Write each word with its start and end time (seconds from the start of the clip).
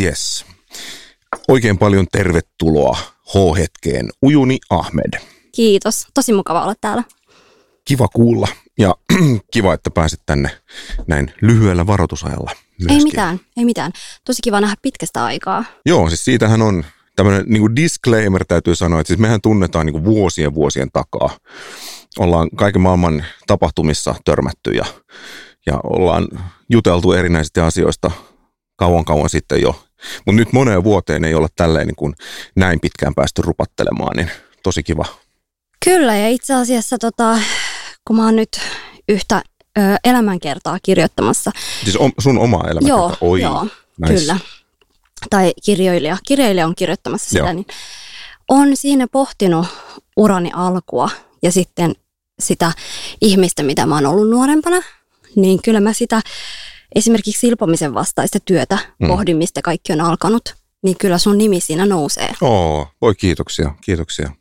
Yes, 0.00 0.44
yes. 0.44 0.46
Oikein 1.48 1.78
paljon 1.78 2.06
tervetuloa 2.12 2.98
H-hetkeen 3.28 4.10
Ujuni 4.22 4.58
Ahmed. 4.70 5.20
Kiitos. 5.54 6.06
Tosi 6.14 6.32
mukava 6.32 6.62
olla 6.62 6.74
täällä. 6.80 7.04
Kiva 7.84 8.08
kuulla 8.08 8.48
ja 8.78 8.94
kiva, 9.52 9.74
että 9.74 9.90
pääsit 9.90 10.20
tänne 10.26 10.50
näin 11.06 11.32
lyhyellä 11.42 11.86
varoitusajalla 11.86 12.50
myöskin. 12.80 12.98
Ei 12.98 13.04
mitään, 13.04 13.40
ei 13.56 13.64
mitään. 13.64 13.92
Tosi 14.24 14.42
kiva 14.42 14.60
nähdä 14.60 14.76
pitkästä 14.82 15.24
aikaa. 15.24 15.64
Joo, 15.86 16.08
siis 16.08 16.24
siitähän 16.24 16.62
on 16.62 16.84
tämmöinen 17.16 17.44
niin 17.46 17.76
disclaimer 17.76 18.44
täytyy 18.44 18.74
sanoa, 18.74 19.00
että 19.00 19.08
siis 19.08 19.20
mehän 19.20 19.40
tunnetaan 19.40 19.86
niin 19.86 20.04
vuosien 20.04 20.54
vuosien 20.54 20.88
takaa. 20.92 21.30
Ollaan 22.18 22.48
kaiken 22.56 22.82
maailman 22.82 23.24
tapahtumissa 23.46 24.14
törmätty 24.24 24.70
ja, 24.70 24.84
ja 25.66 25.80
ollaan 25.84 26.28
juteltu 26.70 27.12
erinäisistä 27.12 27.66
asioista 27.66 28.10
kauan 28.76 29.04
kauan 29.04 29.30
sitten 29.30 29.62
jo. 29.62 29.87
Mutta 30.26 30.36
nyt 30.36 30.52
moneen 30.52 30.84
vuoteen 30.84 31.24
ei 31.24 31.34
olla 31.34 31.48
tälleen 31.56 31.86
niin 31.86 31.96
kuin 31.96 32.14
näin 32.54 32.80
pitkään 32.80 33.14
päästy 33.14 33.42
rupattelemaan, 33.42 34.16
niin 34.16 34.30
tosi 34.62 34.82
kiva. 34.82 35.04
Kyllä, 35.84 36.16
ja 36.16 36.28
itse 36.28 36.54
asiassa 36.54 36.98
tota, 36.98 37.38
kun 38.04 38.16
mä 38.16 38.24
oon 38.24 38.36
nyt 38.36 38.60
yhtä 39.08 39.42
ö, 39.78 39.80
elämänkertaa 40.04 40.78
kirjoittamassa. 40.82 41.50
Siis 41.84 41.96
om, 41.96 42.12
sun 42.20 42.38
oma 42.38 42.56
elämänkerta? 42.64 42.88
Joo, 42.88 43.16
Oi, 43.20 43.40
joo 43.40 43.66
nice. 44.00 44.14
kyllä. 44.14 44.36
Tai 45.30 45.52
kirjoilija, 45.64 46.16
kirjailija 46.26 46.66
on 46.66 46.74
kirjoittamassa 46.74 47.28
sitä, 47.28 47.38
Joo. 47.38 47.52
niin 47.52 47.66
on 48.48 48.76
siinä 48.76 49.06
pohtinut 49.12 49.66
urani 50.16 50.50
alkua 50.54 51.10
ja 51.42 51.52
sitten 51.52 51.94
sitä 52.40 52.72
ihmistä, 53.20 53.62
mitä 53.62 53.86
mä 53.86 53.94
oon 53.94 54.06
ollut 54.06 54.30
nuorempana, 54.30 54.82
niin 55.36 55.62
kyllä 55.62 55.80
mä 55.80 55.92
sitä 55.92 56.20
esimerkiksi 56.94 57.40
silpomisen 57.40 57.94
vastaista 57.94 58.38
työtä 58.44 58.78
Mm. 58.98 59.08
pohdin, 59.08 59.36
mistä 59.36 59.62
kaikki 59.62 59.92
on 59.92 60.00
alkanut, 60.00 60.54
niin 60.82 60.96
kyllä 60.98 61.18
sun 61.18 61.38
nimi 61.38 61.60
siinä 61.60 61.86
nousee. 61.86 62.34
Oo, 62.40 62.88
voi 63.00 63.14
kiitoksia, 63.14 63.74
kiitoksia. 63.84 64.32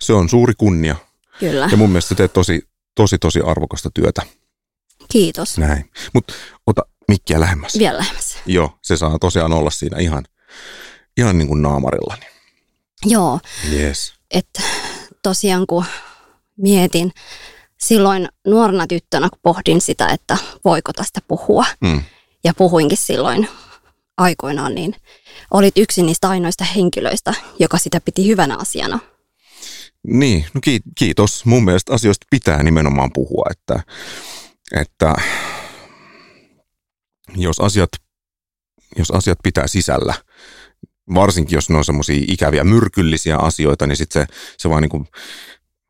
Se 0.00 0.12
on 0.12 0.28
suuri 0.28 0.52
kunnia 0.58 0.96
Kyllä, 1.40 1.68
ja 1.70 1.76
mun 1.76 1.90
mielestä 1.90 2.14
teet 2.14 2.32
tosi, 2.32 2.68
tosi, 2.94 3.18
tosi 3.18 3.40
arvokasta 3.40 3.90
työtä. 3.94 4.22
kiitos. 5.12 5.58
Näin. 5.58 5.90
Mutta 6.14 6.34
ota 6.66 6.82
mikkiä 7.08 7.40
lähemmäs. 7.40 7.78
Vielä 7.78 7.98
lähemmäs. 7.98 8.36
Joo, 8.46 8.78
se 8.82 8.96
saa 8.96 9.18
tosiaan 9.18 9.52
olla 9.52 9.70
siinä 9.70 9.98
ihan, 9.98 10.24
ihan 11.16 11.38
niin 11.38 11.48
kuin 11.48 11.62
naamarilla. 11.62 12.16
Joo, 13.04 13.40
Yes. 13.72 14.14
että 14.30 14.62
tosiaan 15.22 15.66
kun 15.66 15.84
mietin 16.56 17.12
silloin 17.86 18.28
nuorena 18.46 18.86
tyttönä, 18.86 19.28
pohdin 19.42 19.80
sitä, 19.80 20.06
että 20.08 20.36
voiko 20.64 20.92
tästä 20.92 21.20
puhua, 21.28 21.64
Mm. 21.80 22.02
ja 22.44 22.54
puhuinkin 22.54 22.98
silloin 22.98 23.48
aikoinaan, 24.16 24.74
niin 24.74 24.94
olit 25.50 25.78
yksi 25.78 26.02
niistä 26.02 26.28
ainoista 26.28 26.64
henkilöistä, 26.64 27.34
joka 27.58 27.78
sitä 27.78 28.00
piti 28.00 28.26
hyvänä 28.28 28.56
asiana. 28.58 28.98
Niin, 30.06 30.44
no 30.54 30.60
ki- 30.60 30.80
kiitos. 30.98 31.44
Mun 31.44 31.64
mielestä 31.64 31.94
asioista 31.94 32.26
pitää 32.30 32.62
nimenomaan 32.62 33.10
puhua, 33.14 33.44
että, 33.50 33.80
että 34.80 35.14
jos 37.36 37.60
asiat, 37.60 37.90
jos 38.98 39.10
asiat 39.10 39.38
pitää 39.42 39.66
sisällä, 39.66 40.14
varsinkin 41.14 41.56
jos 41.56 41.70
ne 41.70 41.76
on 41.76 41.84
semmoisia 41.84 42.24
ikäviä 42.28 42.64
myrkyllisiä 42.64 43.36
asioita, 43.36 43.86
niin 43.86 43.96
sitten 43.96 44.26
se, 44.26 44.34
se 44.58 44.70
vaan 44.70 44.82
niinku, 44.82 45.06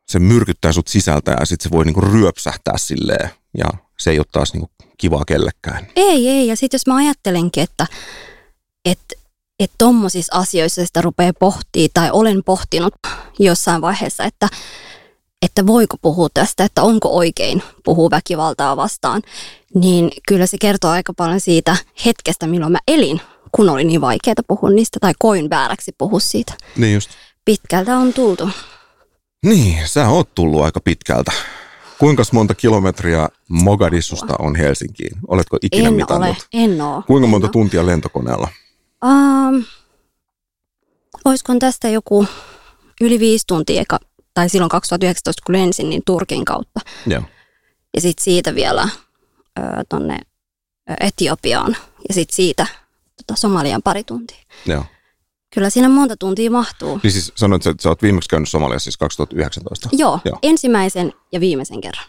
se 0.08 0.18
myrkyttää 0.18 0.72
sut 0.72 0.88
sisältä 0.88 1.36
ja 1.40 1.46
sitten 1.46 1.70
se 1.70 1.76
voi 1.76 1.84
niinku 1.84 2.00
ryöpsähtää 2.00 2.78
silleen 2.78 3.30
ja 3.58 3.66
se 3.98 4.10
ei 4.10 4.18
ole 4.18 4.26
taas 4.32 4.52
niinku 4.52 4.70
kivaa 4.98 5.24
kellekään. 5.24 5.86
Ei, 5.96 6.28
ei, 6.28 6.46
ja 6.46 6.56
sitten 6.56 6.78
jos 6.78 6.86
mä 6.86 6.96
ajattelenkin, 6.96 7.62
että 7.62 7.86
että 8.84 9.26
että 9.60 9.74
tommosissa 9.78 10.38
asioissa 10.38 10.86
sitä 10.86 11.00
rupeaa 11.00 11.32
pohtii 11.40 11.88
tai 11.94 12.10
olen 12.12 12.44
pohtinut 12.44 12.94
jossain 13.38 13.82
vaiheessa, 13.82 14.24
että, 14.24 14.48
että 15.42 15.66
voiko 15.66 15.96
puhua 16.02 16.28
tästä, 16.34 16.64
että 16.64 16.82
onko 16.82 17.08
oikein 17.16 17.62
puhua 17.84 18.10
väkivaltaa 18.10 18.76
vastaan, 18.76 19.22
niin 19.74 20.10
kyllä 20.28 20.46
se 20.46 20.56
kertoo 20.60 20.90
aika 20.90 21.12
paljon 21.16 21.40
siitä 21.40 21.76
hetkestä, 22.04 22.46
milloin 22.46 22.72
mä 22.72 22.78
elin, 22.88 23.20
kun 23.52 23.68
oli 23.68 23.84
niin 23.84 24.00
vaikeaa 24.00 24.34
puhua 24.48 24.70
niistä 24.70 24.98
tai 25.00 25.12
koin 25.18 25.50
vääräksi 25.50 25.92
puhua 25.98 26.20
siitä. 26.20 26.54
Niin 26.76 26.94
just. 26.94 27.10
Pitkältä 27.44 27.96
on 27.96 28.12
tultu. 28.12 28.50
Niin, 29.46 29.88
sä 29.88 30.08
oot 30.08 30.34
tullut 30.34 30.62
aika 30.62 30.80
pitkältä. 30.80 31.32
Kuinka 31.98 32.22
monta 32.32 32.54
kilometriä 32.54 33.28
Mogadissusta 33.48 34.34
on 34.38 34.56
Helsinkiin? 34.56 35.18
Oletko 35.28 35.58
ikinä 35.62 35.88
En 35.88 35.94
mitannut? 35.94 36.28
ole, 36.28 36.36
en 36.52 36.80
oo. 36.80 37.02
Kuinka 37.06 37.26
monta 37.26 37.46
en 37.46 37.52
tuntia 37.52 37.86
lentokoneella? 37.86 38.48
Um, 39.04 39.64
olisiko 41.24 41.54
tästä 41.58 41.88
joku 41.88 42.26
yli 43.00 43.18
viisi 43.18 43.46
tuntia, 43.46 43.80
eka, 43.80 44.00
tai 44.34 44.48
silloin 44.48 44.68
2019 44.68 45.42
kun 45.46 45.54
lensin, 45.54 45.90
niin 45.90 46.02
Turkin 46.06 46.44
kautta. 46.44 46.80
Joo. 47.06 47.22
Ja 47.94 48.00
sitten 48.00 48.24
siitä 48.24 48.54
vielä 48.54 48.88
ö, 49.58 49.62
Etiopiaan 51.00 51.76
ja 52.08 52.14
sitten 52.14 52.36
siitä 52.36 52.66
tota 53.16 53.40
Somalian 53.40 53.82
pari 53.82 54.04
tuntia. 54.04 54.38
Joo. 54.66 54.84
Kyllä 55.56 55.70
siinä 55.70 55.88
monta 55.88 56.16
tuntia 56.16 56.50
mahtuu. 56.50 57.00
Niin 57.02 57.10
siis 57.12 57.32
sanoit, 57.34 57.66
että 57.66 57.82
sä 57.82 57.88
oot 57.88 58.02
viimeksi 58.02 58.28
käynyt 58.28 58.48
Somaliassa 58.48 58.84
siis 58.84 58.96
2019. 58.96 59.88
Joo, 59.92 60.20
Joo. 60.24 60.38
ensimmäisen 60.42 61.12
ja 61.32 61.40
viimeisen 61.40 61.80
kerran. 61.80 62.04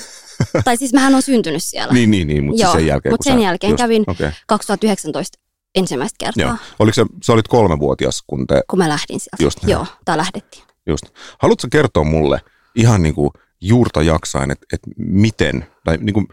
tai 0.64 0.76
siis 0.76 0.92
mähän 0.92 1.14
on 1.14 1.22
syntynyt 1.22 1.62
siellä. 1.62 1.92
Niin, 1.92 2.10
niin, 2.10 2.28
niin, 2.28 2.44
mutta 2.44 2.62
Joo, 2.62 2.72
siis 2.72 2.80
sen 2.80 2.86
jälkeen. 2.86 3.12
mut 3.12 3.18
kun 3.18 3.24
sen 3.24 3.38
sä, 3.38 3.44
jälkeen 3.44 3.76
kävin- 3.76 4.04
Okei, 4.06 4.26
okay, 4.26 4.38
2019 4.46 5.38
ensimmäistä 5.74 6.16
kertaa, 6.18 6.44
joo. 6.44 6.56
Oliko 6.78 6.94
se, 6.94 7.06
sä 7.24 7.32
olit 7.32 7.48
kolmevuotias, 7.48 8.22
kun 8.26 8.46
te, 8.46 8.62
kun 8.70 8.78
mä 8.78 8.88
lähdin 8.88 9.20
sieltä. 9.20 9.42
Just. 9.42 9.58
Joo, 9.66 9.86
tai 10.04 10.16
lähdettiin. 10.16 10.64
just. 10.86 11.04
Haluatko 11.38 11.68
kertoa 11.72 12.04
mulle 12.04 12.40
ihan 12.74 13.02
niin 13.02 13.14
kuin 13.14 13.30
juurta 13.60 14.02
jaksain, 14.02 14.50
että, 14.50 14.66
että 14.72 14.90
miten, 14.96 15.66
tai 15.84 15.96
niin 16.00 16.14
kuin, 16.14 16.28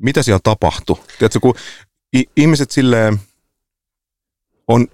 mitä 0.00 0.22
siellä 0.22 0.40
tapahtui? 0.42 0.96
Tiedätkö, 1.18 1.40
kun 1.40 1.54
ihmiset 2.36 2.70
silleen 2.70 3.18
on 4.68 4.86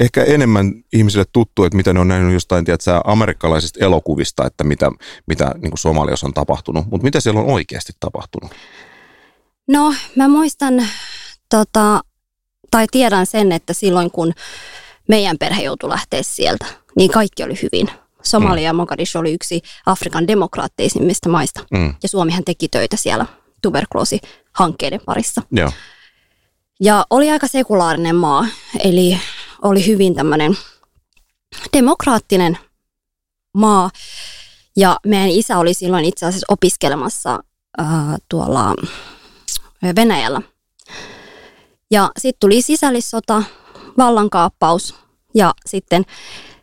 ehkä 0.00 0.24
enemmän 0.24 0.72
ihmisille 0.92 1.24
tuttu, 1.32 1.64
että 1.64 1.76
mitä 1.76 1.92
ne 1.92 2.00
on 2.00 2.08
nähnyt 2.08 2.32
jostain, 2.32 2.64
tiedätkö, 2.64 3.00
amerikkalaisista 3.04 3.84
elokuvista, 3.84 4.46
että 4.46 4.64
mitä, 4.64 4.90
mitä 5.26 5.54
niin 5.62 5.70
kuin 5.70 5.78
Somaliassa 5.78 6.26
on 6.26 6.34
tapahtunut, 6.34 6.86
mutta 6.90 7.04
mitä 7.04 7.20
siellä 7.20 7.40
on 7.40 7.46
oikeasti 7.46 7.92
tapahtunut? 8.00 8.50
No, 9.68 9.94
mä 10.16 10.28
muistan, 10.28 10.86
tota, 11.50 12.00
tai 12.70 12.86
tiedän 12.90 13.26
sen, 13.26 13.52
että 13.52 13.72
silloin 13.72 14.10
kun 14.10 14.32
meidän 15.08 15.38
perhe 15.38 15.62
joutui 15.62 15.90
lähteä 15.90 16.22
sieltä, 16.22 16.66
niin 16.96 17.10
kaikki 17.10 17.42
oli 17.42 17.54
hyvin. 17.62 17.88
Somalia 18.22 18.64
ja 18.64 18.72
Mogadishu 18.72 19.18
oli 19.18 19.32
yksi 19.32 19.62
Afrikan 19.86 20.26
demokraatteisimmista 20.28 21.28
maista. 21.28 21.64
Mm, 21.70 21.94
Ja 22.02 22.08
Suomihan 22.08 22.44
teki 22.44 22.68
töitä 22.68 22.96
siellä 22.96 23.26
tuberkuloosihankkeiden 23.62 25.00
parissa. 25.06 25.42
joo, 25.52 25.70
Ja 26.80 27.06
oli 27.10 27.30
aika 27.30 27.46
sekulaarinen 27.46 28.16
maa, 28.16 28.46
eli 28.84 29.18
oli 29.64 29.86
hyvin 29.86 30.14
tämmöinen 30.14 30.56
demokraattinen 31.72 32.58
maa. 33.54 33.90
Ja 34.76 34.96
meidän 35.06 35.28
isä 35.28 35.58
oli 35.58 35.74
silloin 35.74 36.04
itse 36.04 36.26
asiassa 36.26 36.52
opiskelemassa 36.52 37.40
äh, 37.80 37.86
tuolla 38.28 38.74
Venäjällä. 39.96 40.42
Ja 41.90 42.10
sitten 42.18 42.40
tuli 42.40 42.62
sisällissota, 42.62 43.42
vallankaappaus 43.98 44.94
ja 45.34 45.54
sitten 45.66 46.04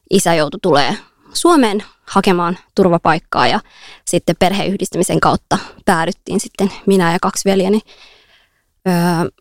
isä 0.09 0.33
joutui 0.33 0.59
tulee 0.63 0.97
Suomeen 1.33 1.83
hakemaan 2.05 2.57
turvapaikkaa 2.75 3.47
ja 3.47 3.59
sitten 4.05 4.35
perheyhdistämisen 4.39 5.19
kautta 5.19 5.57
päädyttiin 5.85 6.39
sitten 6.39 6.71
minä 6.85 7.11
ja 7.13 7.19
kaksi 7.21 7.49
veljeni 7.49 7.79
öö, 8.87 8.93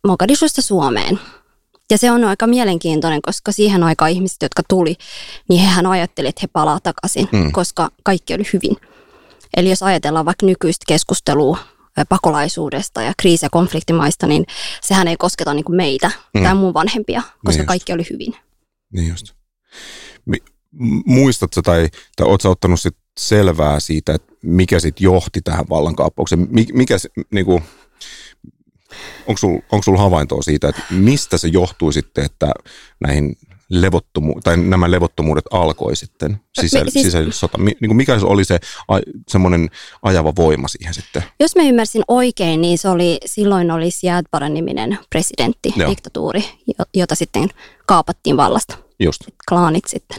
Mogadishusta 0.07 0.63
Suomeen. 0.63 1.21
Ja 1.91 1.99
se 1.99 2.11
on 2.11 2.25
aika 2.25 2.47
mielenkiintoinen, 2.47 3.23
koska 3.23 3.53
siihen 3.53 3.83
aikaan 3.83 4.11
ihmiset, 4.11 4.43
jotka 4.43 4.63
tuli, 4.69 4.97
niin 5.49 5.61
hehän 5.61 5.87
ajattelivat, 5.87 6.29
että 6.31 6.41
he 6.43 6.49
palaa 6.53 6.81
takaisin, 6.81 7.29
Mm. 7.33 7.53
koska 7.53 7.91
kaikki 8.03 8.35
oli 8.35 8.43
hyvin. 8.53 8.77
Eli 9.57 9.71
jos 9.71 9.83
ajatellaan 9.83 10.25
vaikka 10.27 10.47
nykyistä 10.47 10.85
keskustelua 10.89 11.59
pakolaisuudesta 12.09 13.03
ja 13.03 13.13
kriisi- 13.23 13.47
ja 13.47 13.51
konfliktimaista, 13.51 14.27
niin 14.27 14.45
sehän 14.83 15.09
ei 15.09 15.17
kosketa 15.17 15.55
niin 15.55 15.65
kuin 15.65 15.77
meitä 15.77 16.11
Mm. 16.35 16.43
tai 16.43 16.55
mun 16.55 16.75
vanhempia, 16.75 17.23
koska 17.45 17.61
just. 17.61 17.67
kaikki 17.69 17.93
oli 17.93 18.03
hyvin. 18.11 18.35
niin 18.93 19.09
just. 19.09 19.27
Muistatko 21.07 21.63
tai, 21.63 21.89
tai 22.17 22.27
ootko 22.27 22.51
ottanut 22.51 22.81
sit 22.81 22.97
selvää 23.19 23.81
siitä, 23.81 24.15
että 24.15 24.33
mikä 24.43 24.81
sit 24.81 25.01
johti 25.01 25.41
tähän 25.43 25.65
vallankaappaukseen? 25.71 26.47
Mi- 26.51 26.67
mikä 26.73 26.99
se, 26.99 27.09
niinku, 27.33 27.63
onko 29.27 29.39
sulla 29.39 29.63
onko 29.73 29.83
sul 29.83 29.97
havaintoa 29.97 30.43
siitä, 30.43 30.69
että 30.69 30.83
mistä 30.91 31.39
se 31.39 31.49
johtui 31.49 31.93
sitten, 31.93 32.25
että 32.25 32.53
näihin 33.01 33.37
levottomu- 33.75 34.41
tai 34.45 34.57
nämä 34.57 34.91
levottomuudet 34.91 35.45
alkoi 35.51 35.97
sitten, 35.97 36.41
sisä- 36.61 36.85
Me- 36.85 36.91
siis- 36.91 37.05
sisällissota? 37.05 37.59
Niin 37.59 37.97
mikä 37.97 38.19
se 38.19 38.27
oli 38.27 38.45
se 38.45 38.59
a- 38.89 39.01
semmoinen 39.29 39.71
ajava 40.03 40.33
voima 40.37 40.69
siihen 40.69 40.95
sitten? 40.95 41.25
Jos 41.41 41.57
mä 41.57 41.63
ymmärsin 41.63 42.03
oikein, 42.09 42.61
niin 42.61 42.79
se 42.79 42.89
oli, 42.89 43.19
silloin 43.27 43.71
oli 43.71 43.91
Siad 43.91 44.27
Barre-niminen 44.31 44.99
presidentti, 45.11 45.73
Joo. 45.77 45.91
diktatuuri, 45.91 46.45
jo- 46.79 46.85
jota 46.95 47.15
sitten 47.15 47.49
kaapattiin 47.87 48.37
vallasta. 48.37 48.75
Just, 49.01 49.21
Klaanit 49.49 49.85
sitten 49.87 50.19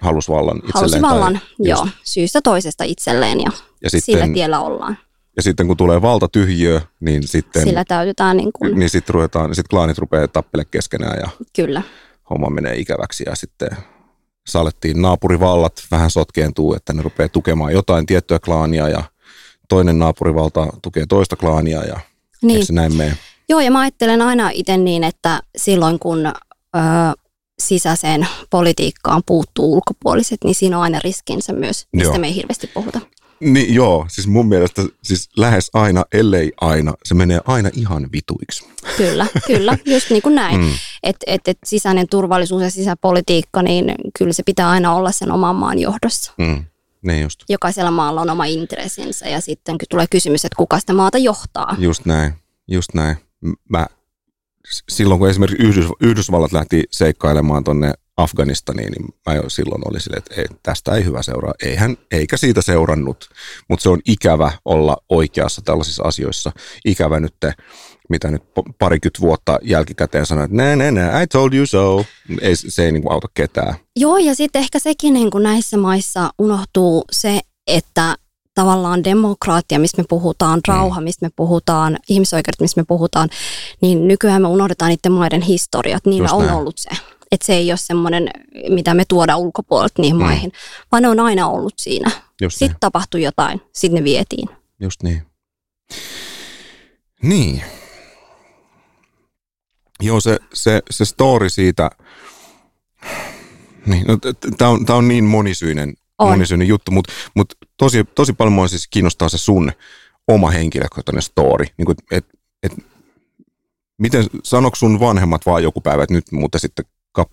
halus 0.00 0.28
vallan 0.28 0.56
itselleen. 0.56 0.72
halusi 0.74 1.00
tai- 1.00 1.10
vallan, 1.10 1.32
just. 1.34 1.68
joo, 1.68 1.88
syystä 2.04 2.40
toisesta 2.42 2.84
itselleen 2.84 3.40
ja, 3.40 3.50
Ja 3.82 3.90
sillä 3.90 4.02
sitten, 4.04 4.32
tiellä 4.34 4.60
ollaan. 4.60 4.98
Ja 5.38 5.42
sitten 5.42 5.66
kun 5.66 5.76
tulee 5.76 6.02
valtatyhjiö, 6.02 6.80
niin 7.00 7.28
sitten, 7.28 7.62
Sillä 7.62 7.84
täytetään 7.84 8.36
niin 8.36 8.50
kuin, 8.52 8.78
niin 8.78 8.90
sitten 8.90 9.14
ruvetaan, 9.14 9.54
sit 9.54 9.68
klaanit 9.68 9.98
rupeaa 9.98 10.28
tappele 10.28 10.64
keskenään 10.64 11.18
ja 11.20 11.28
kyllä. 11.56 11.82
homma 12.30 12.50
menee 12.50 12.76
ikäväksi 12.76 13.24
ja 13.26 13.34
sitten 13.36 13.68
salettiin 14.48 15.02
naapurivallat 15.02 15.72
vähän 15.90 16.10
sotkeentuu, 16.10 16.74
että 16.74 16.92
ne 16.92 17.02
rupeaa 17.02 17.28
tukemaan 17.28 17.72
jotain 17.72 18.06
tiettyä 18.06 18.38
klaania 18.38 18.88
ja 18.88 19.04
toinen 19.68 19.98
naapurivalta 19.98 20.66
tukee 20.82 21.06
toista 21.08 21.36
klaania 21.36 21.84
ja 21.84 22.00
Niin. 22.42 22.54
eikö 22.56 22.66
se 22.66 22.72
näin 22.72 22.96
mene? 22.96 23.18
Joo, 23.48 23.60
ja 23.60 23.70
mä 23.70 23.80
ajattelen 23.80 24.22
aina 24.22 24.50
itse 24.52 24.76
niin, 24.76 25.04
että 25.04 25.40
silloin 25.56 25.98
kun 25.98 26.26
ö, 26.26 26.30
sisäiseen 27.62 28.28
politiikkaan 28.50 29.22
puuttuu 29.26 29.72
ulkopuoliset, 29.74 30.38
niin 30.44 30.54
siinä 30.54 30.76
on 30.76 30.82
aina 30.82 30.98
riskinsä 31.04 31.52
myös, 31.52 31.86
mistä 31.92 32.08
Joo. 32.08 32.18
me 32.18 32.26
ei 32.26 32.34
hirveästi 32.34 32.66
puhuta. 32.66 33.00
Niin 33.40 33.74
joo, 33.74 34.06
siis 34.08 34.26
mun 34.26 34.48
mielestä 34.48 34.82
siis 35.02 35.28
lähes 35.36 35.70
aina, 35.74 36.04
ellei 36.12 36.52
aina, 36.60 36.94
se 37.04 37.14
menee 37.14 37.40
aina 37.46 37.70
ihan 37.72 38.08
vituiksi. 38.12 38.64
Kyllä, 38.96 39.26
kyllä, 39.46 39.78
just 39.84 40.10
niin 40.10 40.22
kuin 40.22 40.34
näin. 40.34 40.60
Mm. 40.60 40.70
Että 41.02 41.24
et, 41.26 41.48
et 41.48 41.58
sisäinen 41.64 42.08
turvallisuus 42.08 42.62
ja 42.62 42.70
sisäpolitiikka, 42.70 43.62
niin 43.62 43.94
kyllä 44.18 44.32
se 44.32 44.42
pitää 44.42 44.70
aina 44.70 44.94
olla 44.94 45.12
sen 45.12 45.32
oman 45.32 45.56
maan 45.56 45.78
johdossa. 45.78 46.32
Mm. 46.38 46.64
Niin 47.02 47.22
just, 47.22 47.40
Jokaisella 47.48 47.90
maalla 47.90 48.20
on 48.20 48.30
oma 48.30 48.44
intressinsä 48.44 49.28
ja 49.28 49.40
sitten 49.40 49.76
tulee 49.90 50.06
kysymys, 50.10 50.44
että 50.44 50.56
kuka 50.56 50.80
sitä 50.80 50.92
maata 50.92 51.18
johtaa. 51.18 51.76
just 51.78 52.04
näin, 52.04 52.32
just 52.68 52.94
näin. 52.94 53.16
Mä, 53.68 53.86
silloin 54.88 55.18
kun 55.18 55.28
esimerkiksi 55.28 55.66
Yhdys, 55.66 55.86
Yhdysvallat 56.00 56.52
lähti 56.52 56.84
seikkailemaan 56.90 57.64
tonne 57.64 57.94
Afganistaniin, 58.18 58.92
niin 58.92 59.14
mä 59.26 59.34
jo 59.34 59.48
silloin 59.48 59.82
oli 59.90 60.00
silleen, 60.00 60.18
että 60.18 60.34
ei, 60.40 60.46
tästä 60.62 60.94
ei 60.94 61.04
hyvä 61.04 61.22
seuraa. 61.22 61.52
Eihän, 61.62 61.96
eikä 62.12 62.36
siitä 62.36 62.62
seurannut, 62.62 63.30
mutta 63.68 63.82
se 63.82 63.88
on 63.88 64.00
ikävä 64.08 64.52
olla 64.64 64.96
oikeassa 65.08 65.62
tällaisissa 65.62 66.02
asioissa. 66.02 66.52
Ikävä 66.84 67.20
nyt, 67.20 67.34
te, 67.40 67.52
mitä 68.08 68.30
nyt 68.30 68.42
parikymmentä 68.78 69.20
vuotta 69.20 69.58
jälkikäteen 69.62 70.26
sanoa, 70.26 70.44
että 70.44 70.56
nää, 70.56 70.76
nää, 70.76 70.90
nää, 70.90 71.22
I 71.22 71.26
told 71.26 71.52
you 71.52 71.66
so. 71.66 72.04
Ei, 72.40 72.56
se 72.56 72.84
ei 72.84 72.92
niinku 72.92 73.12
auta 73.12 73.28
ketään. 73.34 73.74
Joo, 73.96 74.16
ja 74.16 74.34
sitten 74.34 74.60
ehkä 74.62 74.78
sekin 74.78 75.14
niin 75.14 75.30
kuin 75.30 75.42
näissä 75.42 75.76
maissa 75.76 76.30
unohtuu 76.38 77.04
se, 77.12 77.40
että 77.66 78.16
tavallaan 78.54 79.04
demokraattia, 79.04 79.78
mistä 79.78 80.02
me 80.02 80.06
puhutaan, 80.08 80.60
rauha, 80.68 81.00
mistä 81.00 81.26
me 81.26 81.30
puhutaan, 81.36 81.98
ihmisoikeudet, 82.08 82.60
mistä 82.60 82.80
me 82.80 82.84
puhutaan, 82.88 83.28
niin 83.80 84.08
nykyään 84.08 84.42
me 84.42 84.48
unohdetaan 84.48 84.88
niiden 84.88 85.12
maiden 85.12 85.42
historiat. 85.42 86.06
Niillä 86.06 86.24
Just 86.24 86.34
on 86.34 86.46
näin. 86.46 86.58
ollut 86.58 86.78
se. 86.78 86.88
Että 87.32 87.46
se 87.46 87.54
ei 87.54 87.70
ole 87.70 87.76
semmoinen, 87.76 88.30
mitä 88.68 88.94
me 88.94 89.04
tuodaan 89.08 89.38
ulkopuolelta 89.40 90.02
niihin 90.02 90.16
Mm. 90.16 90.22
maihin, 90.24 90.52
vaan 90.92 91.02
ne 91.02 91.08
on 91.08 91.20
aina 91.20 91.48
ollut 91.48 91.74
siinä. 91.76 92.10
Just 92.10 92.20
niin. 92.40 92.50
Sitten 92.50 92.80
tapahtui 92.80 93.22
jotain, 93.22 93.60
sitten 93.74 93.98
ne 93.98 94.04
vietiin. 94.04 94.48
Just 94.80 95.02
niin. 95.02 95.22
Niin. 97.22 97.62
Joo, 100.00 100.20
se, 100.20 100.38
se, 100.54 100.82
se 100.90 101.04
story 101.04 101.48
siitä, 101.50 101.90
niin, 103.86 104.06
no, 104.06 104.18
tämä 104.58 104.70
on, 104.70 104.86
tää 104.86 104.96
on 104.96 105.08
niin 105.08 105.24
monisyinen, 105.24 105.94
On. 106.18 106.28
monisyinen 106.30 106.68
juttu, 106.68 106.90
mutta 106.90 107.12
mut 107.34 107.54
tosi, 107.76 108.04
tosi 108.14 108.32
paljon 108.32 108.52
mua 108.52 108.68
siis 108.68 108.88
kiinnostaa 108.90 109.28
se 109.28 109.38
sun 109.38 109.72
oma 110.28 110.50
henkilökohtainen 110.50 111.22
story. 111.22 111.66
Niin 111.76 111.86
kuin, 111.86 111.96
et, 112.10 112.26
et, 112.62 112.72
miten, 113.98 114.24
sanoiko 114.44 114.76
sun 114.76 115.00
vanhemmat 115.00 115.46
vaan 115.46 115.62
joku 115.62 115.80
päivä, 115.80 116.02
että 116.02 116.14
nyt 116.14 116.32
muuten 116.32 116.60
sitten 116.60 116.84
kap, 117.18 117.30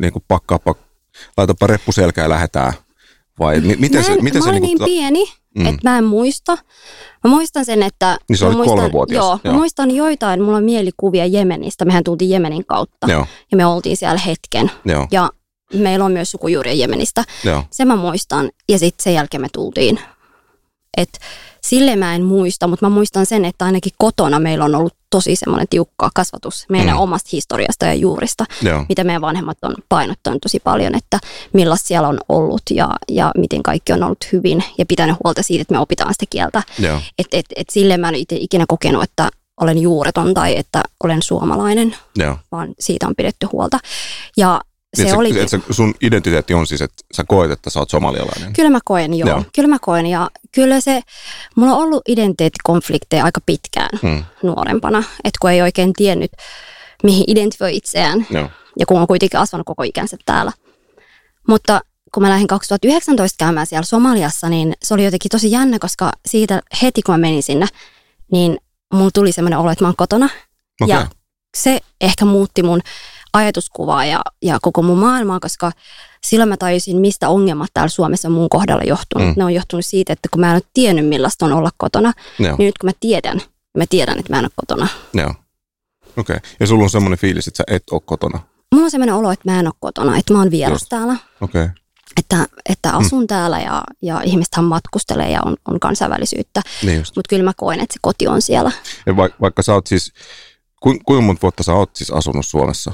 niin 0.00 0.12
kuin 0.12 0.24
pakkaapa, 0.28 0.74
laitapa 1.36 1.66
reppu 1.66 1.92
selkää 1.92 2.24
ja 2.24 2.28
lähdetään? 2.28 2.72
Vai 3.38 3.60
mi, 3.60 3.76
miten 3.76 4.00
mä 4.00 4.06
se, 4.06 4.12
en, 4.12 4.24
miten 4.24 4.40
mä 4.40 4.44
se 4.44 4.50
olin 4.50 4.62
niin 4.62 4.68
niin 4.68 4.78
kuin, 4.78 4.86
pieni, 4.86 5.24
Mm. 5.58 5.66
että 5.66 5.90
mä 5.90 5.98
en 5.98 6.04
muista. 6.04 6.58
Mä 7.24 7.30
muistan 7.30 7.64
sen, 7.64 7.82
että... 7.82 8.18
Niin 8.28 8.36
sä 8.36 8.44
mä 8.44 8.48
olit 8.48 8.56
muistan, 8.56 8.76
kolmevuotias, 8.78 9.16
Joo, 9.24 9.38
joo. 9.44 9.52
mä 9.54 9.58
muistan 9.58 9.90
joitain, 9.90 10.42
mulla 10.42 10.56
on 10.56 10.64
mielikuvia 10.64 11.26
Jemenistä. 11.26 11.84
Mehän 11.84 12.04
tultiin 12.04 12.30
Jemenin 12.30 12.66
kautta 12.66 13.06
Joo, 13.10 13.26
ja 13.50 13.56
me 13.56 13.66
oltiin 13.66 13.96
siellä 13.96 14.18
hetken. 14.26 14.70
joo, 14.84 15.06
Ja 15.10 15.30
meillä 15.74 16.04
on 16.04 16.12
myös 16.12 16.30
sukujuuria 16.30 16.74
Jemenistä. 16.74 17.24
joo. 17.44 17.64
Se 17.70 17.84
mä 17.84 17.96
muistan. 17.96 18.50
Ja 18.68 18.78
sitten 18.78 19.02
sen 19.04 19.14
jälkeen 19.14 19.40
me 19.40 19.48
tultiin. 19.52 20.00
Et 20.96 21.08
sille 21.62 21.96
mä 21.96 22.14
en 22.14 22.24
muista, 22.24 22.66
mutta 22.66 22.86
mä 22.86 22.90
muistan 22.94 23.26
sen, 23.26 23.44
että 23.44 23.64
ainakin 23.64 23.92
kotona 23.98 24.40
meillä 24.40 24.64
on 24.64 24.74
ollut 24.74 24.94
tosi 25.10 25.36
semmoinen 25.36 25.66
tiukka 25.70 26.10
kasvatus 26.14 26.66
meidän 26.68 26.94
Mm. 26.94 27.00
omasta 27.00 27.28
historiasta 27.32 27.86
ja 27.86 27.94
juurista, 27.94 28.44
Joo, 28.62 28.84
mitä 28.88 29.04
meidän 29.04 29.20
vanhemmat 29.22 29.58
on 29.62 29.74
painottanut 29.88 30.42
tosi 30.42 30.60
paljon, 30.60 30.94
että 30.94 31.18
millaista 31.52 31.88
siellä 31.88 32.08
on 32.08 32.18
ollut 32.28 32.62
ja, 32.70 32.88
ja 33.08 33.30
miten 33.36 33.62
kaikki 33.62 33.92
on 33.92 34.02
ollut 34.02 34.28
hyvin 34.32 34.64
ja 34.78 34.86
pitänyt 34.86 35.16
huolta 35.24 35.42
siitä, 35.42 35.62
että 35.62 35.74
me 35.74 35.80
opitaan 35.80 36.14
sitä 36.14 36.26
kieltä. 36.30 36.62
Että 37.18 37.36
et, 37.36 37.46
et 37.56 37.70
silleen 37.70 38.00
mä 38.00 38.08
en 38.08 38.14
itse 38.14 38.36
ikinä 38.36 38.64
kokenut, 38.68 39.02
että 39.02 39.28
olen 39.60 39.78
juureton 39.78 40.34
tai 40.34 40.58
että 40.58 40.82
olen 41.04 41.22
suomalainen, 41.22 41.96
joo. 42.16 42.36
vaan 42.52 42.68
siitä 42.80 43.06
on 43.06 43.14
pidetty 43.16 43.46
huolta. 43.52 43.78
Ja 44.36 44.60
se 44.96 45.04
Niin, 45.04 45.16
oli... 45.16 45.40
et 45.40 45.48
sä, 45.48 45.60
sun 45.70 45.94
identiteetti 46.02 46.54
on 46.54 46.66
siis, 46.66 46.82
että 46.82 47.02
sä 47.14 47.24
koet, 47.28 47.50
että 47.50 47.70
sä 47.70 47.78
oot 47.80 47.90
somalialainen. 47.90 48.52
Kyllä 48.52 48.70
mä 48.70 48.78
koen, 48.84 49.14
joo. 49.14 49.28
Joo. 49.28 49.44
Kyllä 49.54 49.68
mä 49.68 49.78
koen 49.80 50.06
ja 50.06 50.30
kyllä 50.54 50.80
se, 50.80 51.00
mulla 51.56 51.72
on 51.72 51.82
ollut 51.82 52.02
identiteettikonflikteja 52.08 53.24
aika 53.24 53.40
pitkään 53.46 53.98
Hmm. 54.02 54.24
nuorempana, 54.42 54.98
että 54.98 55.38
kun 55.40 55.50
ei 55.50 55.62
oikein 55.62 55.92
tiennyt, 55.92 56.30
mihin 57.02 57.24
identifioi 57.26 57.76
itseään 57.76 58.26
Joo, 58.30 58.50
ja 58.78 58.86
kun 58.86 59.00
on 59.00 59.06
kuitenkin 59.06 59.40
asvanut 59.40 59.66
koko 59.66 59.82
ikänsä 59.82 60.16
täällä. 60.26 60.52
Mutta 61.48 61.80
kun 62.14 62.22
mä 62.22 62.28
lähdin 62.28 62.46
2019 62.46 63.44
käymään 63.44 63.66
siellä 63.66 63.84
Somaliassa, 63.84 64.48
niin 64.48 64.72
se 64.82 64.94
oli 64.94 65.04
jotenkin 65.04 65.28
tosi 65.28 65.50
jännä, 65.50 65.78
koska 65.78 66.12
siitä 66.26 66.62
heti 66.82 67.02
kun 67.02 67.12
mä 67.14 67.18
menin 67.18 67.42
sinne, 67.42 67.66
niin 68.32 68.58
mulla 68.94 69.10
tuli 69.14 69.32
semmoinen 69.32 69.58
olo, 69.58 69.70
että 69.70 69.84
mä 69.84 69.88
oon 69.88 69.96
kotona. 69.96 70.28
okei. 70.82 70.94
Ja 70.96 71.06
se 71.56 71.80
ehkä 72.00 72.24
muutti 72.24 72.62
mun 72.62 72.80
ajatuskuvaa 73.38 74.04
ja, 74.04 74.20
ja 74.42 74.58
koko 74.62 74.82
mun 74.82 74.98
maailmaa, 74.98 75.40
koska 75.40 75.72
silloin 76.26 76.48
mä 76.48 76.56
tajusin, 76.56 76.96
mistä 76.96 77.28
ongelmat 77.28 77.70
täällä 77.74 77.88
Suomessa 77.88 78.30
mun 78.30 78.48
kohdalla 78.48 78.82
johtunut. 78.84 79.26
Mm. 79.26 79.30
Mm. 79.30 79.34
Ne 79.36 79.44
on 79.44 79.54
johtunut 79.54 79.86
siitä, 79.86 80.12
että 80.12 80.28
kun 80.32 80.40
mä 80.40 80.48
en 80.48 80.54
ole 80.54 80.62
tiennyt, 80.74 81.08
millaista 81.08 81.46
on 81.46 81.52
olla 81.52 81.70
kotona, 81.76 82.12
Joo, 82.38 82.56
niin 82.58 82.66
nyt 82.66 82.78
kun 82.78 82.88
mä 82.88 82.92
tiedän, 83.00 83.40
mä 83.76 83.84
tiedän, 83.90 84.18
että 84.18 84.32
mä 84.32 84.38
en 84.38 84.44
ole 84.44 84.50
kotona. 84.56 84.88
joo. 85.14 85.34
Okei. 86.16 86.36
Okay. 86.36 86.50
Ja 86.60 86.66
sulla 86.66 86.84
on 86.84 86.90
semmoinen 86.90 87.18
fiilis, 87.18 87.48
että 87.48 87.56
sä 87.56 87.64
et 87.66 87.82
ole 87.90 88.00
kotona. 88.04 88.40
Mulla 88.72 88.84
on 88.84 88.90
semmoinen 88.90 89.14
olo, 89.14 89.32
että 89.32 89.50
mä 89.50 89.60
en 89.60 89.66
ole 89.66 89.74
kotona, 89.80 90.16
että 90.16 90.32
mä 90.32 90.38
oon 90.38 90.50
vieras 90.50 90.80
Just. 90.80 90.88
täällä. 90.88 91.16
Okei. 91.40 91.62
Okay. 91.62 91.74
Että, 92.16 92.46
että 92.68 92.92
asun 92.92 93.22
mm. 93.22 93.26
täällä 93.26 93.60
ja, 93.60 93.82
ja 94.02 94.20
ihmisethän 94.22 94.64
matkustelee 94.64 95.30
ja 95.30 95.40
on, 95.44 95.56
on 95.68 95.80
kansainvälisyyttä. 95.80 96.62
Niin. 96.82 96.98
Mutta 96.98 97.28
kyllä 97.28 97.44
mä 97.44 97.52
koen, 97.56 97.80
että 97.80 97.92
se 97.92 97.98
koti 98.02 98.28
on 98.28 98.42
siellä. 98.42 98.72
Ja 99.06 99.16
va, 99.16 99.28
vaikka 99.40 99.62
sä 99.62 99.74
oot 99.74 99.86
siis, 99.86 100.12
ku, 100.80 100.98
kuinka 101.06 101.26
monta 101.26 101.42
vuotta 101.42 101.62
sä 101.62 101.72
oot 101.72 101.96
siis 101.96 102.10
asunut 102.10 102.46
Suomessa? 102.46 102.92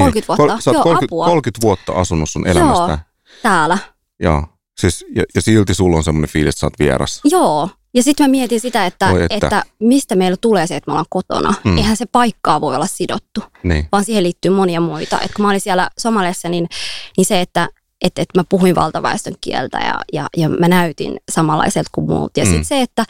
30 0.00 0.28
vuotta. 0.28 0.54
Kol, 0.54 0.60
sä 0.60 0.70
oot 0.70 0.74
Joo, 0.74 0.82
30, 0.82 1.04
apua. 1.06 1.26
30 1.26 1.62
vuotta 1.66 1.92
asunut 1.92 2.30
sun 2.30 2.46
elämästä. 2.46 2.84
Joo. 2.88 2.98
Täällä. 3.42 3.78
Joo. 4.20 4.44
Siis, 4.80 5.04
ja, 5.16 5.22
ja 5.34 5.42
silti 5.42 5.74
sulla 5.74 5.96
on 5.96 6.04
semmoinen 6.04 6.30
fiilis, 6.30 6.54
että 6.54 6.60
sä 6.60 6.66
oot 6.66 6.78
vieras. 6.78 7.20
Joo. 7.24 7.68
Ja 7.94 8.02
sitten 8.02 8.26
mä 8.26 8.30
mietin 8.30 8.60
sitä, 8.60 8.86
että, 8.86 9.10
Voi 9.10 9.22
että. 9.22 9.34
että. 9.46 9.62
mistä 9.80 10.16
meillä 10.16 10.36
tulee 10.40 10.66
se, 10.66 10.76
että 10.76 10.88
me 10.90 10.92
ollaan 10.92 11.06
kotona. 11.10 11.54
Mm. 11.64 11.76
Eihän 11.76 11.96
se 11.96 12.06
paikkaa 12.06 12.60
voi 12.60 12.76
olla 12.76 12.86
sidottu, 12.86 13.40
Niin. 13.62 13.88
vaan 13.92 14.04
siihen 14.04 14.22
liittyy 14.22 14.50
monia 14.50 14.80
muita. 14.80 15.20
Et 15.20 15.32
kun 15.34 15.42
mä 15.44 15.48
olin 15.48 15.60
siellä 15.60 15.90
Somaliassa, 15.98 16.48
niin, 16.48 16.68
niin 17.16 17.24
se, 17.24 17.40
että 17.40 17.68
että, 18.04 18.22
että 18.22 18.38
mä 18.40 18.44
puhuin 18.48 18.74
valtaväestön 18.74 19.34
kieltä 19.40 19.78
ja, 19.78 19.94
ja, 20.12 20.26
ja 20.36 20.48
mä 20.48 20.68
näytin 20.68 21.16
samanlaiselta 21.32 21.90
kuin 21.92 22.06
muut. 22.06 22.36
Ja 22.36 22.44
Mm. 22.44 22.48
sitten 22.48 22.64
se, 22.64 22.80
että, 22.80 23.04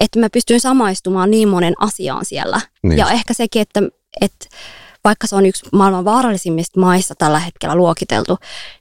että 0.00 0.20
mä 0.20 0.30
pystyin 0.32 0.60
samaistumaan 0.60 1.30
niin 1.30 1.48
monen 1.48 1.74
asiaan 1.80 2.24
siellä. 2.24 2.60
Niin 2.82 2.98
ja 2.98 3.10
ehkä 3.10 3.34
sekin, 3.34 3.62
että, 3.62 3.82
että 4.20 4.46
vaikka 5.08 5.26
se 5.26 5.36
on 5.36 5.46
yksi 5.46 5.64
maailman 5.72 6.04
vaarallisimmista 6.04 6.80
maista 6.80 7.14
tällä 7.14 7.38
hetkellä 7.38 7.74
luokiteltu, 7.74 8.36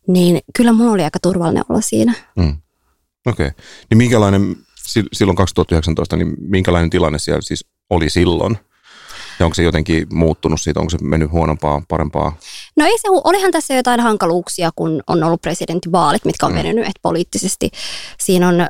niin 0.08 0.40
kyllä 0.58 0.74
mulla 0.74 0.92
oli 0.92 1.04
aika 1.04 1.20
turvallinen 1.20 1.64
olla 1.70 1.82
siinä. 1.82 2.14
Mm. 2.36 2.58
Okei. 3.28 3.48
Okay. 3.48 3.64
Niin 3.90 3.98
minkälainen, 3.98 4.56
sil- 4.92 5.10
silloin 5.14 5.36
2019, 5.36 6.16
niin 6.16 6.34
minkälainen 6.40 6.90
tilanne 6.90 7.20
siellä 7.20 7.42
siis 7.42 7.66
oli 7.90 8.10
silloin? 8.10 8.58
Ja 9.40 9.46
onko 9.46 9.54
se 9.56 9.64
jotenkin 9.64 10.08
muuttunut 10.14 10.62
siitä, 10.62 10.80
onko 10.80 10.90
se 10.90 10.98
mennyt 11.02 11.32
huonompaa, 11.32 11.82
parempaa? 11.88 12.38
No 12.76 12.86
ei 12.86 12.98
se, 12.98 13.08
olihan 13.24 13.52
tässä 13.52 13.74
jotain 13.74 14.00
hankaluuksia, 14.00 14.70
kun 14.76 15.04
on 15.08 15.24
ollut 15.24 15.42
presidentinvaalit, 15.42 16.26
mitkä 16.26 16.46
on 16.46 16.52
Mm. 16.52 16.58
venynyt, 16.58 16.86
että 16.86 17.00
poliittisesti 17.02 17.70
siinä 18.20 18.48
on 18.48 18.62
ö, 18.62 18.66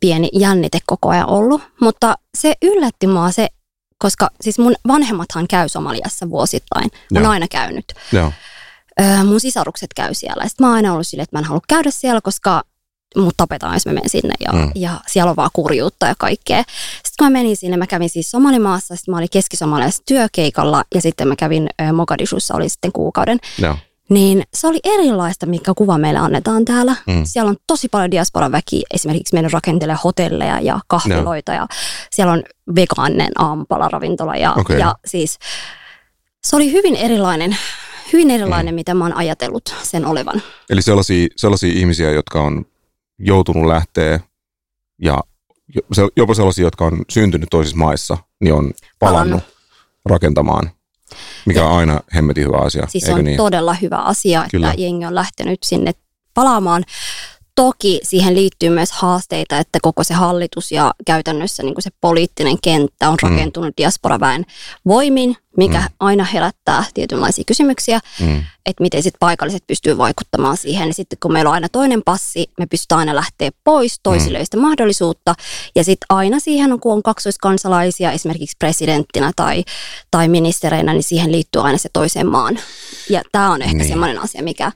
pieni 0.00 0.28
jännite 0.32 0.78
koko 0.86 1.08
ajan 1.08 1.28
ollut. 1.28 1.62
Mutta 1.80 2.14
se 2.38 2.54
yllätti 2.62 3.06
mua 3.06 3.30
se, 3.30 3.48
koska 4.02 4.30
siis 4.40 4.58
mun 4.58 4.74
vanhemmathan 4.88 5.48
käy 5.48 5.68
Somaliassa 5.68 6.30
vuosittain, 6.30 6.90
on 7.16 7.22
Joo. 7.22 7.30
aina 7.30 7.48
käynyt. 7.48 7.84
Joo. 8.12 8.32
ö, 9.00 9.24
mun 9.24 9.40
sisarukset 9.40 9.94
käy 9.94 10.14
siellä. 10.14 10.48
Sitten 10.48 10.64
mä 10.64 10.68
oon 10.68 10.76
aina 10.76 10.92
ollut 10.92 11.06
silleen, 11.06 11.24
että 11.24 11.36
mä 11.36 11.40
en 11.40 11.44
halua 11.44 11.62
käydä 11.68 11.90
siellä, 11.90 12.20
koska 12.20 12.62
mut 13.16 13.34
tapetaan, 13.36 13.74
jos 13.74 13.86
mä 13.86 13.92
menen 13.92 14.10
sinne 14.10 14.34
ja, 14.40 14.52
mm. 14.52 14.72
ja 14.74 15.00
siellä 15.06 15.30
on 15.30 15.36
vaan 15.36 15.50
kurjuutta 15.52 16.06
ja 16.06 16.14
kaikkea. 16.18 16.62
Sitten 16.62 17.14
kun 17.18 17.26
mä 17.26 17.30
menin 17.30 17.56
sinne, 17.56 17.76
mä 17.76 17.86
kävin 17.86 18.10
siis 18.10 18.30
Somalimaassa, 18.30 18.96
sitten 18.96 19.12
mä 19.12 19.18
olin 19.18 19.30
keski 19.30 19.56
työkeikalla 20.06 20.84
ja 20.94 21.00
sitten 21.00 21.28
mä 21.28 21.36
kävin 21.36 21.68
Mogadishussa, 21.92 22.54
oli 22.54 22.68
sitten 22.68 22.92
kuukauden. 22.92 23.38
Joo. 23.58 23.76
Niin 24.12 24.42
se 24.54 24.66
oli 24.66 24.80
erilaista, 24.84 25.46
mikä 25.46 25.72
kuva 25.76 25.98
meille 25.98 26.18
annetaan 26.18 26.64
täällä. 26.64 26.96
Mm. 27.06 27.20
Siellä 27.24 27.48
on 27.48 27.56
tosi 27.66 27.88
paljon 27.88 28.10
diasporan 28.10 28.52
väki, 28.52 28.82
esimerkiksi 28.94 29.34
meidän 29.34 29.50
rakentelee 29.50 29.96
hotelleja 30.04 30.60
ja 30.60 30.80
kahviloita 30.86 31.52
no. 31.52 31.58
ja 31.58 31.66
siellä 32.10 32.32
on 32.32 32.42
vegaanen 32.74 33.32
aamupalaravintola 33.38 34.36
ja, 34.36 34.52
okay. 34.52 34.78
ja 34.78 34.94
siis 35.06 35.38
se 36.44 36.56
oli 36.56 36.72
hyvin 36.72 36.96
erilainen, 36.96 37.56
hyvin 38.12 38.30
erilainen, 38.30 38.74
mm. 38.74 38.76
mitä 38.76 38.94
mä 38.94 39.04
oon 39.04 39.16
ajatellut 39.16 39.74
sen 39.82 40.06
olevan. 40.06 40.42
Eli 40.70 40.82
sellaisia, 40.82 41.28
sellaisia 41.36 41.72
ihmisiä, 41.72 42.10
jotka 42.10 42.40
on 42.42 42.64
joutunut 43.18 43.66
lähteä 43.66 44.20
ja 45.02 45.20
jopa 46.16 46.34
sellaisia, 46.34 46.64
jotka 46.64 46.84
on 46.84 47.02
syntynyt 47.10 47.48
toisissa 47.50 47.78
maissa, 47.78 48.16
niin 48.40 48.54
on 48.54 48.72
palannut, 48.98 49.30
palannut. 49.30 49.42
rakentamaan 50.06 50.70
mikä 51.46 51.64
on 51.64 51.78
aina 51.78 52.00
hemmetin 52.14 52.44
hyvä 52.44 52.56
asia. 52.56 52.86
Siis 52.88 53.08
on 53.08 53.24
niin? 53.24 53.36
todella 53.36 53.74
hyvä 53.74 53.96
asia, 53.96 54.46
Kyllä. 54.50 54.70
että 54.70 54.80
jengi 54.80 55.06
on 55.06 55.14
lähtenyt 55.14 55.58
sinne 55.62 55.92
palaamaan. 56.34 56.84
Toki 57.54 58.00
siihen 58.02 58.34
liittyy 58.34 58.70
myös 58.70 58.92
haasteita, 58.92 59.58
että 59.58 59.78
koko 59.82 60.04
se 60.04 60.14
hallitus 60.14 60.72
ja 60.72 60.94
käytännössä 61.06 61.62
niin 61.62 61.74
kuin 61.74 61.82
se 61.82 61.90
poliittinen 62.00 62.56
kenttä 62.62 63.08
on 63.08 63.18
mm. 63.22 63.28
rakentunut 63.28 63.68
mm. 63.68 63.74
diasporaväen 63.76 64.46
voimin, 64.86 65.36
mikä 65.56 65.78
mm. 65.78 65.88
aina 66.00 66.24
herättää 66.24 66.84
tietynlaisia 66.94 67.44
kysymyksiä, 67.46 68.00
mm. 68.20 68.42
että 68.66 68.82
miten 68.82 69.02
sitten 69.02 69.18
paikalliset 69.18 69.66
pystyy 69.66 69.98
vaikuttamaan 69.98 70.56
siihen. 70.56 70.88
Ja 70.88 70.94
sitten 70.94 71.18
kun 71.22 71.32
meillä 71.32 71.48
on 71.48 71.54
aina 71.54 71.68
toinen 71.68 72.02
passi, 72.04 72.50
me 72.58 72.66
pystytään 72.66 72.98
aina 72.98 73.14
lähteä 73.14 73.50
pois, 73.64 74.00
toisille 74.02 74.38
mm. 74.38 74.44
sitä 74.44 74.56
mahdollisuutta. 74.56 75.34
Ja 75.74 75.84
sitten 75.84 76.06
aina 76.08 76.38
siihen, 76.38 76.80
kun 76.80 76.92
on 76.92 77.02
kaksoiskansalaisia, 77.02 78.12
esimerkiksi 78.12 78.56
presidenttinä 78.58 79.32
tai, 79.36 79.64
tai 80.10 80.28
ministereinä, 80.28 80.92
niin 80.92 81.02
siihen 81.02 81.32
liittyy 81.32 81.62
aina 81.62 81.78
se 81.78 81.88
toiseen 81.92 82.26
maan. 82.26 82.58
Ja 83.10 83.22
tämä 83.32 83.52
on 83.52 83.62
ehkä 83.62 83.76
niin. 83.76 83.88
semmoinen 83.88 84.18
asia, 84.18 84.42
mikä 84.42 84.72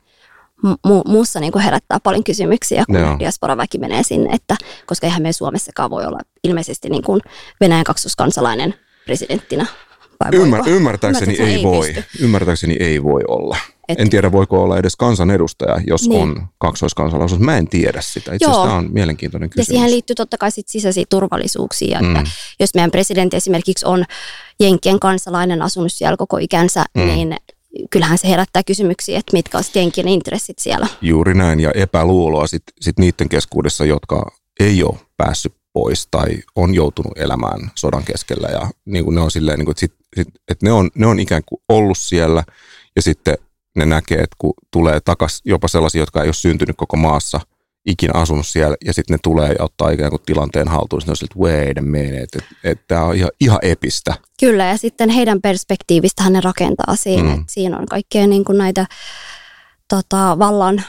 mu- 0.66 1.02
muussa 1.08 1.40
niin 1.40 1.52
kuin 1.52 1.62
herättää 1.62 2.00
paljon 2.00 2.24
kysymyksiä, 2.24 2.84
kun 2.86 3.00
no. 3.00 3.18
diasporaväki 3.18 3.78
menee 3.78 4.02
sinne, 4.02 4.30
että, 4.32 4.56
koska 4.86 5.06
eihän 5.06 5.22
me 5.22 5.32
Suomessakaan 5.32 5.90
voi 5.90 6.04
olla 6.04 6.18
ilmeisesti 6.44 6.88
niin 6.88 7.02
kuin 7.02 7.20
Venäjän 7.60 7.84
kaksoskansalainen 7.84 8.74
presidenttinä. 9.04 9.66
Ymmär, 10.32 10.62
ymmärtääkseni, 10.66 11.36
ei, 11.38 11.54
ei 11.54 11.62
voi. 11.62 11.94
Ymmärtääkseni 12.20 12.76
ei 12.80 13.02
voi 13.02 13.22
olla. 13.28 13.56
Et, 13.88 14.00
en 14.00 14.10
tiedä, 14.10 14.32
voiko 14.32 14.62
olla 14.62 14.78
edes 14.78 14.96
kansanedustaja, 14.96 15.80
jos 15.86 16.08
niin. 16.08 16.22
on 16.22 16.46
kaksoiskansalaisuus. 16.58 17.40
Mä 17.40 17.58
en 17.58 17.68
tiedä 17.68 18.00
sitä. 18.00 18.34
Itse 18.34 18.44
asiassa 18.44 18.62
tämä 18.62 18.76
on 18.76 18.88
mielenkiintoinen 18.92 19.50
kysymys. 19.50 19.68
Ja 19.68 19.72
siihen 19.74 19.90
liittyy 19.90 20.14
totta 20.16 20.38
kai 20.38 20.50
sit 20.50 20.68
sisäisiä 20.68 21.04
turvallisuuksia. 21.10 22.00
Mm. 22.00 22.16
Että 22.16 22.30
jos 22.60 22.74
meidän 22.74 22.90
presidentti 22.90 23.36
esimerkiksi 23.36 23.86
on 23.86 24.04
Jenkkien 24.60 25.00
kansalainen, 25.00 25.62
asunut 25.62 25.92
siellä 25.92 26.16
koko 26.16 26.38
ikänsä, 26.38 26.84
mm. 26.94 27.06
niin 27.06 27.36
kyllähän 27.90 28.18
se 28.18 28.28
herättää 28.28 28.62
kysymyksiä, 28.62 29.18
että 29.18 29.32
mitkä 29.32 29.58
olisivat 29.58 29.76
jenkien 29.76 30.08
intressit 30.08 30.58
siellä. 30.58 30.86
Juuri 31.02 31.34
näin, 31.34 31.60
ja 31.60 31.70
epäluuloa 31.74 32.46
sitten 32.46 32.74
sit 32.80 32.98
niiden 32.98 33.28
keskuudessa, 33.28 33.84
jotka 33.84 34.30
ei 34.60 34.82
ole 34.82 34.98
päässyt 35.16 35.54
pois 35.72 36.08
tai 36.10 36.38
on 36.56 36.74
joutunut 36.74 37.18
elämään 37.18 37.70
sodan 37.74 38.04
keskellä. 38.04 38.48
Ja 38.48 38.70
niin 38.84 39.04
kuin 39.04 39.14
ne 39.14 39.20
on 39.20 39.30
silleen, 39.30 39.58
niin 39.58 39.66
kuin, 39.66 39.72
että, 39.72 39.80
sit, 39.80 39.94
sit, 40.16 40.28
että 40.48 40.66
ne, 40.66 40.72
on, 40.72 40.90
ne 40.94 41.06
on 41.06 41.20
ikään 41.20 41.42
kuin 41.46 41.60
ollut 41.68 41.98
siellä, 41.98 42.44
ja 42.96 43.02
sitten 43.02 43.38
ne 43.76 43.86
näkee, 43.86 44.18
että 44.18 44.36
kun 44.38 44.54
tulee 44.70 45.00
takaisin 45.00 45.42
jopa 45.44 45.68
sellaisia, 45.68 46.02
jotka 46.02 46.22
ei 46.22 46.28
ole 46.28 46.34
syntynyt 46.34 46.76
koko 46.76 46.96
maassa– 46.96 47.40
ikinä 47.86 48.20
asunut 48.20 48.46
siellä, 48.46 48.76
ja 48.84 48.92
sitten 48.92 49.14
ne 49.14 49.18
tulee 49.22 49.52
ja 49.52 49.64
ottaa 49.64 49.90
ikään 49.90 50.10
kuin 50.10 50.22
tilanteen 50.26 50.68
haltuun, 50.68 51.02
sille, 51.02 51.14
että 51.22 51.38
wait 51.38 51.78
a 51.78 51.82
minute, 51.82 52.22
että, 52.22 52.38
että 52.64 52.84
tämä 52.88 53.04
on 53.04 53.16
ihan, 53.16 53.30
ihan 53.40 53.58
epistä. 53.62 54.14
Kyllä, 54.40 54.64
ja 54.64 54.76
sitten 54.76 55.10
heidän 55.10 55.40
perspektiivistähän 55.40 56.32
ne 56.32 56.40
rakentaa 56.40 56.96
siinä, 56.96 57.22
mm. 57.22 57.34
että 57.34 57.52
siinä 57.52 57.78
on 57.78 57.86
kaikkea 57.86 58.26
niin 58.26 58.44
kuin 58.44 58.58
näitä 58.58 58.86
tota, 59.88 60.38
vallan, 60.38 60.84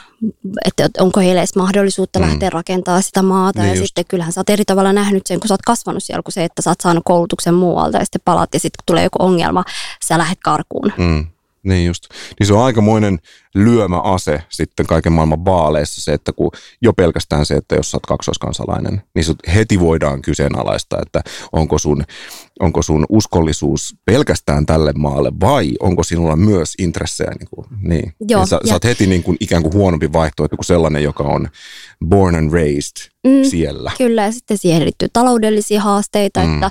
että 0.64 0.88
onko 0.98 1.20
heillä 1.20 1.40
edes 1.40 1.56
mahdollisuutta 1.56 2.18
mm. 2.18 2.24
lähteä 2.24 2.50
rakentamaan 2.50 3.02
sitä 3.02 3.22
maata. 3.22 3.60
Niin 3.60 3.68
ja 3.68 3.74
just. 3.74 3.86
sitten 3.86 4.04
kyllähän 4.08 4.32
sä 4.32 4.40
oot 4.40 4.50
eri 4.50 4.64
tavalla 4.64 4.92
nähnyt 4.92 5.26
sen, 5.26 5.40
kun 5.40 5.48
sä 5.48 5.54
oot 5.54 5.62
kasvanut 5.62 6.04
siellä, 6.04 6.22
kuin 6.22 6.32
se, 6.32 6.44
että 6.44 6.62
sä 6.62 6.70
oot 6.70 6.80
saanut 6.80 7.04
koulutuksen 7.04 7.54
muualta 7.54 7.98
ja 7.98 8.04
sitten 8.04 8.20
palaat 8.24 8.54
ja 8.54 8.60
sitten 8.60 8.78
kun 8.78 8.86
tulee 8.86 9.04
joku 9.04 9.18
ongelma, 9.20 9.64
sä 10.04 10.18
lähdet 10.18 10.38
karkuun. 10.44 10.92
Mm. 10.96 11.26
Niin 11.62 11.86
just. 11.86 12.04
Niin 12.40 12.46
se 12.46 12.54
on 12.54 12.64
aikamoinen 12.64 13.18
lyömäase 13.54 14.42
sitten 14.48 14.86
kaiken 14.86 15.12
maailman 15.12 15.44
vaaleissa 15.44 16.02
se, 16.02 16.12
että 16.12 16.32
kun 16.32 16.50
jo 16.82 16.92
pelkästään 16.92 17.46
se, 17.46 17.54
että 17.54 17.74
jos 17.74 17.90
sä 17.90 17.96
oot 17.96 18.06
kaksoiskansalainen, 18.06 19.02
niin 19.14 19.24
sut 19.24 19.38
heti 19.54 19.80
voidaan 19.80 20.22
kyseenalaistaa, 20.22 21.02
että 21.02 21.22
onko 21.52 21.78
sun, 21.78 22.04
onko 22.60 22.82
sun 22.82 23.06
uskollisuus 23.08 23.96
pelkästään 24.04 24.66
tälle 24.66 24.92
maalle 24.92 25.32
vai 25.40 25.72
onko 25.80 26.02
sinulla 26.02 26.36
myös 26.36 26.74
intressejä. 26.78 27.30
Niin, 27.38 27.48
kuin, 27.50 27.66
niin. 27.82 28.12
Joo, 28.28 28.46
sä, 28.46 28.60
sä 28.68 28.74
oot 28.74 28.84
heti 28.84 29.06
niin 29.06 29.22
kuin 29.22 29.36
ikään 29.40 29.62
kuin 29.62 29.74
huonompi 29.74 30.12
vaihtoehto 30.12 30.56
kuin 30.56 30.66
sellainen, 30.66 31.02
joka 31.02 31.24
on 31.24 31.48
born 32.08 32.34
and 32.34 32.52
raised 32.52 33.10
mm, 33.26 33.44
siellä. 33.50 33.92
Kyllä, 33.98 34.22
ja 34.22 34.32
sitten 34.32 34.58
siihen 34.58 34.84
liittyy 34.84 35.08
taloudellisia 35.12 35.80
haasteita, 35.80 36.40
mm. 36.40 36.54
että 36.54 36.70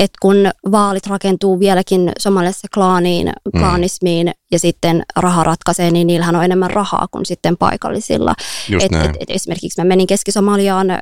että 0.00 0.18
kun 0.22 0.36
vaalit 0.72 1.06
rakentuu 1.06 1.60
vieläkin 1.60 2.12
Somaliassa 2.18 2.68
klaaniin, 2.74 3.26
mm. 3.26 3.60
klaanismiin 3.60 4.26
mm. 4.26 4.32
ja 4.52 4.58
sitten 4.58 5.02
raha 5.16 5.44
ratkaisee, 5.44 5.90
niin 5.90 6.06
niillähän 6.06 6.36
on 6.36 6.44
enemmän 6.44 6.70
rahaa 6.70 7.06
kuin 7.10 7.26
sitten 7.26 7.56
paikallisilla. 7.56 8.34
Et, 8.80 8.92
et, 8.92 9.16
et 9.20 9.30
esimerkiksi 9.30 9.80
mä 9.80 9.84
menin 9.84 10.06
Keski-Somaliaan 10.06 10.90
ö, 10.90 10.96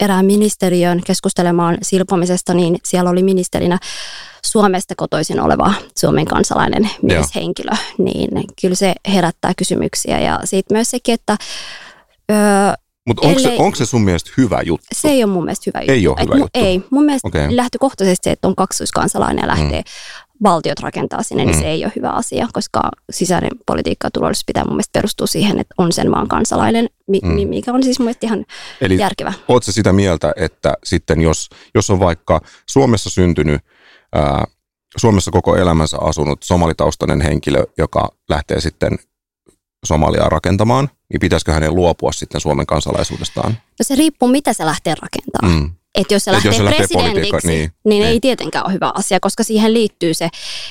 erään 0.00 0.26
ministeriön 0.26 1.00
keskustelemaan 1.06 1.78
silpomisesta, 1.82 2.54
niin 2.54 2.78
siellä 2.84 3.10
oli 3.10 3.22
ministerinä 3.22 3.78
Suomesta 4.44 4.94
kotoisin 4.96 5.40
oleva 5.40 5.74
Suomen 5.98 6.26
kansalainen 6.26 6.90
mieshenkilö, 7.02 7.72
Joo. 7.72 8.04
niin 8.04 8.30
kyllä 8.60 8.74
se 8.74 8.94
herättää 9.08 9.52
kysymyksiä. 9.56 10.20
Ja 10.20 10.40
siitä 10.44 10.74
myös 10.74 10.90
sekin, 10.90 11.14
että 11.14 11.36
ö, 12.30 12.34
mutta 13.06 13.26
onko, 13.26 13.40
se, 13.40 13.56
onko 13.58 13.76
se 13.76 13.86
sun 13.86 14.02
mielestä 14.02 14.30
hyvä 14.36 14.62
juttu? 14.62 14.86
Se 14.92 15.08
ei 15.08 15.24
ole 15.24 15.32
mun 15.32 15.44
mielestä 15.44 15.62
hyvä 15.66 15.80
juttu. 15.80 15.92
Ei 15.92 16.08
ole 16.08 16.16
hyvä 16.22 16.34
Et, 16.34 16.38
juttu? 16.38 16.50
Ei. 16.54 16.82
Mun 16.90 17.04
mielestä 17.04 17.28
okay. 17.28 17.56
lähtökohtaisesti 17.56 18.24
se, 18.24 18.30
että 18.30 18.48
on 18.48 18.56
kaksoiskansalainen 18.56 19.42
ja 19.42 19.48
lähtee 19.48 19.80
mm. 19.80 19.84
valtiot 20.42 20.80
rakentaa 20.80 21.22
sinne, 21.22 21.44
niin 21.44 21.56
mm. 21.56 21.60
se 21.60 21.68
ei 21.68 21.84
ole 21.84 21.92
hyvä 21.96 22.10
asia, 22.10 22.48
koska 22.52 22.80
sisäinen 23.10 23.50
politiikka 23.66 24.06
ja 24.06 24.10
turvallisuus 24.10 24.44
pitää 24.44 24.64
mun 24.64 24.72
mielestä 24.72 24.92
perustua 24.92 25.26
siihen, 25.26 25.58
että 25.58 25.74
on 25.78 25.92
sen 25.92 26.10
maan 26.10 26.28
kansalainen, 26.28 26.88
mm. 27.22 27.48
mikä 27.48 27.72
on 27.72 27.82
siis 27.82 27.98
mun 27.98 28.04
mielestä 28.04 28.26
ihan 28.26 28.44
Eli 28.80 28.98
järkevä. 28.98 29.32
Oletko 29.48 29.72
sitä 29.72 29.92
mieltä, 29.92 30.32
että 30.36 30.74
sitten 30.84 31.20
jos, 31.20 31.48
jos 31.74 31.90
on 31.90 32.00
vaikka 32.00 32.40
Suomessa 32.66 33.10
syntynyt 33.10 33.62
ää, 34.12 34.44
Suomessa 34.96 35.30
koko 35.30 35.56
elämänsä 35.56 35.98
asunut 36.00 36.42
somalitaustainen 36.42 37.20
henkilö, 37.20 37.64
joka 37.78 38.08
lähtee 38.28 38.60
sitten 38.60 38.98
Somaliaa 39.86 40.28
rakentamaan, 40.28 40.88
niin 41.12 41.20
pitäisikö 41.20 41.52
hänen 41.52 41.74
luopua 41.74 42.12
sitten 42.12 42.40
Suomen 42.40 42.66
kansalaisuudestaan? 42.66 43.52
No 43.52 43.82
se 43.82 43.94
riippuu, 43.94 44.28
mitä 44.28 44.52
se 44.52 44.66
lähtee 44.66 44.94
rakentamaan. 45.02 45.62
Mm. 45.62 45.70
Että 45.94 46.14
jos 46.14 46.24
se 46.24 46.32
lähtee, 46.32 46.48
jos 46.48 46.56
se 46.56 46.64
lähtee 46.64 46.86
presidentiksi, 46.86 47.48
niin, 47.48 47.72
niin 47.84 48.02
ei 48.02 48.10
niin. 48.10 48.20
tietenkään 48.20 48.66
ole 48.66 48.72
hyvä 48.72 48.92
asia, 48.94 49.20
koska 49.20 49.44
siihen 49.44 49.74
liittyy 49.74 50.14
se 50.14 50.28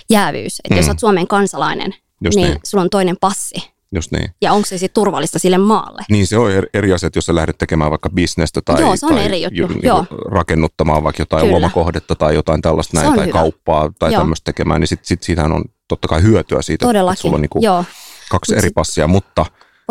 jäävyys. 0.09 0.59
Että 0.59 0.73
mm. 0.73 0.77
jos 0.77 0.87
olet 0.87 0.99
Suomen 0.99 1.27
kansalainen, 1.27 1.95
Just 2.23 2.35
niin, 2.35 2.47
niin 2.47 2.59
sulla 2.63 2.81
on 2.81 2.89
toinen 2.89 3.17
passi. 3.21 3.55
Just 3.95 4.11
niin. 4.11 4.29
Ja 4.41 4.53
onko 4.53 4.65
se 4.65 4.77
sitten 4.77 5.01
turvallista 5.01 5.39
sille 5.39 5.57
maalle? 5.57 6.01
Niin 6.09 6.27
se 6.27 6.37
on 6.37 6.51
eri 6.73 6.93
asia, 6.93 7.07
että 7.07 7.17
jos 7.17 7.25
sä 7.25 7.35
lähdet 7.35 7.57
tekemään 7.57 7.91
vaikka 7.91 8.09
bisnestä 8.09 8.61
tai, 8.61 8.81
Joo, 8.81 8.95
se 8.95 9.05
on 9.05 9.13
tai 9.13 9.25
eri 9.25 9.41
juttu. 9.41 9.73
Niin 9.73 9.85
Joo. 9.85 10.05
rakennuttamaan 10.31 11.03
vaikka 11.03 11.21
jotain 11.21 11.41
Kyllä. 11.41 11.55
lomakohdetta 11.55 12.15
tai 12.15 12.35
jotain 12.35 12.61
tällaista 12.61 12.97
näin, 13.01 13.13
tai 13.13 13.27
hyvä. 13.27 13.39
kauppaa 13.39 13.91
tai 13.99 14.13
Joo. 14.13 14.21
tämmöistä 14.21 14.45
tekemään, 14.45 14.81
niin 14.81 14.87
sitten 14.87 15.07
sit 15.07 15.23
siitähän 15.23 15.51
on 15.51 15.63
totta 15.87 16.07
kai 16.07 16.21
hyötyä 16.21 16.61
siitä, 16.61 16.85
Todellakin. 16.85 17.13
että 17.13 17.21
sulla 17.21 17.35
on 17.35 17.41
niinku 17.41 17.59
Joo. 17.61 17.85
Kaksi 18.29 18.55
eri 18.57 18.69
passia, 18.69 19.07
mutta 19.07 19.45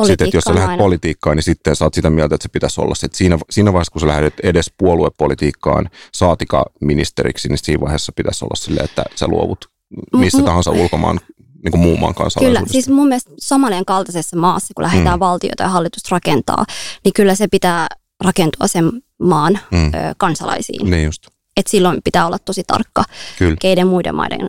sitten, 0.06 0.24
että 0.24 0.36
jos 0.36 0.44
sä 0.44 0.54
lähdet 0.54 0.78
politiikkaan, 0.78 1.36
niin 1.36 1.44
sitten 1.44 1.76
sä 1.76 1.84
oot 1.84 1.94
sitä 1.94 2.10
mieltä, 2.10 2.34
että 2.34 2.42
se 2.42 2.48
pitäisi 2.48 2.80
olla. 2.80 2.94
Että 3.04 3.18
siinä, 3.18 3.38
siinä 3.50 3.72
vaiheessa, 3.72 3.92
kun 3.92 4.00
sä 4.00 4.06
lähdet 4.06 4.34
edes 4.42 4.72
puoluepolitiikkaan 4.78 5.90
saatika 6.14 6.64
ministeriksi, 6.80 7.48
niin 7.48 7.58
siinä 7.58 7.80
vaiheessa 7.80 8.12
pitäisi 8.16 8.44
olla 8.44 8.56
silleen, 8.56 8.84
että 8.84 9.04
sä 9.14 9.26
luovut 9.26 9.70
mistä 10.16 10.42
tahansa 10.42 10.70
ulkomaan 10.70 11.20
niin 11.64 11.70
kuin 11.70 11.80
muun 11.80 12.00
maan 12.00 12.14
Kyllä, 12.38 12.62
siis 12.66 12.88
mun 12.88 13.08
mielestä 13.08 13.30
Somalian 13.40 13.84
kaltaisessa 13.84 14.36
maassa, 14.36 14.74
kun 14.74 14.82
lähdetään 14.82 15.18
mm. 15.18 15.20
valtiota 15.20 15.62
ja 15.62 15.68
hallitusta 15.68 16.08
rakentaa, 16.10 16.64
niin 17.04 17.12
kyllä 17.12 17.34
se 17.34 17.48
pitää 17.48 17.86
rakentua 18.24 18.66
sen 18.66 18.92
maan 19.22 19.58
mm. 19.70 19.86
ö, 19.86 19.90
kansalaisiin. 20.16 20.90
Niin 20.90 21.04
just. 21.04 21.26
Et 21.56 21.66
silloin 21.66 22.00
pitää 22.04 22.26
olla 22.26 22.38
tosi 22.38 22.62
tarkka, 22.66 23.04
Kyllä. 23.38 23.56
keiden 23.60 23.86
muiden 23.86 24.14
maiden 24.14 24.40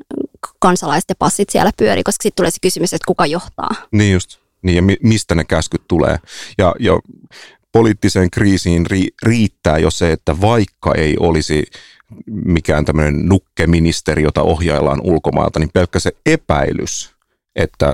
kansalaisten 0.59 1.15
passit 1.19 1.49
siellä 1.49 1.71
pyörii, 1.77 2.03
koska 2.03 2.23
sitten 2.23 2.35
tulee 2.35 2.51
se 2.51 2.57
kysymys, 2.61 2.93
että 2.93 3.07
kuka 3.07 3.25
johtaa. 3.25 3.75
Niin 3.91 4.13
just 4.13 4.39
niin 4.61 4.75
ja 4.75 4.95
mistä 5.03 5.35
ne 5.35 5.43
käskyt 5.43 5.81
tulee. 5.87 6.19
Ja, 6.57 6.75
ja 6.79 6.99
poliittiseen 7.71 8.31
kriisiin 8.31 8.85
ri, 8.85 9.07
riittää 9.23 9.77
jo 9.77 9.91
se, 9.91 10.11
että 10.11 10.41
vaikka 10.41 10.93
ei 10.95 11.15
olisi 11.19 11.65
mikään 12.27 12.85
tämmöinen 12.85 13.29
nukkeministeri, 13.29 14.23
jota 14.23 14.41
ohjaillaan 14.41 15.01
ulkomailta, 15.03 15.59
niin 15.59 15.69
pelkkä 15.73 15.99
se 15.99 16.11
epäilys, 16.25 17.13
että, 17.55 17.93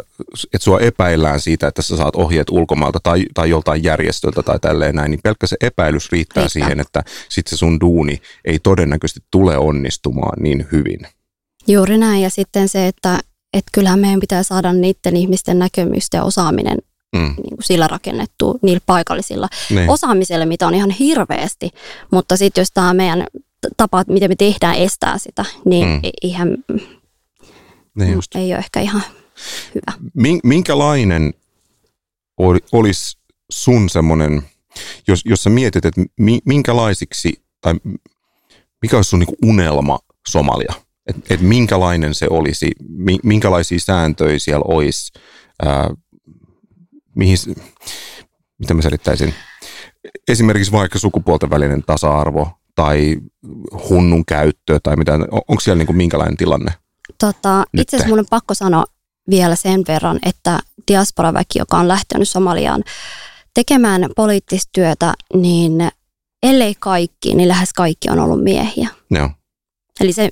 että 0.54 0.64
sua 0.64 0.80
epäillään 0.80 1.40
siitä, 1.40 1.68
että 1.68 1.82
sä 1.82 1.98
saat 1.98 2.16
ohjeet 2.16 2.50
ulkomailta 2.50 3.00
tai, 3.04 3.26
tai 3.34 3.50
joltain 3.50 3.84
järjestöltä 3.84 4.44
tai 4.44 4.60
tälleen 4.60 4.96
näin, 4.96 5.12
niin 5.12 5.20
pelkkä 5.24 5.48
se 5.48 5.58
epäilys 5.62 6.12
riittää, 6.12 6.44
riittää. 6.44 6.50
siihen, 6.50 6.80
että 6.80 7.04
sitten 7.30 7.50
se 7.50 7.58
sun 7.58 7.80
duuni 7.80 8.22
ei 8.46 8.60
todennäköisesti 8.60 9.20
tule 9.32 9.58
onnistumaan 9.58 10.44
niin 10.44 10.68
hyvin. 10.72 11.00
Juuri 11.68 11.98
näin, 11.98 12.22
ja 12.22 12.30
sitten 12.30 12.70
se, 12.70 12.88
että, 12.88 13.20
että 13.54 13.70
kyllähän 13.74 14.00
meidän 14.00 14.20
pitää 14.20 14.44
saada 14.44 14.74
niiden 14.74 15.18
ihmisten 15.18 15.60
näkemystä 15.60 16.18
ja 16.18 16.24
osaaminen 16.24 16.78
mm. 17.16 17.22
niin 17.22 17.56
kuin 17.56 17.64
sillä 17.64 17.88
rakennettu, 17.88 18.60
niillä 18.62 18.82
paikallisilla 18.86 19.50
niin. 19.70 19.90
osaamiselle, 19.90 20.46
mitä 20.46 20.68
on 20.68 20.76
ihan 20.76 20.90
hirveästi. 20.90 21.70
Mutta 22.12 22.38
sitten 22.38 22.62
jos 22.62 22.72
tämä 22.74 22.94
meidän 22.94 23.28
tapa, 23.78 24.04
miten 24.08 24.32
me 24.32 24.36
tehdään, 24.36 24.76
estää 24.76 25.18
sitä, 25.18 25.46
niin 25.66 25.88
mm. 25.88 26.02
ihan 26.24 26.58
niin 27.96 28.14
just. 28.14 28.36
ei 28.36 28.52
ole 28.54 28.60
ehkä 28.60 28.80
ihan 28.80 29.04
hyvä. 29.76 30.18
Minkälainen 30.44 31.34
olisi 32.72 33.18
sun 33.52 33.90
semmoinen, 33.90 34.44
jos, 35.08 35.22
jos 35.26 35.44
sä 35.44 35.50
mietit, 35.50 35.86
että 35.86 36.02
minkälaisiksi, 36.46 37.42
tai 37.62 37.76
mikä 38.82 38.96
olisi 38.96 39.10
sun 39.10 39.20
niinku 39.20 39.36
unelma 39.44 40.00
Somalia? 40.30 40.74
Että 41.08 41.34
et 41.34 41.42
minkälainen 41.42 42.16
se 42.16 42.28
olisi, 42.30 42.72
minkälaisia 43.24 43.80
sääntöjä 43.80 44.40
siellä 44.40 44.66
olisi, 44.68 45.14
ää, 45.66 45.90
mihin, 47.16 47.38
mitä 48.60 48.74
mä 48.74 48.82
selittäisin, 48.82 49.34
esimerkiksi 50.28 50.72
vaikka 50.72 51.00
sukupuolten 51.00 51.50
välinen 51.50 51.84
tasa-arvo 51.84 52.50
tai 52.76 53.18
hunnun 53.90 54.26
käyttö 54.26 54.80
tai 54.84 54.96
mitä, 54.96 55.14
onko 55.32 55.60
siellä 55.60 55.78
niin 55.78 55.88
kuin 55.88 55.98
minkälainen 55.98 56.38
tilanne? 56.38 56.74
Tota, 57.20 57.66
itse 57.78 57.98
asiassa 57.98 58.10
mun 58.10 58.20
on 58.20 58.26
pakko 58.30 58.54
sanoa 58.54 58.86
vielä 59.30 59.56
sen 59.56 59.84
verran, 59.88 60.20
että 60.26 60.60
diasporaväki, 60.88 61.60
joka 61.60 61.78
on 61.78 61.88
lähtenyt 61.88 62.30
Somaliaan 62.30 62.84
tekemään 63.54 64.10
poliittista 64.16 64.70
työtä, 64.74 65.14
niin 65.34 65.90
ellei 66.44 66.76
kaikki, 66.80 67.36
niin 67.36 67.50
lähes 67.50 67.74
kaikki 67.74 68.10
on 68.10 68.20
ollut 68.20 68.44
miehiä. 68.44 68.90
Joo. 69.12 69.30
Eli 70.00 70.14
se, 70.14 70.30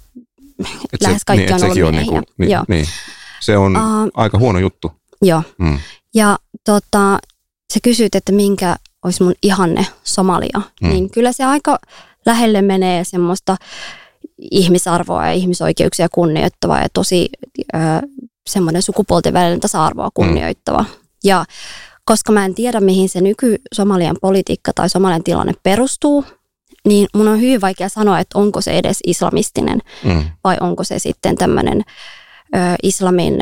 et 0.94 1.02
lähes 1.02 1.18
se, 1.18 1.24
kaikki 1.28 1.46
niin, 1.46 1.56
on 1.56 1.64
ollut 1.64 1.92
miehiä. 1.92 2.12
Niin, 2.12 2.24
niin, 2.38 2.52
joo. 2.52 2.64
Niin. 2.68 2.86
Se 3.40 3.58
on 3.58 3.78
uh, 3.78 4.12
aika 4.14 4.38
huono 4.38 4.60
juttu. 4.60 4.92
Joo. 5.22 5.44
Mm. 5.58 5.80
Ja 6.16 6.38
tota, 6.66 7.20
sä 7.74 7.80
kysyt, 7.84 8.16
että 8.16 8.32
minkä 8.32 8.76
olisi 9.06 9.24
mun 9.24 9.34
ihanne 9.44 9.88
Somalia, 10.04 10.62
mm. 10.82 10.90
niin 10.90 11.10
kyllä 11.10 11.32
se 11.32 11.44
aika 11.44 11.80
lähelle 12.26 12.62
menee 12.62 13.04
semmoista 13.04 13.58
ihmisarvoa 14.52 15.26
ja 15.26 15.34
ihmisoikeuksia 15.34 16.08
kunnioittavaa 16.10 16.82
ja 16.82 16.88
tosi 16.94 17.30
ö, 17.76 17.78
semmoinen 18.50 18.82
sukupuolten 18.82 19.34
välinen 19.34 19.60
tasa-arvoa 19.60 20.08
mm. 20.08 20.12
kunnioittava. 20.14 20.82
Mm. 20.82 20.88
Ja 21.24 21.46
koska 22.06 22.32
mä 22.32 22.46
en 22.46 22.56
tiedä, 22.56 22.80
mihin 22.80 23.10
se 23.10 23.22
nyky-Somalian 23.22 24.18
politiikka 24.22 24.72
tai 24.76 24.90
Somalian 24.90 25.24
tilanne 25.24 25.54
perustuu, 25.64 26.26
niin 26.88 27.08
mun 27.16 27.28
on 27.28 27.42
hyvin 27.42 27.62
vaikea 27.62 27.90
sanoa, 27.90 28.20
että 28.20 28.40
onko 28.40 28.62
se 28.62 28.72
edes 28.72 29.00
islamistinen 29.08 29.80
mm. 30.04 30.24
vai 30.44 30.58
onko 30.62 30.84
se 30.84 31.00
sitten 31.00 31.36
tämmöinen 31.36 31.82
islamin 32.84 33.34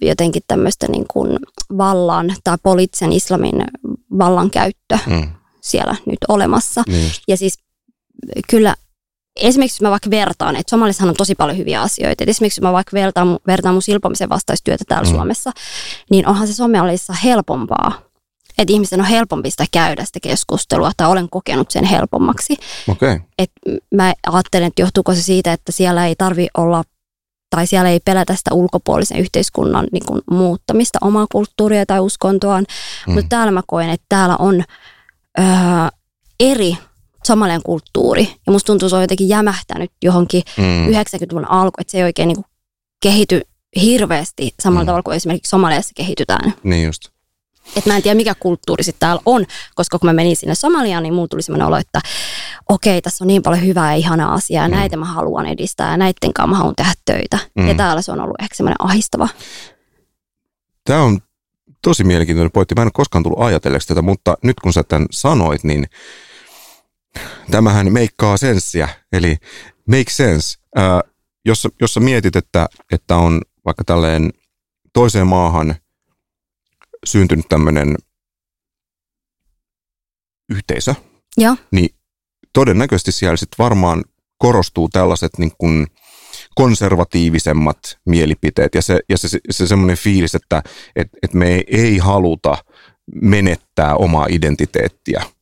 jotenkin 0.00 0.42
tämmöistä 0.48 0.86
niin 0.88 1.04
kuin 1.12 1.38
vallan 1.78 2.34
tai 2.44 2.56
poliittisen 2.62 3.12
islamin 3.12 3.64
vallankäyttö 4.18 4.98
mm. 5.06 5.28
siellä 5.60 5.96
nyt 6.06 6.18
olemassa. 6.28 6.82
Niin 6.86 7.10
ja 7.28 7.36
siis 7.36 7.58
kyllä 8.48 8.74
esimerkiksi 9.36 9.76
jos 9.76 9.82
mä 9.82 9.90
vaikka 9.90 10.10
vertaan, 10.10 10.56
että 10.56 10.70
Somalissahan 10.70 11.08
on 11.08 11.16
tosi 11.16 11.34
paljon 11.34 11.58
hyviä 11.58 11.82
asioita. 11.82 12.24
Et 12.24 12.28
esimerkiksi 12.28 12.60
jos 12.60 12.62
mä 12.62 12.72
vaikka 12.72 12.94
vertaan, 12.94 13.38
vertaan 13.46 13.74
mun 13.74 13.82
silpomisen 13.82 14.28
vastaistyötä 14.28 14.84
täällä 14.88 15.08
mm. 15.08 15.14
Suomessa, 15.14 15.52
niin 16.10 16.26
onhan 16.26 16.46
se 16.46 16.54
Somalissa 16.54 17.12
helpompaa. 17.12 18.07
Että 18.58 18.72
ihmisten 18.72 19.00
on 19.00 19.06
helpompi 19.06 19.50
sitä 19.50 19.64
käydä 19.72 20.04
sitä 20.04 20.20
keskustelua, 20.20 20.92
tai 20.96 21.08
olen 21.08 21.28
kokenut 21.30 21.70
sen 21.70 21.84
helpommaksi. 21.84 22.56
Okay. 22.88 23.20
Et 23.38 23.50
mä 23.94 24.14
ajattelen, 24.26 24.66
että 24.66 24.82
johtuuko 24.82 25.14
se 25.14 25.22
siitä, 25.22 25.52
että 25.52 25.72
siellä 25.72 26.06
ei 26.06 26.14
tarvi 26.16 26.48
olla 26.56 26.84
tai 27.50 27.66
siellä 27.66 27.90
ei 27.90 28.00
pelätä 28.00 28.34
sitä 28.34 28.54
ulkopuolisen 28.54 29.18
yhteiskunnan 29.18 29.86
niin 29.92 30.06
kuin, 30.06 30.22
muuttamista, 30.30 30.98
omaa 31.02 31.26
kulttuuria 31.32 31.86
tai 31.86 32.00
uskontoaan. 32.00 32.64
Mm. 33.06 33.12
Mutta 33.12 33.28
täällä 33.28 33.50
mä 33.50 33.62
koen, 33.66 33.90
että 33.90 34.06
täällä 34.08 34.36
on 34.36 34.64
öö, 35.38 35.46
eri 36.40 36.78
somalian 37.26 37.62
kulttuuri. 37.64 38.34
Ja 38.46 38.52
musta 38.52 38.66
tuntuu, 38.66 38.86
että 38.86 38.90
se 38.90 38.96
on 38.96 39.02
jotenkin 39.02 39.28
jämähtänyt 39.28 39.90
johonkin 40.02 40.42
mm. 40.56 40.86
90-luvun 40.86 41.50
alku, 41.50 41.74
että 41.80 41.90
se 41.90 41.98
ei 41.98 42.04
oikein 42.04 42.28
niin 42.28 42.36
kuin, 42.36 42.46
kehity 43.02 43.40
hirveästi 43.80 44.54
samalla 44.60 44.84
mm. 44.84 44.86
tavalla 44.86 45.02
kuin 45.02 45.16
esimerkiksi 45.16 45.50
Somaliassa 45.50 45.92
kehitytään. 45.94 46.54
Niin 46.62 46.86
just. 46.86 47.08
Et 47.76 47.86
mä 47.86 47.96
en 47.96 48.02
tiedä, 48.02 48.14
mikä 48.14 48.34
kulttuuri 48.34 48.84
sitten 48.84 49.00
täällä 49.00 49.22
on, 49.26 49.46
koska 49.74 49.98
kun 49.98 50.08
mä 50.08 50.12
menin 50.12 50.36
sinne 50.36 50.54
Somaliaan, 50.54 51.02
niin 51.02 51.14
mulla 51.14 51.28
tuli 51.28 51.42
sellainen 51.42 51.66
olo, 51.66 51.76
että 51.76 52.00
okei, 52.68 53.02
tässä 53.02 53.24
on 53.24 53.28
niin 53.28 53.42
paljon 53.42 53.66
hyvää 53.66 53.92
ja 53.92 53.96
ihanaa 53.96 54.34
asiaa, 54.34 54.64
ja 54.64 54.68
mm. 54.68 54.74
näitä 54.74 54.96
mä 54.96 55.04
haluan 55.04 55.46
edistää, 55.46 55.90
ja 55.90 55.96
näiden 55.96 56.32
kanssa 56.34 56.46
mä 56.46 56.56
haluan 56.56 56.76
tehdä 56.76 56.92
töitä. 57.04 57.38
Mm. 57.54 57.68
Ja 57.68 57.74
täällä 57.74 58.02
se 58.02 58.12
on 58.12 58.20
ollut 58.20 58.40
ehkä 58.42 58.56
semmoinen 58.56 58.76
ahistava. 58.78 59.28
Tämä 60.84 61.02
on 61.02 61.18
tosi 61.82 62.04
mielenkiintoinen 62.04 62.52
pointti. 62.52 62.74
Mä 62.74 62.82
en 62.82 62.86
ole 62.86 62.92
koskaan 62.94 63.22
tullut 63.22 63.40
ajatelleeksi 63.40 63.88
tätä, 63.88 64.02
mutta 64.02 64.34
nyt 64.42 64.60
kun 64.60 64.72
sä 64.72 64.82
tämän 64.82 65.06
sanoit, 65.10 65.64
niin 65.64 65.86
tämähän 67.50 67.92
meikkaa 67.92 68.36
senssiä, 68.36 68.88
eli 69.12 69.36
make 69.86 70.10
sense. 70.10 70.58
Ää, 70.76 71.00
jos, 71.44 71.68
jos 71.80 71.94
sä 71.94 72.00
mietit, 72.00 72.36
että, 72.36 72.66
että 72.92 73.16
on 73.16 73.42
vaikka 73.64 73.84
tälleen 73.84 74.32
toiseen 74.92 75.26
maahan 75.26 75.74
syntynyt 77.04 77.48
tämmöinen 77.48 77.96
yhteisö, 80.50 80.94
ja. 81.36 81.56
niin 81.70 81.88
todennäköisesti 82.52 83.12
siellä 83.12 83.36
sitten 83.36 83.64
varmaan 83.64 84.04
korostuu 84.38 84.88
tällaiset 84.88 85.38
niin 85.38 85.52
kuin 85.58 85.86
konservatiivisemmat 86.54 87.78
mielipiteet 88.06 88.74
ja 88.74 88.82
se, 88.82 89.00
ja 89.08 89.18
se, 89.18 89.28
se, 89.28 89.38
se 89.50 89.66
semmoinen 89.66 89.96
fiilis, 89.96 90.34
että 90.34 90.62
et, 90.96 91.08
et 91.22 91.34
me 91.34 91.46
ei, 91.54 91.64
ei 91.68 91.98
haluta 91.98 92.64
menettää 93.22 93.94
omaa 93.94 94.26
identiteettiä– 94.30 95.22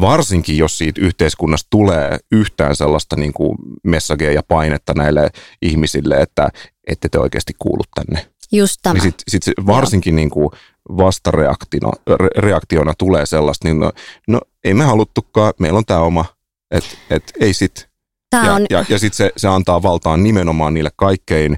varsinkin 0.00 0.58
jos 0.58 0.78
siitä 0.78 1.00
yhteiskunnasta 1.00 1.66
tulee 1.70 2.18
yhtään 2.32 2.76
sellaista 2.76 3.16
niin 3.16 3.32
kuin 3.32 3.58
messagia 3.84 4.32
ja 4.32 4.42
painetta 4.42 4.94
näille 4.94 5.30
ihmisille, 5.62 6.20
että 6.20 6.48
ette 6.86 7.08
te 7.08 7.18
oikeasti 7.18 7.52
kuulu 7.58 7.82
tänne. 7.94 8.26
Just 8.52 8.76
tämä. 8.82 8.92
Niin 8.92 9.02
sit, 9.02 9.22
sit 9.28 9.42
varsinkin 9.66 10.16
niin 10.16 10.30
kuin 10.30 10.50
vastareaktiona 10.96 11.90
reaktiona 12.36 12.94
tulee 12.98 13.26
sellaista, 13.26 13.68
niin 13.68 13.80
no, 13.80 13.92
no 14.28 14.40
ei 14.64 14.74
me 14.74 14.84
haluttukaan, 14.84 15.52
meillä 15.58 15.78
on 15.78 15.84
tämä 15.84 16.00
oma, 16.00 16.24
että 16.70 16.88
et, 17.10 17.32
ei 17.40 17.54
sit. 17.54 17.88
Tää 18.30 18.46
ja 18.46 18.54
on... 18.54 18.66
ja, 18.70 18.84
ja 18.88 18.98
sitten 18.98 19.16
se, 19.16 19.30
se 19.36 19.48
antaa 19.48 19.82
valtaan 19.82 20.22
nimenomaan 20.22 20.74
niille 20.74 20.90
kaikkein 20.96 21.56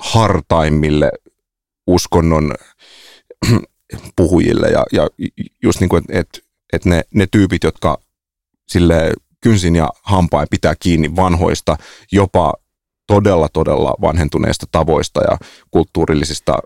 hartaimmille 0.00 1.12
uskonnon 1.86 2.54
puhujille 4.16 4.68
ja, 4.68 4.84
ja 4.92 5.08
just 5.62 5.80
niin 5.80 5.88
kuin, 5.88 6.04
että 6.08 6.18
et, 6.18 6.44
että 6.72 6.88
ne, 6.88 7.02
ne 7.14 7.26
tyypit, 7.30 7.64
jotka 7.64 8.00
sille 8.68 9.12
kynsin 9.40 9.76
ja 9.76 9.88
hampain 10.02 10.48
pitää 10.50 10.74
kiinni 10.80 11.16
vanhoista, 11.16 11.76
jopa 12.12 12.54
todella, 13.10 13.48
todella 13.52 13.94
vanhentuneista 14.00 14.66
tavoista 14.72 15.20
ja 15.20 15.38
kulttuurillisista 15.70 16.58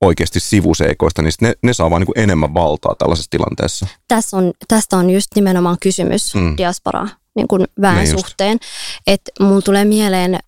oikeasti 0.00 0.40
sivuseikoista, 0.40 1.22
niin 1.22 1.32
ne, 1.40 1.52
ne 1.62 1.72
saa 1.72 1.90
vaan 1.90 2.02
niin 2.02 2.22
enemmän 2.24 2.54
valtaa 2.54 2.94
tällaisessa 2.98 3.30
tilanteessa. 3.30 3.86
Tässä 4.08 4.36
on, 4.36 4.52
tästä 4.68 4.96
on 4.96 5.10
just 5.10 5.28
nimenomaan 5.34 5.76
kysymys 5.80 6.34
mm. 6.34 6.56
diaspora 6.56 7.08
niin 7.36 7.48
kuin 7.48 7.64
väen 7.80 8.04
niin 8.04 8.20
suhteen. 8.20 8.58
Että 9.06 9.30
mulla 9.40 9.62
tulee 9.62 9.84
mieleen 9.84 10.38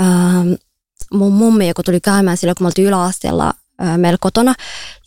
ähm, 0.00 0.52
mun 1.12 1.32
mummi, 1.32 1.68
joka 1.68 1.82
tuli 1.82 2.00
käymään 2.00 2.36
silloin, 2.36 2.56
kun 2.56 2.64
me 2.64 2.68
oltiin 2.68 2.88
yläasteella 2.88 3.52
äh, 3.82 3.98
meillä 3.98 4.18
kotona. 4.20 4.54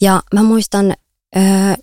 Ja 0.01 0.21
mä 0.33 0.43
muistan, 0.43 0.93
äh, 1.37 1.77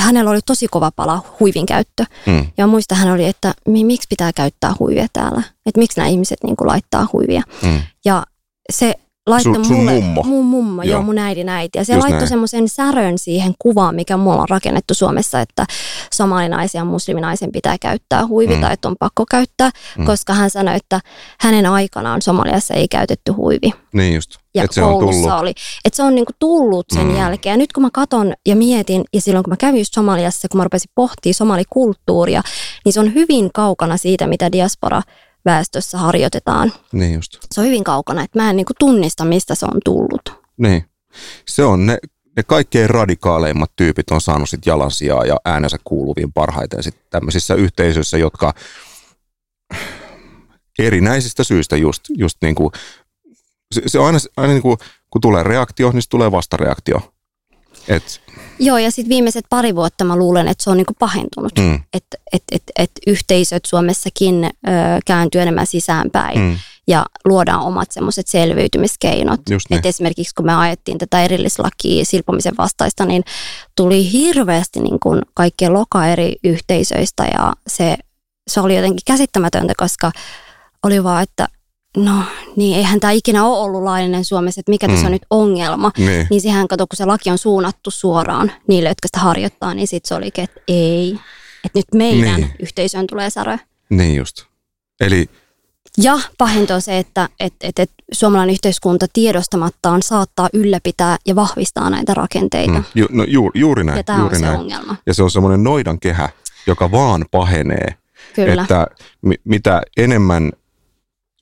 hänellä 0.00 0.30
oli 0.30 0.40
tosi 0.46 0.68
kova 0.68 0.90
pala 0.96 1.22
huivin 1.40 1.66
käyttö. 1.66 2.04
Mm. 2.26 2.46
Ja 2.56 2.66
muista 2.66 2.94
hän 2.94 3.12
oli, 3.12 3.24
että 3.24 3.54
miksi 3.68 4.06
pitää 4.08 4.32
käyttää 4.32 4.74
huivia 4.78 5.06
täällä. 5.12 5.42
Että 5.66 5.78
miksi 5.78 6.00
nämä 6.00 6.08
ihmiset 6.08 6.38
niin 6.44 6.56
kuin, 6.56 6.68
laittaa 6.68 7.06
huivia. 7.12 7.42
Mm. 7.62 7.80
Ja 8.04 8.22
se 8.72 8.94
laittoi 9.26 9.54
sun, 9.54 9.64
sun 9.64 9.76
mulle, 9.76 10.00
mummo. 10.00 10.22
mun 10.22 10.46
mummo, 10.46 10.82
joo. 10.82 10.92
joo, 10.92 11.02
mun 11.02 11.18
äidin 11.18 11.48
äiti. 11.48 11.78
Ja 11.78 11.84
se 11.84 11.92
Just 11.94 12.08
laittoi 12.08 12.28
semmoisen 12.28 12.68
särön 12.68 13.18
siihen 13.18 13.54
kuvaan, 13.58 13.94
mikä 13.94 14.16
mulla 14.16 14.42
on 14.42 14.48
rakennettu 14.48 14.94
Suomessa, 14.94 15.40
että 15.40 15.66
somalinaisen 16.14 16.78
ja 16.78 16.84
musliminaisen 16.84 17.52
pitää 17.52 17.76
käyttää 17.78 18.26
huivi 18.26 18.54
mm. 18.54 18.60
tai 18.60 18.72
että 18.72 18.88
on 18.88 18.96
pakko 18.98 19.24
käyttää, 19.30 19.70
mm. 19.98 20.04
koska 20.04 20.34
hän 20.34 20.50
sanoi, 20.50 20.76
että 20.76 21.00
hänen 21.40 21.66
aikanaan 21.66 22.22
Somaliassa 22.22 22.74
ei 22.74 22.88
käytetty 22.88 23.32
huivi. 23.32 23.70
Niin 23.92 24.14
just. 24.14 24.41
Ja 24.54 24.64
et 24.64 24.72
se 24.72 24.82
on 24.82 24.98
tullut. 24.98 25.32
oli. 25.32 25.54
Että 25.84 25.96
se 25.96 26.02
on 26.02 26.14
niinku 26.14 26.32
tullut 26.38 26.86
sen 26.94 27.06
mm. 27.06 27.16
jälkeen. 27.16 27.52
Ja 27.52 27.56
nyt 27.56 27.72
kun 27.72 27.82
mä 27.82 27.90
katon 27.92 28.32
ja 28.46 28.56
mietin, 28.56 29.04
ja 29.12 29.20
silloin 29.20 29.42
kun 29.42 29.52
mä 29.52 29.56
kävin 29.56 29.78
just 29.78 29.94
Somaliassa, 29.94 30.48
kun 30.48 30.58
mä 30.58 30.64
rupesin 30.64 30.90
pohtimaan 30.94 31.34
somalikulttuuria, 31.34 32.42
niin 32.84 32.92
se 32.92 33.00
on 33.00 33.14
hyvin 33.14 33.50
kaukana 33.54 33.96
siitä, 33.96 34.26
mitä 34.26 34.52
diaspora 34.52 35.02
väestössä 35.44 35.98
harjoitetaan. 35.98 36.72
Niin 36.92 37.14
just. 37.14 37.38
Se 37.54 37.60
on 37.60 37.66
hyvin 37.66 37.84
kaukana, 37.84 38.22
että 38.22 38.38
mä 38.38 38.50
en 38.50 38.56
niin 38.56 38.66
kuin 38.66 38.76
tunnista, 38.78 39.24
mistä 39.24 39.54
se 39.54 39.66
on 39.66 39.80
tullut. 39.84 40.42
Niin. 40.56 40.84
Se 41.48 41.64
on 41.64 41.86
ne, 41.86 41.98
ne 42.36 42.42
kaikkein 42.42 42.90
radikaaleimmat 42.90 43.70
tyypit 43.76 44.10
on 44.10 44.20
saanut 44.20 44.48
sit 44.48 44.66
jalansijaa 44.66 45.24
ja 45.24 45.36
äänensä 45.44 45.76
kuuluviin 45.84 46.32
parhaiten 46.32 46.82
sit 46.82 46.96
tämmöisissä 47.10 47.54
yhteisöissä, 47.54 48.18
jotka 48.18 48.54
erinäisistä 50.78 51.44
syistä 51.44 51.76
just, 51.76 52.02
just 52.08 52.38
niin 52.42 52.54
kuin, 52.54 52.70
se, 53.72 53.82
se 53.86 53.98
on 53.98 54.06
aina, 54.06 54.18
aina 54.36 54.52
niin 54.52 54.62
kuin, 54.62 54.78
kun 55.10 55.20
tulee 55.20 55.42
reaktio, 55.42 55.90
niin 55.92 56.02
tulee 56.10 56.32
vastareaktio. 56.32 57.12
Et, 57.88 58.20
Joo, 58.58 58.78
ja 58.78 58.90
sitten 58.90 59.08
viimeiset 59.08 59.44
pari 59.50 59.74
vuotta 59.74 60.04
mä 60.04 60.16
luulen, 60.16 60.48
että 60.48 60.64
se 60.64 60.70
on 60.70 60.76
niinku 60.76 60.94
pahentunut. 60.98 61.52
Mm. 61.58 61.80
Että 61.92 62.18
et, 62.32 62.42
et, 62.52 62.62
et 62.78 62.90
yhteisöt 63.06 63.64
Suomessakin 63.64 64.44
ö, 64.44 64.50
kääntyy 65.06 65.40
enemmän 65.40 65.66
sisäänpäin 65.66 66.38
mm, 66.38 66.56
ja 66.86 67.06
luodaan 67.24 67.62
omat 67.62 67.90
semmoiset 67.90 68.28
selviytymiskeinot. 68.28 69.40
niin. 69.70 69.78
Et 69.78 69.86
esimerkiksi 69.86 70.34
kun 70.34 70.46
me 70.46 70.54
ajettiin 70.54 70.98
tätä 70.98 71.22
erillislakia 71.22 72.04
silpomisen 72.04 72.54
vastaista, 72.58 73.04
niin 73.04 73.24
tuli 73.76 74.12
hirveästi 74.12 74.80
niin 74.80 75.00
kuin 75.00 75.22
kaikkien 75.34 75.72
loka 75.72 76.06
eri 76.06 76.36
yhteisöistä 76.44 77.24
ja 77.24 77.52
se, 77.66 77.96
se 78.48 78.60
oli 78.60 78.76
jotenkin 78.76 79.04
käsittämätöntä, 79.06 79.72
koska 79.76 80.12
oli 80.82 81.04
vaan, 81.04 81.22
että 81.22 81.48
no 81.96 82.22
niin, 82.56 82.76
eihän 82.76 83.00
tämä 83.00 83.10
ikinä 83.10 83.44
ole 83.44 83.58
ollut 83.58 83.82
laillinen 83.82 84.24
Suomessa, 84.24 84.60
että 84.60 84.70
mikä 84.70 84.86
tässä 84.88 85.00
Mm. 85.00 85.06
on 85.06 85.12
nyt 85.12 85.26
ongelma. 85.30 85.90
Niin. 85.98 86.26
Niin 86.30 86.40
sehän 86.40 86.68
kato, 86.68 86.86
kun 86.86 86.96
se 86.96 87.04
laki 87.04 87.30
on 87.30 87.38
suunnattu 87.38 87.90
suoraan 87.90 88.52
niille, 88.68 88.88
jotka 88.88 89.08
sitä 89.08 89.20
harjoittaa, 89.20 89.74
niin 89.74 89.88
sitten 89.88 90.08
se 90.08 90.14
oli, 90.14 90.26
että 90.26 90.60
ei. 90.68 91.18
Että 91.64 91.78
nyt 91.78 91.86
meidän 91.94 92.40
Niin. 92.40 92.50
yhteisöön 92.62 93.06
tulee 93.06 93.30
särö. 93.30 93.58
niin 93.90 94.16
just. 94.16 94.44
Eli 95.00 95.26
Ja 95.98 96.18
pahinta 96.38 96.74
on 96.74 96.82
se, 96.82 96.98
että 96.98 97.28
et, 97.40 97.54
et, 97.60 97.78
et 97.78 97.90
suomalainen 98.12 98.52
yhteiskunta 98.52 99.06
tiedostamattaan 99.12 100.02
saattaa 100.02 100.48
ylläpitää 100.52 101.16
ja 101.26 101.34
vahvistaa 101.36 101.90
näitä 101.90 102.14
rakenteita. 102.14 102.72
mm, 102.72 102.84
ju, 102.94 103.06
no, 103.10 103.24
ju, 103.28 103.50
juuri 103.54 103.84
näin. 103.84 103.96
Ja 103.96 104.02
tämä 104.04 104.16
on 104.18 104.22
juuri 104.22 104.36
se 104.36 104.42
näin. 104.44 104.58
ongelma. 104.60 104.96
Ja 105.06 105.14
se 105.14 105.22
on 105.22 105.30
semmoinen 105.30 105.64
noidan 105.64 106.00
kehä, 106.00 106.28
joka 106.66 106.90
vaan 106.90 107.24
pahenee. 107.30 107.94
Kyllä. 108.34 108.62
Että 108.62 108.86
mi, 109.22 109.34
mitä 109.44 109.82
enemmän 109.96 110.52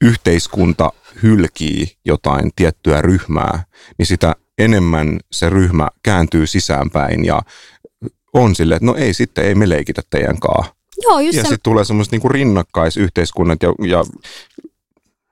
yhteiskunta 0.00 0.92
hylkii 1.22 1.96
jotain 2.04 2.50
tiettyä 2.56 3.02
ryhmää, 3.02 3.64
niin 3.98 4.06
sitä 4.06 4.36
enemmän 4.58 5.20
se 5.32 5.50
ryhmä 5.50 5.88
kääntyy 6.02 6.46
sisäänpäin 6.46 7.24
ja 7.24 7.42
on 8.34 8.54
silleen, 8.54 8.76
että 8.76 8.86
no 8.86 8.94
ei 8.94 9.14
sitten, 9.14 9.44
ei 9.44 9.54
me 9.54 9.68
leikitä 9.68 10.02
teidän 10.10 10.40
kaa. 10.40 10.74
Joo, 11.02 11.20
just 11.20 11.36
Ja 11.36 11.42
se, 11.42 11.48
sitten 11.48 11.62
tulee 11.62 11.84
semmoiset 11.84 12.12
niinku 12.12 12.28
rinnakkaisyhteiskunnat 12.28 13.62
ja, 13.62 13.68
ja 13.86 14.04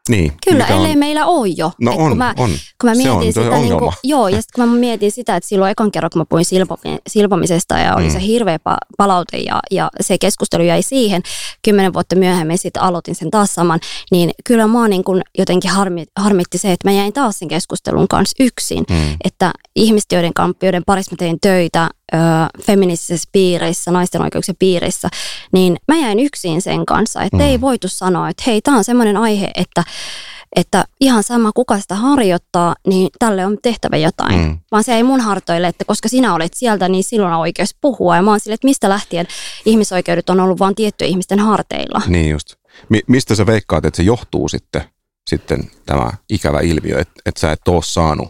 niin. 0.09 0.33
kyllä, 0.51 0.67
ellei 0.67 0.93
on, 0.93 0.99
meillä 0.99 1.27
ole 1.27 1.49
jo. 1.49 1.73
No 1.81 1.93
Et 1.93 1.99
on, 1.99 2.09
kun 2.09 2.19
mä, 2.19 2.35
on. 2.39 2.51
kun 2.81 2.91
mä 2.91 2.95
mietin 2.95 3.33
se 3.33 3.41
on 3.41 3.47
sitä, 3.47 3.59
niin 3.59 3.79
kuin, 3.79 3.93
joo, 4.05 4.29
ja 4.29 4.43
sitten 4.43 4.63
kun 4.65 4.75
mä 4.75 4.81
mietin 4.81 5.13
sitä, 5.13 5.37
että 5.37 5.49
silloin 5.49 5.71
ekan 5.71 5.91
kerran, 5.91 6.11
kun 6.13 6.21
mä 6.21 6.25
puhuin 6.29 6.45
silpomi, 6.45 6.99
silpomisesta 7.09 7.79
ja 7.79 7.95
oli 7.97 8.05
Mm. 8.05 8.11
se 8.11 8.21
hirveä 8.23 8.57
pa- 8.57 8.87
palaute 8.99 9.37
ja, 9.39 9.61
ja 9.71 9.91
se 10.01 10.19
keskustelu 10.19 10.63
jäi 10.63 10.83
siihen, 10.83 11.23
kymmenen 11.65 11.93
vuotta 11.93 12.17
myöhemmin 12.17 12.59
sitten 12.59 12.83
aloitin 12.83 13.15
sen 13.15 13.31
taas 13.31 13.55
saman, 13.55 13.81
niin 14.11 14.31
kyllä 14.45 14.67
mua 14.67 14.89
niin 14.89 15.05
kuin 15.05 15.23
jotenkin 15.39 15.71
harmi, 15.71 16.05
harmitti 16.17 16.59
se, 16.59 16.73
että 16.73 16.89
mä 16.89 16.93
jäin 16.93 17.13
taas 17.13 17.39
sen 17.39 17.49
keskustelun 17.49 18.09
kanssa 18.09 18.37
yksin, 18.45 18.85
Mm. 18.91 19.17
että 19.25 19.53
ihmiset, 19.77 20.13
joiden, 20.13 20.33
joiden 20.63 20.83
parissa 20.87 21.13
mä 21.13 21.17
tein 21.17 21.41
töitä 21.41 21.89
ö, 22.15 22.17
feministisessä 22.63 23.29
piirissä, 23.33 23.91
naisten 23.91 24.23
oikeuksien 24.23 24.57
piirissä, 24.59 25.09
niin 25.53 25.77
mä 25.89 25.97
jäin 25.97 26.19
yksin 26.19 26.63
sen 26.63 26.87
kanssa, 26.87 27.23
että 27.23 27.37
Mm. 27.37 27.43
ei 27.43 27.61
voitu 27.61 27.89
sanoa, 27.89 28.29
että 28.29 28.43
hei, 28.47 28.61
tämä 28.63 28.77
on 28.77 28.85
semmoinen 28.85 29.17
aihe, 29.17 29.51
että 29.55 29.85
että 30.57 30.85
ihan 31.01 31.23
sama 31.23 31.53
kuka 31.53 31.81
sitä 31.81 31.95
harjoittaa, 31.95 32.75
niin 32.87 33.09
tälle 33.19 33.47
on 33.47 33.59
tehtävä 33.63 33.97
jotain. 33.97 34.41
Mm. 34.41 34.59
Vaan 34.71 34.85
se 34.85 34.95
ei 34.95 35.03
mun 35.03 35.21
hartoille, 35.21 35.67
että 35.69 35.85
koska 35.85 36.09
sinä 36.09 36.35
olet 36.35 36.55
sieltä, 36.55 36.89
niin 36.89 37.05
silloin 37.05 37.33
on 37.33 37.41
oikeus 37.41 37.77
puhua. 37.81 38.17
Ja 38.17 38.23
mä 38.23 38.31
oon 38.31 38.41
sille, 38.41 38.55
että 38.55 38.67
mistä 38.67 38.89
lähtien 38.89 39.27
ihmisoikeudet 39.65 40.31
on 40.31 40.41
ollut 40.41 40.59
vain 40.59 40.75
tiettyjen 40.75 41.11
ihmisten 41.11 41.39
harteilla. 41.39 42.03
Niin 42.07 42.31
just. 42.31 42.55
Mi- 42.89 43.03
mistä 43.07 43.35
sä 43.35 43.47
veikkaat, 43.47 43.85
että 43.85 43.97
se 43.97 44.03
johtuu 44.03 44.49
sitten, 44.49 44.85
sitten 45.27 45.71
tämä 45.87 46.11
ikävä 46.31 46.61
ilmiö, 46.61 46.99
että, 47.01 47.15
että 47.27 47.41
sä 47.41 47.53
et 47.53 47.69
ole 47.69 47.83
saanut 47.83 48.29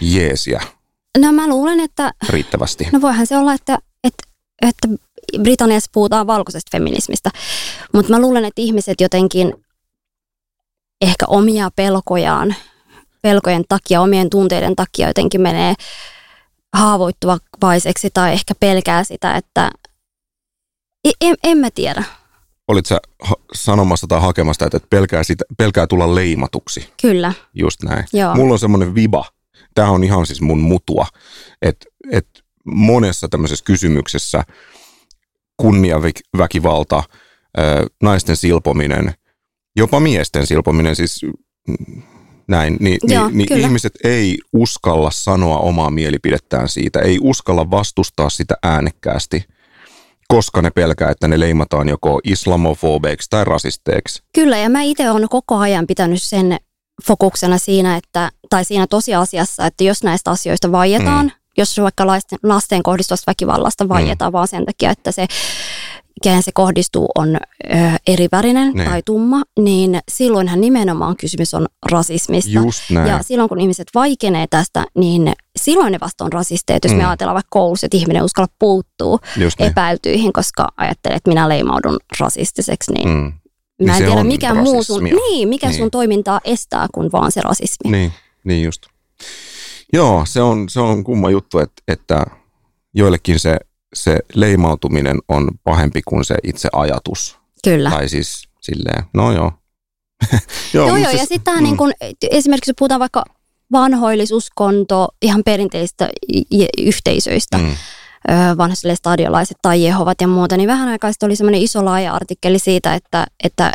jeesiä 0.00 0.62
No 1.18 1.32
mä 1.32 1.48
luulen, 1.48 1.80
että 1.80 2.12
riittävästi? 2.28 2.88
no 2.92 3.00
voihan 3.00 3.26
se 3.26 3.38
olla, 3.38 3.54
että, 3.54 3.78
että, 4.04 4.24
että 4.62 4.88
Britanniassa 5.42 5.90
puhutaan 5.94 6.26
valkoisesta 6.26 6.68
feminismistä. 6.72 7.30
Mutta 7.92 8.12
mä 8.12 8.20
luulen, 8.20 8.44
että 8.44 8.60
ihmiset 8.62 9.00
jotenkin 9.00 9.54
ehkä 11.00 11.26
omia 11.28 11.70
pelkojaan, 11.76 12.54
pelkojen 13.22 13.64
takia, 13.68 14.00
omien 14.00 14.30
tunteiden 14.30 14.76
takia 14.76 15.08
jotenkin 15.08 15.40
menee 15.40 15.74
haavoittuvaiseksi 16.72 18.10
tai 18.14 18.32
ehkä 18.32 18.54
pelkää 18.60 19.04
sitä, 19.04 19.34
että 19.34 19.70
en, 21.04 21.12
en, 21.20 21.36
en 21.42 21.58
mä 21.58 21.70
tiedä. 21.70 22.04
Olit 22.68 22.86
sä 22.86 23.00
sanomassa 23.54 24.06
tai 24.06 24.20
hakemassa, 24.20 24.66
että 24.66 24.80
pelkää, 24.90 25.22
sitä, 25.22 25.44
pelkää 25.58 25.86
tulla 25.86 26.14
leimatuksi? 26.14 26.92
Kyllä, 27.02 27.32
Just 27.54 27.82
näin. 27.82 28.04
joo. 28.12 28.34
Mulla 28.34 28.52
on 28.52 28.58
semmoinen 28.58 28.94
viba, 28.94 29.24
tämä 29.74 29.90
on 29.90 30.04
ihan 30.04 30.26
siis 30.26 30.40
mun 30.40 30.60
mutua, 30.60 31.06
että 31.62 31.86
et 32.10 32.28
monessa 32.64 33.28
tämmöisessä 33.28 33.64
kysymyksessä 33.64 34.44
kunniaväkivalta, 35.56 37.02
naisten 38.02 38.36
silpominen, 38.36 39.14
jopa 39.76 40.00
miesten 40.00 40.46
silpominen, 40.46 40.96
siis 40.96 41.20
näin, 42.48 42.76
niin, 42.80 42.98
Joo, 43.02 43.28
niin, 43.28 43.46
niin 43.50 43.60
ihmiset 43.60 43.92
ei 44.04 44.38
uskalla 44.52 45.10
sanoa 45.10 45.58
omaa 45.58 45.90
mielipidettään 45.90 46.68
siitä, 46.68 47.00
ei 47.00 47.18
uskalla 47.22 47.70
vastustaa 47.70 48.30
sitä 48.30 48.54
äänekkäästi, 48.62 49.44
koska 50.28 50.62
ne 50.62 50.70
pelkää, 50.70 51.10
että 51.10 51.28
ne 51.28 51.40
leimataan 51.40 51.88
joko 51.88 52.20
islamofobeiksi 52.24 53.30
tai 53.30 53.44
rasisteiksi. 53.44 54.22
Kyllä, 54.34 54.58
ja 54.58 54.70
mä 54.70 54.82
itse 54.82 55.10
olen 55.10 55.28
koko 55.28 55.56
ajan 55.56 55.86
pitänyt 55.86 56.22
sen 56.22 56.56
fokuksena 57.06 57.58
siinä, 57.58 57.96
että, 57.96 58.30
tai 58.50 58.64
siinä 58.64 58.86
tosiasiassa, 58.86 59.66
että 59.66 59.84
jos 59.84 60.02
näistä 60.02 60.30
asioista 60.30 60.72
vaietaan, 60.72 61.26
mm. 61.26 61.30
jos 61.58 61.78
vaikka 61.78 62.06
lasten, 62.06 62.38
lasten 62.42 62.82
kohdistuvasta 62.82 63.30
väkivallasta 63.30 63.88
vaietaan 63.88 64.30
mm. 64.30 64.32
vaan 64.32 64.48
sen 64.48 64.66
takia, 64.66 64.90
että 64.90 65.12
se, 65.12 65.26
kehen 66.22 66.42
se 66.42 66.52
kohdistuu, 66.54 67.08
on 67.18 67.36
ö, 67.36 67.38
erivärinen 68.06 68.72
Niin. 68.72 68.88
tai 68.90 69.02
tumma, 69.04 69.42
niin 69.58 69.98
silloinhan 70.12 70.60
nimenomaan 70.60 71.16
kysymys 71.16 71.54
on 71.54 71.66
rasismista. 71.90 72.50
Just 72.50 72.82
näin. 72.90 73.08
Ja 73.08 73.22
silloin 73.22 73.48
kun 73.48 73.60
ihmiset 73.60 73.88
vaikenee 73.94 74.46
tästä, 74.50 74.84
niin 74.98 75.32
silloin 75.56 75.92
ne 75.92 75.98
vasta 76.00 76.24
on 76.24 76.32
rasisteet, 76.32 76.84
jos 76.84 76.92
Mm. 76.92 76.98
me 76.98 77.04
ajatellaan 77.04 77.34
vaikka 77.34 77.48
koulussa, 77.50 77.86
että 77.86 77.96
ihminen 77.96 78.22
uskalla 78.24 78.48
puuttuu 78.58 79.20
Just 79.36 79.58
niin. 79.58 79.70
epäiltyihin, 79.70 80.32
koska 80.32 80.68
ajattelee, 80.76 81.16
että 81.16 81.30
minä 81.30 81.48
leimaudun 81.48 81.96
rasistiseksi, 82.20 82.92
niin 82.92 83.08
Mm. 83.08 83.32
Mä 83.82 83.92
Niin 83.92 84.02
en 84.04 84.08
tiedä, 84.10 84.24
mikä 84.24 84.54
muu 84.54 84.82
sun, 84.82 85.02
rasismia. 85.02 85.14
niin, 85.30 85.48
mikä 85.48 85.66
Niin. 85.68 85.78
sun 85.78 85.90
toimintaa 85.90 86.40
estää, 86.44 86.86
kun 86.94 87.12
vaan 87.12 87.32
se 87.32 87.40
rasismi. 87.40 87.90
Niin, 87.90 88.12
niin 88.44 88.62
just. 88.64 88.82
Joo, 89.92 90.24
se 90.26 90.42
on, 90.42 90.68
se 90.68 90.80
on 90.80 91.04
kumma 91.04 91.30
juttu, 91.30 91.58
että, 91.58 91.82
että 91.88 92.24
joillekin 92.94 93.38
se, 93.40 93.56
se 93.94 94.18
leimautuminen 94.34 95.18
on 95.28 95.50
pahempi 95.64 96.02
kuin 96.08 96.24
se 96.24 96.34
itse 96.44 96.68
ajatus. 96.72 97.38
Kyllä. 97.64 97.90
Tai 97.90 98.08
siis 98.08 98.48
silleen, 98.60 99.04
no 99.14 99.32
joo. 99.32 99.52
Joo, 100.74 100.86
joo, 100.88 100.96
ja 100.96 101.08
siis- 101.08 101.20
sitten 101.20 101.40
tämä 101.42 101.56
mm, 101.56 101.62
niin 101.64 101.76
kun, 101.76 101.92
esimerkiksi 102.30 102.72
puhutaan 102.78 103.00
vaikka 103.00 103.24
vanhoillisuskonto, 103.72 105.08
ihan 105.22 105.42
y- 106.52 106.66
yhteisöistä, 106.86 107.58
Mm, 107.58 107.76
ö, 108.30 108.56
vanhoille 108.56 108.94
stadiolaiset 108.96 109.56
tai 109.62 109.82
Jehovat 109.84 110.20
ja 110.20 110.28
muuta, 110.28 110.56
niin 110.56 110.68
vähän 110.68 110.88
aikaa 110.88 111.12
sitten 111.12 111.26
oli 111.26 111.36
semmoinen 111.36 111.62
iso 111.62 111.84
laaja 111.84 112.12
artikkeli 112.14 112.58
siitä, 112.58 112.94
että, 112.94 113.26
että 113.44 113.72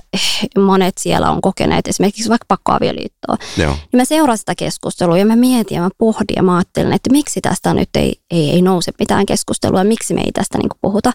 monet 0.65 0.97
siellä 0.97 1.31
on 1.31 1.41
kokeneet 1.41 1.87
esimerkiksi 1.87 2.29
vaikka 2.29 2.45
pakkoavioliittoa. 2.47 3.37
joo. 3.57 3.71
Niin 3.73 3.97
mä 3.97 4.05
seurasin 4.05 4.39
sitä 4.39 4.55
keskustelua 4.55 5.17
ja 5.17 5.25
mä 5.25 5.35
mietin 5.35 5.75
ja 5.75 5.81
mä 5.81 5.89
pohdin 5.97 6.35
ja 6.35 6.43
mä 6.43 6.55
ajattelin, 6.57 6.93
että 6.93 7.11
miksi 7.11 7.41
tästä 7.41 7.73
nyt 7.73 7.89
ei, 7.95 8.15
ei, 8.31 8.49
ei 8.49 8.61
nouse 8.61 8.91
mitään 8.99 9.25
keskustelua, 9.25 9.83
miksi 9.83 10.13
me 10.13 10.21
ei 10.21 10.31
tästä 10.31 10.57
niin 10.57 10.69
puhuta. 10.81 11.11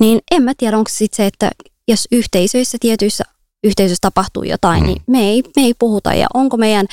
Niin 0.00 0.20
en 0.30 0.42
mä 0.42 0.52
tiedä, 0.58 0.78
onko 0.78 0.90
sitten 0.92 1.16
se, 1.16 1.26
että 1.26 1.50
jos 1.88 2.08
yhteisöissä, 2.12 2.78
tietyissä 2.80 3.24
yhteisöissä 3.64 4.00
tapahtuu 4.00 4.42
jotain, 4.42 4.80
Mm. 4.82 4.86
niin 4.86 5.02
me 5.06 5.18
ei, 5.28 5.42
me 5.56 5.62
ei 5.62 5.74
puhuta. 5.78 6.14
Ja 6.14 6.26
onko 6.34 6.56
meidän 6.56 6.86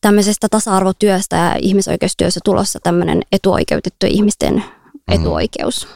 tämmöisestä 0.00 0.48
tasa-arvotyöstä 0.50 1.36
ja 1.36 1.56
ihmisoikeustyössä 1.62 2.40
tulossa 2.44 2.78
tämmöinen 2.82 3.22
etuoikeutettu 3.32 4.06
ihmisten 4.08 4.64
etuoikeus? 5.08 5.88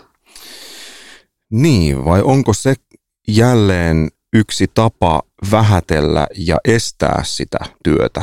Niin, 1.51 2.05
vai 2.05 2.23
onko 2.23 2.53
se 2.53 2.75
jälleen 3.29 4.09
yksi 4.33 4.67
tapa 4.75 5.23
vähätellä 5.51 6.27
ja 6.37 6.57
estää 6.65 7.23
sitä 7.25 7.59
työtä? 7.85 8.23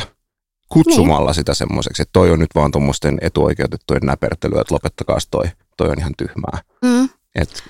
Kutsumalla 0.69 1.29
niin. 1.29 1.35
sitä 1.35 1.53
semmoiseksi, 1.53 2.01
että 2.01 2.13
toi 2.13 2.31
on 2.31 2.39
nyt 2.39 2.55
vaan 2.55 2.71
tuommoisten 2.71 3.17
etuoikeutettujen 3.21 4.01
näpertelyä, 4.05 4.61
että 4.61 4.73
lopettakaa 4.73 5.17
toi, 5.31 5.45
toi 5.77 5.89
on 5.89 5.99
ihan 5.99 6.13
tyhmää. 6.17 6.61
Mm. 6.81 7.09
Et, 7.35 7.63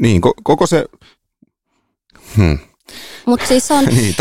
niin, 0.00 0.22
ko- 0.26 0.40
koko 0.42 0.66
se, 0.66 0.84
hmm, 2.36 2.58
Mutta 3.26 3.46
siis 3.46 3.70
on... 3.70 3.84
niin, 3.96 4.14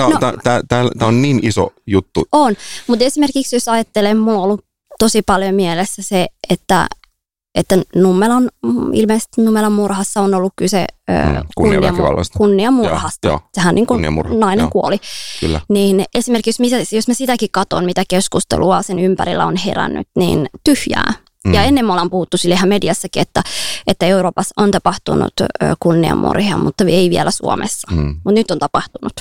tämä 0.67 0.83
no, 0.83 0.89
no, 0.99 1.07
on 1.07 1.21
niin 1.21 1.39
iso 1.43 1.73
juttu. 1.87 2.27
On, 2.31 2.55
mutta 2.87 3.05
esimerkiksi 3.05 3.55
jos 3.55 3.67
ajattelen, 3.67 4.17
mulla 4.17 4.37
on 4.37 4.43
ollut 4.43 4.65
tosi 4.99 5.21
paljon 5.21 5.55
mielessä 5.55 6.01
se, 6.01 6.27
että 6.49 6.87
että 7.57 7.77
Nummelan, 7.95 8.49
ilmeisesti 8.93 9.41
Nummelan 9.41 9.71
murhassa 9.71 10.21
on 10.21 10.33
ollut 10.33 10.53
kyse 10.55 10.85
mm, 11.07 11.43
kunniamurhasta. 12.37 13.27
Ja, 13.27 13.39
Sehän 13.53 13.75
niin 13.75 13.87
kuin 13.87 14.01
nainen 14.39 14.63
joo. 14.63 14.69
kuoli. 14.69 14.97
Kyllä. 15.39 15.61
Niin 15.69 16.05
esimerkiksi 16.15 16.71
jos, 16.77 16.93
jos 16.93 17.07
mä 17.07 17.13
sitäkin 17.13 17.49
katson, 17.51 17.85
mitä 17.85 18.03
keskustelua 18.07 18.81
sen 18.81 18.99
ympärillä 18.99 19.45
on 19.45 19.55
herännyt, 19.55 20.07
niin 20.15 20.49
tyhjää. 20.63 21.13
Mm. 21.45 21.53
Ja 21.53 21.63
ennen 21.63 21.85
me 21.85 21.91
ollaan 21.91 22.09
puhuttu 22.09 22.37
sille 22.37 22.55
ihan 22.55 22.69
mediassakin, 22.69 23.21
että, 23.21 23.43
että 23.87 24.05
Euroopassa 24.05 24.53
on 24.57 24.71
tapahtunut 24.71 25.33
kunniamurhia, 25.79 26.57
mutta 26.57 26.83
ei 26.87 27.09
vielä 27.09 27.31
Suomessa. 27.31 27.87
Mm. 27.91 28.07
Mutta 28.07 28.31
nyt 28.31 28.51
on 28.51 28.59
tapahtunut. 28.59 29.13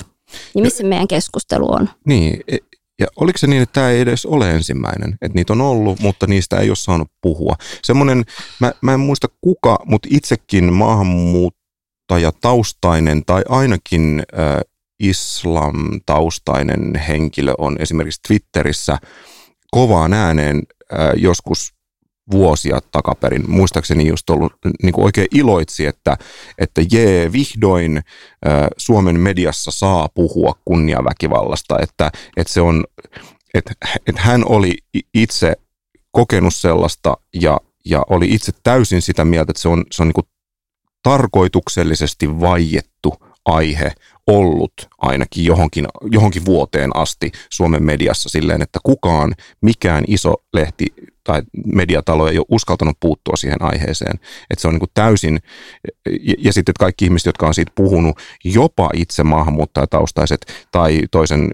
Niin 0.54 0.62
missä 0.62 0.82
ja, 0.82 0.88
meidän 0.88 1.08
keskustelu 1.08 1.72
on? 1.72 1.88
Niin, 2.06 2.40
e, 2.48 2.56
ja 3.00 3.06
oliko 3.16 3.38
se 3.38 3.46
niin, 3.46 3.62
että 3.62 3.72
tämä 3.72 3.90
ei 3.90 4.00
edes 4.00 4.26
ole 4.26 4.50
ensimmäinen, 4.50 5.18
että 5.22 5.36
niitä 5.36 5.52
on 5.52 5.60
ollut, 5.60 6.00
mutta 6.00 6.26
niistä 6.26 6.56
ei 6.56 6.70
ole 6.70 6.76
saanut 6.76 7.10
puhua. 7.20 7.56
Semmoinen, 7.82 8.24
mä, 8.60 8.72
mä 8.80 8.94
en 8.94 9.00
muista 9.00 9.28
kuka, 9.40 9.78
mutta 9.84 10.08
itsekin 10.10 10.72
maahanmuuttajataustainen 10.72 13.24
tai 13.24 13.42
ainakin 13.48 14.22
äh, 14.38 14.60
islam-taustainen 14.98 16.96
henkilö 17.08 17.54
on 17.58 17.76
esimerkiksi 17.78 18.20
Twitterissä 18.28 18.98
kovaan 19.70 20.12
ääneen 20.12 20.62
äh, 20.92 21.10
joskus 21.16 21.75
vuosia 22.30 22.80
takaperin. 22.90 23.50
Muistaakseni 23.50 24.06
just 24.06 24.30
ollut 24.30 24.52
niin 24.82 24.92
kuin 24.92 25.04
oikein 25.04 25.28
iloitsi, 25.34 25.86
että, 25.86 26.16
että 26.58 26.82
jee, 26.92 27.32
vihdoin 27.32 27.96
äh, 27.96 28.66
Suomen 28.76 29.20
mediassa 29.20 29.70
saa 29.70 30.08
puhua 30.14 30.52
kunniaväkivallasta, 30.64 31.78
että, 31.82 32.10
että 32.36 32.52
se 32.52 32.60
on, 32.60 32.84
että, 33.54 33.72
että 34.06 34.22
hän 34.22 34.42
oli 34.46 34.76
itse 35.14 35.52
kokenut 36.10 36.54
sellaista 36.54 37.16
ja, 37.34 37.60
ja 37.84 38.02
oli 38.10 38.34
itse 38.34 38.52
täysin 38.62 39.02
sitä 39.02 39.24
mieltä, 39.24 39.50
että 39.50 39.62
se 39.62 39.68
on, 39.68 39.84
se 39.90 40.02
on 40.02 40.08
niin 40.08 40.14
kuin 40.14 40.26
tarkoituksellisesti 41.02 42.40
vaiettu 42.40 43.14
aihe 43.44 43.92
ollut 44.26 44.72
ainakin 44.98 45.44
johonkin, 45.44 45.86
johonkin 46.10 46.44
vuoteen 46.44 46.90
asti 46.96 47.32
Suomen 47.50 47.82
mediassa 47.82 48.28
silleen, 48.28 48.62
että 48.62 48.78
kukaan, 48.82 49.34
mikään 49.60 50.04
iso 50.06 50.34
lehti 50.52 50.86
tai 51.26 51.42
mediatalo 51.74 52.28
ei 52.28 52.38
ole 52.38 52.46
uskaltanut 52.48 52.96
puuttua 53.00 53.36
siihen 53.36 53.62
aiheeseen. 53.62 54.20
Että 54.50 54.62
se 54.62 54.68
on 54.68 54.74
niin 54.74 54.90
täysin, 54.94 55.38
ja, 56.06 56.34
ja 56.38 56.52
sitten 56.52 56.72
että 56.72 56.80
kaikki 56.80 57.04
ihmiset, 57.04 57.26
jotka 57.26 57.46
on 57.46 57.54
siitä 57.54 57.72
puhunut, 57.74 58.18
jopa 58.44 58.90
itse 58.94 59.22
maahanmuuttajataustaiset 59.22 60.66
tai 60.72 61.00
toisen 61.10 61.50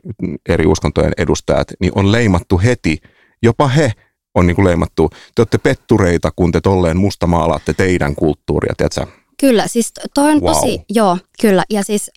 eri 0.49 0.67
uskontojen 0.67 1.13
edustajat, 1.19 1.69
niin 1.81 1.93
on 1.95 2.13
leimattu 2.13 2.59
heti, 2.59 2.99
jopa 3.43 3.69
he 3.69 3.93
on 4.35 4.47
niin 4.47 4.55
kuin 4.55 4.67
leimattu, 4.67 5.11
te 5.35 5.43
olette 5.43 5.59
pettureita, 5.59 6.31
kun 6.37 6.53
te 6.53 6.61
tolleen 6.61 6.97
mustamaalaatte 6.97 7.73
teidän 7.75 8.15
kulttuuria, 8.15 8.75
tiedätkö? 8.77 9.07
Kyllä, 9.41 9.67
siis 9.67 9.93
toi 10.15 10.31
on 10.31 10.41
wow. 10.41 10.55
tosi, 10.55 10.81
joo, 10.91 11.19
kyllä, 11.41 11.65
ja 11.71 11.83
siis 11.85 12.11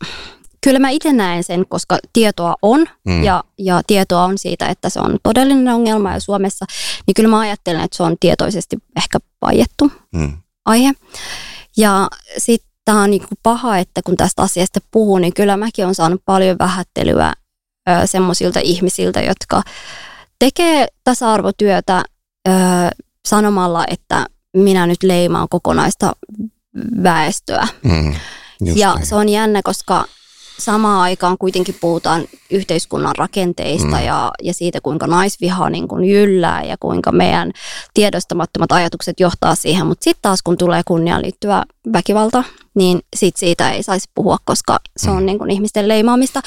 Kyllä 0.66 0.80
mä 0.80 0.90
itse 0.90 1.14
näen 1.14 1.44
sen, 1.44 1.66
koska 1.68 1.98
tietoa 2.14 2.56
on 2.62 2.86
mm. 3.06 3.24
ja, 3.24 3.44
ja 3.58 3.82
tietoa 3.88 4.24
on 4.24 4.38
siitä, 4.38 4.68
että 4.68 4.90
se 4.90 5.00
on 5.00 5.18
todellinen 5.24 5.74
ongelma 5.74 6.14
ja 6.14 6.20
Suomessa, 6.20 6.66
niin 7.08 7.14
kyllä 7.14 7.30
mä 7.30 7.40
ajattelen, 7.40 7.82
että 7.82 7.98
se 7.98 8.04
on 8.04 8.16
tietoisesti 8.20 8.78
ehkä 8.96 9.20
vaiettu 9.42 9.92
mm. 10.16 10.38
aihe. 10.66 10.92
Ja 11.78 12.08
sitten 12.38 12.70
tämä 12.86 13.04
on 13.04 13.10
niinku 13.10 13.28
paha, 13.44 13.78
että 13.78 14.02
kun 14.06 14.18
tästä 14.18 14.42
asiasta 14.42 14.80
puhuu, 14.92 15.18
niin 15.18 15.34
kyllä 15.34 15.58
mäkin 15.58 15.86
olen 15.86 15.96
saanut 15.96 16.22
paljon 16.26 16.58
vähättelyä 16.60 17.34
semmoisilta 18.06 18.60
ihmisiltä, 18.60 19.22
jotka 19.22 19.62
tekee 20.40 20.88
tasa-arvotyötä 21.04 22.04
ö, 22.48 22.52
sanomalla, 23.28 23.84
että 23.88 24.26
minä 24.58 24.88
nyt 24.88 25.04
leimaan 25.04 25.50
kokonaista 25.50 26.14
väestöä. 27.04 27.68
Mm, 27.84 28.16
ja 28.76 28.96
se 29.04 29.16
on 29.16 29.30
jännä, 29.30 29.62
koska 29.64 30.06
samaan 30.60 31.02
aikaan 31.02 31.38
kuitenkin 31.38 31.76
puhutaan 31.82 32.26
yhteiskunnan 32.52 33.16
rakenteista 33.18 33.98
mm. 33.98 34.06
ja, 34.06 34.32
ja 34.44 34.54
siitä, 34.54 34.82
kuinka 34.82 35.08
naisviha 35.08 35.70
niin 35.70 35.88
kuin 35.88 36.06
jyllää 36.06 36.64
ja 36.64 36.78
kuinka 36.80 37.12
meidän 37.12 37.52
tiedostamattomat 37.94 38.72
ajatukset 38.72 39.20
johtaa 39.20 39.56
siihen. 39.56 39.88
Mutta 39.88 40.04
sitten 40.04 40.22
taas, 40.22 40.42
kun 40.42 40.58
tulee 40.58 40.82
kunniaan 40.86 41.22
liittyvä 41.22 41.64
väkivalta, 41.94 42.44
niin 42.76 43.00
sit 43.16 43.38
siitä 43.38 43.72
ei 43.72 43.84
saisi 43.84 44.10
puhua, 44.16 44.38
koska 44.46 44.80
se 44.98 45.12
on 45.12 45.20
mm. 45.20 45.26
niin 45.26 45.38
kuin 45.38 45.52
ihmisten 45.52 45.88
leimaamista. 45.88 46.42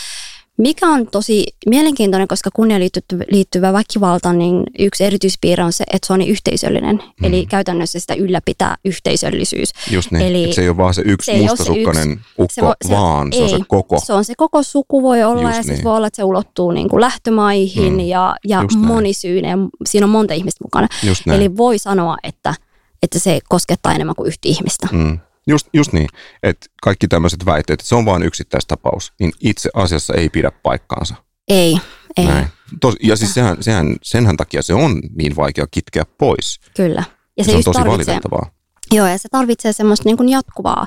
Mikä 0.58 0.86
on 0.86 1.06
tosi 1.06 1.46
mielenkiintoinen, 1.66 2.28
koska 2.28 2.50
kunniaan 2.54 2.82
liittyvä 3.30 3.72
väkivalta, 3.72 4.32
niin 4.32 4.62
yksi 4.78 5.04
erityispiirre 5.04 5.64
on 5.64 5.72
se, 5.72 5.84
että 5.92 6.06
se 6.06 6.12
on 6.12 6.18
niin 6.18 6.30
yhteisöllinen. 6.30 6.96
Mm. 6.96 7.24
Eli 7.24 7.46
käytännössä 7.46 8.00
sitä 8.00 8.14
ylläpitää 8.14 8.76
yhteisöllisyys. 8.84 9.72
Just 9.90 10.10
niin, 10.10 10.22
Eli 10.22 10.52
se 10.52 10.62
ei 10.62 10.68
ole 10.68 10.76
vaan 10.76 10.94
se 10.94 11.02
yksi 11.04 11.32
se 11.32 11.38
mustasukkainen 11.38 12.10
se 12.10 12.20
ukko, 12.38 12.74
se, 12.82 12.88
se, 12.88 12.94
vaan 12.94 13.32
se 13.32 13.38
ei, 13.38 13.44
on 13.44 13.50
se 13.50 13.58
koko. 13.68 14.00
Se 14.00 14.12
on 14.12 14.24
se 14.24 14.34
koko 14.36 14.62
suku 14.62 15.02
voi 15.02 15.24
olla 15.24 15.42
Just 15.42 15.54
ja 15.54 15.62
niin. 15.62 15.64
siis 15.64 15.84
voi 15.84 15.96
olla, 15.96 16.06
että 16.06 16.16
se 16.16 16.24
ulottuu 16.24 16.70
niin 16.70 16.88
kuin 16.88 17.00
lähtömaihin 17.00 17.92
mm. 17.92 18.00
ja, 18.00 18.36
ja 18.44 18.64
monisyinen. 18.76 19.68
Siinä 19.86 20.06
on 20.06 20.10
monta 20.10 20.34
ihmistä 20.34 20.64
mukana. 20.64 20.88
Eli 21.34 21.56
voi 21.56 21.78
sanoa, 21.78 22.16
että, 22.22 22.54
että 23.02 23.18
se 23.18 23.38
koskettaa 23.48 23.94
enemmän 23.94 24.16
kuin 24.16 24.26
yhtä 24.26 24.48
ihmistä. 24.48 24.88
Mm. 24.92 25.18
Just, 25.48 25.68
just 25.72 25.92
niin, 25.92 26.08
että 26.42 26.66
kaikki 26.82 27.08
tämmöiset 27.08 27.46
väitteet, 27.46 27.80
että 27.80 27.88
se 27.88 27.94
on 27.94 28.04
vain 28.04 28.22
yksittäistapaus, 28.22 29.12
niin 29.20 29.32
itse 29.40 29.70
asiassa 29.74 30.14
ei 30.14 30.28
pidä 30.28 30.50
paikkaansa. 30.62 31.14
Ei, 31.48 31.78
ei. 32.16 32.26
Näin. 32.26 32.46
Tos, 32.80 32.94
ja 33.02 33.16
siis 33.16 33.34
sehän, 33.34 33.56
sehän, 33.62 33.96
senhän 34.02 34.36
takia 34.36 34.62
se 34.62 34.74
on 34.74 35.00
niin 35.16 35.36
vaikea 35.36 35.66
kitkeä 35.70 36.04
pois. 36.18 36.60
Kyllä. 36.76 37.04
Ja 37.36 37.44
se, 37.44 37.50
se 37.50 37.56
on 37.56 37.64
tosi 37.64 37.80
valitettavaa. 37.80 38.50
Joo, 38.92 39.06
ja 39.06 39.18
se 39.18 39.28
tarvitsee 39.28 39.72
semmoista 39.72 40.08
niin 40.08 40.16
kuin 40.16 40.28
jatkuvaa, 40.28 40.86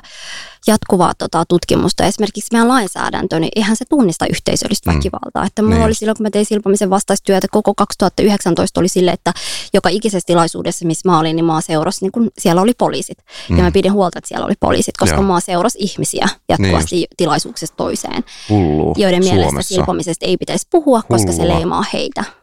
jatkuvaa 0.66 1.12
tota, 1.18 1.44
tutkimusta. 1.48 2.04
Esimerkiksi 2.04 2.48
meidän 2.52 2.68
lainsäädäntö, 2.68 3.40
niin 3.40 3.52
eihän 3.56 3.76
se 3.76 3.84
tunnista 3.88 4.26
yhteisöllistä 4.26 4.90
mm. 4.90 4.96
väkivaltaa. 4.96 5.46
Että 5.46 5.62
mulla 5.62 5.74
niin. 5.74 5.84
oli 5.84 5.94
silloin, 5.94 6.16
kun 6.16 6.26
mä 6.26 6.30
tein 6.30 6.46
silpomisen 6.46 6.90
vastaistyötä, 6.90 7.46
koko 7.50 7.74
2019 7.74 8.80
oli 8.80 8.88
sille, 8.88 9.10
että 9.10 9.32
joka 9.74 9.88
ikisessä 9.88 10.26
tilaisuudessa, 10.26 10.86
missä 10.86 11.08
mä 11.08 11.18
olin, 11.18 11.36
niin 11.36 11.44
mä 11.44 11.60
seurasi, 11.60 12.04
niin 12.04 12.12
kun 12.12 12.30
siellä 12.38 12.62
oli 12.62 12.72
poliisit. 12.78 13.18
Mm. 13.48 13.56
Ja 13.56 13.64
mä 13.64 13.70
pidin 13.70 13.92
huolta, 13.92 14.18
että 14.18 14.28
siellä 14.28 14.46
oli 14.46 14.54
poliisit, 14.60 14.96
koska 14.96 15.16
Joo. 15.16 15.24
mä 15.24 15.40
seurasi 15.40 15.78
ihmisiä 15.80 16.28
jatkuvasti 16.48 16.96
niin 16.96 17.08
tilaisuuksesta 17.16 17.76
toiseen. 17.76 18.24
Hullu. 18.48 18.94
Joiden 18.96 19.22
Suomessa. 19.22 19.50
mielestä 19.50 19.74
silpomisesta 19.74 20.26
ei 20.26 20.36
pitäisi 20.36 20.66
puhua, 20.70 20.84
Hullua. 20.84 21.02
koska 21.08 21.32
se 21.32 21.48
leimaa 21.48 21.84
heitä. 21.92 22.41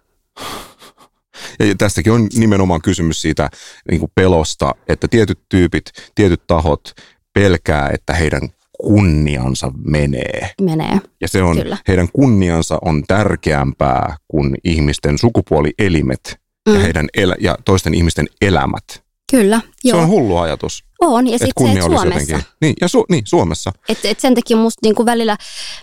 Ja 1.60 1.76
tästäkin 1.78 2.14
on 2.14 2.28
nimenomaan 2.34 2.82
kysymys 2.82 3.22
siitä 3.22 3.50
niin 3.92 4.00
kuin 4.00 4.12
pelosta, 4.16 4.76
että 4.88 5.08
tietyt 5.08 5.40
tyypit, 5.50 5.86
tietyt 6.16 6.48
tahot 6.48 6.94
pelkää, 7.34 7.90
että 7.94 8.14
heidän 8.14 8.50
kunniansa 8.78 9.72
menee. 9.86 10.54
Menee, 10.62 11.00
Ja 11.22 11.28
se 11.28 11.44
on, 11.44 11.58
Kyllä. 11.58 11.78
heidän 11.88 12.08
kunniansa 12.14 12.78
on 12.86 13.04
tärkeämpää 13.08 14.18
kuin 14.28 14.56
ihmisten 14.64 15.18
sukupuolielimet 15.18 16.40
mm. 16.70 16.74
ja, 16.74 16.80
heidän 16.80 17.08
elä, 17.14 17.36
ja 17.40 17.58
toisten 17.66 17.94
ihmisten 17.94 18.28
elämät. 18.42 19.04
Kyllä, 19.32 19.62
joo. 19.84 19.98
Se 19.98 20.04
on 20.04 20.10
hullu 20.10 20.38
ajatus. 20.38 20.84
On, 21.02 21.28
ja 21.28 21.40
sitten 21.40 21.68
se, 21.68 21.74
että 21.74 21.86
Suomessa. 21.86 22.08
Jotenkin. 22.08 22.42
Niin, 22.62 22.74
ja 22.82 22.88
su, 22.88 23.06
niin, 23.10 23.22
Suomessa. 23.26 23.72
Et, 23.90 24.00
et 24.04 24.20
sen 24.20 24.36
takia 24.36 24.58
musta 24.58 24.80
niinku 24.84 25.06
välillä, 25.06 25.38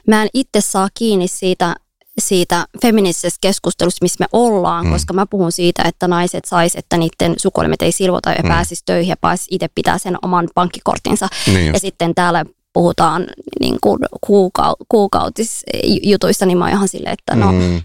mä 0.06 0.22
en 0.22 0.28
itse 0.34 0.60
saa 0.60 0.88
kiinni 0.94 1.28
siitä 1.28 1.76
siitä 2.18 2.66
feministisestä 2.82 3.38
keskustelusta, 3.40 4.04
missä 4.04 4.16
me 4.20 4.26
ollaan, 4.32 4.86
mm. 4.86 4.92
koska 4.92 5.14
mä 5.14 5.26
puhun 5.26 5.52
siitä, 5.52 5.82
että 5.82 6.08
naiset 6.08 6.44
sais, 6.44 6.74
että 6.74 6.96
niiden 6.96 7.34
sukuelimet 7.36 7.82
ei 7.82 7.92
silvota 7.92 8.30
ja 8.30 8.42
mm. 8.42 8.48
pääsisi 8.48 8.82
töihin 8.86 9.08
ja 9.08 9.16
pääsisi 9.20 9.48
itse 9.54 9.68
pitää 9.74 9.98
sen 9.98 10.18
oman 10.22 10.48
pankkikortinsa. 10.54 11.28
Niin 11.46 11.72
ja 11.72 11.80
sitten 11.80 12.14
täällä 12.14 12.44
puhutaan 12.72 13.26
niin 13.60 13.78
kuin 13.80 13.98
kuukau- 14.26 14.84
kuukautisjutuista, 14.88 16.46
niin 16.46 16.58
mä 16.58 16.64
oon 16.64 16.72
ihan 16.72 16.88
silleen, 16.88 17.12
että 17.12 17.36
no 17.36 17.52
mm. 17.52 17.82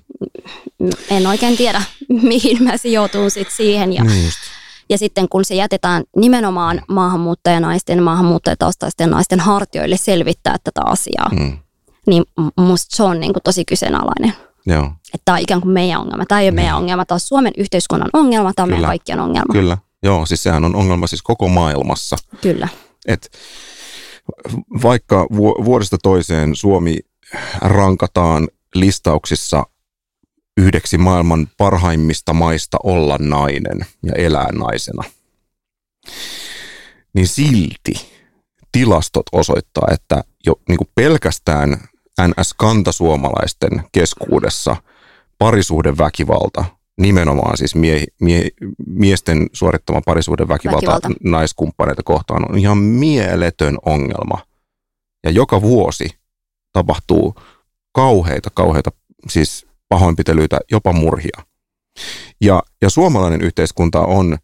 en 1.10 1.28
oikein 1.28 1.58
tiedä, 1.58 1.84
mihin 2.22 2.64
mä 2.64 2.78
sijoitun 2.78 3.32
sit 3.32 3.52
siihen. 3.52 3.94
Ja, 3.94 4.04
niin 4.04 4.32
ja 4.90 4.98
sitten 4.98 5.30
kun 5.30 5.46
se 5.46 5.56
jätetään 5.56 6.04
nimenomaan 6.16 6.82
maahanmuuttajanaisten, 6.88 8.04
maahanmuuttajataustaisten 8.04 9.10
naisten 9.10 9.40
hartioille 9.40 9.98
selvittää 9.98 10.58
tätä 10.64 10.82
asiaa, 10.86 11.30
mm 11.32 11.58
niin 12.08 12.24
musta 12.58 12.96
se 12.96 13.04
on 13.04 13.20
niin 13.20 13.34
kuin 13.34 13.44
tosi 13.44 13.66
kyseenalainen. 13.66 14.34
Joo. 14.66 14.86
Että 15.14 15.26
tämä 15.26 15.36
on 15.36 15.42
ikään 15.42 15.62
kuin 15.62 15.72
meidän 15.72 16.02
ongelma. 16.02 16.26
Tämä 16.26 16.42
ei 16.42 16.48
ole 16.48 16.56
meidän 16.56 16.78
ongelma, 16.78 17.06
tämä 17.06 17.16
on 17.16 17.20
Suomen 17.20 17.54
yhteiskunnan 17.58 18.10
ongelma, 18.14 18.54
tämä 18.54 18.64
on 18.64 18.68
Kyllä. 18.68 18.78
meidän 18.78 18.90
kaikkien 18.90 19.20
ongelma. 19.20 19.54
Kyllä, 19.54 19.78
joo, 20.04 20.26
siis 20.26 20.44
sehän 20.44 20.66
on 20.66 20.76
ongelma 20.76 21.08
siis 21.08 21.22
koko 21.22 21.48
maailmassa. 21.48 22.16
Kyllä. 22.42 22.68
Et 23.08 23.32
vaikka 24.84 25.28
vuodesta 25.66 25.98
toiseen 26.04 26.56
Suomi 26.56 27.00
rankataan 27.62 28.48
listauksissa 28.76 29.64
yhdeksi 30.58 30.98
maailman 30.98 31.48
parhaimmista 31.58 32.34
maista 32.34 32.78
olla 32.84 33.18
nainen 33.20 33.86
ja 34.04 34.14
elää 34.16 34.52
naisena, 34.52 35.04
niin 37.14 37.28
silti 37.28 38.11
tilastot 38.72 39.26
osoittaa, 39.32 39.88
että 39.92 40.24
jo 40.46 40.54
niin 40.70 40.78
kuin 40.78 40.90
pelkästään 40.96 41.78
NS-kantasuomalaisten 42.22 43.84
keskuudessa 43.92 44.76
parisuhdeväkivalta, 45.38 46.66
nimenomaan 46.98 47.58
siis 47.58 47.76
mie, 47.76 48.04
mie, 48.22 48.50
miesten 48.88 49.50
suorittama 49.54 50.02
parisuhdeväkivalta 50.06 50.92
väkivalta. 50.92 51.10
naiskumppaneita 51.24 52.04
kohtaan 52.04 52.52
on 52.52 52.58
ihan 52.58 52.78
mieletön 52.78 53.78
ongelma. 53.86 54.38
Ja 55.24 55.32
joka 55.32 55.62
vuosi 55.62 56.10
tapahtuu 56.74 57.36
kauheita, 57.92 58.50
kauheita 58.54 58.92
siis 59.30 59.68
pahoinpitelyitä, 59.90 60.60
jopa 60.72 60.94
murhia. 60.94 61.42
Ja, 62.42 62.64
ja 62.82 62.90
suomalainen 62.90 63.42
yhteiskunta 63.42 64.02
on, 64.02 64.38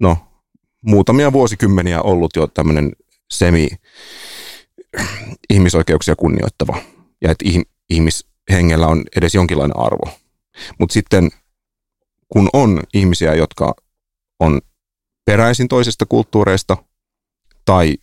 no, 0.00 0.16
muutamia 0.82 1.32
vuosikymmeniä 1.32 2.02
ollut 2.02 2.36
jo 2.36 2.46
tämmöinen 2.46 2.92
semi 3.32 3.68
ihmisoikeuksia 5.50 6.16
kunnioittava 6.16 6.76
ja 7.20 7.30
että 7.30 7.44
ihmishengellä 7.90 8.86
on 8.86 9.04
edes 9.16 9.34
jonkinlainen 9.34 9.78
arvo. 9.78 10.18
Mutta 10.78 10.92
sitten 10.92 11.30
kun 12.28 12.48
on 12.52 12.82
ihmisiä, 12.94 13.34
jotka 13.34 13.74
on 14.40 14.60
peräisin 15.24 15.68
toisista 15.68 16.06
kulttuureista 16.06 16.76
tai 17.64 17.96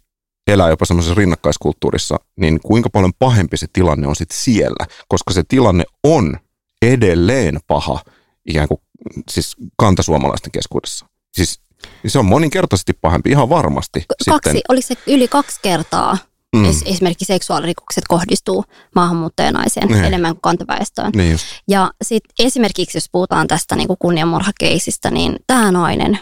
elää 0.47 0.69
jopa 0.69 0.85
semmoisessa 0.85 1.15
rinnakkaiskulttuurissa, 1.15 2.19
niin 2.35 2.59
kuinka 2.63 2.89
paljon 2.89 3.13
pahempi 3.19 3.57
se 3.57 3.67
tilanne 3.73 4.07
on 4.07 4.15
sitten 4.15 4.37
siellä, 4.37 4.85
koska 5.07 5.33
se 5.33 5.43
tilanne 5.47 5.83
on 6.03 6.37
edelleen 6.81 7.59
paha 7.67 8.03
ikään 8.45 8.67
kuin 8.67 8.81
siis 9.29 9.55
kantasuomalaisten 9.77 10.51
keskuudessa. 10.51 11.05
Siis 11.33 11.61
se 12.07 12.19
on 12.19 12.25
moninkertaisesti 12.25 12.93
pahempi, 12.93 13.29
ihan 13.29 13.49
varmasti. 13.49 14.05
Kaksi, 14.07 14.49
sitten. 14.49 14.61
oliko 14.69 14.87
se 14.87 14.95
yli 15.07 15.27
kaksi 15.27 15.59
kertaa? 15.61 16.17
Mm. 16.55 16.65
Esimerkiksi 16.85 17.25
seksuaalirikokset 17.25 18.03
kohdistuu 18.07 18.65
maahanmuuttajanaiseen 18.95 19.87
niin. 19.87 20.03
enemmän 20.03 20.31
kuin 20.31 20.41
kantaväestöön. 20.41 21.11
Niin 21.15 21.37
ja 21.67 21.91
sitten 22.01 22.45
esimerkiksi, 22.45 22.97
jos 22.97 23.09
puhutaan 23.11 23.47
tästä 23.47 23.75
niin 23.75 23.87
kuin 23.87 23.97
kunnianmurhakeisistä, 23.99 25.11
niin 25.11 25.35
tämä 25.47 25.71
nainen, 25.71 26.19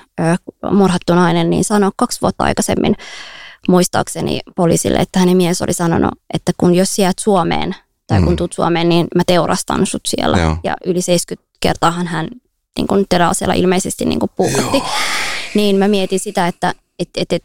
murhattu 0.72 1.16
nainen, 1.16 1.50
niin 1.50 1.64
sanoi 1.64 1.92
kaksi 1.96 2.22
vuotta 2.22 2.44
aikaisemmin 2.44 2.96
muistaakseni 3.68 4.40
poliisille, 4.56 4.98
että 4.98 5.20
hänen 5.20 5.38
mies 5.38 5.62
oli 5.62 5.74
sanonut, 5.74 6.12
että 6.34 6.52
kun 6.58 6.76
jos 6.76 7.00
jäät 7.00 7.20
Suomeen 7.20 7.76
tai 8.08 8.20
kun 8.20 8.30
mm. 8.30 8.36
tuut 8.36 8.54
Suomeen, 8.54 8.90
niin 8.90 9.08
mä 9.16 9.24
teurastan 9.28 9.86
sut 9.86 10.02
siellä. 10.08 10.38
Joo. 10.38 10.58
Ja 10.64 10.76
yli 10.86 11.02
70 11.02 11.48
kertaahan 11.60 12.08
hän 12.08 12.28
niin 12.78 12.88
kuin 12.88 13.06
teräasella 13.10 13.54
ilmeisesti 13.54 14.06
niin 14.06 14.20
kuin 14.20 14.32
puukotti. 14.36 14.84
Niin 15.58 15.76
mä 15.76 15.88
mietin 15.88 16.20
sitä, 16.20 16.48
että 16.48 16.74
et, 17.00 17.10
et, 17.18 17.34
et, 17.34 17.44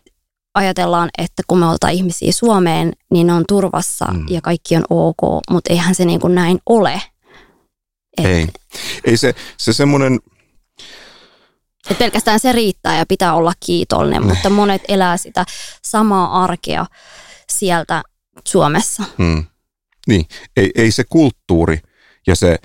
ajatellaan, 0.54 1.10
että 1.18 1.42
kun 1.46 1.58
me 1.58 1.66
oltaan 1.66 1.92
ihmisiä 1.92 2.32
Suomeen, 2.32 2.92
niin 3.10 3.26
ne 3.26 3.32
on 3.32 3.44
turvassa 3.48 4.04
mm. 4.04 4.26
ja 4.28 4.40
kaikki 4.40 4.76
on 4.76 4.84
ok, 4.90 5.42
mutta 5.50 5.72
eihän 5.72 5.94
se 5.94 6.04
niin 6.04 6.20
kuin 6.20 6.34
näin 6.34 6.58
ole. 6.66 7.02
Et, 8.18 8.26
ei. 8.26 8.48
Ei 9.04 9.16
se, 9.16 9.34
se 9.56 9.72
semmoinen... 9.72 10.20
Et 11.90 11.98
pelkästään 11.98 12.40
se 12.40 12.52
riittää 12.52 12.98
ja 12.98 13.06
pitää 13.06 13.34
olla 13.34 13.52
kiitollinen, 13.66 14.22
ne. 14.22 14.28
mutta 14.28 14.50
monet 14.50 14.82
elää 14.88 15.16
sitä 15.16 15.44
samaa 15.84 16.44
arkea 16.44 16.86
sieltä 17.52 18.02
Suomessa. 18.48 19.02
Mm. 19.18 19.44
Niin, 20.06 20.26
ei, 20.56 20.70
ei 20.74 20.90
se 20.90 21.04
kulttuuri 21.04 21.78
ja 22.26 22.36
se, 22.36 22.58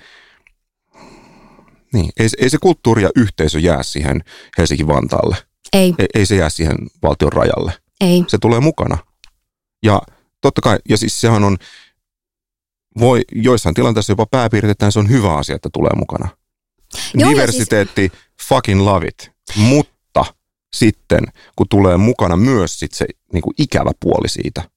niin, 1.98 2.12
ei, 2.20 2.28
ei 2.38 2.50
se 2.50 2.58
kulttuuri 2.62 3.04
ja 3.04 3.10
yhteisö 3.16 3.60
jää 3.60 3.84
siihen 3.84 4.24
Helsinki-Vantaalle. 4.58 5.36
Ei. 5.74 5.94
ei. 6.00 6.08
Ei 6.14 6.26
se 6.26 6.36
jää 6.36 6.50
siihen 6.50 6.76
valtion 7.04 7.34
rajalle. 7.34 7.74
Ei. 8.02 8.24
Se 8.28 8.38
tulee 8.38 8.60
mukana. 8.60 8.98
Ja 9.84 10.02
totta 10.42 10.62
kai, 10.62 10.78
ja 10.90 10.98
siis 10.98 11.22
sehän 11.22 11.44
on, 11.44 11.58
voi 13.00 13.22
joissain 13.32 13.76
tilanteissa 13.76 14.12
jopa 14.12 14.26
pääpiirteetään 14.26 14.92
se 14.92 15.00
on 15.00 15.10
hyvä 15.10 15.36
asia, 15.36 15.56
että 15.56 15.70
tulee 15.74 15.92
mukana. 15.96 16.30
Joo, 17.14 17.30
Diversiteetti, 17.30 18.02
siis... 18.02 18.48
fucking 18.50 18.82
love 18.82 19.08
it. 19.08 19.32
Mutta 19.56 20.26
sitten, 20.76 21.24
kun 21.56 21.68
tulee 21.70 21.98
mukana 21.98 22.38
myös 22.38 22.80
sit 22.80 22.94
se 22.94 23.06
niin 23.34 23.42
kuin 23.42 23.54
ikävä 23.58 23.92
puoli 24.00 24.30
siitä, 24.30 24.70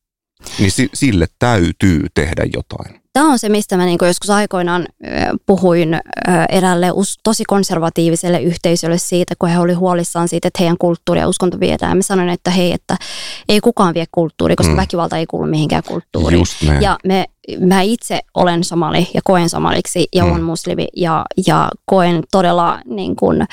niin 0.58 0.72
sille 0.94 1.26
täytyy 1.38 2.06
tehdä 2.14 2.44
jotain. 2.54 2.99
Tämä 3.12 3.32
on 3.32 3.38
se, 3.38 3.48
mistä 3.48 3.76
mä 3.76 3.84
niin 3.84 3.98
joskus 4.06 4.30
aikoinaan 4.30 4.86
puhuin 5.46 6.00
erälle 6.48 6.86
tosi 7.24 7.44
konservatiiviselle 7.44 8.42
yhteisölle 8.42 8.98
siitä, 8.98 9.34
kun 9.38 9.48
he 9.48 9.58
oli 9.58 9.72
huolissaan 9.72 10.28
siitä, 10.28 10.48
että 10.48 10.58
heidän 10.60 10.78
kulttuuri 10.78 11.20
ja 11.20 11.28
uskonto 11.28 11.60
viedään. 11.60 11.96
Mä 11.96 12.02
sanoin, 12.02 12.28
että 12.28 12.50
hei, 12.50 12.72
että 12.72 12.96
ei 13.48 13.60
kukaan 13.60 13.94
vie 13.94 14.04
kulttuuri, 14.12 14.56
koska 14.56 14.72
mm. 14.72 14.76
väkivalta 14.76 15.16
ei 15.16 15.26
kuulu 15.26 15.46
mihinkään 15.46 15.82
kulttuuriin. 15.86 16.44
Ja 16.80 16.98
me, 17.04 17.24
mä 17.60 17.80
itse 17.80 18.20
olen 18.34 18.64
somali 18.64 19.08
ja 19.14 19.20
koen 19.24 19.48
somaliksi 19.48 20.08
ja 20.14 20.24
mm. 20.24 20.30
olen 20.30 20.42
muslimi 20.42 20.88
ja, 20.96 21.24
ja 21.46 21.68
koen 21.84 22.22
todella 22.30 22.80
niin 22.84 23.16
kuin, 23.16 23.46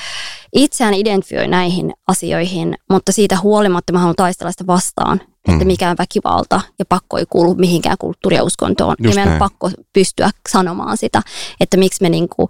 itseään 0.52 0.94
identifioi 0.94 1.48
näihin 1.48 1.92
asioihin, 2.08 2.74
mutta 2.90 3.12
siitä 3.12 3.38
huolimatta 3.42 3.92
mä 3.92 3.98
haluan 3.98 4.16
taistella 4.16 4.52
sitä 4.52 4.66
vastaan 4.66 5.20
että 5.48 5.64
mm. 5.64 5.66
mikään 5.66 5.96
väkivalta 5.98 6.60
ja 6.78 6.84
pakko 6.88 7.18
ei 7.18 7.26
kuulu 7.30 7.54
mihinkään 7.54 7.98
kulttuuri- 7.98 8.36
ja 8.36 8.44
uskontoon. 8.44 8.94
Just 8.98 9.16
ja 9.16 9.20
meidän 9.20 9.32
on 9.32 9.38
pakko 9.38 9.70
pystyä 9.92 10.30
sanomaan 10.48 10.96
sitä, 10.96 11.22
että 11.60 11.76
miksi 11.76 12.02
me 12.02 12.08
niinku, 12.08 12.48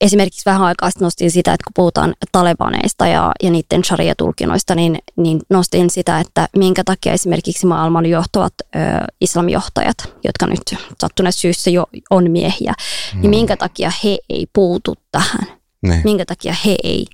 esimerkiksi 0.00 0.42
vähän 0.46 0.62
aikaa 0.62 0.90
sitten 0.90 1.06
nostin 1.06 1.30
sitä, 1.30 1.52
että 1.52 1.64
kun 1.64 1.72
puhutaan 1.74 2.14
talebaneista 2.32 3.06
ja, 3.06 3.32
ja 3.42 3.50
niiden 3.50 3.84
sharia-tulkinnoista, 3.84 4.74
niin, 4.74 4.98
niin 5.16 5.40
nostin 5.50 5.90
sitä, 5.90 6.20
että 6.20 6.48
minkä 6.56 6.84
takia 6.84 7.12
esimerkiksi 7.12 7.66
maailman 7.66 8.06
johtavat 8.06 8.54
ö, 8.60 8.78
islamijohtajat, 9.20 9.96
jotka 10.24 10.46
nyt 10.46 10.62
sattuneessa 11.00 11.40
syyssä 11.40 11.70
jo 11.70 11.86
on 12.10 12.30
miehiä, 12.30 12.74
mm. 13.14 13.20
niin 13.20 13.30
minkä 13.30 13.56
takia 13.56 13.92
he 14.04 14.18
ei 14.28 14.46
puutu 14.52 14.94
tähän? 15.12 15.46
Ne. 15.82 16.00
Minkä 16.04 16.24
takia 16.24 16.54
he 16.64 16.76
ei 16.82 17.06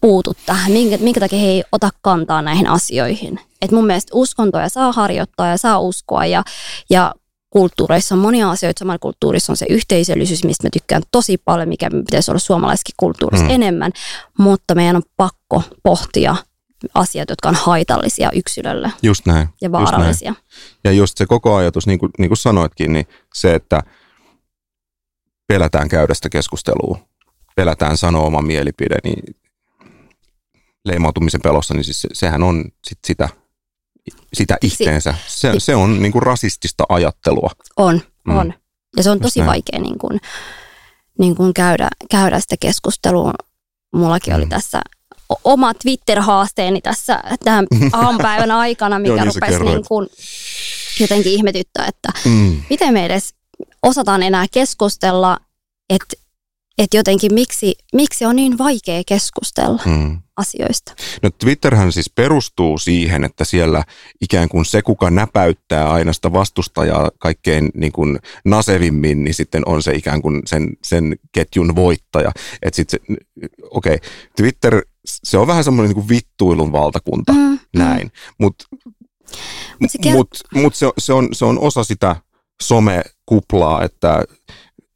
puutu 0.00 0.34
tähän, 0.46 0.72
minkä, 0.72 0.98
minkä 0.98 1.20
takia 1.20 1.38
he 1.38 1.46
ei 1.46 1.64
ota 1.72 1.90
kantaa 2.02 2.42
näihin 2.42 2.66
asioihin. 2.66 3.40
Et 3.62 3.70
mun 3.70 3.86
mielestä 3.86 4.10
uskontoja 4.14 4.68
saa 4.68 4.92
harjoittaa 4.92 5.46
ja 5.46 5.56
saa 5.56 5.78
uskoa 5.78 6.26
ja, 6.26 6.44
ja 6.90 7.14
kulttuureissa 7.50 8.14
on 8.14 8.18
monia 8.18 8.50
asioita. 8.50 8.78
Samalla 8.78 8.98
kulttuurissa 8.98 9.52
on 9.52 9.56
se 9.56 9.66
yhteisöllisyys, 9.70 10.44
mistä 10.44 10.66
mä 10.66 10.70
tykkään 10.72 11.02
tosi 11.12 11.38
paljon, 11.44 11.68
mikä 11.68 11.90
pitäisi 11.90 12.30
olla 12.30 12.38
suomalaiskin 12.38 12.94
kulttuurissa 12.96 13.44
mm. 13.44 13.50
enemmän, 13.50 13.92
mutta 14.38 14.74
meidän 14.74 14.96
on 14.96 15.02
pakko 15.16 15.62
pohtia 15.82 16.36
asiat, 16.94 17.28
jotka 17.28 17.48
on 17.48 17.54
haitallisia 17.54 18.30
yksilölle. 18.32 18.92
Just 19.02 19.26
näin. 19.26 19.48
Ja 19.60 19.72
vaarallisia. 19.72 20.30
Just 20.30 20.40
näin. 20.40 20.80
Ja 20.84 20.92
just 20.92 21.18
se 21.18 21.26
koko 21.26 21.56
ajatus, 21.56 21.86
niin 21.86 21.98
kuin, 21.98 22.10
niin 22.18 22.28
kuin 22.28 22.38
sanoitkin, 22.38 22.92
niin 22.92 23.06
se, 23.34 23.54
että 23.54 23.82
pelätään 25.46 25.88
käydä 25.88 26.14
sitä 26.14 26.28
keskustelua, 26.28 26.98
pelätään 27.56 27.96
sanoa 27.96 28.22
oma 28.22 28.42
mielipide, 28.42 28.96
niin 29.04 29.36
leimautumisen 30.84 31.40
pelossa, 31.40 31.74
niin 31.74 31.84
siis 31.84 32.06
sehän 32.12 32.42
on 32.42 32.64
sit 32.86 32.98
sitä, 33.06 33.28
sitä 34.34 34.56
itteensä. 34.62 35.14
Se, 35.26 35.52
se 35.58 35.74
on 35.74 36.02
niin 36.02 36.12
kuin 36.12 36.22
rasistista 36.22 36.84
ajattelua. 36.88 37.50
On, 37.76 38.02
mm. 38.24 38.38
on. 38.38 38.54
Ja 38.96 39.02
se 39.02 39.10
on 39.10 39.20
tosi 39.20 39.46
vaikea 39.46 39.80
niin 39.80 39.98
kuin, 39.98 40.20
niin 41.18 41.36
kuin 41.36 41.54
käydä, 41.54 41.88
käydä 42.10 42.40
sitä 42.40 42.56
keskustelua. 42.60 43.32
Mullakin 43.94 44.32
mm. 44.32 44.36
oli 44.36 44.46
tässä 44.46 44.80
oma 45.44 45.74
Twitter-haasteeni 45.74 46.80
tässä 46.80 47.22
tämän 47.44 47.66
aamupäivän 47.92 48.50
aikana, 48.50 48.98
mikä 48.98 49.14
Joo, 49.14 49.24
niin 49.24 49.34
rupesi 49.34 49.64
niin 49.64 49.84
kuin 49.88 50.08
jotenkin 51.00 51.32
ihmetyttää, 51.32 51.86
että 51.86 52.08
mm. 52.24 52.62
miten 52.70 52.92
me 52.92 53.04
edes 53.04 53.34
osataan 53.82 54.22
enää 54.22 54.46
keskustella, 54.52 55.38
että 55.90 56.28
että 56.78 56.96
jotenkin 56.96 57.34
miksi, 57.34 57.74
miksi 57.92 58.24
on 58.24 58.36
niin 58.36 58.58
vaikea 58.58 59.02
keskustella 59.06 59.82
mm. 59.86 60.22
Asioista. 60.38 60.94
No 61.22 61.30
Twitterhän 61.30 61.92
siis 61.92 62.10
perustuu 62.10 62.78
siihen, 62.78 63.24
että 63.24 63.44
siellä 63.44 63.84
ikään 64.20 64.48
kuin 64.48 64.64
se, 64.64 64.82
kuka 64.82 65.10
näpäyttää 65.10 65.90
aina 65.90 66.12
sitä 66.12 66.32
vastustajaa 66.32 67.10
kaikkein 67.18 67.70
niin 67.74 67.92
kuin 67.92 68.18
nasevimmin, 68.44 69.24
niin 69.24 69.34
sitten 69.34 69.62
on 69.66 69.82
se 69.82 69.92
ikään 69.92 70.22
kuin 70.22 70.42
sen, 70.46 70.76
sen 70.84 71.16
ketjun 71.32 71.76
voittaja. 71.76 72.32
Että 72.62 72.76
sitten 72.76 73.00
okei, 73.70 73.94
okay, 73.94 74.08
Twitter, 74.36 74.82
se 75.04 75.38
on 75.38 75.46
vähän 75.46 75.64
semmoinen 75.64 75.88
niin 75.88 76.06
kuin 76.06 76.08
vittuilun 76.08 76.72
valtakunta, 76.72 77.32
mm, 77.32 77.38
mm. 77.38 77.58
näin. 77.76 78.06
Mm. 78.06 78.10
Mutta 78.38 78.64
mut 79.80 79.90
se, 79.90 79.98
kert- 80.06 80.12
mut, 80.12 80.30
mut 80.54 80.74
se, 80.74 80.86
se, 80.98 81.12
on, 81.12 81.28
se 81.32 81.44
on 81.44 81.58
osa 81.58 81.84
sitä 81.84 82.16
somekuplaa, 82.62 83.84
että 83.84 84.24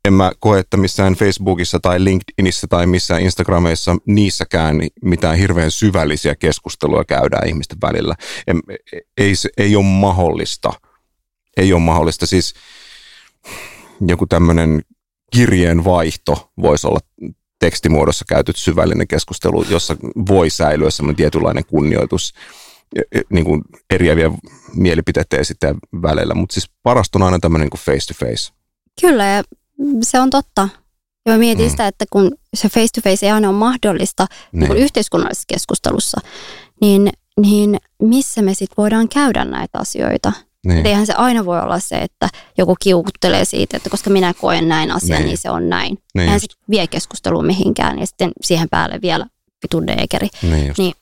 en 0.05 0.13
mä 0.13 0.33
koe, 0.39 0.59
että 0.59 0.77
missään 0.77 1.15
Facebookissa 1.15 1.81
tai 1.81 2.05
LinkedInissä 2.05 2.67
tai 2.67 2.87
missään 2.87 3.23
Instagrameissa 3.23 3.97
niissäkään 4.07 4.77
mitään 5.05 5.37
hirveän 5.37 5.71
syvällisiä 5.71 6.35
keskusteluja 6.35 7.05
käydään 7.05 7.49
ihmisten 7.49 7.79
välillä. 7.83 8.15
En, 8.47 8.61
ei, 9.19 9.33
ei 9.59 9.77
ole 9.77 9.85
mahdollista. 9.85 10.73
Ei 11.57 11.73
ole 11.73 11.81
mahdollista. 11.81 12.27
Siis 12.27 12.55
joku 14.07 14.27
tämmöinen 14.27 14.83
kirjeen 15.33 15.85
vaihto 15.85 16.53
voisi 16.63 16.87
olla 16.87 17.01
tekstimuodossa 17.59 18.25
käyty 18.29 18.53
syvällinen 18.57 19.09
keskustelu, 19.09 19.65
jossa 19.69 19.97
voi 20.29 20.51
säilyä 20.51 20.91
semmoinen 20.91 21.17
tietynlainen 21.17 21.65
kunnioitus. 21.67 22.35
niin 23.31 23.45
kuin 23.45 23.63
eriäviä 23.91 24.31
mielipiteitä 24.75 25.37
esittää 25.37 25.75
välillä, 26.03 26.35
mutta 26.35 26.53
siis 26.53 26.71
parasta 26.83 27.19
on 27.19 27.23
aina 27.23 27.39
tämmöinen 27.39 27.69
niin 27.73 27.81
face 27.81 28.07
to 28.07 28.27
face. 28.27 28.53
Kyllä, 29.01 29.25
ja 29.25 29.43
se 30.03 30.21
on 30.21 30.31
totta. 30.31 30.69
Ja 31.27 31.33
mä 31.33 31.39
mietin 31.39 31.67
mm. 31.67 31.71
sitä, 31.71 31.87
että 31.87 32.05
kun 32.11 32.35
se 32.55 32.69
face 32.69 32.89
to 32.95 33.01
face 33.11 33.27
ei 33.27 33.33
aina 33.33 33.49
ole 33.49 33.57
mahdollista 33.57 34.27
niin. 34.53 34.71
Niin 34.71 34.83
yhteiskunnallisessa 34.83 35.47
keskustelussa, 35.49 36.21
niin, 36.81 37.13
niin 37.41 37.77
missä 38.03 38.43
me 38.43 38.55
sitten 38.55 38.77
voidaan 38.77 39.09
käydä 39.09 39.45
näitä 39.45 39.79
asioita? 39.79 40.33
Niin. 40.67 40.87
eihän 40.87 41.07
se 41.07 41.13
aina 41.13 41.45
voi 41.45 41.61
olla 41.61 41.81
se, 41.81 41.97
että 41.99 42.29
joku 42.59 42.77
kiukuttelee 42.81 43.45
siitä, 43.45 43.77
että 43.77 43.91
koska 43.91 44.11
minä 44.11 44.35
koen 44.35 44.69
näin 44.69 44.91
asian, 44.91 45.19
niin, 45.19 45.27
niin 45.27 45.39
se 45.39 45.51
on 45.51 45.69
näin. 45.69 45.99
Niin 46.15 46.23
eihän 46.23 46.41
se 46.41 46.47
vie 46.71 46.87
keskusteluun 46.87 47.47
mihinkään 47.47 47.99
ja 47.99 48.07
sitten 48.07 48.33
siihen 48.43 48.69
päälle 48.69 48.99
vielä 49.03 49.27
vitun 49.63 49.87
deekeri. 49.87 50.29
Niin, 50.43 50.75
niin 50.79 50.95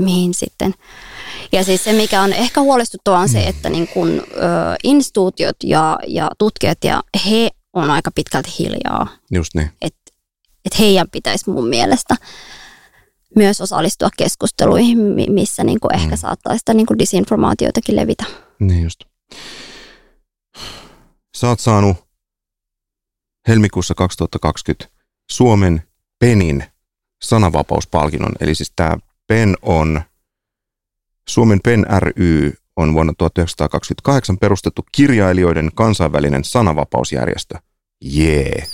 mihin 0.00 0.34
sitten. 0.34 0.74
Ja 1.52 1.64
siis 1.64 1.84
se, 1.84 1.92
mikä 1.92 2.22
on 2.22 2.32
ehkä 2.32 2.60
huolestuttavaa, 2.60 3.20
on 3.20 3.28
se, 3.28 3.42
mm. 3.42 3.48
että 3.48 3.70
niin 3.70 3.88
kun, 3.88 4.08
ö, 4.10 4.22
instituutiot 4.84 5.56
ja, 5.62 5.98
ja 6.06 6.30
tutkijat, 6.38 6.84
ja 6.84 7.02
he 7.26 7.50
on 7.74 7.90
aika 7.90 8.10
pitkälti 8.14 8.50
hiljaa. 8.58 9.08
Just 9.30 9.54
niin. 9.54 9.70
Että 9.82 10.12
et 10.64 10.78
heidän 10.78 11.10
pitäisi 11.12 11.50
mun 11.50 11.68
mielestä 11.68 12.16
myös 13.36 13.60
osallistua 13.60 14.08
keskusteluihin, 14.16 14.98
missä 15.28 15.64
niin 15.64 15.80
kuin 15.80 15.94
ehkä 15.94 16.14
mm. 16.14 16.16
saattaa 16.16 16.58
sitä 16.58 16.74
niin 16.74 16.86
kuin 16.86 16.98
disinformaatioitakin 16.98 17.96
levitä. 17.96 18.24
Niin 18.60 18.82
just. 18.82 19.00
Sä 21.36 21.48
oot 21.48 21.60
saanut 21.60 21.96
helmikuussa 23.48 23.94
2020 23.94 24.86
Suomen 25.30 25.82
PENin 26.18 26.64
sananvapauspalkinnon. 27.22 28.32
Eli 28.40 28.54
siis 28.54 28.72
tämä 28.76 28.96
PEN 29.26 29.56
on, 29.62 30.02
Suomen 31.28 31.60
PEN 31.64 31.86
ry 31.98 32.54
on 32.76 32.94
vuonna 32.94 33.12
1928 33.18 34.38
perustettu 34.38 34.84
kirjailijoiden 34.92 35.70
kansainvälinen 35.74 36.44
sananvapausjärjestö. 36.44 37.58
Jee. 38.00 38.52
Yeah. 38.56 38.68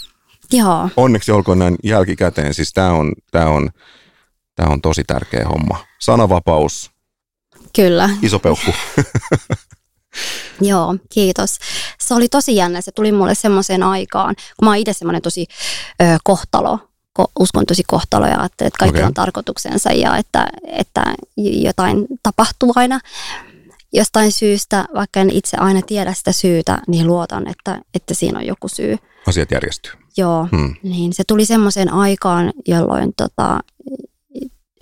Joo. 0.52 0.88
Onneksi 0.96 1.32
olkoon 1.32 1.58
näin 1.58 1.76
jälkikäteen. 1.84 2.54
Siis 2.54 2.72
tämä 2.72 2.92
on, 2.92 3.12
tää 3.30 3.48
on, 3.48 3.70
tää 4.54 4.66
on 4.68 4.80
tosi 4.80 5.04
tärkeä 5.04 5.48
homma. 5.48 5.84
Sananvapaus. 5.98 6.90
Kyllä. 7.76 8.10
Iso 8.22 8.38
peukku. 8.38 8.70
Joo, 10.60 10.96
kiitos. 11.12 11.58
Se 11.98 12.14
oli 12.14 12.28
tosi 12.28 12.56
jännä. 12.56 12.80
Se 12.80 12.92
tuli 12.92 13.12
mulle 13.12 13.34
semmoiseen 13.34 13.82
aikaan, 13.82 14.34
kun 14.34 14.66
mä 14.66 14.70
oon 14.70 14.76
itse 14.76 14.92
semmoinen 14.92 15.22
tosi 15.22 15.46
ö, 16.02 16.04
kohtalo, 16.24 16.78
ko, 17.12 17.26
uskon 17.38 17.66
tosi 17.66 17.82
kohtalo 17.86 18.26
ja 18.26 18.44
että, 18.44 18.66
että 18.66 18.78
kaikki 18.78 18.98
okay. 18.98 19.06
on 19.06 19.14
tarkoituksensa 19.14 19.92
ja 19.92 20.16
että, 20.16 20.46
että 20.66 21.14
jotain 21.36 22.06
tapahtuu 22.22 22.72
aina 22.76 23.00
jostain 23.92 24.32
syystä, 24.32 24.84
vaikka 24.94 25.20
en 25.20 25.30
itse 25.30 25.56
aina 25.56 25.82
tiedä 25.82 26.14
sitä 26.14 26.32
syytä, 26.32 26.82
niin 26.86 27.06
luotan, 27.06 27.48
että, 27.48 27.80
että 27.94 28.14
siinä 28.14 28.38
on 28.38 28.46
joku 28.46 28.68
syy. 28.68 28.96
Asiat 29.26 29.50
järjestyy. 29.50 29.92
Joo, 30.16 30.48
hmm. 30.52 30.74
niin 30.82 31.12
se 31.12 31.22
tuli 31.26 31.44
semmoiseen 31.44 31.92
aikaan, 31.92 32.52
jolloin 32.68 33.12
tota, 33.16 33.60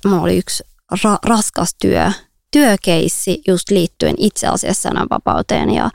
mulla 0.06 0.22
oli 0.22 0.38
yksi 0.38 0.64
ra- 0.94 1.18
raskas 1.28 1.74
työ 1.80 2.12
työkeissi 2.50 3.42
just 3.48 3.70
liittyen 3.70 4.14
itse 4.18 4.46
asiassa 4.46 4.82
sananvapauteen 4.82 5.70
ja, 5.70 5.90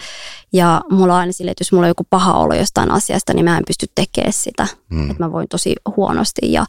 ja 0.54 0.82
mulla 0.92 1.14
on 1.14 1.20
aina 1.20 1.32
sille, 1.32 1.52
että 1.52 1.62
jos 1.62 1.72
mulla 1.72 1.86
on 1.86 1.90
joku 1.90 2.08
paha 2.10 2.34
olo 2.34 2.54
jostain 2.54 2.92
asiasta, 2.92 3.34
niin 3.34 3.46
mä 3.46 3.58
en 3.58 3.64
pysty 3.68 3.86
tekemään 3.96 4.34
sitä, 4.34 4.68
mm. 4.90 5.12
että 5.12 5.24
mä 5.24 5.32
voin 5.32 5.48
tosi 5.48 5.76
huonosti 5.98 6.52
ja 6.52 6.66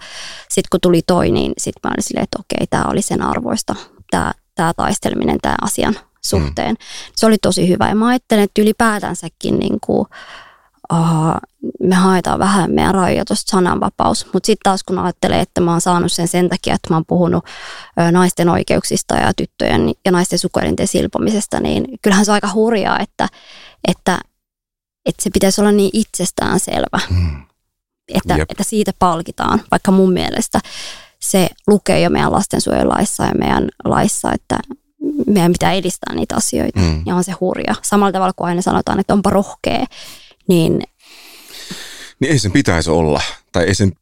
sitten 0.49 0.69
kun 0.71 0.81
tuli 0.81 1.03
toi, 1.07 1.31
niin 1.31 1.53
sitten 1.59 1.81
mä 1.85 1.91
olin 1.91 2.03
silleen, 2.03 2.25
että 2.25 2.39
okei, 2.41 2.67
tämä 2.67 2.85
oli 2.91 3.03
sen 3.03 3.23
arvoista, 3.23 3.75
tämä 4.11 4.33
tää 4.55 4.73
taisteleminen 4.75 5.39
tämän 5.43 5.57
asian 5.63 5.97
suhteen. 6.25 6.71
Mm. 6.71 6.85
Se 7.17 7.27
oli 7.27 7.39
tosi 7.39 7.69
hyvä 7.69 7.89
ja 7.89 7.95
mä 7.95 8.07
ajattelen, 8.07 8.45
että 8.45 8.63
ylipäätänsäkin 8.63 9.59
niin 9.59 9.79
kuin, 9.81 10.07
uh, 10.93 11.35
me 11.83 11.95
haetaan 11.95 12.39
vähän 12.39 12.71
meidän 12.71 12.95
rajoja 12.95 13.25
tuosta 13.25 13.51
sananvapaus. 13.51 14.27
Mutta 14.33 14.47
sitten 14.47 14.63
taas 14.65 14.85
kun 14.85 14.99
ajattelee, 14.99 15.41
että 15.41 15.61
mä 15.61 15.71
oon 15.71 15.81
saanut 15.81 16.13
sen 16.13 16.29
sen 16.29 16.49
takia, 16.49 16.75
että 16.75 16.91
mä 16.91 16.97
oon 16.97 17.07
puhunut 17.07 17.45
naisten 18.13 18.49
oikeuksista 18.49 19.15
ja 19.15 19.33
tyttöjen 19.37 19.93
ja 20.05 20.13
naisten 20.13 20.39
sukuelinten 20.39 20.89
silpomisesta, 20.89 21.61
niin 21.61 21.85
kyllähän 22.03 22.25
se 22.25 22.31
on 22.31 22.35
aika 22.35 22.53
hurjaa, 22.55 23.01
että, 23.01 23.29
että, 23.89 24.19
että 25.07 25.23
se 25.23 25.31
pitäisi 25.31 25.61
olla 25.61 25.73
niin 25.73 25.91
itsestään 25.93 26.61
selvä, 26.61 27.01
mm. 27.11 27.43
että, 28.15 28.37
että 28.49 28.63
siitä 28.65 28.93
palkitaan, 28.99 29.63
vaikka 29.71 29.91
mun 29.91 30.13
mielestä 30.13 30.61
se 31.21 31.49
lukee 31.67 32.01
jo 32.01 32.11
meidän 32.11 32.33
lastensuojelulaissa 32.33 33.25
ja 33.25 33.33
meidän 33.39 33.69
laissa, 33.85 34.33
että 34.33 34.59
meidän 35.27 35.53
pitää 35.53 35.73
edistää 35.73 36.15
niitä 36.15 36.37
asioita. 36.37 36.81
Mm. 36.81 37.03
Ja 37.07 37.15
on 37.15 37.25
se 37.25 37.33
hurja. 37.33 37.75
Samalla 37.83 38.13
tavalla 38.13 38.33
kuin 38.37 38.49
aina 38.49 38.63
sanotaan, 38.63 39.01
että 39.01 39.13
onpa 39.13 39.31
rohkea, 39.31 39.87
niin 40.49 40.83
niin 42.21 42.33
ei 42.33 42.39
sen 42.39 42.53
pitäisi 42.53 42.91
olla, 42.91 43.23
tai 43.53 43.65
ei 43.65 43.75
sen 43.75 43.93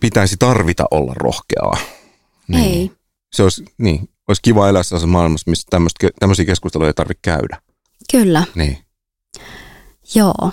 pitäisi 0.00 0.36
tarvita 0.36 0.84
olla 0.90 1.12
rohkeaa. 1.16 1.76
Niin. 2.48 2.64
Ei. 2.64 2.90
Se 3.32 3.42
olisi, 3.42 3.64
niin, 3.78 4.08
olisi 4.28 4.42
kiva 4.42 4.68
elää 4.68 4.82
sellaisessa 4.82 5.12
maailmassa, 5.12 5.50
missä 5.50 5.66
tämmöisiä 6.20 6.44
keskusteluja 6.44 6.88
ei 6.88 6.94
tarvitse 6.94 7.20
käydä. 7.22 7.62
Kyllä. 8.10 8.44
Niin. 8.54 8.78
Joo. 10.14 10.52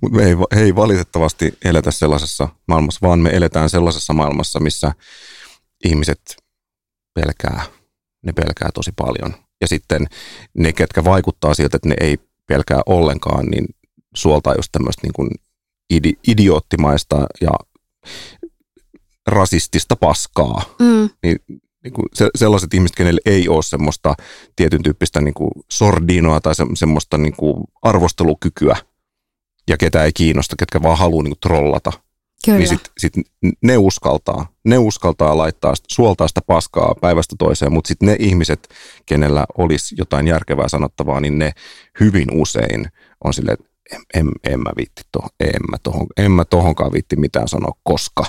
Mutta 0.00 0.16
me 0.16 0.24
ei, 0.24 0.62
ei 0.64 0.76
valitettavasti 0.76 1.58
eletä 1.64 1.90
sellaisessa 1.90 2.48
maailmassa, 2.68 2.98
vaan 3.02 3.18
me 3.18 3.30
eletään 3.30 3.70
sellaisessa 3.70 4.12
maailmassa, 4.12 4.60
missä 4.60 4.92
ihmiset 5.84 6.36
pelkää, 7.14 7.64
ne 8.22 8.32
pelkää 8.32 8.70
tosi 8.74 8.92
paljon. 8.96 9.34
Ja 9.60 9.68
sitten 9.68 10.06
ne, 10.54 10.72
ketkä 10.72 11.04
vaikuttaa 11.04 11.54
siltä, 11.54 11.76
että 11.76 11.88
ne 11.88 11.94
ei 12.00 12.18
pelkää 12.46 12.80
ollenkaan, 12.86 13.46
niin 13.46 13.66
suoltaa 14.14 14.54
just 14.54 14.68
tämmöistä 14.72 15.00
niin 15.02 15.12
kuin 15.12 15.30
idi, 15.90 16.12
idioottimaista 16.28 17.26
ja 17.40 17.50
rasistista 19.26 19.96
paskaa. 19.96 20.62
Mm. 20.78 21.10
Niin, 21.22 21.38
niin 21.84 21.92
kuin 21.92 22.06
se, 22.14 22.30
sellaiset 22.34 22.74
ihmiset, 22.74 22.96
kenelle 22.96 23.20
ei 23.26 23.48
ole 23.48 23.62
semmoista 23.62 24.14
tietyn 24.56 24.82
tyyppistä 24.82 25.20
niin 25.20 25.34
kuin 25.34 25.50
sordinoa 25.70 26.40
tai 26.40 26.54
se, 26.54 26.64
semmoista 26.74 27.18
niin 27.18 27.36
kuin 27.36 27.64
arvostelukykyä 27.82 28.76
ja 29.68 29.76
ketä 29.76 30.04
ei 30.04 30.12
kiinnosta, 30.12 30.56
ketkä 30.58 30.82
vaan 30.82 30.98
haluaa 30.98 31.22
niin 31.22 31.30
kuin 31.30 31.40
trollata. 31.40 31.92
Kyllä. 32.44 32.58
Niin 32.58 32.68
sit, 32.68 32.90
sit 32.98 33.12
ne 33.62 33.76
uskaltaa, 33.76 34.46
ne 34.64 34.78
uskaltaa 34.78 35.36
laittaa, 35.38 35.74
suoltaa 35.88 36.28
sitä 36.28 36.40
paskaa 36.46 36.94
päivästä 37.00 37.36
toiseen, 37.38 37.72
mutta 37.72 37.88
sitten 37.88 38.06
ne 38.06 38.16
ihmiset, 38.18 38.68
kenellä 39.06 39.46
olisi 39.58 39.94
jotain 39.98 40.28
järkevää 40.28 40.68
sanottavaa, 40.68 41.20
niin 41.20 41.38
ne 41.38 41.52
hyvin 42.00 42.28
usein 42.32 42.86
on 43.24 43.34
silleen, 43.34 43.56
että 43.60 43.72
en, 44.14 44.28
en 44.44 44.60
mä 44.60 44.70
viitti 44.76 45.02
tohon, 45.12 45.30
en 45.40 45.60
mä, 45.70 45.76
tohon, 45.82 46.06
en 46.16 46.32
mä 46.32 46.44
tohonkaan 46.44 46.92
viitti 46.92 47.16
mitään 47.16 47.48
sanoa, 47.48 47.72
koska 47.82 48.24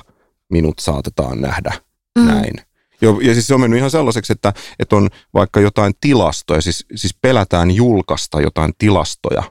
minut 0.50 0.80
saatetaan 0.80 1.42
nähdä 1.42 1.74
mm. 2.20 2.26
näin. 2.26 2.54
Jo, 3.02 3.20
ja 3.20 3.34
siis 3.34 3.48
se 3.48 3.54
on 3.54 3.62
mennyt 3.62 3.78
ihan 3.78 3.92
sellaiseksi, 3.92 4.34
että, 4.34 4.54
että 4.80 4.96
on 4.96 5.10
vaikka 5.34 5.60
jotain 5.60 5.94
tilastoja, 6.02 6.62
siis, 6.62 6.86
siis 6.96 7.16
pelätään 7.22 7.72
julkaista 7.72 8.42
jotain 8.42 8.74
tilastoja, 8.78 9.44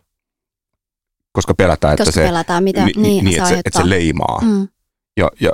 koska 1.32 1.54
pelätään, 1.54 1.96
koska 1.96 2.08
että, 2.08 2.20
se, 2.20 2.26
pelätään, 2.26 2.64
mitä, 2.64 2.84
niin, 2.84 3.02
niin, 3.02 3.24
niin, 3.24 3.36
että, 3.36 3.48
se, 3.48 3.62
että 3.64 3.82
se 3.82 3.90
leimaa. 3.90 4.40
Mm. 4.42 4.68
Ja, 5.16 5.30
ja, 5.40 5.52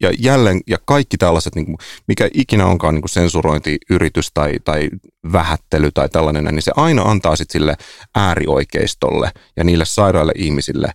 ja 0.00 0.12
jälleen, 0.18 0.60
ja 0.66 0.78
kaikki 0.84 1.16
tällaiset, 1.16 1.54
niin 1.54 1.66
kuin, 1.66 1.76
mikä 2.08 2.28
ikinä 2.34 2.66
onkaan 2.66 2.94
niin 2.94 3.02
kuin 3.02 3.10
sensurointiyritys 3.10 4.30
tai, 4.34 4.54
tai 4.64 4.90
vähättely 5.32 5.90
tai 5.90 6.08
tällainen, 6.08 6.44
niin 6.44 6.62
se 6.62 6.72
aina 6.76 7.02
antaa 7.02 7.36
sitten 7.36 7.52
sille 7.52 7.76
äärioikeistolle 8.14 9.30
ja 9.56 9.64
niille 9.64 9.84
sairaille 9.84 10.32
ihmisille, 10.36 10.92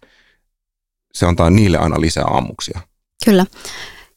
se 1.14 1.26
antaa 1.26 1.50
niille 1.50 1.78
aina 1.78 2.02
lisää 2.02 2.26
ammuksia. 2.28 2.80
Kyllä. 3.26 3.46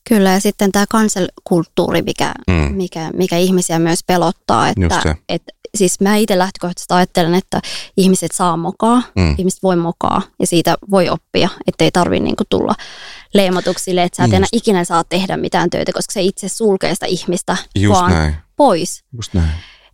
Kyllä, 0.09 0.31
ja 0.31 0.41
sitten 0.41 0.73
tämä 0.73 0.85
kanselkulttuuri, 0.89 2.03
mikä, 2.03 2.35
mm. 2.47 2.75
mikä, 2.75 3.11
mikä 3.15 3.37
ihmisiä 3.37 3.79
myös 3.79 4.05
pelottaa, 4.07 4.69
että, 4.69 5.15
että 5.29 5.53
siis 5.79 6.01
mä 6.01 6.17
itse 6.17 6.39
lähtökohtaisesti 6.39 6.95
ajattelen, 6.95 7.35
että 7.35 7.61
ihmiset 7.97 8.33
saa 8.33 8.57
mokaa, 8.57 9.03
mm. 9.17 9.35
ihmiset 9.39 9.63
voi 9.63 9.77
mokaa 9.77 10.23
ja 10.41 10.47
siitä 10.47 10.75
voi 10.91 11.09
oppia, 11.09 11.49
ettei 11.67 11.91
tarvitse 11.91 12.25
niinku 12.25 12.45
tulla 12.49 12.75
leimatuksille, 13.35 14.03
että 14.03 14.17
sä 14.17 14.25
et 14.25 14.33
enää 14.33 14.49
ikinä 14.53 14.85
saa 14.85 15.05
tehdä 15.05 15.37
mitään 15.37 15.71
töitä, 15.71 15.93
koska 15.93 16.13
se 16.13 16.23
itse 16.23 16.49
sulkee 16.49 16.95
sitä 16.95 17.07
ihmistä 17.07 17.57
Just 17.75 18.01
vaan 18.01 18.13
näin. 18.13 18.37
pois. 18.57 19.05
Just 19.17 19.35
näin. 19.35 19.51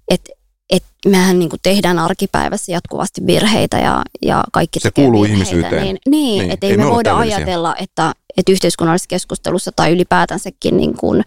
Et, 0.08 0.30
et 0.70 0.84
mehän 1.06 1.38
niin 1.38 1.50
tehdään 1.62 1.98
arkipäivässä 1.98 2.72
jatkuvasti 2.72 3.26
virheitä 3.26 3.78
ja, 3.78 4.02
ja 4.22 4.44
kaikki 4.52 4.80
Se 4.80 4.90
kuuluu 4.90 5.22
virheitä, 5.22 5.44
ihmisyyteen. 5.44 5.82
Niin, 5.82 5.98
niin, 6.06 6.38
niin. 6.38 6.50
että 6.50 6.66
ei, 6.66 6.72
ei 6.72 6.78
me, 6.78 6.84
me 6.84 6.90
voida 6.90 7.16
ajatella, 7.16 7.76
että, 7.78 8.12
että 8.36 8.52
yhteiskunnallisessa 8.52 9.08
keskustelussa 9.08 9.72
tai 9.76 9.92
ylipäätänsäkin 9.92 10.76
niin 10.76 10.96
kuin, 10.96 11.24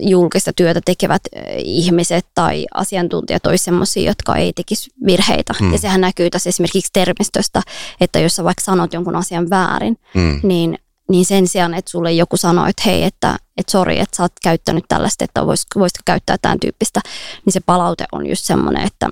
julkista 0.00 0.52
työtä 0.52 0.80
tekevät 0.84 1.22
ihmiset 1.58 2.26
tai 2.34 2.66
asiantuntijat 2.74 3.46
olisi 3.46 3.64
sellaisia, 3.64 4.10
jotka 4.10 4.36
ei 4.36 4.52
tekisi 4.52 4.90
virheitä. 5.06 5.54
Mm. 5.60 5.72
Ja 5.72 5.78
sehän 5.78 6.00
näkyy 6.00 6.30
tässä 6.30 6.48
esimerkiksi 6.48 6.90
termistöstä, 6.92 7.62
että 8.00 8.18
jos 8.18 8.36
sä 8.36 8.44
vaikka 8.44 8.64
sanot 8.64 8.92
jonkun 8.92 9.16
asian 9.16 9.50
väärin, 9.50 9.96
mm. 10.14 10.40
niin 10.42 10.78
niin 11.10 11.24
sen 11.24 11.48
sijaan, 11.48 11.74
että 11.74 11.90
sulle 11.90 12.12
joku 12.12 12.36
sanoo, 12.36 12.66
että 12.66 12.82
hei, 12.86 13.02
että, 13.02 13.38
että 13.56 13.72
sori, 13.72 14.00
että 14.00 14.16
sä 14.16 14.22
oot 14.22 14.32
käyttänyt 14.42 14.84
tällaista, 14.88 15.24
että 15.24 15.46
voisitko, 15.46 15.80
voisitko 15.80 16.02
käyttää 16.04 16.36
tämän 16.42 16.60
tyyppistä, 16.60 17.00
niin 17.44 17.52
se 17.52 17.60
palaute 17.60 18.04
on 18.12 18.26
just 18.26 18.44
semmoinen, 18.44 18.82
että 18.86 19.08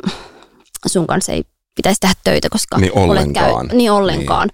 sun 0.87 1.07
kanssa 1.07 1.33
ei 1.33 1.45
pitäisi 1.77 2.01
tehdä 2.01 2.15
töitä, 2.25 2.49
koska 2.51 2.79
Niin 2.79 2.93
olet 2.99 3.11
ollenkaan. 3.11 3.71
niin 3.73 3.91
ollenkaan. 3.91 4.49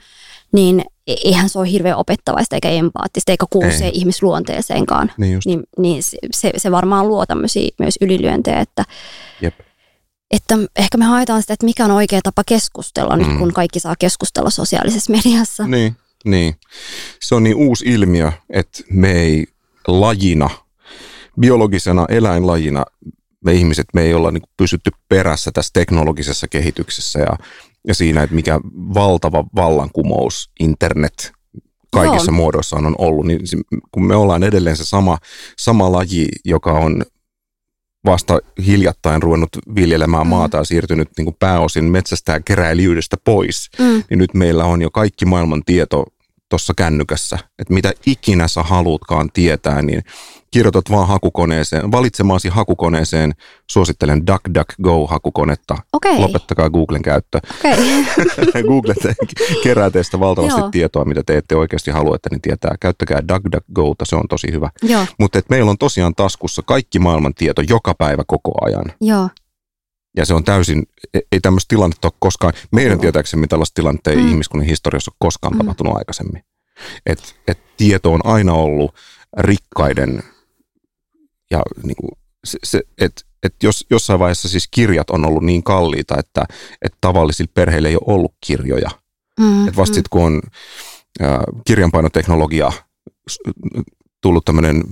Niin. 0.53 0.77
niin 0.77 0.87
eihän 1.07 1.49
se 1.49 1.59
ole 1.59 1.71
hirveän 1.71 1.97
opettavaista 1.97 2.57
eikä 2.57 2.69
empaattista, 2.71 3.33
eikä 3.33 3.47
kuulu 3.51 3.69
Ei. 3.69 3.79
se 3.79 3.91
ihmisluonteeseenkaan. 3.93 5.13
Niin 5.17 5.33
just. 5.33 5.47
Niin, 5.47 5.63
niin 5.79 6.03
se- 6.03 6.51
se, 6.57 6.71
varmaan 6.71 7.09
luo 7.09 7.27
tämmöisiä 7.27 7.69
myös 7.79 7.95
ylilyöntejä, 8.01 8.61
että, 8.61 8.85
Jep. 9.41 9.55
että 10.31 10.55
ehkä 10.77 10.99
me 10.99 11.05
haetaan 11.05 11.43
sitä, 11.43 11.53
että 11.53 11.67
mikä 11.67 11.85
on 11.85 11.91
oikea 11.91 12.21
tapa 12.23 12.43
keskustella 12.47 13.17
nyt, 13.17 13.29
Mm. 13.29 13.39
kun 13.39 13.53
kaikki 13.53 13.81
saa 13.81 13.95
keskustella 13.99 14.51
sosiaalisessa 14.51 15.13
mediassa. 15.13 15.67
Niin, 15.67 15.97
niin. 16.25 16.55
Se 17.23 17.35
on 17.35 17.43
niin 17.43 17.57
uusi 17.57 17.85
ilmiö, 17.87 18.33
että 18.51 18.83
me 18.91 19.13
ei 19.13 19.47
lajina, 19.89 20.51
biologisena 21.41 22.07
eläinlajina, 22.09 22.85
me 23.45 23.53
ihmiset, 23.53 23.87
me 23.95 24.03
ei 24.03 24.15
olla 24.15 24.31
niin 24.31 24.43
pysytty 24.57 24.91
perässä 25.09 25.51
tässä 25.55 25.71
teknologisessa 25.73 26.49
kehityksessä 26.49 27.19
ja, 27.19 27.37
ja 27.89 27.95
siinä, 27.95 28.23
että 28.23 28.35
mikä 28.35 28.61
valtava 28.95 29.45
vallankumous 29.57 30.51
internet 30.61 31.33
kaikissa 31.93 32.31
Joo. 32.31 32.37
muodoissaan 32.37 32.87
on 32.87 32.95
ollut, 32.99 33.27
niin 33.27 33.41
kun 33.93 34.05
me 34.07 34.17
ollaan 34.17 34.43
edelleen 34.43 34.77
se 34.77 34.85
sama, 34.85 35.19
sama 35.59 35.93
laji, 35.93 36.29
joka 36.45 36.73
on 36.73 37.03
vasta 38.07 38.39
hiljattain 38.67 39.23
ruvennut 39.23 39.49
viljelemään 39.75 40.27
Mm. 40.27 40.31
maata 40.31 40.57
ja 40.57 40.65
siirtynyt 40.65 41.09
niin 41.19 41.25
kuin 41.25 41.37
pääosin 41.39 41.85
metsästä 41.85 42.33
ja 42.33 42.41
keräilijyydestä 42.41 43.17
pois, 43.25 43.71
Mm. 43.79 44.03
niin 44.11 44.19
nyt 44.19 44.35
meillä 44.35 44.65
on 44.65 44.83
jo 44.83 44.91
kaikki 44.91 45.25
maailman 45.25 45.63
tieto 45.67 46.05
tuossa 46.53 46.73
kännykässä, 46.77 47.39
että 47.59 47.75
mitä 47.75 47.93
ikinä 48.07 48.49
sä 48.49 48.63
haluutkaan 48.63 49.31
tietää, 49.33 49.83
niin 49.83 50.03
kirjoitat 50.51 50.91
vaan 50.91 51.09
hakukoneeseen, 51.09 51.93
valitsemaasi 51.93 52.49
hakukoneeseen, 52.49 53.33
suosittelen 53.71 54.23
DuckDuckGo-hakukonetta, 54.27 55.77
Okei, 55.93 56.19
lopettakaa 56.19 56.71
Googlen 56.71 57.03
käyttö. 57.03 57.41
okei. 57.59 58.63
Google 58.69 58.95
kerää 59.63 59.91
teistä 59.91 60.21
valtavasti 60.21 60.61
Joo. 60.61 60.71
tietoa, 60.71 61.05
mitä 61.05 61.23
te 61.27 61.37
ette 61.37 61.57
oikeasti 61.57 61.91
halua, 61.91 62.17
että 62.17 62.29
ne 62.33 62.39
tietää. 62.43 62.75
Käyttäkää 62.81 63.29
DuckDuckGota, 63.29 64.05
se 64.05 64.17
on 64.17 64.29
tosi 64.29 64.53
hyvä. 64.53 64.71
Mutta 65.19 65.41
meillä 65.49 65.71
on 65.71 65.79
tosiaan 65.79 66.15
taskussa 66.15 66.63
kaikki 66.63 66.99
maailman 66.99 67.35
tieto 67.35 67.63
joka 67.69 67.95
päivä 67.95 68.23
koko 68.27 68.53
ajan. 68.65 68.85
joo. 69.01 69.29
Ja 70.17 70.27
se 70.27 70.35
on 70.35 70.45
täysin, 70.45 70.83
e- 71.15 71.19
ei 71.33 71.41
tämmöistä 71.41 71.69
tilannetta 71.69 72.09
ole 72.09 72.15
koskaan, 72.19 72.53
meidän 72.73 72.99
Mm. 72.99 73.01
tietääksemme 73.01 73.47
tällaista 73.47 73.75
tilannetta 73.75 74.11
ei 74.11 74.17
Mm. 74.17 74.29
ihmiskunnan 74.29 74.67
historiassa 74.67 75.11
ole 75.11 75.17
koskaan 75.19 75.55
Mm. 75.55 75.59
tapahtunut 75.59 75.97
aikaisemmin. 75.97 76.45
Et, 77.07 77.37
et 77.49 77.59
tieto 77.77 78.13
on 78.13 78.21
aina 78.25 78.53
ollut 78.53 78.95
rikkaiden 79.39 80.23
ja 81.51 81.63
niin 81.83 81.97
kuin, 81.97 82.11
se, 82.45 82.59
se, 82.65 82.83
et, 82.99 83.27
et 83.43 83.55
jos 83.63 83.87
jossain 83.91 84.19
vaiheessa 84.21 84.49
siis 84.49 84.69
kirjat 84.71 85.11
on 85.11 85.25
ollut 85.25 85.43
niin 85.43 85.63
kalliita, 85.63 86.19
että, 86.19 86.45
että 86.83 86.99
tavallisilla 87.01 87.51
perheillä 87.55 87.89
ei 87.89 87.97
ole 87.97 88.15
ollut 88.15 88.35
kirjoja. 88.47 88.91
Mm, 89.41 89.69
Et 89.69 89.77
vasta 89.77 89.95
sitten 89.95 90.11
kun 90.11 90.23
on 90.25 90.41
ä, 91.23 91.27
kirjanpainoteknologia 91.67 92.73
tullut 94.21 94.45
tämmöinen 94.45 94.83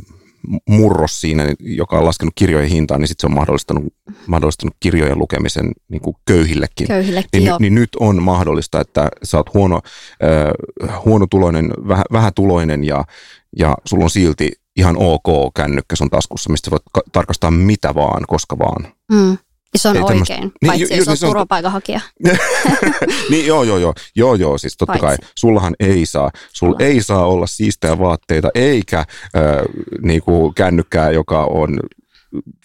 murros 0.68 1.20
siinä, 1.20 1.44
joka 1.60 1.98
on 1.98 2.04
laskenut 2.04 2.34
kirjojen 2.34 2.68
hintaa, 2.68 2.98
niin 2.98 3.08
sitten 3.08 3.20
se 3.20 3.26
on 3.26 3.34
mahdollistanut, 3.34 3.84
mahdollistanut 4.26 4.76
kirjojen 4.80 5.18
lukemisen 5.18 5.72
niin 5.88 6.00
kuin 6.00 6.16
köyhillekin. 6.26 6.86
Köyhillekin, 6.86 7.44
Niin, 7.44 7.52
niin 7.60 7.74
nyt 7.74 7.88
on 8.00 8.22
mahdollista, 8.22 8.80
että 8.80 9.08
sä 9.22 9.36
oot 9.36 9.54
huono, 9.54 9.80
äh, 10.24 11.04
huonotuloinen, 11.04 11.70
vähä, 11.88 12.04
vähätuloinen 12.12 12.84
ja, 12.84 13.04
ja 13.58 13.74
sulla 13.84 14.04
on 14.04 14.10
silti 14.10 14.52
ihan 14.76 14.96
ok 14.98 15.54
kännykkä 15.54 15.96
sun 15.96 16.10
taskussa, 16.10 16.50
mistä 16.50 16.70
voit 16.70 16.82
ka- 16.92 17.02
tarkastaa 17.12 17.50
mitä 17.50 17.94
vaan, 17.94 18.24
koska 18.28 18.58
vaan. 18.58 18.92
Mm. 19.12 19.38
Ja 19.72 19.78
se 19.78 19.88
on 19.88 19.96
Ei 19.96 20.02
tämmöstä- 20.06 20.34
oikein, 20.34 20.52
Niin, 20.62 20.66
paitsi 20.66 20.82
ju- 20.94 20.96
jos 20.98 21.06
ju- 21.06 21.10
on 21.10 21.16
se 21.16 21.26
on- 21.26 21.30
turvapaikanhakija. 21.30 22.00
niin 23.30 23.46
joo, 23.46 23.62
joo, 23.62 23.78
joo, 23.78 23.94
joo, 24.16 24.34
joo, 24.34 24.58
siis 24.58 24.76
totta 24.76 24.98
Paitsi. 24.98 25.06
kai, 25.06 25.28
sullahan 25.34 25.74
ei 25.80 26.06
saa, 26.06 26.30
sulla 26.52 26.72
Sulla. 26.72 26.86
ei 26.86 27.02
saa 27.02 27.26
olla 27.26 27.46
siistejä 27.46 27.98
vaatteita, 27.98 28.48
eikä 28.54 28.98
äh, 28.98 29.06
niinku 30.02 30.52
kännykkää, 30.56 31.10
joka 31.10 31.44
on 31.44 31.80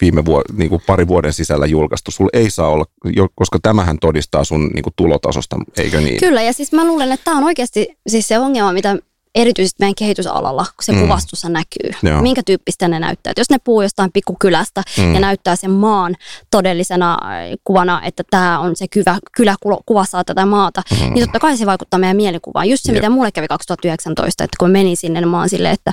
viime 0.00 0.24
vuo, 0.24 0.42
niinku 0.52 0.82
pari 0.86 1.08
vuoden 1.08 1.32
sisällä 1.32 1.66
julkaistu. 1.66 2.10
Sulla 2.10 2.30
ei 2.32 2.50
saa 2.50 2.68
olla, 2.68 2.84
jo- 3.16 3.28
koska 3.34 3.58
tämähän 3.62 3.98
todistaa 3.98 4.44
sun 4.44 4.68
niinku 4.74 4.90
tulotasosta, 4.96 5.56
eikö 5.78 6.00
niin? 6.00 6.20
Kyllä, 6.20 6.42
ja 6.42 6.52
siis 6.52 6.72
mä 6.72 6.84
luulen, 6.86 7.12
että 7.12 7.24
tämä 7.24 7.36
on 7.36 7.44
oikeasti 7.44 7.98
siis 8.06 8.28
se 8.28 8.38
ongelma, 8.38 8.72
mitä 8.72 8.96
erityisesti 9.36 9.76
meidän 9.80 9.94
kehitysalalla, 9.94 10.64
kun 10.64 10.84
se 10.84 10.92
Mm. 10.92 11.00
kuvastossa 11.00 11.48
näkyy. 11.48 11.90
Joo. 12.10 12.22
Minkä 12.22 12.42
tyyppistä 12.46 12.88
ne 12.88 12.98
näyttää. 13.00 13.30
Et 13.30 13.38
jos 13.38 13.50
ne 13.50 13.56
puhuu 13.64 13.82
jostain 13.82 14.12
pikkukylästä 14.12 14.82
Mm. 14.98 15.14
ja 15.14 15.20
näyttää 15.20 15.56
sen 15.56 15.70
maan 15.70 16.14
todellisena 16.50 17.12
äh, 17.12 17.28
kuvana, 17.64 18.00
että 18.04 18.22
tämä 18.30 18.58
on 18.58 18.76
se 18.76 18.88
kylä, 18.88 19.18
kylä 19.36 19.56
kuvassa 19.86 20.24
tätä 20.24 20.46
maata, 20.46 20.82
mm. 20.90 21.14
niin 21.14 21.24
totta 21.24 21.38
kai 21.38 21.56
se 21.56 21.66
vaikuttaa 21.66 22.00
meidän 22.00 22.16
mielikuvaan. 22.16 22.68
Just 22.70 22.82
se, 22.82 22.92
Jep. 22.92 22.96
mitä 23.02 23.10
mulle 23.10 23.32
kävi 23.32 23.48
2019, 23.48 24.44
että 24.44 24.56
kun 24.60 24.70
menin 24.70 24.96
sinne, 24.96 25.20
niin 25.20 25.28
mä 25.28 25.38
oon 25.38 25.48
silleen, 25.48 25.74
että 25.74 25.92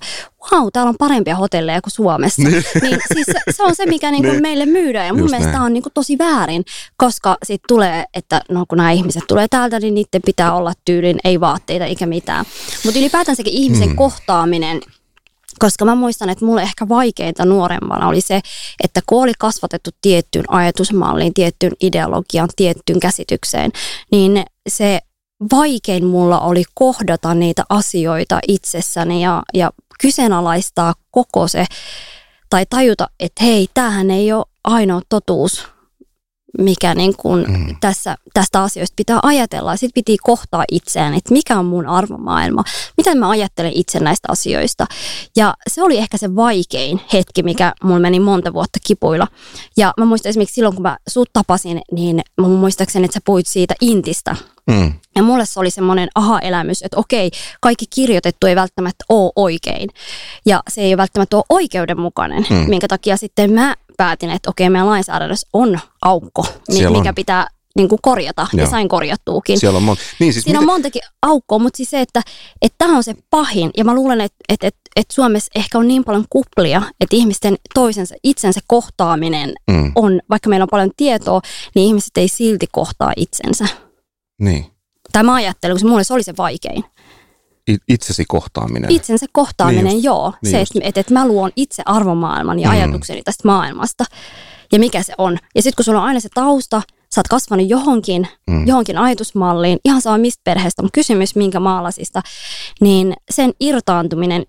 wow, 0.51 0.67
täällä 0.73 0.89
on 0.89 0.95
parempia 0.99 1.35
hotelleja 1.35 1.81
kuin 1.81 1.91
Suomessa. 1.91 2.41
Niin. 2.41 2.63
niin 2.81 2.97
siis 3.13 3.25
se, 3.25 3.39
se 3.55 3.63
on 3.63 3.75
se, 3.75 3.85
mikä 3.85 4.11
niinku 4.11 4.31
Niin. 4.31 4.41
meille 4.41 4.65
myydään. 4.65 5.07
Ja 5.07 5.13
mun 5.13 5.19
Just 5.21 5.31
mielestä 5.31 5.51
tämä 5.51 5.65
on 5.65 5.73
niinku 5.73 5.89
tosi 5.93 6.17
väärin, 6.17 6.65
koska 6.97 7.37
sitten 7.43 7.67
tulee, 7.67 8.05
että 8.13 8.41
no 8.49 8.65
kun 8.67 8.77
nämä 8.77 8.91
ihmiset 8.91 9.23
tulee 9.27 9.47
täältä, 9.47 9.79
niin 9.79 9.93
niiden 9.93 10.21
pitää 10.25 10.53
olla 10.55 10.73
tyylin, 10.85 11.19
ei 11.23 11.39
vaatteita 11.39 11.85
eikä 11.85 12.05
mitään. 12.05 12.45
Mutta 12.85 12.99
ylipäätänsäkin 12.99 13.53
ihmisen 13.53 13.89
Mm. 13.89 13.95
kohtaaminen, 13.95 14.81
koska 15.59 15.85
mä 15.85 15.95
muistan, 15.95 16.29
että 16.29 16.45
mulle 16.45 16.61
ehkä 16.61 16.89
vaikeinta 16.89 17.45
nuoremmana 17.45 18.07
oli 18.07 18.21
se, 18.21 18.41
että 18.83 19.01
kun 19.07 19.23
oli 19.23 19.31
kasvatettu 19.39 19.89
tiettyyn 20.01 20.45
ajatusmalliin, 20.47 21.33
tiettyyn 21.33 21.71
ideologiaan, 21.81 22.49
tiettyyn 22.55 22.99
käsitykseen, 22.99 23.71
niin 24.11 24.43
se 24.69 24.99
vaikein 25.51 26.05
mulla 26.05 26.39
oli 26.39 26.63
kohdata 26.73 27.33
niitä 27.33 27.63
asioita 27.69 28.39
itsessäni 28.47 29.23
ja, 29.23 29.43
ja 29.53 29.71
kyseenalaistaa 30.03 30.93
koko 31.11 31.47
se, 31.47 31.65
tai 32.49 32.65
tajuta, 32.69 33.07
että 33.19 33.43
hei, 33.43 33.67
tämähän 33.73 34.11
ei 34.11 34.33
ole 34.33 34.45
ainoa 34.63 35.01
totuus, 35.09 35.67
mikä 36.59 36.95
niin 36.95 37.15
kuin 37.17 37.45
Mm. 37.47 37.75
tässä, 37.81 38.15
tästä 38.33 38.63
asioista 38.63 38.93
pitää 38.95 39.19
ajatella. 39.23 39.75
Sitten 39.75 39.93
piti 39.93 40.17
kohtaa 40.23 40.63
itseään, 40.71 41.13
että 41.13 41.33
mikä 41.33 41.59
on 41.59 41.65
mun 41.65 41.87
arvomaailma, 41.87 42.63
miten 42.97 43.17
mä 43.17 43.29
ajattelen 43.29 43.71
itse 43.75 43.99
näistä 43.99 44.27
asioista. 44.31 44.87
Ja 45.35 45.53
se 45.67 45.83
oli 45.83 45.97
ehkä 45.97 46.17
se 46.17 46.35
vaikein 46.35 47.01
hetki, 47.13 47.43
mikä 47.43 47.73
mulla 47.83 47.99
meni 47.99 48.19
monta 48.19 48.53
vuotta 48.53 48.79
kipuilla. 48.87 49.27
Ja 49.77 49.93
mä 49.97 50.05
muistan 50.05 50.29
esimerkiksi 50.29 50.55
silloin, 50.55 50.75
kun 50.75 50.83
mä 50.83 50.97
sut 51.09 51.29
tapasin, 51.33 51.81
niin 51.91 52.21
mä 52.41 52.47
muistaakseni, 52.47 53.05
että 53.05 53.13
sä 53.13 53.19
puhuit 53.25 53.47
siitä 53.47 53.75
intistä. 53.81 54.35
Mm. 54.67 54.93
Ja 55.15 55.23
mulle 55.23 55.45
se 55.45 55.59
oli 55.59 55.71
semmoinen 55.71 56.09
aha-elämys, 56.15 56.81
että 56.81 56.97
okei, 56.97 57.31
kaikki 57.61 57.85
kirjoitettu 57.95 58.47
ei 58.47 58.55
välttämättä 58.55 59.05
ole 59.09 59.31
oikein. 59.35 59.89
Ja 60.45 60.63
se 60.67 60.81
ei 60.81 60.97
välttämättä 60.97 61.37
ole 61.37 61.43
oikeudenmukainen, 61.49 62.45
mm. 62.49 62.55
minkä 62.69 62.87
takia 62.87 63.17
sitten 63.17 63.53
mä 63.53 63.75
päätin, 63.97 64.29
että 64.29 64.49
okei, 64.49 64.69
meidän 64.69 64.89
lainsäädännössä 64.89 65.47
on 65.53 65.79
aukko, 66.01 66.45
mi- 66.69 66.75
Siellä 66.75 66.95
on. 66.95 67.01
mikä 67.01 67.13
pitää 67.13 67.47
niin 67.75 67.89
kuin 67.89 67.99
korjata. 68.01 68.47
Joo. 68.53 68.65
Ja 68.65 68.69
sain 68.69 68.87
korjattuukin. 68.89 69.59
Siellä 69.59 69.77
on 69.77 69.83
monta. 69.83 70.03
Niin 70.19 70.33
siis 70.33 70.43
Siinä 70.45 70.59
on 70.59 70.65
montakin 70.65 71.01
aukkoa, 71.21 71.59
mutta 71.59 71.77
siis 71.77 71.89
se, 71.89 72.01
että 72.01 72.21
että 72.61 72.75
tämä 72.77 72.97
on 72.97 73.03
se 73.03 73.15
pahin. 73.29 73.71
Ja 73.77 73.85
mä 73.85 73.93
luulen, 73.95 74.21
että 74.21 74.37
että 74.49 74.67
että 74.67 74.79
että 74.95 75.13
Suomessa 75.13 75.51
ehkä 75.55 75.77
on 75.77 75.87
niin 75.87 76.03
paljon 76.03 76.25
kuplia, 76.29 76.81
että 77.01 77.15
ihmisten 77.15 77.55
toisensa, 77.73 78.15
itsensä 78.23 78.59
kohtaaminen 78.67 79.53
mm, 79.71 79.91
on, 79.95 80.19
vaikka 80.29 80.49
meillä 80.49 80.63
on 80.63 80.69
paljon 80.71 80.91
tietoa, 80.97 81.41
niin 81.75 81.87
ihmiset 81.87 82.17
ei 82.17 82.27
silti 82.27 82.65
kohtaa 82.71 83.13
itsensä. 83.15 83.67
niin. 84.41 84.65
Tai 85.11 85.23
mä 85.23 85.33
ajattelen, 85.33 85.75
koska 85.75 85.89
mulle 85.89 86.03
se 86.03 86.13
oli 86.13 86.23
se 86.23 86.33
vaikein. 86.37 86.83
Itsesi 87.87 88.23
kohtaaminen. 88.27 88.91
Itsensä 88.91 89.25
kohtaaminen, 89.31 89.83
Niin 89.83 89.89
niin 89.89 89.95
just, 89.97 90.05
joo. 90.05 90.33
niin 90.43 90.51
se, 90.51 90.59
just. 90.59 90.75
että, 90.75 90.87
että, 90.87 90.99
että 90.99 91.13
mä 91.13 91.27
luon 91.27 91.51
itse 91.55 91.83
arvomaailman 91.85 92.59
ja 92.59 92.67
Mm. 92.69 92.73
ajatukseni 92.73 93.23
tästä 93.23 93.47
maailmasta. 93.47 94.05
Ja 94.71 94.79
mikä 94.79 95.03
se 95.03 95.13
on. 95.17 95.37
Ja 95.55 95.61
sitten 95.61 95.75
kun 95.75 95.85
sulla 95.85 95.99
on 96.01 96.05
aina 96.07 96.19
se 96.19 96.29
tausta, 96.33 96.81
sä 97.15 97.19
oot 97.21 97.27
kasvanut 97.27 97.69
johonkin, 97.69 98.27
Mm. 98.49 98.67
johonkin 98.67 98.97
ajatusmalliin, 98.97 99.79
ihan 99.85 100.01
sama 100.01 100.17
mistä 100.17 100.41
perheestä 100.43 100.81
on 100.83 100.89
kysymys, 100.93 101.35
minkä 101.35 101.59
maalasista, 101.59 102.21
niin 102.81 103.13
sen 103.31 103.53
irtaantuminen 103.59 104.43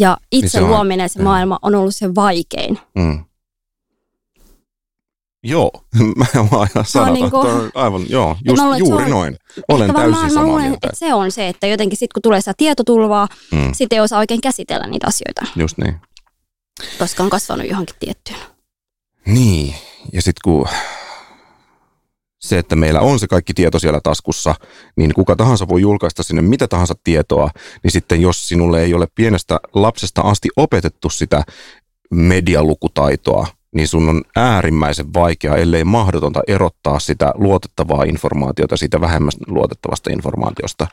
ja 0.00 0.16
itse 0.32 0.44
Niin 0.44 0.50
se 0.50 0.60
on- 0.62 0.68
luominen 0.70 1.08
se 1.08 1.18
joo. 1.18 1.24
maailma 1.24 1.58
on 1.62 1.74
ollut 1.74 1.96
se 1.96 2.14
vaikein. 2.14 2.78
Mm. 2.94 3.24
Joo, 5.44 5.70
mä 6.16 6.26
en 6.36 6.50
vaan 6.50 6.68
aina 6.74 6.84
sanota. 6.84 7.12
niinku- 7.12 7.42
Toi 7.42 7.52
on 7.52 7.70
aivan, 7.74 8.04
joo, 8.08 8.28
mä 8.28 8.36
just, 8.44 8.62
luulen, 8.62 8.78
juuri 8.78 9.04
on- 9.04 9.10
noin. 9.10 9.36
Olen 9.68 9.90
Ehkä 9.90 10.00
täysin 10.00 10.22
mä 10.22 10.28
samaa 10.28 10.44
luulen, 10.46 10.62
mieltä. 10.64 10.86
että 10.86 10.98
se 10.98 11.14
on 11.14 11.32
se, 11.32 11.48
että 11.48 11.66
jotenkin 11.66 11.96
sitten 11.98 12.14
kun 12.14 12.22
tulee 12.22 12.40
sitä 12.40 12.54
tietotulvaa, 12.56 13.28
Mm, 13.52 13.70
sitten 13.72 13.96
ei 13.96 14.00
osaa 14.00 14.18
oikein 14.18 14.40
käsitellä 14.40 14.86
niitä 14.86 15.06
asioita, 15.06 15.42
just 15.56 15.78
niin. 15.78 15.96
koska 16.98 17.22
on 17.22 17.30
kasvanut 17.30 17.68
johonkin 17.68 17.96
tiettyyn. 18.00 18.38
Niin, 19.26 19.74
ja 20.12 20.22
sitten 20.22 20.40
kun 20.44 20.68
se, 22.40 22.58
että 22.58 22.76
meillä 22.76 23.00
on 23.00 23.18
se 23.18 23.26
kaikki 23.26 23.54
tieto 23.54 23.78
siellä 23.78 24.00
taskussa, 24.02 24.54
niin 24.96 25.14
kuka 25.14 25.36
tahansa 25.36 25.68
voi 25.68 25.80
julkaista 25.80 26.22
sinne 26.22 26.42
mitä 26.42 26.68
tahansa 26.68 26.94
tietoa, 27.04 27.50
niin 27.82 27.90
sitten 27.90 28.20
jos 28.22 28.48
sinulle 28.48 28.82
ei 28.82 28.94
ole 28.94 29.06
pienestä 29.14 29.60
lapsesta 29.74 30.20
asti 30.22 30.48
opetettu 30.56 31.10
sitä 31.10 31.42
medialukutaitoa, 32.10 33.46
niin 33.74 33.88
sun 33.88 34.08
on 34.08 34.22
äärimmäisen 34.36 35.14
vaikea, 35.14 35.56
ellei 35.56 35.84
mahdotonta 35.84 36.40
erottaa 36.46 36.98
sitä 36.98 37.32
luotettavaa 37.34 38.04
informaatiota 38.04 38.76
siitä 38.76 39.00
vähemmän 39.00 39.32
luotettavasta 39.46 40.10
informaatiosta. 40.12 40.86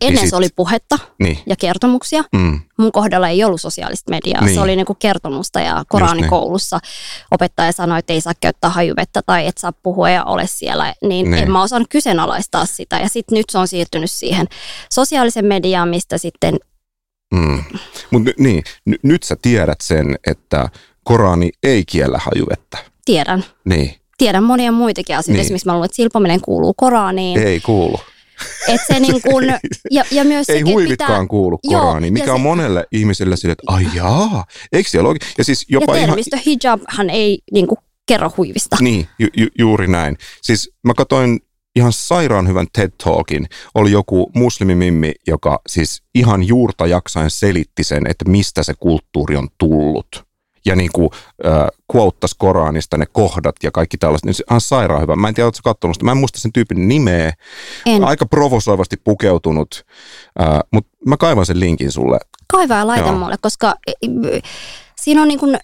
Ennen 0.00 0.14
niin 0.14 0.20
sit, 0.20 0.30
se 0.30 0.36
oli 0.36 0.48
puhetta 0.56 0.98
niin. 1.18 1.38
ja 1.46 1.56
kertomuksia. 1.56 2.22
Mm. 2.32 2.60
Mun 2.76 2.92
kohdalla 2.92 3.28
ei 3.28 3.44
ollut 3.44 3.60
sosiaalista 3.60 4.10
mediaa. 4.10 4.44
Niin. 4.44 4.54
Se 4.54 4.60
oli 4.60 4.76
niinku 4.76 4.94
kertomusta 4.94 5.60
ja 5.60 5.84
Koranikoulussa 5.88 6.78
niin. 6.82 7.26
opettaja 7.30 7.72
sanoi, 7.72 7.98
että 7.98 8.12
ei 8.12 8.20
saa 8.20 8.32
käyttää 8.40 8.70
hajuvettä 8.70 9.20
tai 9.26 9.46
et 9.46 9.58
saa 9.58 9.72
puhua 9.72 10.10
ja 10.10 10.24
ole 10.24 10.46
siellä. 10.46 10.94
Niin, 11.02 11.30
niin. 11.30 11.42
en 11.42 11.50
mä 11.50 11.62
osannut 11.62 11.88
kyseenalaistaa 11.88 12.66
sitä. 12.66 12.98
Ja 12.98 13.08
sitten 13.08 13.36
nyt 13.36 13.50
se 13.50 13.58
on 13.58 13.68
siirtynyt 13.68 14.10
siihen 14.10 14.46
sosiaalisen 14.92 15.44
mediaan, 15.44 15.88
mistä 15.88 16.18
sitten... 16.18 16.56
Mm. 17.34 17.64
Mutta 18.10 18.30
niin, 18.38 18.64
n- 18.90 18.94
nyt 19.02 19.22
sä 19.22 19.36
tiedät 19.42 19.80
sen, 19.80 20.18
että 20.26 20.68
Korani 21.04 21.50
ei 21.62 21.84
kiellä 21.84 22.18
hajuvettä. 22.22 22.78
Tiedän. 23.04 23.44
Niin. 23.64 23.94
Tiedän 24.18 24.44
monia 24.44 24.72
muitakin 24.72 25.16
asioita. 25.16 25.32
Niin. 25.32 25.40
Esimerkiksi 25.40 25.66
mä 25.66 25.72
luulen, 25.72 25.84
että 25.84 25.96
silpominen 25.96 26.40
kuuluu 26.40 26.74
Koraniin. 26.74 27.38
Ei 27.38 27.60
kuulu. 27.60 28.00
Et 28.68 28.80
se 28.86 29.00
niin 29.00 29.22
kun, 29.22 29.44
ja, 29.90 30.04
ja 30.10 30.24
myös 30.24 30.50
ei 30.50 30.60
huivitkaan 30.60 31.28
kuulu 31.28 31.58
Koraniin, 31.58 32.12
mikä 32.12 32.32
on 32.32 32.38
se, 32.38 32.42
monelle 32.42 32.86
ihmiselle 32.92 33.36
sille, 33.36 33.52
että 33.52 33.62
ai 33.66 33.86
jaa, 33.94 34.44
eikö 34.72 34.88
siellä 34.88 35.08
ole? 35.08 35.18
Ja, 35.38 35.44
siis 35.44 35.66
jopa 35.68 35.96
ja 35.96 36.06
termistö 36.06 36.36
ihan, 36.36 36.44
hijabhan 36.46 37.10
ei 37.10 37.38
niin 37.52 37.66
kuin, 37.66 37.78
kerro 38.06 38.30
huivista. 38.36 38.76
Niin, 38.80 39.08
ju, 39.18 39.28
ju, 39.36 39.46
juuri 39.58 39.88
näin. 39.88 40.18
Siis 40.42 40.70
mä 40.84 40.94
katsoin 40.94 41.40
ihan 41.76 41.92
sairaan 41.92 42.48
hyvän 42.48 42.66
TED 42.72 42.90
Talkin. 43.04 43.46
Oli 43.74 43.90
joku 43.90 44.30
muslimimimmi, 44.34 45.12
joka 45.26 45.60
siis 45.66 46.02
ihan 46.14 46.44
juurta 46.44 46.86
jaksain 46.86 47.30
selitti 47.30 47.84
sen, 47.84 48.06
että 48.06 48.24
mistä 48.24 48.62
se 48.62 48.74
kulttuuri 48.80 49.36
on 49.36 49.48
tullut 49.58 50.31
ja 50.66 50.76
niin 50.76 50.90
kuin 50.92 51.10
äh, 51.46 51.66
quottasi 51.94 52.34
Koranista 52.38 52.96
ne 52.96 53.06
kohdat 53.12 53.56
ja 53.62 53.70
kaikki 53.70 53.98
tällaiset, 53.98 54.24
niin 54.24 54.34
se 54.34 54.44
on 54.50 54.60
sairaan 54.60 55.02
hyvä. 55.02 55.16
Mä 55.16 55.28
en 55.28 55.34
tiedä, 55.34 55.46
oletko 55.46 55.60
katsonut 55.64 55.94
sitä. 55.94 56.04
Mä 56.04 56.10
en 56.10 56.16
muista 56.16 56.40
sen 56.40 56.52
tyypin 56.52 56.88
nimeä. 56.88 57.32
En. 57.86 58.04
Aika 58.04 58.26
provosoivasti 58.26 58.96
pukeutunut, 59.04 59.84
äh, 60.40 60.60
mutta 60.72 60.90
mä 61.06 61.16
kaivan 61.16 61.46
sen 61.46 61.60
linkin 61.60 61.92
sulle. 61.92 62.18
Kaiva 62.52 62.74
ja 62.74 62.86
laita 62.86 63.08
Joo. 63.08 63.18
mulle, 63.18 63.36
koska 63.40 63.74
siinä 65.00 65.22
on 65.22 65.28
niin 65.28 65.40
kuin, 65.40 65.58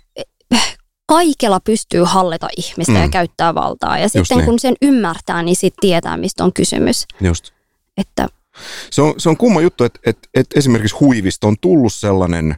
kaikella 1.06 1.60
pystyy 1.60 2.02
hallita 2.04 2.48
ihmistä 2.56 2.92
mm. 2.92 3.00
ja 3.00 3.08
käyttää 3.08 3.54
valtaa. 3.54 3.98
Ja 3.98 4.08
sitten 4.08 4.36
niin. 4.36 4.44
kun 4.44 4.58
sen 4.58 4.74
ymmärtää, 4.82 5.42
niin 5.42 5.56
sitten 5.56 5.80
tietää, 5.80 6.16
mistä 6.16 6.44
on 6.44 6.52
kysymys. 6.52 7.06
Just. 7.20 7.52
Että 7.96 8.28
se 8.90 9.02
on, 9.02 9.14
se 9.18 9.28
on 9.28 9.36
kumma 9.36 9.60
juttu, 9.60 9.84
että, 9.84 10.00
että, 10.06 10.28
että 10.34 10.58
esimerkiksi 10.58 10.96
huivista 10.96 11.46
on 11.46 11.56
tullut 11.60 11.92
sellainen, 11.92 12.56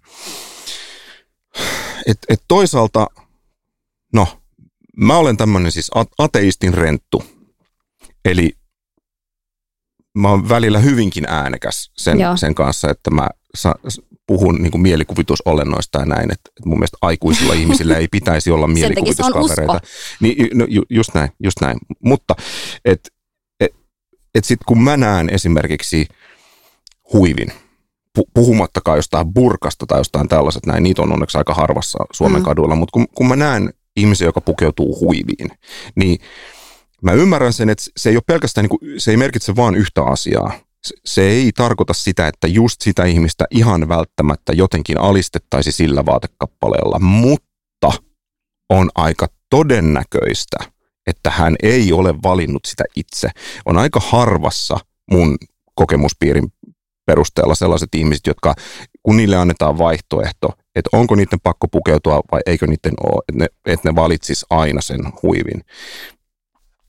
et, 2.06 2.18
et 2.28 2.42
toisaalta, 2.48 3.06
no, 4.12 4.40
mä 4.96 5.16
olen 5.16 5.36
tämmöinen 5.36 5.72
siis 5.72 5.90
ateistin 6.18 6.74
renttu. 6.74 7.24
Eli 8.24 8.52
mä 10.18 10.28
oon 10.30 10.48
välillä 10.48 10.78
hyvinkin 10.78 11.24
äänekäs 11.28 11.90
sen, 11.96 12.18
sen 12.36 12.54
kanssa, 12.54 12.90
että 12.90 13.10
mä 13.10 13.28
sa, 13.54 13.74
puhun 14.26 14.54
niin 14.54 14.70
kuin 14.70 14.82
mielikuvitusolennoista 14.82 15.98
ja 15.98 16.04
näin, 16.04 16.32
että 16.32 16.50
mun 16.64 16.78
mielestä 16.78 16.96
aikuisilla 17.00 17.54
ihmisillä 17.54 17.96
ei 17.96 18.08
pitäisi 18.08 18.50
olla 18.50 18.66
mielikuvituskavereita. 18.66 19.80
Niin, 20.20 20.58
no, 20.58 20.66
ju, 20.68 20.82
just 20.90 21.14
näin, 21.14 21.30
just 21.44 21.60
näin. 21.60 21.78
Mutta 22.04 22.34
et, 22.84 23.00
et, 23.60 23.74
et 24.34 24.44
sitten 24.44 24.64
kun 24.66 24.82
mä 24.82 24.96
näen 24.96 25.30
esimerkiksi 25.30 26.06
huivin, 27.12 27.52
puhumattakaan 28.34 28.98
jostain 28.98 29.34
burkasta 29.34 29.86
tai 29.86 30.00
jostain 30.00 30.28
tällaiset 30.28 30.66
näin, 30.66 30.82
niitä 30.82 31.02
on 31.02 31.12
onneksi 31.12 31.38
aika 31.38 31.54
harvassa 31.54 31.98
Suomen 32.12 32.40
mm. 32.40 32.44
kaduilla, 32.44 32.74
mutta 32.74 32.92
kun, 32.92 33.06
kun 33.14 33.28
mä 33.28 33.36
näen 33.36 33.72
ihmisiä, 33.96 34.28
joka 34.28 34.40
pukeutuu 34.40 35.00
huiviin, 35.00 35.50
niin 35.94 36.18
mä 37.02 37.12
ymmärrän 37.12 37.52
sen, 37.52 37.70
että 37.70 37.84
se 37.96 38.10
ei 38.10 38.16
ole 38.16 38.22
pelkästään, 38.26 38.64
niin 38.64 38.78
kuin, 38.78 39.00
se 39.00 39.10
ei 39.10 39.16
merkitse 39.16 39.56
vaan 39.56 39.74
yhtä 39.74 40.02
asiaa. 40.02 40.52
Se, 40.84 40.94
se 41.04 41.22
ei 41.22 41.52
tarkoita 41.52 41.92
sitä, 41.92 42.28
että 42.28 42.48
just 42.48 42.80
sitä 42.80 43.04
ihmistä 43.04 43.44
ihan 43.50 43.88
välttämättä 43.88 44.52
jotenkin 44.52 45.00
alistettaisi 45.00 45.72
sillä 45.72 46.06
vaatekappaleella, 46.06 46.98
mutta 46.98 47.92
on 48.70 48.90
aika 48.94 49.26
todennäköistä, 49.50 50.56
että 51.06 51.30
hän 51.30 51.56
ei 51.62 51.92
ole 51.92 52.14
valinnut 52.22 52.64
sitä 52.64 52.84
itse. 52.96 53.28
On 53.66 53.76
aika 53.76 54.00
harvassa 54.00 54.78
mun 55.10 55.38
kokemuspiirin 55.74 56.52
perusteella 57.06 57.54
sellaiset 57.54 57.94
ihmiset, 57.94 58.26
jotka 58.26 58.54
kun 59.02 59.16
niille 59.16 59.36
annetaan 59.36 59.78
vaihtoehto, 59.78 60.48
että 60.74 60.90
onko 60.92 61.14
niiden 61.14 61.40
pakko 61.42 61.68
pukeutua 61.68 62.20
vai 62.32 62.40
eikö 62.46 62.66
niiden 62.66 62.94
ole, 63.04 63.22
että 63.28 63.38
ne, 63.38 63.46
että 63.72 63.88
ne 63.88 63.94
valitsis 63.94 64.46
aina 64.50 64.80
sen 64.80 65.00
huivin. 65.22 65.60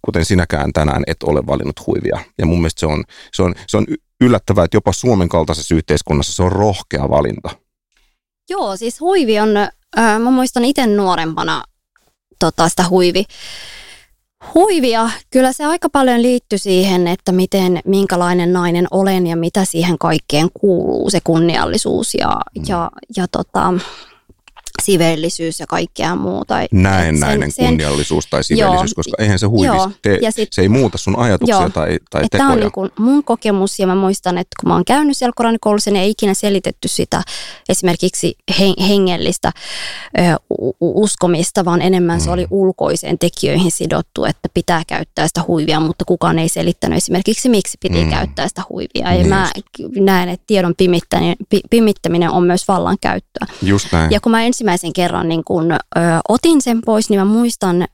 Kuten 0.06 0.26
sinäkään 0.26 0.74
tänään 0.74 1.04
et 1.08 1.24
ole 1.24 1.48
valinnut 1.48 1.88
huivia. 1.88 2.20
Ja 2.38 2.46
mun 2.46 2.58
mielestä 2.58 2.80
se 2.80 2.86
on, 2.86 3.04
se 3.34 3.44
on, 3.44 3.56
se 3.68 3.78
on 3.78 3.86
yllättävää, 4.22 4.66
että 4.66 4.78
jopa 4.78 4.94
Suomen 4.94 5.30
kaltaisessa 5.30 5.76
yhteiskunnassa 5.76 6.34
se 6.34 6.44
on 6.44 6.52
rohkea 6.52 7.10
valinta. 7.10 7.50
Joo, 8.50 8.78
siis 8.78 9.00
huivi 9.02 9.40
on, 9.40 9.58
äh, 9.58 10.20
mä 10.20 10.32
muistan 10.32 10.66
itse 10.66 10.88
nuorempana 10.88 11.64
tota, 12.40 12.70
sitä 12.70 12.90
huivi 12.90 13.26
Huivia, 14.54 15.10
kyllä 15.32 15.54
se 15.54 15.66
aika 15.66 15.90
paljon 15.90 16.22
liittyy 16.22 16.58
siihen, 16.58 17.08
että 17.08 17.32
miten, 17.32 17.80
minkälainen 17.86 18.54
nainen 18.54 18.88
olen 18.92 19.28
ja 19.28 19.36
mitä 19.36 19.66
siihen 19.66 19.98
kaikkeen 19.98 20.50
kuuluu, 20.54 21.10
se 21.10 21.20
kunniallisuus 21.24 22.14
ja, 22.14 22.42
mm. 22.56 22.64
ja, 22.68 22.92
ja 23.18 23.28
tota, 23.32 23.74
sivellisyys 24.82 25.60
ja 25.60 25.68
kaikkea 25.68 26.16
muuta. 26.16 26.56
Näennäinen 26.72 27.52
sen, 27.52 27.66
kunniallisuus 27.66 28.28
tai 28.28 28.44
sivellisyys, 28.44 28.92
joo, 28.92 28.96
koska 28.96 29.16
eihän 29.20 29.40
se 29.40 29.46
huivi, 29.46 29.66
joo, 29.66 29.92
te, 30.02 30.20
sit, 30.30 30.50
se 30.52 30.62
ei 30.62 30.70
muuta 30.70 30.98
sun 30.98 31.20
ajatuksia 31.20 31.56
joo, 31.56 31.70
tai, 31.70 32.00
tai 32.10 32.22
tekoja. 32.22 32.30
Tämä 32.30 32.54
on 32.54 32.60
niin 32.60 32.72
kuin 32.72 32.92
mun 33.00 33.24
kokemus 33.24 33.80
ja 33.80 33.88
mä 33.88 33.96
muistan, 33.96 34.38
että 34.38 34.56
kun 34.62 34.70
mä 34.70 34.74
oon 34.74 34.86
käynyt 34.86 35.18
siellä 35.18 35.34
koranikoulussa, 35.36 35.92
niin 35.92 36.04
ei 36.04 36.10
ikinä 36.10 36.34
selitetty 36.34 36.88
sitä 36.88 37.22
esimerkiksi 37.70 38.36
hengellistä 38.90 39.52
ö, 40.20 40.22
uskomista, 40.80 41.66
vaan 41.66 41.82
enemmän 41.82 42.20
mm. 42.20 42.24
se 42.24 42.32
oli 42.32 42.48
ulkoiseen 42.50 43.20
tekijöihin 43.20 43.72
sidottu, 43.72 44.26
että 44.26 44.50
pitää 44.54 44.84
käyttää 44.88 45.28
sitä 45.28 45.44
huivia, 45.48 45.80
mutta 45.80 46.06
kukaan 46.06 46.40
ei 46.40 46.50
selittänyt 46.50 46.98
esimerkiksi, 46.98 47.50
miksi 47.50 47.78
piti 47.82 48.04
mm. 48.04 48.10
käyttää 48.10 48.48
sitä 48.48 48.64
huivia. 48.70 48.90
Ja 49.04 49.12
niin 49.12 49.30
mä 49.30 49.52
just. 49.80 49.96
näen, 49.96 50.30
että 50.30 50.44
tiedon 50.48 50.74
pimittäminen, 50.78 51.36
pimittäminen 51.70 52.32
on 52.32 52.44
myös 52.44 52.68
vallankäyttöä. 52.68 53.48
Just 53.62 53.88
näin. 53.92 54.12
Ja 54.12 54.20
kun 54.20 54.32
mä 54.32 54.44
ensimmäisenä 54.44 54.61
ensimmäisen 54.62 54.94
kerran 54.94 55.30
niin 55.30 55.44
kun, 55.44 55.72
ö, 55.72 55.78
otin 56.30 56.62
sen 56.62 56.82
pois, 56.86 57.10
niin 57.10 57.20
mä 57.20 57.26
muistan 57.26 57.88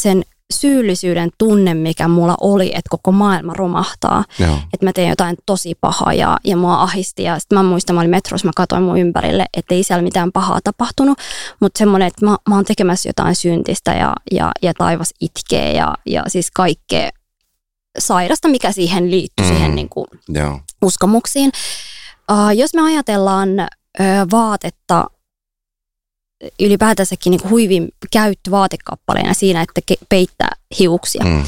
sen 0.00 0.22
syyllisyyden 0.54 1.30
tunne, 1.38 1.74
mikä 1.74 2.08
mulla 2.08 2.34
oli, 2.40 2.66
että 2.66 2.90
koko 2.90 3.12
maailma 3.12 3.54
romahtaa. 3.54 4.24
Joo. 4.38 4.56
Että 4.72 4.86
mä 4.86 4.92
teen 4.92 5.08
jotain 5.08 5.36
tosi 5.46 5.74
pahaa 5.80 6.12
ja, 6.12 6.36
ja 6.44 6.56
mua 6.56 6.82
ahisti. 6.82 7.22
Ja 7.22 7.38
sitten 7.38 7.58
mä 7.58 7.62
muistan, 7.62 7.94
mä 7.94 8.00
olin 8.00 8.10
metrossa, 8.10 8.46
mä 8.46 8.52
katsoin 8.56 8.82
mun 8.82 8.98
ympärille, 8.98 9.46
että 9.56 9.74
ei 9.74 9.82
siellä 9.82 10.02
mitään 10.02 10.32
pahaa 10.32 10.58
tapahtunut. 10.64 11.18
Mutta 11.60 11.78
semmoinen, 11.78 12.08
että 12.08 12.26
mä, 12.26 12.36
mä 12.48 12.54
oon 12.54 12.64
tekemässä 12.64 13.08
jotain 13.08 13.36
syntistä 13.36 13.94
ja, 13.94 14.12
ja, 14.30 14.52
ja 14.62 14.74
taivas 14.74 15.14
itkee 15.20 15.72
ja, 15.72 15.94
ja 16.06 16.22
siis 16.26 16.50
kaikkea 16.50 17.10
sairasta, 17.98 18.48
mikä 18.48 18.72
siihen 18.72 19.10
liittyy, 19.10 19.46
mm. 19.46 19.48
siihen 19.48 19.74
niin 19.74 19.88
kuin 19.88 20.06
uskomuksiin. 20.82 21.52
Uh, 22.32 22.50
jos 22.56 22.74
me 22.74 22.82
ajatellaan 22.82 23.48
uh, 23.50 24.30
vaatetta 24.30 25.04
ylipäätänsäkin 26.60 27.30
niin 27.30 27.50
huivin 27.50 27.88
käyttö 28.12 28.50
vaatekappaleena 28.50 29.34
siinä, 29.34 29.62
että 29.62 29.94
peittää 30.08 30.50
hiuksia. 30.78 31.24
Mm. 31.24 31.44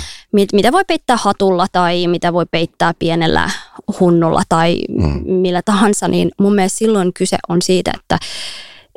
Mitä 0.53 0.72
voi 0.72 0.84
peittää 0.84 1.16
hatulla 1.16 1.66
tai 1.72 2.07
mitä 2.07 2.32
voi 2.32 2.47
peittää 2.51 2.95
pienellä 2.99 3.51
hunnulla 4.01 4.43
tai 4.49 4.80
mm. 4.89 5.22
millä 5.32 5.62
tahansa, 5.64 6.09
niin 6.09 6.30
mun 6.41 6.55
mielestä 6.55 6.78
silloin 6.78 7.12
kyse 7.12 7.36
on 7.49 7.62
siitä, 7.62 7.93
että, 7.97 8.18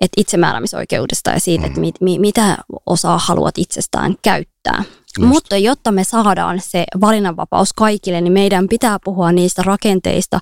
että 0.02 0.22
itsemääräämisoikeudesta 0.22 1.32
ja 1.32 1.40
siitä, 1.40 1.62
mm. 1.62 1.68
että 1.68 1.80
mit, 1.80 1.96
mit, 2.02 2.22
mitä 2.22 2.58
osaa 2.86 3.18
haluat 3.18 3.58
itsestään 3.58 4.16
käyttää. 4.22 4.84
Just. 5.20 5.34
Mutta 5.34 5.58
jotta 5.58 5.92
me 5.92 6.04
saadaan 6.04 6.60
se 6.64 6.84
valinnanvapaus 7.02 7.74
kaikille, 7.74 8.22
niin 8.22 8.34
meidän 8.34 8.68
pitää 8.68 8.98
puhua 9.04 9.32
niistä 9.32 9.64
rakenteista 9.66 10.40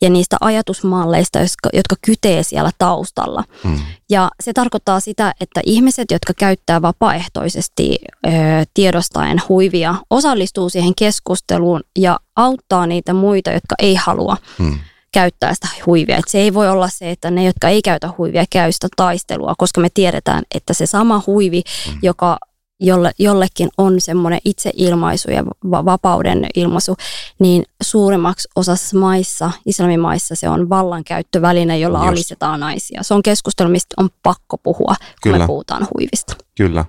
ja 0.00 0.10
niistä 0.10 0.36
ajatusmalleista, 0.40 1.38
jotka, 1.38 1.68
jotka 1.72 1.96
kytee 2.06 2.42
siellä 2.42 2.70
taustalla. 2.78 3.44
Hmm. 3.64 3.78
Ja 4.10 4.30
se 4.42 4.52
tarkoittaa 4.52 5.00
sitä, 5.00 5.34
että 5.40 5.60
ihmiset, 5.66 6.10
jotka 6.10 6.32
käyttää 6.34 6.82
vapaaehtoisesti 6.82 7.98
ö, 8.26 8.30
tiedostaen 8.74 9.42
huivia, 9.48 9.94
osallistuu 10.10 10.68
siihen 10.68 10.94
keskusteluun 10.94 11.80
ja 11.98 12.20
auttaa 12.36 12.86
niitä 12.86 13.14
muita, 13.14 13.50
jotka 13.50 13.74
ei 13.78 13.94
halua. 13.94 14.36
Hmm 14.58 14.78
käyttää 15.12 15.54
sitä 15.54 15.68
huivia. 15.86 16.16
Et 16.16 16.28
se 16.28 16.38
ei 16.38 16.54
voi 16.54 16.68
olla 16.68 16.88
se, 16.88 17.10
että 17.10 17.30
ne, 17.30 17.44
jotka 17.44 17.68
ei 17.68 17.82
käytä 17.82 18.10
huivia, 18.18 18.44
käy 18.50 18.72
sitä 18.72 18.88
taistelua, 18.96 19.54
koska 19.58 19.80
me 19.80 19.88
tiedetään, 19.94 20.42
että 20.54 20.74
se 20.74 20.86
sama 20.86 21.22
huivi, 21.26 21.62
mm. 21.88 21.98
joka 22.02 22.38
jolle, 22.82 23.10
jollekin 23.18 23.68
on 23.78 24.00
semmoinen 24.00 24.40
itseilmaisu 24.44 25.30
ja 25.30 25.44
va- 25.70 25.84
vapauden 25.84 26.46
ilmaisu, 26.56 26.96
niin 27.38 27.62
suurimmaksi 27.82 28.48
osassa 28.56 28.98
maissa, 28.98 29.50
islamimaissa 29.66 30.34
se 30.34 30.48
on 30.48 30.68
vallankäyttöväline, 30.68 31.78
jolla 31.78 31.98
Just. 31.98 32.08
alistetaan 32.08 32.60
naisia. 32.60 33.02
Se 33.02 33.14
on 33.14 33.22
keskustelu, 33.22 33.68
mistä 33.68 33.94
on 33.98 34.08
pakko 34.22 34.58
puhua, 34.58 34.94
kun 34.98 35.06
Kyllä. 35.22 35.38
me 35.38 35.46
puhutaan 35.46 35.86
huivista. 35.94 36.36
Kyllä. 36.56 36.84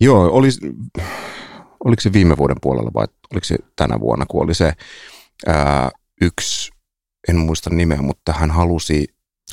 Joo, 0.00 0.24
oli, 0.32 0.48
oliko 1.84 2.00
se 2.00 2.12
viime 2.12 2.36
vuoden 2.36 2.56
puolella 2.62 2.90
vai 2.94 3.06
oliko 3.32 3.44
se 3.44 3.56
tänä 3.76 4.00
vuonna, 4.00 4.26
kun 4.28 4.42
oli 4.44 4.54
se 4.54 4.72
ää, 5.46 5.90
yksi, 6.20 6.70
en 7.28 7.36
muista 7.36 7.70
nimeä, 7.70 8.02
mutta 8.02 8.32
hän 8.32 8.50
halusi, 8.50 9.04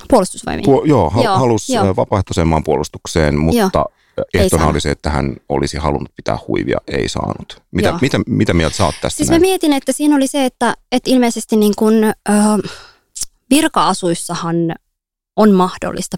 Puolustusvoimiin. 0.09 0.65
puo, 0.65 0.83
joo, 0.85 1.11
Joo, 1.23 1.37
halusi 1.37 1.73
joo. 1.73 1.85
joo. 1.85 1.95
vapaaehtoiseen 1.95 2.47
maanpuolustukseen, 2.47 3.39
mutta 3.39 3.85
Ei 3.89 3.98
ehtona 4.33 4.67
oli 4.67 4.81
se, 4.81 4.91
että 4.91 5.09
hän 5.09 5.35
olisi 5.49 5.77
halunnut 5.77 6.15
pitää 6.15 6.37
huivia, 6.47 6.77
ei 6.87 7.09
saanut. 7.09 7.61
Mitä, 7.71 7.87
Joo. 7.89 7.97
mitä, 8.01 8.19
mitä 8.27 8.53
mieltä 8.53 8.77
sä 8.77 8.85
oot 8.85 8.95
tästä? 9.01 9.17
Siis 9.17 9.29
mä 9.29 9.33
näin? 9.33 9.41
mietin, 9.41 9.73
että 9.73 9.91
siinä 9.91 10.15
oli 10.15 10.27
se, 10.27 10.45
että, 10.45 10.73
että 10.91 11.09
ilmeisesti 11.11 11.55
niin 11.55 11.73
kuin, 11.77 12.03
ö, 12.03 12.13
virka-asuissahan 13.49 14.55
on 15.35 15.51
mahdollista. 15.51 16.17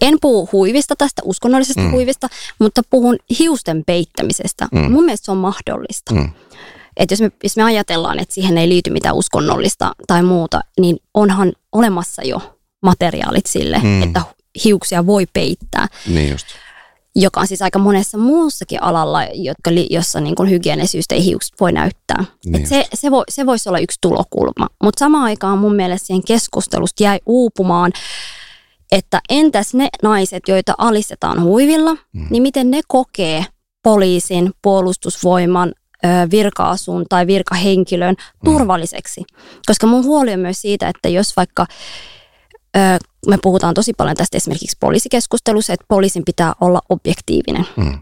En 0.00 0.18
puhu 0.20 0.48
huivista 0.52 0.96
tästä, 0.96 1.22
uskonnollisesta 1.24 1.80
Mm. 1.80 1.90
huivista, 1.90 2.28
mutta 2.58 2.82
puhun 2.90 3.16
hiusten 3.38 3.82
peittämisestä. 3.86 4.68
Mm. 4.72 4.92
Mun 4.92 5.04
mielestä 5.04 5.24
se 5.24 5.30
on 5.30 5.36
mahdollista. 5.38 6.14
Mm. 6.14 6.30
Että 6.96 7.12
jos 7.12 7.20
me, 7.20 7.32
jos 7.42 7.56
me 7.56 7.62
ajatellaan, 7.62 8.18
että 8.18 8.34
siihen 8.34 8.58
ei 8.58 8.68
liity 8.68 8.90
mitään 8.90 9.14
uskonnollista 9.14 9.92
tai 10.06 10.22
muuta, 10.22 10.60
niin 10.80 10.96
onhan 11.14 11.52
olemassa 11.72 12.22
jo 12.22 12.56
materiaalit 12.82 13.46
sille, 13.46 13.80
mm. 13.82 14.02
että 14.02 14.22
hiuksia 14.64 15.06
voi 15.06 15.26
peittää 15.32 15.88
Niin 16.06 16.30
just. 16.30 16.46
Joka 17.16 17.40
on 17.40 17.46
siis 17.46 17.62
aika 17.62 17.78
monessa 17.78 18.18
muussakin 18.18 18.82
alalla, 18.82 19.24
jotka, 19.24 19.70
jossa 19.90 20.20
niin 20.20 20.34
kuin 20.34 20.50
hygienisyistä 20.50 21.14
ei 21.14 21.24
hiukset 21.24 21.52
voi 21.60 21.72
näyttää. 21.72 22.24
Niin 22.44 22.62
Et 22.62 22.66
se, 22.68 22.86
se, 22.94 23.10
voi, 23.10 23.24
se 23.28 23.46
voisi 23.46 23.68
olla 23.68 23.78
yksi 23.78 23.98
tulokulma. 24.00 24.68
Mutta 24.82 24.98
samaan 24.98 25.24
aikaan 25.24 25.58
mun 25.58 25.74
mielestä 25.76 26.06
siihen 26.06 26.24
keskustelusta 26.24 27.02
jäi 27.02 27.18
uupumaan, 27.26 27.92
että 28.92 29.20
entäs 29.28 29.74
ne 29.74 29.88
naiset, 30.02 30.42
joita 30.48 30.74
alistetaan 30.78 31.42
huivilla, 31.42 31.96
Mm. 32.12 32.26
niin 32.30 32.42
miten 32.42 32.70
ne 32.70 32.80
kokee 32.88 33.44
poliisin, 33.82 34.50
puolustusvoiman, 34.62 35.72
virka-asun 36.30 37.04
tai 37.08 37.26
virkahenkilön 37.26 38.14
turvalliseksi. 38.44 39.22
Koska 39.66 39.86
mun 39.86 40.04
huoli 40.04 40.32
on 40.32 40.40
myös 40.40 40.60
siitä, 40.60 40.88
että 40.88 41.08
jos 41.08 41.36
vaikka 41.36 41.66
me 43.26 43.38
puhutaan 43.42 43.74
tosi 43.74 43.92
paljon 43.92 44.16
tästä 44.16 44.36
esimerkiksi 44.36 44.76
poliisikeskustelussa, 44.80 45.72
että 45.72 45.86
poliisin 45.88 46.24
pitää 46.24 46.52
olla 46.60 46.80
objektiivinen. 46.88 47.66
Mm. 47.76 47.98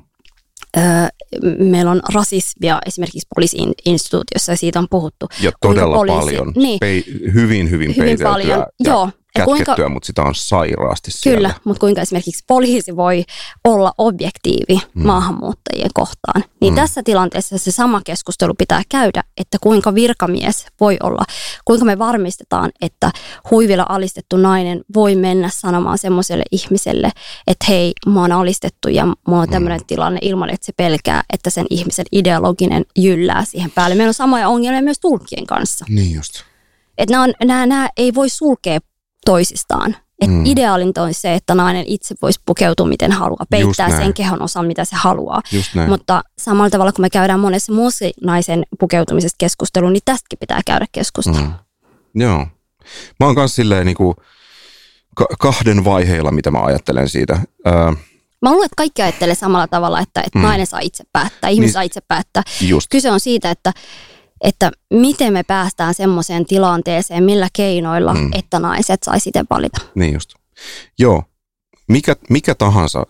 Meillä 1.59 1.91
on 1.91 2.01
rasismia 2.15 2.79
esimerkiksi 2.87 3.29
poliisi-instituutiossa 3.35 4.53
ja 4.53 4.57
siitä 4.57 4.79
on 4.79 4.87
puhuttu. 4.91 5.29
Ja 5.43 5.53
todella 5.61 5.97
poliisi- 5.97 6.19
paljon, 6.19 6.53
niin. 6.57 6.81
pei, 6.81 7.05
hyvin, 7.35 7.71
hyvin, 7.71 7.97
Hyvin 7.97 8.19
paljon, 8.23 8.49
ja 8.49 8.67
joo. 8.81 9.11
Ja 9.39 9.45
kuinka, 9.45 9.65
kätkettyä, 9.65 9.89
mutta 9.89 10.07
sitä 10.07 10.23
on 10.23 10.35
sairaasti 10.35 11.11
siellä. 11.11 11.37
kyllä, 11.37 11.55
mutta 11.65 11.81
kuinka 11.81 12.01
esimerkiksi 12.01 12.45
poliisi 12.47 12.97
voi 12.97 13.25
olla 13.65 13.93
objektiivi 13.99 14.81
Mm. 14.95 15.07
maahanmuuttajien 15.07 15.91
kohtaan. 15.95 16.45
Niin 16.61 16.73
Mm. 16.73 16.77
tässä 16.77 17.03
tilanteessa 17.03 17.59
se 17.59 17.71
sama 17.71 18.01
keskustelu 18.05 18.55
pitää 18.59 18.83
käydä, 18.89 19.23
että 19.37 19.59
kuinka 19.61 19.95
virkamies 19.95 20.67
voi 20.81 20.97
olla, 21.03 21.23
kuinka 21.65 21.85
me 21.85 21.99
varmistetaan, 21.99 22.71
että 22.81 23.11
huivilla 23.51 23.87
alistettu 23.89 24.37
nainen 24.37 24.81
voi 24.95 25.17
mennä 25.17 25.51
sanomaan 25.53 25.99
semmoiselle 25.99 26.45
ihmiselle, 26.53 27.11
että 27.47 27.67
hei, 27.69 27.93
mua 28.07 28.23
on 28.25 28.33
alistettu 28.33 28.89
ja 28.89 29.07
mulla 29.29 29.43
on 29.43 29.51
tämmöinen 29.51 29.81
Mm. 29.81 29.87
tilanne 29.87 30.19
ilman, 30.23 30.51
että 30.51 30.67
se 30.67 30.73
pelkää, 30.77 31.23
että 31.33 31.51
sen 31.51 31.67
ihmisen 31.71 32.07
ideologinen 32.13 32.85
jyllää 32.99 33.45
siihen 33.45 33.71
päälle. 33.71 33.95
Meillä 33.95 34.11
on 34.11 34.15
samoja 34.15 34.49
ongelmia 34.49 34.83
myös 34.83 35.01
tulkkien 35.01 35.47
kanssa. 35.47 35.85
Niin 35.89 36.15
just. 36.15 36.33
Että 36.99 37.13
nämä, 37.13 37.25
on, 37.25 37.33
nämä, 37.45 37.67
nämä 37.67 37.89
ei 37.97 38.15
voi 38.15 38.29
sulkea 38.29 38.79
toisistaan. 39.25 39.97
Et 40.21 40.31
Mm. 40.31 40.47
Ideaalinta 40.47 41.03
on 41.03 41.15
se, 41.15 41.35
että 41.35 41.55
nainen 41.55 41.85
itse 41.87 42.15
voisi 42.23 42.41
pukeutua 42.47 42.87
miten 42.87 43.13
haluaa, 43.13 43.47
peittää 43.51 43.89
sen 43.97 44.15
kehon 44.15 44.43
osan, 44.43 44.67
mitä 44.67 44.85
se 44.85 44.97
haluaa. 44.97 45.41
Mutta 45.89 46.23
samalla 46.39 46.71
tavalla, 46.71 46.93
kun 46.93 47.03
me 47.03 47.11
käydään 47.11 47.41
monessa 47.41 47.73
muussa 47.73 48.05
naisen 48.25 48.63
pukeutumisesta 48.81 49.37
keskustelua, 49.39 49.91
niin 49.91 50.03
tästäkin 50.05 50.39
pitää 50.39 50.61
käydä 50.67 50.87
keskustelua. 50.93 51.41
Mm. 52.15 52.23
Joo. 52.23 52.47
Mä 53.21 53.27
oon 53.27 53.35
kanssa 53.35 53.55
silleen 53.57 53.87
niinku 53.87 54.15
ka- 55.17 55.27
kahden 55.39 55.85
vaiheilla, 55.85 56.31
mitä 56.31 56.51
mä 56.51 56.59
ajattelen 56.63 57.09
siitä. 57.09 57.39
Öö, 57.67 57.93
Mä 58.43 58.51
luulen, 58.51 58.67
että 58.67 58.77
kaikki 58.77 59.03
ajattelee 59.03 59.35
samalla 59.35 59.67
tavalla, 59.69 60.01
että, 60.01 60.21
että 60.21 60.39
Mm. 60.39 60.43
nainen 60.45 60.67
saa 60.67 60.81
itse 60.81 61.05
päättää, 61.13 61.51
ihminen 61.51 61.61
Niin. 61.61 61.61
niin. 61.67 61.73
saa 61.73 61.83
itse 61.83 62.01
päättää. 62.09 62.43
just. 62.61 62.87
Kyse 62.91 63.11
on 63.11 63.21
siitä, 63.21 63.51
että, 63.51 63.73
että 64.43 64.71
miten 64.91 65.33
me 65.33 65.43
päästään 65.43 65.95
semmoiseen 65.95 66.47
tilanteeseen, 66.47 67.25
millä 67.25 67.49
keinoilla, 67.53 68.15
Mm. 68.15 68.31
että 68.33 68.59
naiset 68.59 69.03
saisi 69.03 69.29
itse 69.29 69.45
valita. 69.51 69.81
Niin 69.95 70.15
just. 70.15 70.35
Joo. 70.99 71.23
Mikä, 71.89 72.17
mikä 72.31 72.55
tahansa, 72.55 73.07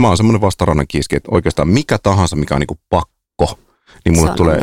mä 0.00 0.08
oon 0.08 0.16
semmoinen 0.16 0.40
vastarannan 0.40 0.86
kiiski, 0.88 1.16
että 1.16 1.28
oikeastaan 1.32 1.68
mikä 1.68 1.98
tahansa, 1.98 2.36
mikä 2.36 2.54
on 2.54 2.60
niinku 2.60 2.78
pakko, 2.88 3.58
niin 4.04 4.16
mulle 4.18 4.34
tulee, 4.36 4.62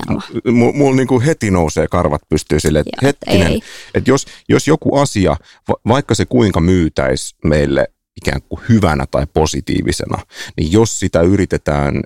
mulla 0.51 0.73
mul 0.77 0.93
niinku 0.95 1.19
heti 1.21 1.51
nousee 1.51 1.87
karvat 1.87 2.21
pystyy 2.29 2.59
silleen, 2.59 2.85
että 2.87 3.05
Joo, 3.05 3.07
hetkinen, 3.09 3.61
että 3.93 4.11
jos, 4.11 4.25
jos 4.49 4.67
joku 4.67 4.97
asia, 4.97 5.37
va, 5.67 5.75
vaikka 5.87 6.15
se 6.15 6.25
kuinka 6.25 6.59
myytäisi 6.59 7.35
meille 7.45 7.87
ikään 8.17 8.41
kuin 8.49 8.61
hyvänä 8.69 9.05
tai 9.11 9.27
positiivisena, 9.33 10.17
niin 10.57 10.71
jos 10.71 10.99
sitä 10.99 11.21
yritetään 11.21 12.01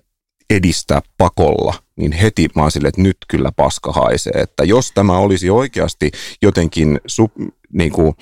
edistää 0.49 1.01
pakolla, 1.17 1.73
niin 1.95 2.11
heti 2.11 2.47
mä 2.55 2.61
oon 2.61 2.71
silleen, 2.71 2.89
että 2.89 3.01
nyt 3.01 3.17
kyllä 3.27 3.51
paska 3.55 3.91
haisee. 3.91 4.33
Että 4.35 4.63
jos 4.63 4.91
tämä 4.91 5.17
olisi 5.17 5.49
oikeasti 5.49 6.11
jotenkin 6.41 6.99
su, 7.07 7.31
niin 7.73 7.91
kuin, 7.91 8.15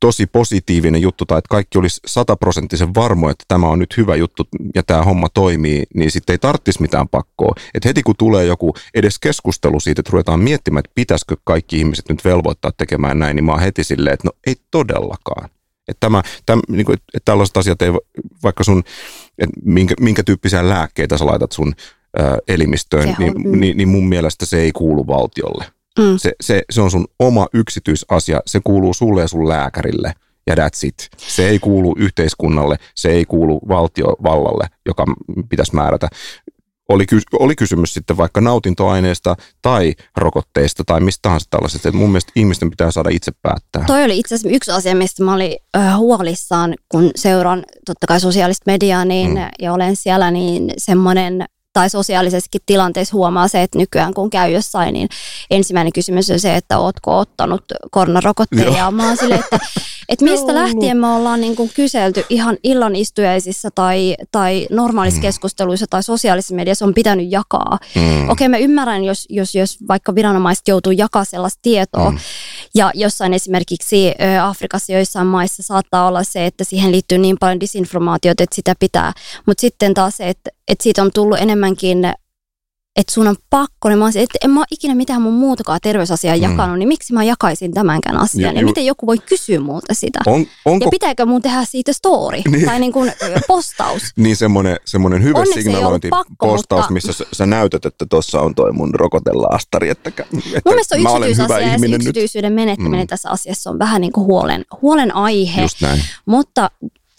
tosi 0.00 0.26
positiivinen 0.26 1.02
juttu 1.02 1.26
tai 1.26 1.38
että 1.38 1.48
kaikki 1.50 1.78
olisi 1.78 2.00
sataprosenttisen 2.06 2.94
varmo, 2.94 3.30
että 3.30 3.44
tämä 3.48 3.68
on 3.68 3.78
nyt 3.78 3.96
hyvä 3.96 4.16
juttu 4.16 4.48
ja 4.74 4.82
tämä 4.82 5.02
homma 5.02 5.28
toimii, 5.28 5.84
niin 5.94 6.10
sitten 6.10 6.34
ei 6.34 6.38
tarvitsisi 6.38 6.82
mitään 6.82 7.08
pakkoa. 7.08 7.54
Et 7.74 7.84
heti 7.84 8.02
kun 8.02 8.14
tulee 8.18 8.44
joku 8.44 8.74
edes 8.94 9.18
keskustelu 9.18 9.80
siitä, 9.80 10.00
että 10.00 10.12
ruvetaan 10.12 10.40
miettimään, 10.40 10.78
että 10.78 10.94
pitäisikö 10.94 11.36
kaikki 11.44 11.78
ihmiset 11.78 12.08
nyt 12.08 12.24
velvoittaa 12.24 12.72
tekemään 12.76 13.18
näin, 13.18 13.36
niin 13.36 13.44
mä 13.44 13.52
oon 13.52 13.60
heti 13.60 13.84
silleen, 13.84 14.14
että 14.14 14.28
no 14.28 14.32
ei 14.46 14.56
todellakaan. 14.70 15.50
Että 15.88 16.00
tämä, 16.00 16.22
tämä, 16.46 16.62
niin 16.68 16.86
kuin, 16.86 16.94
että 16.94 17.24
tällaiset 17.24 17.56
asiat 17.56 17.82
ei, 17.82 17.90
vaikka 18.42 18.64
sun, 18.64 18.82
että 19.38 19.60
minkä, 19.64 19.94
minkä 20.00 20.22
tyyppisiä 20.22 20.68
lääkkeitä 20.68 21.18
sä 21.18 21.26
laitat 21.26 21.52
sun 21.52 21.74
ää, 22.18 22.38
elimistöön, 22.48 23.14
niin, 23.18 23.32
mm. 23.32 23.60
niin, 23.60 23.76
niin 23.76 23.88
mun 23.88 24.08
mielestä 24.08 24.46
se 24.46 24.60
ei 24.60 24.72
kuulu 24.72 25.06
valtiolle. 25.06 25.64
Mm. 25.98 26.16
Se, 26.16 26.32
se, 26.40 26.62
se 26.70 26.80
on 26.80 26.90
sun 26.90 27.06
oma 27.18 27.46
yksityisasia, 27.54 28.40
se 28.46 28.60
kuuluu 28.64 28.94
sulle 28.94 29.20
ja 29.20 29.28
sun 29.28 29.48
lääkärille 29.48 30.12
ja 30.46 30.54
that's 30.54 30.86
it. 30.86 31.08
Se 31.16 31.48
ei 31.48 31.58
kuulu 31.58 31.94
yhteiskunnalle, 31.98 32.76
se 32.94 33.10
ei 33.10 33.24
kuulu 33.24 33.60
valtiovallalle, 33.68 34.66
joka 34.86 35.04
pitäisi 35.48 35.74
määrätä. 35.74 36.08
Oli, 36.88 37.06
ky- 37.06 37.20
oli 37.38 37.56
kysymys 37.56 37.94
sitten 37.94 38.16
vaikka 38.16 38.40
nautintoaineesta 38.40 39.36
tai 39.62 39.94
rokotteista 40.16 40.84
tai 40.86 41.00
mistä 41.00 41.18
tahansa 41.22 41.46
tällaisesta. 41.50 41.88
Et 41.88 41.94
mun 41.94 42.10
mielestä 42.10 42.32
ihmisten 42.36 42.70
pitää 42.70 42.90
saada 42.90 43.08
itse 43.12 43.32
päättää. 43.42 43.84
Toi 43.86 44.04
oli 44.04 44.18
itse 44.18 44.34
asiassa 44.34 44.56
yksi 44.56 44.70
asia, 44.70 44.94
mistä 44.94 45.24
mä 45.24 45.34
olin 45.34 45.56
äh, 45.76 45.98
huolissaan, 45.98 46.74
kun 46.88 47.10
seuraan 47.16 47.64
totta 47.86 48.06
kai 48.06 48.20
sosiaalista 48.20 48.70
mediaa 48.70 49.04
niin, 49.04 49.30
mm. 49.30 49.48
ja 49.58 49.72
olen 49.72 49.96
siellä, 49.96 50.30
niin 50.30 50.72
semmoinen 50.78 51.44
tai 51.72 51.90
sosiaalisessakin 51.90 52.60
tilanteessa 52.66 53.16
huomaa 53.16 53.48
se, 53.48 53.62
että 53.62 53.78
nykyään 53.78 54.14
kun 54.14 54.30
käy 54.30 54.50
jossain, 54.50 54.92
niin 54.92 55.08
ensimmäinen 55.50 55.92
kysymys 55.92 56.30
on 56.30 56.40
se, 56.40 56.56
että 56.56 56.78
ootko 56.78 57.18
ottanut 57.18 57.64
koronarokotteen. 57.90 58.66
Joo. 58.66 58.76
Ja 58.76 58.90
mä 58.90 59.06
oon 59.06 59.16
silleen, 59.16 59.40
että, 59.40 59.58
että 60.10 60.24
mistä 60.24 60.54
lähtien 60.54 60.96
me 60.96 61.06
ollaan 61.06 61.40
niin 61.40 61.56
kuin 61.56 61.70
kyselty 61.74 62.24
ihan 62.28 62.56
illan 62.64 62.96
istujaisissa 62.96 63.68
tai, 63.74 64.16
tai 64.32 64.66
normaalissa 64.70 65.18
Mm. 65.18 65.22
keskusteluissa 65.22 65.86
tai 65.90 66.02
sosiaalisessa 66.02 66.54
mediassa 66.54 66.84
on 66.84 66.94
pitänyt 66.94 67.26
jakaa. 67.30 67.78
Mm. 67.94 68.28
Okei, 68.28 68.48
mä 68.48 68.56
ymmärrän, 68.56 69.04
jos, 69.04 69.26
jos, 69.28 69.54
jos 69.54 69.78
vaikka 69.88 70.14
viranomaiset 70.14 70.68
joutuu 70.68 70.92
jakaa 70.92 71.24
sellaista 71.24 71.58
tietoa, 71.62 72.10
Mm. 72.10 72.18
ja 72.74 72.90
jossain 72.94 73.34
esimerkiksi 73.34 74.12
Afrikassa 74.42 74.92
joissain 74.92 75.26
maissa 75.26 75.62
saattaa 75.62 76.08
olla 76.08 76.24
se, 76.24 76.46
että 76.46 76.64
siihen 76.64 76.92
liittyy 76.92 77.18
niin 77.18 77.36
paljon 77.40 77.60
disinformaatiota, 77.60 78.42
että 78.42 78.56
sitä 78.56 78.74
pitää. 78.80 79.12
Mutta 79.46 79.60
sitten 79.60 79.94
taas 79.94 80.16
se, 80.16 80.28
että, 80.28 80.50
että 80.68 80.82
siitä 80.82 81.02
on 81.02 81.10
tullut 81.14 81.38
enemmänkin, 81.40 81.98
että 82.96 83.12
sun 83.14 83.28
on 83.28 83.36
pakko, 83.50 83.88
niin 83.88 83.98
mä 83.98 84.10
se, 84.12 84.22
että 84.22 84.38
en 84.44 84.50
mä 84.50 84.60
ole 84.60 84.66
ikinä 84.70 84.94
mitään 84.94 85.22
mun 85.22 85.32
muutakaan 85.34 85.80
terveysasiaa 85.82 86.36
Mm. 86.36 86.42
jakanut, 86.42 86.78
niin 86.78 86.88
miksi 86.88 87.12
mä 87.12 87.24
jakaisin 87.24 87.72
tämänkään 87.72 88.16
asian? 88.16 88.42
Ja 88.42 88.48
Ja, 88.48 88.54
ja 88.54 88.60
ju- 88.60 88.66
miten 88.66 88.86
joku 88.86 89.06
voi 89.06 89.18
kysyä 89.18 89.60
multa 89.60 89.94
sitä? 89.94 90.18
On, 90.26 90.46
onko 90.64 90.84
Ja 90.84 90.90
pitääkö 90.90 91.26
mun 91.26 91.42
tehdä 91.42 91.64
siitä 91.64 91.92
story 91.92 92.38
Niin. 92.50 92.66
tai 92.66 92.80
niin 92.80 92.92
kuin 92.92 93.12
postaus? 93.48 94.02
niin 94.16 94.36
semmoinen, 94.36 94.76
semmoinen 94.84 95.22
hyvä 95.22 95.38
Onneksi 95.38 95.62
signalointipostaus, 95.62 96.26
pakko, 96.38 96.56
mutta- 96.56 96.86
missä 96.92 97.12
sä, 97.12 97.24
sä 97.32 97.46
näytät, 97.46 97.84
että 97.86 98.06
tuossa 98.10 98.40
on 98.40 98.54
toi 98.54 98.72
mun 98.72 98.94
rokotelaastari, 98.94 99.88
että, 99.90 100.08
että 100.08 100.24
Mun 100.32 100.42
mielestä 100.64 100.94
on 100.96 101.00
yksityisasia 101.02 101.60
ja 101.60 101.74
ihminen 101.74 101.90
nyt. 101.90 101.94
yksityisyyden 102.00 102.52
menettäminen 102.52 103.00
Mm. 103.04 103.08
tässä 103.08 103.30
asiassa 103.30 103.70
on 103.70 103.78
vähän 103.78 104.00
niin 104.00 104.12
kuin 104.12 104.26
huolen, 104.26 104.64
huolen 104.82 105.14
aihe. 105.14 105.66
Mutta 106.26 106.70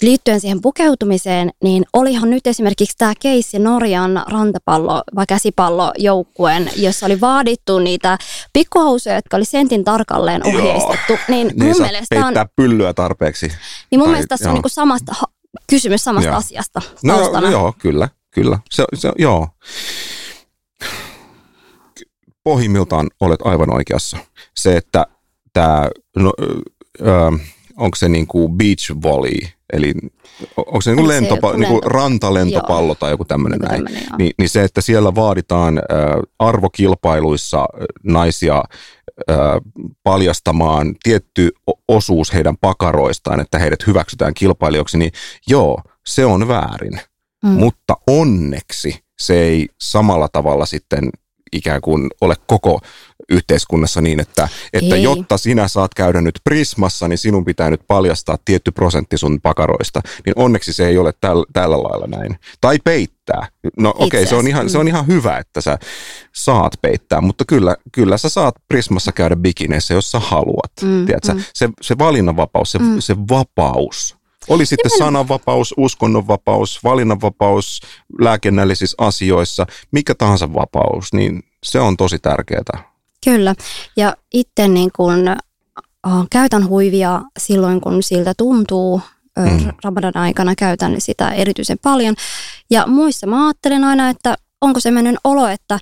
liittyen 0.02 0.40
siihen 0.42 0.62
pukeutumiseen, 0.62 1.50
niin 1.64 1.84
olihan 1.94 2.30
nyt 2.30 2.48
esimerkiksi 2.48 2.98
tämä 2.98 3.14
keissi 3.20 3.60
Norjan 3.60 4.24
rantapallo- 4.28 5.04
vai 5.16 5.26
käsipallojoukkueen, 5.28 6.72
jossa 6.76 7.06
oli 7.06 7.22
vaadittu 7.22 7.80
niitä 7.80 8.18
pikkuhousuja, 8.54 9.16
jotka 9.16 9.38
oli 9.38 9.46
sentin 9.46 9.84
tarkalleen 9.84 10.48
ohjeistettu. 10.48 11.14
Niin, 11.28 11.48
Niin 11.48 11.64
mun 11.66 11.76
saa 11.76 11.86
mielestä 11.86 12.26
on, 12.28 12.34
pyllyä 12.56 12.94
tarpeeksi. 12.94 13.48
niin 13.92 14.00
mun 14.00 14.06
tai- 14.06 14.12
mielestä 14.12 14.28
tässä 14.28 14.46
on 14.46 14.50
joo. 14.50 14.54
niinku 14.56 14.70
samasta, 14.70 15.16
kysymys 15.70 16.04
samasta 16.04 16.30
Joo. 16.30 16.38
asiasta 16.38 16.82
No 17.04 17.18
taustana. 17.18 17.52
joo, 17.52 17.74
kyllä, 17.80 18.10
kyllä. 18.32 18.60
Se, 18.72 18.86
se, 18.94 19.12
joo. 19.18 19.48
Pohjimmiltaan 22.44 23.10
olet 23.20 23.40
aivan 23.44 23.74
oikeassa. 23.74 24.18
Se, 24.56 24.78
että 24.78 25.06
tämä, 25.54 25.90
no, 26.16 26.34
ö, 27.02 27.32
onko 27.78 27.96
se 27.96 28.10
niin 28.10 28.28
kuin 28.28 28.58
beach 28.58 28.96
volley, 29.04 29.40
eli 29.74 29.94
onko 30.58 30.82
se 30.82 30.90
niin 30.90 30.96
kuin 30.96 31.12
Eli 31.12 31.14
se 31.14 31.22
lentopa, 31.22 31.48
joku 31.48 31.60
niin 31.60 31.70
kuin 31.70 31.84
lento- 31.84 31.90
rantalentopallo 31.90 32.88
Joo. 32.88 32.96
tai 32.96 33.12
joku 33.12 33.26
tämmöinen 33.26 33.60
Joku 33.62 33.68
näin, 33.72 33.86
tämmönen, 33.86 34.08
joo. 34.10 34.18
niin, 34.18 34.32
niin 34.38 34.50
se, 34.50 34.64
että 34.64 34.82
siellä 34.82 35.16
vaaditaan 35.16 35.78
ö, 35.78 35.82
arvokilpailuissa 36.40 37.66
naisia 38.04 38.64
ö, 39.30 39.34
paljastamaan 40.04 40.96
tietty 41.04 41.52
osuus 41.88 42.34
heidän 42.34 42.58
pakaroistaan, 42.58 43.40
että 43.40 43.60
heidät 43.60 43.88
hyväksytään 43.88 44.34
kilpailijoiksi, 44.34 44.98
niin 44.98 45.12
joo, 45.48 45.82
se 46.06 46.26
on 46.26 46.48
väärin. 46.48 47.00
Mm. 47.44 47.50
Mutta 47.50 47.98
onneksi 48.08 49.00
se 49.22 49.42
ei 49.42 49.68
samalla 49.82 50.28
tavalla 50.32 50.66
sitten 50.66 51.10
ikään 51.52 51.82
kuin 51.82 52.08
ole 52.22 52.36
koko 52.48 52.80
yhteiskunnassa 53.32 54.02
niin, 54.02 54.20
että, 54.20 54.50
että 54.74 54.98
jotta 54.98 55.38
sinä 55.38 55.68
saat 55.68 55.94
käydä 55.94 56.22
nyt 56.22 56.40
Prismassa, 56.44 57.08
niin 57.08 57.18
sinun 57.18 57.46
pitää 57.46 57.70
nyt 57.70 57.82
paljastaa 57.88 58.38
tietty 58.46 58.72
prosentti 58.72 59.18
sun 59.18 59.42
pakaroista. 59.42 60.02
Niin 60.26 60.34
onneksi 60.36 60.74
se 60.74 60.88
ei 60.88 60.98
ole 60.98 61.14
täl, 61.22 61.46
tällä 61.54 61.78
lailla 61.78 62.08
näin. 62.08 62.40
Tai 62.62 62.80
peittää. 62.84 63.48
No 63.78 63.90
okei, 63.90 64.06
okay, 64.06 64.26
se, 64.26 64.36
on 64.36 64.48
ihan, 64.48 64.70
se 64.70 64.78
mm. 64.78 64.80
on 64.80 64.88
ihan 64.88 65.08
hyvä, 65.08 65.38
että 65.38 65.62
sä 65.62 65.78
saat 66.36 66.74
peittää, 66.82 67.22
mutta 67.22 67.44
kyllä, 67.48 67.76
kyllä 67.92 68.18
sä 68.18 68.30
saat 68.30 68.56
Prismassa 68.68 69.12
käydä 69.12 69.36
bikineissä, 69.36 69.94
jos 69.94 70.12
sä 70.12 70.20
haluat. 70.20 70.72
Mm, 70.82 71.06
Tiedätkö? 71.06 71.34
mm. 71.34 71.44
Se, 71.54 71.70
se 71.82 71.98
valinnanvapaus, 71.98 72.72
se, 72.72 72.80
Mm. 72.80 73.00
se 73.00 73.16
vapaus. 73.18 74.22
Oli 74.48 74.66
sitten 74.66 74.92
sananvapaus, 74.98 75.74
uskonnonvapaus, 75.78 76.84
valinnanvapaus 76.84 77.82
lääkennällisissä 78.20 78.96
asioissa, 78.98 79.66
mikä 79.92 80.16
tahansa 80.16 80.54
vapaus, 80.54 81.14
niin 81.14 81.44
se 81.64 81.80
on 81.80 81.98
tosi 81.98 82.20
tärkeää. 82.20 82.91
Kyllä. 83.26 83.56
Ja 83.98 84.16
itse 84.34 84.68
niin 84.68 84.90
kun, 84.96 85.28
äh, 85.28 85.38
käytän 86.30 86.68
huivia 86.68 87.22
silloin, 87.40 87.82
kun 87.82 88.04
siltä 88.04 88.34
tuntuu. 88.38 89.02
Mm. 89.40 89.72
Ramadan 89.84 90.18
aikana 90.18 90.56
käytän 90.56 91.02
sitä 91.02 91.30
erityisen 91.30 91.78
paljon. 91.82 92.16
Ja 92.70 92.88
muissa 92.88 93.28
mä 93.28 93.46
ajattelen 93.46 93.84
aina, 93.84 94.10
että 94.10 94.36
onko 94.62 94.80
sellainen 94.80 95.18
olo, 95.24 95.48
että, 95.48 95.80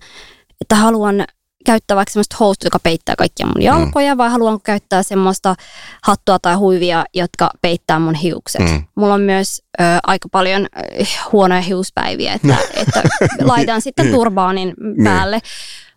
että 0.62 0.76
haluan 0.76 1.26
käyttää 1.66 1.98
vaikka 1.98 2.12
semmoista 2.12 2.36
housua, 2.40 2.66
joka 2.66 2.80
peittää 2.80 3.16
kaikkia 3.16 3.46
mun 3.46 3.62
jalkoja, 3.62 4.18
vai 4.18 4.30
haluanko 4.30 4.60
käyttää 4.64 5.04
semmoista 5.04 5.56
hattua 6.04 6.40
tai 6.40 6.56
huivia, 6.56 7.06
jotka 7.14 7.50
peittää 7.62 8.00
mun 8.00 8.16
hiukset. 8.16 8.62
Mm. 8.62 8.84
Mulla 8.96 9.14
on 9.14 9.22
myös 9.22 9.62
ö, 9.80 9.84
aika 10.04 10.30
paljon 10.32 10.66
ö, 10.66 11.06
huonoja 11.32 11.62
hiuspäiviä, 11.62 12.34
että, 12.34 12.58
että 12.74 13.04
laitan 13.52 13.82
sitten 13.82 14.12
turbaanin 14.12 14.74
päälle. 15.04 15.40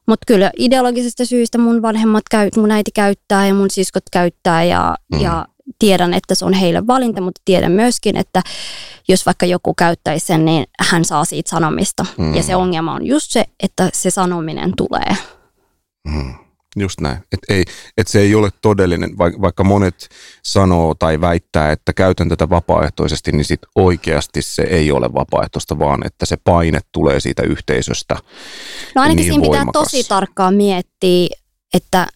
Mutta 0.09 0.25
kyllä 0.27 0.51
ideologisesta 0.59 1.25
syystä 1.25 1.59
mun 1.59 1.83
vanhemmat 1.83 2.23
käy, 2.31 2.49
mun 2.57 2.71
äiti 2.71 2.91
käyttää 2.95 3.47
ja 3.47 3.55
mun 3.55 3.71
siskot 3.71 4.03
käyttää 4.13 4.65
ja, 4.65 4.95
Mm. 5.13 5.21
ja 5.21 5.47
tiedän, 5.79 6.15
että 6.15 6.35
se 6.35 6.45
on 6.45 6.53
heille 6.53 6.87
valinta, 6.87 7.21
mutta 7.21 7.41
tiedän 7.45 7.73
myöskin, 7.73 8.17
että 8.17 8.43
jos 9.09 9.27
vaikka 9.27 9.47
joku 9.47 9.75
käyttäisi 9.75 10.27
sen, 10.27 10.45
niin 10.45 10.67
hän 10.81 11.05
saa 11.05 11.25
siitä 11.25 11.51
sanomista. 11.51 12.07
Mm. 12.19 12.35
Ja 12.35 12.43
se 12.43 12.57
ongelma 12.57 12.95
on 12.95 13.07
just 13.07 13.31
se, 13.31 13.45
että 13.63 13.91
se 13.93 14.11
sanominen 14.11 14.73
tulee. 14.77 15.17
Mm. 16.09 16.35
Just 16.77 17.01
näin. 17.01 17.17
Et 17.17 17.39
ei, 17.49 17.65
et 17.97 18.09
se 18.09 18.21
ei 18.21 18.35
ole 18.35 18.51
todellinen, 18.63 19.19
vaikka, 19.19 19.65
monet 19.65 20.09
sanoo 20.43 20.95
tai 20.95 21.21
väittää, 21.21 21.73
että 21.73 21.93
käytän 21.93 22.29
tätä 22.29 22.51
vapaaehtoisesti, 22.51 23.33
niin 23.33 23.45
sit 23.45 23.61
oikeasti 23.75 24.43
se 24.43 24.63
ei 24.63 24.93
ole 24.93 25.13
vapaaehtoista, 25.15 25.79
vaan 25.79 26.07
että 26.07 26.27
se 26.27 26.37
paine 26.37 26.81
tulee 26.93 27.21
siitä 27.21 27.43
yhteisöstä. 27.43 28.17
No 28.95 29.03
ainakin 29.03 29.17
Niin 29.17 29.33
siinä 29.33 29.43
pitää 29.43 29.59
voimakas. 29.59 29.83
tosi 29.83 30.05
tarkkaan 30.05 30.55
miettiä, 30.55 31.27
että 31.75 32.07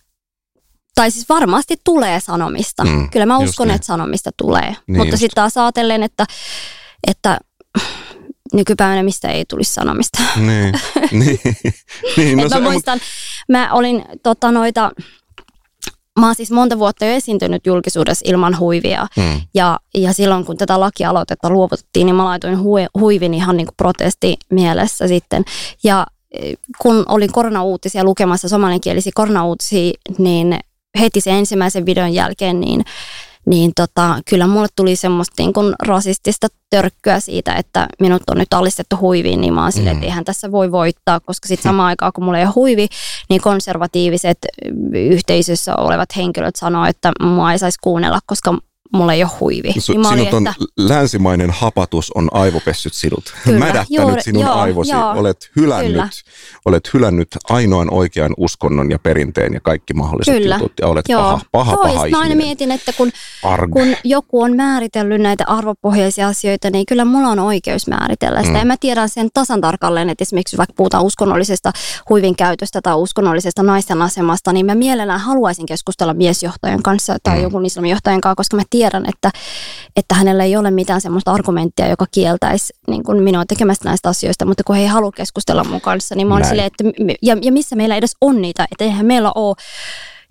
tai 0.94 1.10
siis 1.10 1.28
varmasti 1.28 1.76
tulee 1.84 2.20
sanomista. 2.20 2.84
Mm, 2.84 3.10
Kyllä 3.10 3.26
mä 3.26 3.38
uskon, 3.38 3.68
niin. 3.68 3.74
että 3.74 3.86
sanomista 3.86 4.30
tulee. 4.36 4.76
Niin 4.86 4.96
Mutta 4.96 5.16
sitten 5.16 5.34
taas 5.34 5.56
ajatellen, 5.56 6.02
että, 6.02 6.26
että 7.06 7.38
nykypäivänä 8.52 9.02
mistä 9.02 9.28
ei 9.28 9.44
tulisi 9.48 9.74
sanomista. 9.74 10.22
Niin, 10.36 10.74
niin, 11.26 11.40
niin 12.16 12.36
No 12.36 12.42
no 12.42 12.48
mä 12.48 12.48
se, 12.48 12.60
mut, 12.60 12.72
muistan, 12.72 13.00
mä 13.48 13.72
olin 13.72 14.04
tota, 14.22 14.52
noita, 14.52 14.90
mä 16.20 16.26
oon 16.26 16.34
siis 16.34 16.50
monta 16.50 16.78
vuotta 16.78 17.04
jo 17.04 17.12
esiintynyt 17.12 17.66
julkisuudessa 17.66 18.24
ilman 18.28 18.58
huivia. 18.58 19.06
mm, 19.16 19.40
Ja, 19.54 19.80
ja 19.94 20.12
silloin 20.12 20.44
kun 20.44 20.56
tätä 20.56 20.80
lakialoitetta 20.80 21.50
luovutettiin, 21.50 22.06
niin 22.06 22.16
mä 22.16 22.24
laitoin 22.24 22.58
hui, 22.58 22.86
huivin 23.00 23.34
ihan 23.34 23.56
niin 23.56 23.66
kuin 23.66 23.76
protesti 23.76 24.36
mielessä 24.50 25.08
sitten. 25.08 25.44
Ja 25.84 26.06
eh, 26.30 26.56
kun 26.78 27.04
olin 27.08 27.32
koronauutisia 27.32 28.04
lukemassa 28.04 28.48
somalienkielisiä 28.48 29.12
koronauutisia, 29.14 29.92
niin 30.18 30.58
heti 31.00 31.20
sen 31.20 31.34
ensimmäisen 31.34 31.86
videon 31.86 32.14
jälkeen, 32.14 32.60
niin, 32.60 32.84
niin 33.46 33.72
tota, 33.76 34.18
kyllä 34.30 34.46
mulle 34.46 34.66
tuli 34.76 34.96
semmoista 34.96 35.34
niin 35.38 35.52
kuin 35.52 35.74
rasistista 35.82 36.46
törkkyä 36.70 37.20
siitä, 37.20 37.54
että 37.54 37.86
minut 38.00 38.22
on 38.30 38.38
nyt 38.38 38.54
alistettu 38.54 38.96
huiviin, 39.00 39.40
niin 39.40 39.54
mä 39.54 39.62
oon 39.62 39.72
silleen, 39.72 39.96
Mm. 39.96 39.98
että 39.98 40.06
eihän 40.06 40.24
tässä 40.24 40.52
voi 40.52 40.72
voittaa, 40.72 41.20
koska 41.20 41.48
sitten 41.48 41.70
samaan 41.70 41.86
aikaan, 41.88 42.12
kun 42.12 42.24
mulla 42.24 42.38
ei 42.38 42.44
ole 42.44 42.52
huivi, 42.54 42.88
niin 43.30 43.40
konservatiiviset 43.40 44.38
yhteisössä 44.92 45.76
olevat 45.76 46.16
henkilöt 46.16 46.56
sanoo, 46.56 46.84
että 46.84 47.12
mua 47.22 47.52
ei 47.52 47.58
saisi 47.58 47.78
kuunnella, 47.82 48.18
koska 48.26 48.58
mulla 48.92 49.12
ei 49.12 49.22
ole 49.22 49.30
huivi. 49.40 49.72
su, 49.78 49.92
niin 49.92 50.06
olin, 50.06 50.18
sinut 50.18 50.34
on 50.34 50.46
että, 50.46 50.64
länsimainen 50.76 51.50
hapatus 51.50 52.10
on 52.14 52.28
aivopessyt 52.32 52.94
sinut. 52.94 53.34
Kyllä, 53.44 53.58
Mädättänyt 53.58 53.90
juuri- 53.90 54.22
sinun 54.22 54.42
joo, 54.42 54.54
aivosi. 54.54 54.90
joo, 54.92 55.10
olet, 55.10 55.50
hylännyt, 55.56 55.92
kyllä. 55.92 56.08
olet 56.64 56.94
hylännyt 56.94 57.28
ainoan 57.50 57.92
oikean 57.94 58.34
uskonnon 58.36 58.90
ja 58.90 58.98
perinteen 58.98 59.52
ja 59.54 59.60
kaikki 59.60 59.94
mahdolliset 59.94 60.34
Kyllä, 60.34 60.54
jutut. 60.56 60.72
Ja 60.80 60.86
olet 60.88 61.04
joo. 61.08 61.22
paha, 61.22 61.40
paha, 61.52 61.72
joo, 61.72 61.82
paha 61.82 62.08
mä 62.08 62.18
aina 62.20 62.34
mietin, 62.34 62.70
että 62.72 62.92
kun, 62.92 63.12
Arg. 63.42 63.70
kun 63.70 63.96
joku 64.04 64.42
on 64.42 64.56
määritellyt 64.56 65.20
näitä 65.20 65.44
arvopohjaisia 65.46 66.28
asioita, 66.28 66.70
niin 66.70 66.86
kyllä 66.86 67.04
mulla 67.04 67.28
on 67.28 67.38
oikeus 67.38 67.86
määritellä 67.88 68.38
sitä. 68.40 68.52
Mm. 68.52 68.58
Ja 68.58 68.64
mä 68.64 68.76
tiedän 68.80 69.08
sen 69.08 69.28
tasan 69.34 69.60
tarkalleen, 69.60 70.08
että 70.10 70.22
esimerkiksi 70.22 70.56
vaikka 70.56 70.74
puhutaan 70.76 71.04
uskonnollisesta 71.04 71.72
huivin 72.08 72.36
käytöstä 72.36 72.80
tai 72.82 72.94
uskonnollisesta 72.94 73.62
naisten 73.62 74.02
asemasta, 74.02 74.52
niin 74.52 74.66
mä 74.66 74.74
mielellään 74.74 75.20
haluaisin 75.20 75.66
keskustella 75.66 76.14
miesjohtajan 76.14 76.82
kanssa 76.82 77.16
tai 77.22 77.36
Mm. 77.36 77.42
jonkun 77.42 77.66
islamijohtajan 77.66 78.20
kanssa, 78.20 78.36
koska 78.36 78.56
mä 78.56 78.62
tiedän, 78.70 78.75
että, 78.84 79.30
että 79.96 80.14
hänellä 80.14 80.44
ei 80.44 80.56
ole 80.56 80.70
mitään 80.70 81.00
semmoista 81.00 81.32
argumenttia, 81.32 81.88
joka 81.88 82.06
kieltäisi 82.10 82.72
niin 82.88 83.02
kuin 83.02 83.22
minua 83.22 83.44
tekemästä 83.48 83.88
näistä 83.88 84.08
asioista, 84.08 84.46
mutta 84.46 84.64
kun 84.64 84.76
he 84.76 84.82
ei 84.82 84.88
halua 84.88 85.12
keskustella 85.12 85.64
mun 85.64 85.80
kanssa, 85.80 86.14
niin 86.14 86.26
mä 86.26 86.34
oon 86.34 86.44
silleen, 86.44 86.66
että 86.66 86.84
ja, 87.22 87.36
ja 87.42 87.52
missä 87.52 87.76
meillä 87.76 87.96
edes 87.96 88.16
on 88.20 88.42
niitä, 88.42 88.66
että 88.72 88.84
eihän 88.84 89.06
meillä 89.06 89.32
ole 89.34 89.56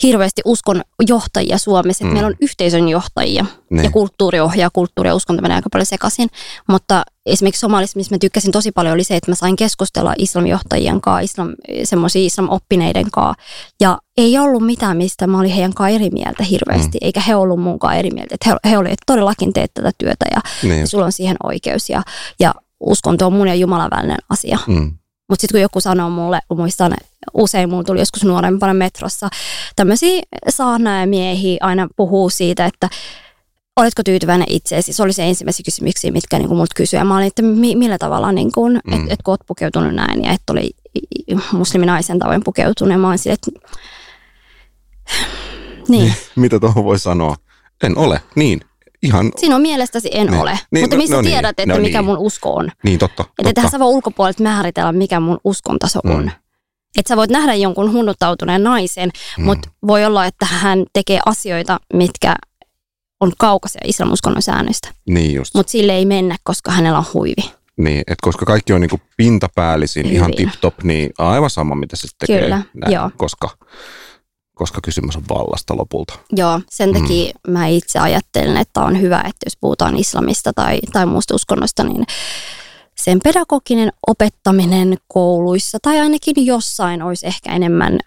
hirveästi 0.04 0.42
uskon 0.46 0.82
johtajia 1.08 1.58
Suomessa, 1.58 2.04
että 2.04 2.10
Mm. 2.12 2.14
meillä 2.14 2.28
on 2.28 2.36
yhteisön 2.42 2.90
johtajia 2.90 3.46
Niin. 3.70 3.84
ja 3.84 3.92
kulttuuri 3.92 4.40
ohjaa, 4.40 4.70
kulttuuri 4.74 5.10
ja 5.10 5.16
uskonto 5.16 5.42
menee 5.42 5.56
aika 5.56 5.70
paljon 5.72 5.86
sekaisin. 5.86 6.30
Mutta 6.68 7.04
esimerkiksi 7.26 7.60
Somalissa, 7.60 7.98
missä 8.00 8.16
mä 8.16 8.20
tykkäsin 8.20 8.52
tosi 8.52 8.72
paljon, 8.72 8.94
oli 8.94 9.04
se, 9.04 9.16
että 9.16 9.32
mä 9.32 9.36
sain 9.36 9.56
keskustella 9.56 10.14
islamjohtajien 10.18 11.02
kanssa, 11.02 11.20
islam, 11.22 11.50
semmoisia 11.84 12.26
islamoppineiden 12.26 13.12
kanssa. 13.12 13.44
Ja 13.82 13.98
ei 14.18 14.38
ollut 14.38 14.66
mitään, 14.66 14.98
mistä 14.98 15.28
mä 15.28 15.40
olin 15.40 15.52
heidän 15.52 15.74
kanssa 15.74 15.96
eri 15.96 16.10
mieltä 16.10 16.44
hirveästi, 16.44 16.98
mm. 17.02 17.06
eikä 17.06 17.20
he 17.22 17.36
ollut 17.36 17.60
munkaan 17.62 17.98
eri 17.98 18.10
mieltä. 18.12 18.36
Että 18.36 18.50
he, 18.64 18.70
he 18.72 18.78
olivat, 18.78 19.00
todellakin 19.06 19.54
teet 19.54 19.72
tätä 19.74 19.92
työtä 19.98 20.26
ja, 20.36 20.42
Niin. 20.70 20.88
sulla 20.88 21.06
on 21.06 21.12
siihen 21.12 21.38
oikeus. 21.44 21.90
Ja, 21.90 22.04
ja 22.40 22.54
uskonto 22.80 23.28
on 23.28 23.34
mun 23.34 23.48
ja 23.48 23.56
Jumalan 23.56 23.92
välinen 23.92 24.18
asia. 24.30 24.60
Mm. 24.68 24.94
Mutta 25.30 25.42
sitten 25.42 25.54
kun 25.58 25.62
joku 25.62 25.82
sanoo 25.82 26.10
mulle, 26.10 26.40
muistan 26.56 26.94
usein 27.34 27.70
mulla 27.70 27.84
tuli 27.84 28.00
joskus 28.00 28.24
nuorempana 28.24 28.74
metrossa, 28.74 29.30
tämmöisiä 29.76 30.22
saarnaajamiehiä 30.50 31.58
aina 31.62 31.88
puhuu 31.96 32.30
siitä, 32.30 32.66
että 32.66 32.90
oletko 33.76 34.04
tyytyväinen 34.04 34.48
itseesi? 34.50 34.94
Se 34.94 35.04
oli 35.04 35.14
se 35.14 35.24
ensimmäisiä 35.24 35.64
kysymyksiä, 35.66 36.12
mitkä 36.12 36.40
niin 36.40 36.50
multa 36.50 36.76
kysyi. 36.76 36.98
Ja 37.00 37.06
mä 37.06 37.16
olin, 37.16 37.28
että 37.28 37.42
mi- 37.42 37.76
millä 37.76 37.98
tavalla, 37.98 38.32
niin 38.32 38.52
kun, 38.52 38.72
Mm. 38.72 38.94
että 38.94 39.14
et, 39.14 39.22
kun 39.24 39.32
oot 39.32 39.40
pukeutunut 39.48 39.94
näin 39.96 40.24
ja 40.24 40.32
että 40.32 40.54
oli 40.54 40.70
musliminaisen 41.52 42.20
tavoin 42.20 42.44
pukeutunut. 42.44 42.92
Ja 42.92 42.98
mä 42.98 43.08
olin 43.08 43.20
silleen, 43.20 43.38
että 43.48 43.70
niin, 45.88 46.14
Mitä 46.36 46.60
tuohon 46.60 46.84
voi 46.84 47.00
sanoa? 47.00 47.36
En 47.84 47.98
ole. 47.98 48.22
Niin. 48.36 48.62
Ihan. 49.04 49.32
sinun 49.38 49.62
mielestäsi 49.62 50.10
en 50.12 50.28
Niin. 50.28 50.42
ole. 50.42 50.60
Niin, 50.72 50.84
Mutta 50.84 50.96
no- 50.96 51.02
missä 51.02 51.16
no 51.16 51.22
niin. 51.22 51.32
tiedät, 51.32 51.60
että 51.60 51.74
No 51.76 51.82
mikä 51.82 51.98
niin. 51.98 52.06
mun 52.06 52.18
usko 52.18 52.54
on? 52.56 52.72
Niin, 52.84 53.00
totta. 53.00 53.24
Että 53.24 53.34
totta. 53.44 53.54
tähän 53.54 53.72
sä 53.72 53.80
voi 53.80 53.88
ulkopuolelta 53.94 54.44
määritellä, 54.44 54.92
mikä 54.92 55.20
mun 55.20 55.38
uskontaso 55.44 56.00
on. 56.04 56.32
Mm. 56.96 57.00
Että 57.00 57.08
sä 57.10 57.18
voit 57.18 57.30
nähdä 57.32 57.54
jonkun 57.54 57.92
hunnuttautuneen 57.94 58.64
naisen, 58.64 59.10
Mm. 59.38 59.42
mm. 59.42 59.46
mutta 59.46 59.70
voi 59.88 60.06
olla, 60.06 60.26
että 60.26 60.46
hän 60.46 60.86
tekee 60.94 61.20
asioita, 61.26 61.80
mitkä 61.94 62.36
on 63.20 63.32
kaukaisia 63.38 63.82
islamuskonnon 63.86 64.42
säännöistä. 64.42 64.90
Niin 65.10 65.34
just. 65.34 65.56
Mutta 65.56 65.72
sille 65.72 65.94
ei 65.94 66.06
mennä, 66.06 66.36
koska 66.44 66.72
hänellä 66.72 66.98
on 66.98 67.06
huivi. 67.14 67.52
Niin, 67.78 68.00
että 68.00 68.16
koska 68.22 68.46
kaikki 68.46 68.74
on 68.74 68.82
niinku 68.82 69.00
pintapäällisin, 69.18 70.06
ihan 70.06 70.32
Hyvin. 70.32 70.50
tip-top, 70.52 70.84
niin 70.84 71.10
aivan 71.18 71.50
sama, 71.50 71.76
mitä 71.76 71.96
se 71.96 72.08
tekee. 72.20 72.42
Kyllä, 72.42 72.62
joo. 72.88 73.12
Koska, 73.18 73.50
koska 74.56 74.80
kysymys 74.84 75.16
on 75.16 75.24
vallasta 75.30 75.78
lopulta. 75.78 76.14
Joo, 76.32 76.62
sen 76.70 76.94
takia 76.94 77.34
mm. 77.48 77.54
mä 77.54 77.68
itse 77.68 78.00
ajattelen, 78.00 78.58
että 78.58 78.82
on 78.82 79.02
hyvä, 79.02 79.18
että 79.18 79.46
jos 79.46 79.58
puhutaan 79.62 79.98
islamista 79.98 80.54
tai, 80.54 80.80
tai 80.94 81.06
muusta 81.06 81.36
uskonnosta, 81.36 81.84
niin 81.84 82.06
sen 83.06 83.20
pedagoginen 83.24 83.92
opettaminen 84.08 84.98
kouluissa 85.08 85.78
tai 85.82 86.00
ainakin 86.00 86.46
jossain 86.46 87.02
olisi 87.02 87.28
ehkä 87.28 87.52
enemmän 87.52 88.00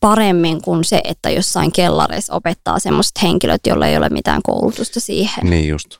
paremmin 0.00 0.62
kuin 0.62 0.84
se, 0.84 1.00
että 1.04 1.30
jossain 1.30 1.72
kellareissa 1.72 2.34
opettaa 2.34 2.78
semmoiset 2.78 3.22
henkilöt, 3.22 3.66
joilla 3.66 3.86
ei 3.86 3.96
ole 3.96 4.08
mitään 4.08 4.42
koulutusta 4.42 5.00
siihen. 5.00 5.50
Niin 5.50 5.68
just, 5.68 5.98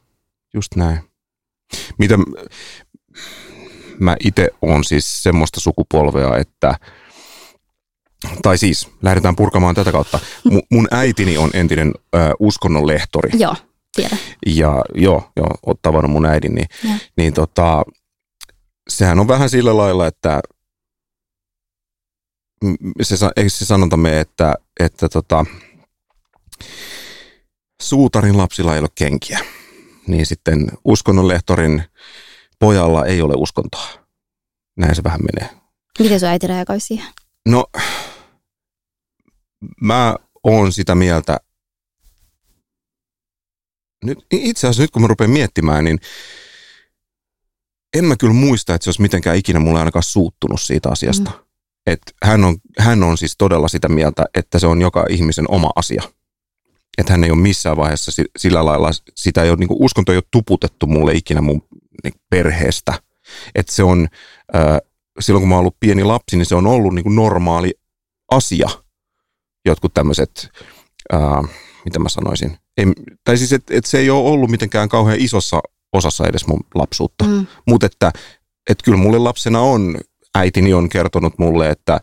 just 0.54 0.76
näin. 0.76 1.00
Mitä 1.98 2.18
mä 3.98 4.16
itse 4.24 4.48
on 4.62 4.84
siis 4.84 5.22
semmoista 5.22 5.60
sukupolvea, 5.60 6.36
että 6.36 6.74
tai 8.42 8.58
siis, 8.58 8.88
lähdetään 9.02 9.36
purkamaan 9.36 9.74
tätä 9.74 9.92
kautta. 9.92 10.18
Mu- 10.48 10.66
mun 10.70 10.88
äitini 10.90 11.38
on 11.38 11.50
entinen 11.54 11.94
ö, 12.14 12.18
uskonnon 12.38 12.86
lehtori. 12.86 13.30
Joo, 13.38 13.56
tiedän. 13.96 14.18
Ja 14.46 14.84
joo, 14.94 15.30
joo 15.36 15.50
oot 15.66 15.82
tavannut 15.82 16.10
mun 16.10 16.26
äidin, 16.26 16.54
niin, 16.54 16.66
niin 17.16 17.34
tota, 17.34 17.82
sehän 18.88 19.18
on 19.18 19.28
vähän 19.28 19.50
sillä 19.50 19.76
lailla, 19.76 20.06
että 20.06 20.40
se, 23.02 23.16
se 23.48 23.64
sanonta 23.64 23.96
mene, 23.96 24.20
että, 24.20 24.54
että 24.80 25.08
tota, 25.08 25.44
suutarin 27.82 28.38
lapsilla 28.38 28.74
ei 28.74 28.80
ole 28.80 28.88
kenkiä. 28.94 29.38
Niin 30.06 30.26
sitten 30.26 30.68
uskonnonlehtorin 30.84 31.84
pojalla 32.58 33.06
ei 33.06 33.22
ole 33.22 33.34
uskontoa. 33.36 33.88
Näin 34.76 34.94
se 34.94 35.04
vähän 35.04 35.20
menee. 35.34 35.60
Miten 35.98 36.20
sun 36.20 36.28
äiti 36.28 36.46
reagoi 36.46 36.80
siihen? 36.80 37.12
No, 37.48 37.66
mä 39.80 40.16
oon 40.44 40.72
sitä 40.72 40.94
mieltä, 40.94 41.40
nyt, 44.04 44.18
itse 44.30 44.66
asiassa 44.66 44.82
nyt 44.82 44.90
kun 44.90 45.02
mä 45.02 45.08
rupean 45.08 45.30
miettimään, 45.30 45.84
niin 45.84 46.00
en 47.96 48.04
mä 48.04 48.16
kyllä 48.16 48.34
muista, 48.34 48.74
että 48.74 48.84
se 48.84 48.88
olisi 48.88 49.02
mitenkään 49.02 49.36
ikinä 49.36 49.60
mulle 49.60 49.78
ainakaan 49.78 50.02
suuttunut 50.02 50.60
siitä 50.60 50.88
asiasta. 50.88 51.30
Mm. 51.30 51.36
Et 51.86 52.00
hän, 52.22 52.44
on, 52.44 52.56
hän 52.78 53.02
on 53.02 53.18
siis 53.18 53.34
todella 53.38 53.68
sitä 53.68 53.88
mieltä, 53.88 54.24
että 54.34 54.58
se 54.58 54.66
on 54.66 54.80
joka 54.80 55.06
ihmisen 55.08 55.50
oma 55.50 55.70
asia. 55.76 56.02
Että 56.98 57.12
hän 57.12 57.24
ei 57.24 57.30
ole 57.30 57.40
missään 57.40 57.76
vaiheessa 57.76 58.12
si- 58.12 58.30
sillä 58.38 58.64
lailla, 58.64 58.90
sitä 59.14 59.42
ei 59.42 59.50
ole, 59.50 59.58
niin 59.58 59.68
kuin, 59.68 59.82
uskonto 59.82 60.12
ei 60.12 60.18
ole 60.18 60.24
tuputettu 60.30 60.86
mulle 60.86 61.12
ikinä 61.12 61.40
mun 61.40 61.62
niin, 62.04 62.14
perheestä. 62.30 62.94
Että 63.54 63.72
se 63.72 63.82
on, 63.82 64.08
äh, 64.54 64.78
silloin 65.20 65.42
kun 65.42 65.48
mä 65.48 65.54
oon 65.54 65.60
ollut 65.60 65.80
pieni 65.80 66.04
lapsi, 66.04 66.36
niin 66.36 66.46
se 66.46 66.54
on 66.54 66.66
ollut 66.66 66.94
niin 66.94 67.02
kuin 67.02 67.16
normaali 67.16 67.74
asia. 68.30 68.68
Jotkut 69.64 69.94
tämmöiset, 69.94 70.48
äh, 71.14 71.50
mitä 71.84 71.98
mä 71.98 72.08
sanoisin, 72.08 72.58
ei, 72.80 72.86
tai 73.24 73.36
siis 73.38 73.52
että 73.52 73.74
et 73.74 73.86
se 73.86 73.98
ei 73.98 74.10
ole 74.10 74.28
ollut 74.30 74.50
mitenkään 74.50 74.88
kauhean 74.88 75.20
isossa 75.20 75.60
osassa 75.92 76.26
edes 76.26 76.46
mun 76.46 76.60
lapsuutta. 76.74 77.24
Mm. 77.24 77.46
Mutta 77.66 77.86
että 77.86 78.12
et 78.70 78.78
kyllä 78.84 78.98
mulle 78.98 79.18
lapsena 79.18 79.60
on, 79.60 79.96
äitini 80.34 80.74
on 80.74 80.88
kertonut 80.88 81.38
mulle, 81.38 81.70
että 81.70 82.00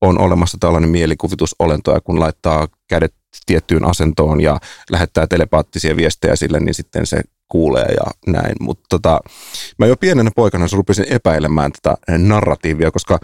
on 0.00 0.18
olemassa 0.18 0.58
tällainen 0.60 0.90
mielikuvitusolento, 0.90 1.92
ja 1.92 2.00
kun 2.00 2.20
laittaa 2.20 2.68
kädet 2.88 3.14
tiettyyn 3.46 3.84
asentoon 3.84 4.40
ja 4.40 4.58
lähettää 4.90 5.26
telepaattisia 5.26 5.96
viestejä 5.96 6.36
sille, 6.36 6.60
niin 6.60 6.74
sitten 6.74 7.06
se 7.06 7.20
kuulee 7.48 7.86
ja 7.88 8.32
näin. 8.32 8.54
Mutta 8.60 8.84
tota, 8.90 9.20
mä 9.78 9.86
jo 9.86 9.96
pienenä 9.96 10.30
poikana 10.36 10.66
rupesin 10.72 11.06
epäilemään 11.08 11.72
tätä 11.72 11.96
narratiivia, 12.18 12.90
koska 12.90 13.18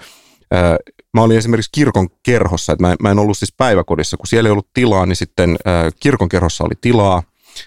mä 1.15 1.23
olin 1.23 1.39
esimerkiksi 1.39 1.71
kirkon 1.75 2.09
kerhossa, 2.23 2.73
että 2.73 2.83
mä, 2.87 2.91
en- 2.93 2.97
mä 3.03 3.11
en 3.11 3.19
ollut 3.19 3.39
siis 3.39 3.55
päiväkodissa, 3.57 4.17
kun 4.17 4.27
siellä 4.27 4.49
ei 4.49 4.53
ollut 4.53 4.73
tilaa, 4.75 5.07
niin 5.07 5.17
sitten 5.17 5.57
ää, 5.65 5.91
kirkon 6.01 6.29
kerhossa 6.29 6.65
oli 6.65 6.75
tilaa, 6.81 7.23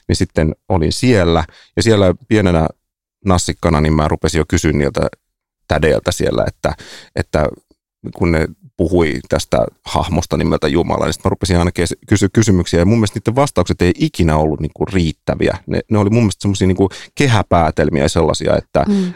niin 0.07 0.15
sitten 0.15 0.55
olin 0.69 0.93
siellä, 0.93 1.43
ja 1.75 1.83
siellä 1.83 2.13
pienenä 2.27 2.67
nassikkana, 3.25 3.81
niin 3.81 3.93
mä 3.93 4.07
rupesin 4.07 4.37
jo 4.39 4.45
kysyä 4.47 4.71
niiltä 4.71 5.01
tädeiltä 5.67 6.11
siellä, 6.11 6.43
että, 6.47 6.73
että 7.15 7.47
kun 8.15 8.31
ne 8.31 8.47
puhui 8.77 9.19
tästä 9.29 9.65
hahmosta 9.85 10.37
nimeltä 10.37 10.67
Jumala, 10.67 11.05
niin 11.05 11.13
sitten 11.13 11.29
mä 11.29 11.33
rupesin 11.33 11.57
aina 11.57 11.71
kysyä 12.07 12.29
kysymyksiä, 12.33 12.79
ja 12.79 12.85
mun 12.85 12.97
mielestä 12.97 13.19
niiden 13.19 13.35
vastaukset 13.35 13.81
ei 13.81 13.91
ikinä 13.99 14.37
ollut 14.37 14.59
niinku 14.59 14.85
riittäviä. 14.85 15.57
Ne, 15.67 15.79
ne 15.91 15.97
oli 15.97 16.09
mun 16.09 16.23
mielestä 16.23 16.41
semmoisia 16.41 16.67
niinku 16.67 16.89
kehäpäätelmiä 17.15 18.03
ja 18.03 18.09
sellaisia, 18.09 18.57
että 18.57 18.85
Mm. 18.87 19.13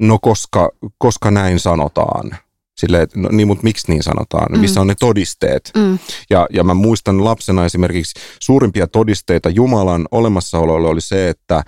no 0.00 0.18
koska, 0.18 0.70
koska 0.98 1.30
näin 1.30 1.60
sanotaan. 1.60 2.36
Silleen, 2.76 3.02
että 3.02 3.20
no 3.20 3.28
niin, 3.32 3.48
mutta 3.48 3.64
miksi 3.64 3.92
niin 3.92 4.02
sanotaan? 4.02 4.60
Missä 4.60 4.80
on 4.80 4.86
ne 4.86 4.94
todisteet? 5.00 5.70
Mm. 5.76 5.98
Ja, 6.30 6.46
ja 6.52 6.64
mä 6.64 6.74
muistan 6.74 7.24
lapsena 7.24 7.64
esimerkiksi 7.64 8.20
suurimpia 8.40 8.86
todisteita 8.86 9.50
Jumalan 9.50 10.08
olemassaololle 10.10 10.88
oli 10.88 11.00
se, 11.00 11.28
että 11.28 11.62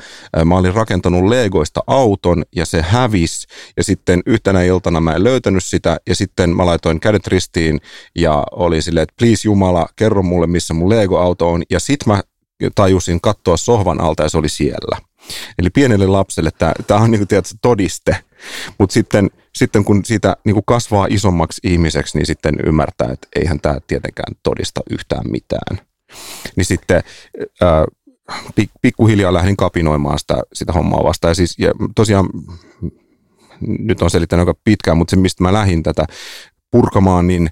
mä 0.44 0.56
olin 0.56 0.74
rakentanut 0.74 1.24
Legoista 1.24 1.80
auton 1.86 2.44
ja 2.56 2.66
se 2.66 2.82
hävisi. 2.82 3.46
Ja 3.76 3.84
sitten 3.84 4.22
yhtenä 4.26 4.62
iltana 4.62 5.00
mä 5.00 5.12
en 5.12 5.24
löytänyt 5.24 5.64
sitä 5.64 5.98
ja 6.08 6.14
sitten 6.14 6.56
mä 6.56 6.66
laitoin 6.66 7.00
kädet 7.00 7.26
ristiin 7.26 7.80
ja 8.16 8.44
oli 8.50 8.82
silleen, 8.82 9.02
että 9.02 9.14
please 9.18 9.48
Jumala, 9.48 9.88
kerro 9.96 10.22
mulle 10.22 10.46
missä 10.46 10.74
mun 10.74 10.90
Lego-auto 10.90 11.48
on. 11.48 11.62
Ja 11.70 11.80
sit 11.80 12.06
mä 12.06 12.22
tajusin 12.74 13.20
katsoa 13.20 13.56
sohvan 13.56 14.00
alta 14.00 14.22
ja 14.22 14.28
se 14.28 14.38
oli 14.38 14.48
siellä. 14.48 15.07
Eli 15.58 15.70
pienelle 15.70 16.06
lapselle 16.06 16.50
tämä 16.86 17.00
on 17.00 17.10
niin 17.10 17.18
kuin, 17.18 17.28
tiedätkö, 17.28 17.54
todiste, 17.62 18.16
mutta 18.78 18.94
sitten, 18.94 19.30
sitten 19.54 19.84
kun 19.84 20.04
siitä 20.04 20.36
niin 20.44 20.54
kuin 20.54 20.64
kasvaa 20.66 21.06
isommaksi 21.10 21.60
ihmiseksi, 21.64 22.18
niin 22.18 22.26
sitten 22.26 22.54
ymmärtää, 22.66 23.12
että 23.12 23.28
eihän 23.36 23.60
tämä 23.60 23.78
tietenkään 23.86 24.34
todista 24.42 24.80
yhtään 24.90 25.30
mitään. 25.30 25.78
Niin 26.56 26.64
sitten 26.64 27.02
ää, 27.60 27.84
pik- 28.60 28.78
pikkuhiljaa 28.82 29.34
lähdin 29.34 29.56
kapinoimaan 29.56 30.18
sitä, 30.18 30.42
sitä 30.52 30.72
hommaa 30.72 31.04
vastaan. 31.04 31.30
Ja, 31.30 31.34
siis, 31.34 31.58
ja 31.58 31.72
tosiaan, 31.94 32.28
nyt 33.60 34.02
on 34.02 34.10
selittänyt 34.10 34.48
aika 34.48 34.60
pitkään, 34.64 34.96
mutta 34.98 35.10
se 35.10 35.16
mistä 35.16 35.42
mä 35.42 35.52
lähdin 35.52 35.82
tätä 35.82 36.04
purkamaan, 36.70 37.26
niin 37.26 37.50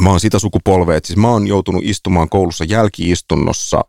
mä 0.00 0.10
oon 0.10 0.20
sitä 0.20 0.38
sukupolvea, 0.38 0.96
että 0.96 1.06
siis 1.06 1.16
mä 1.16 1.28
oon 1.28 1.46
joutunut 1.46 1.84
istumaan 1.84 2.28
koulussa 2.28 2.64
jälkiistunnossa, 2.64 3.80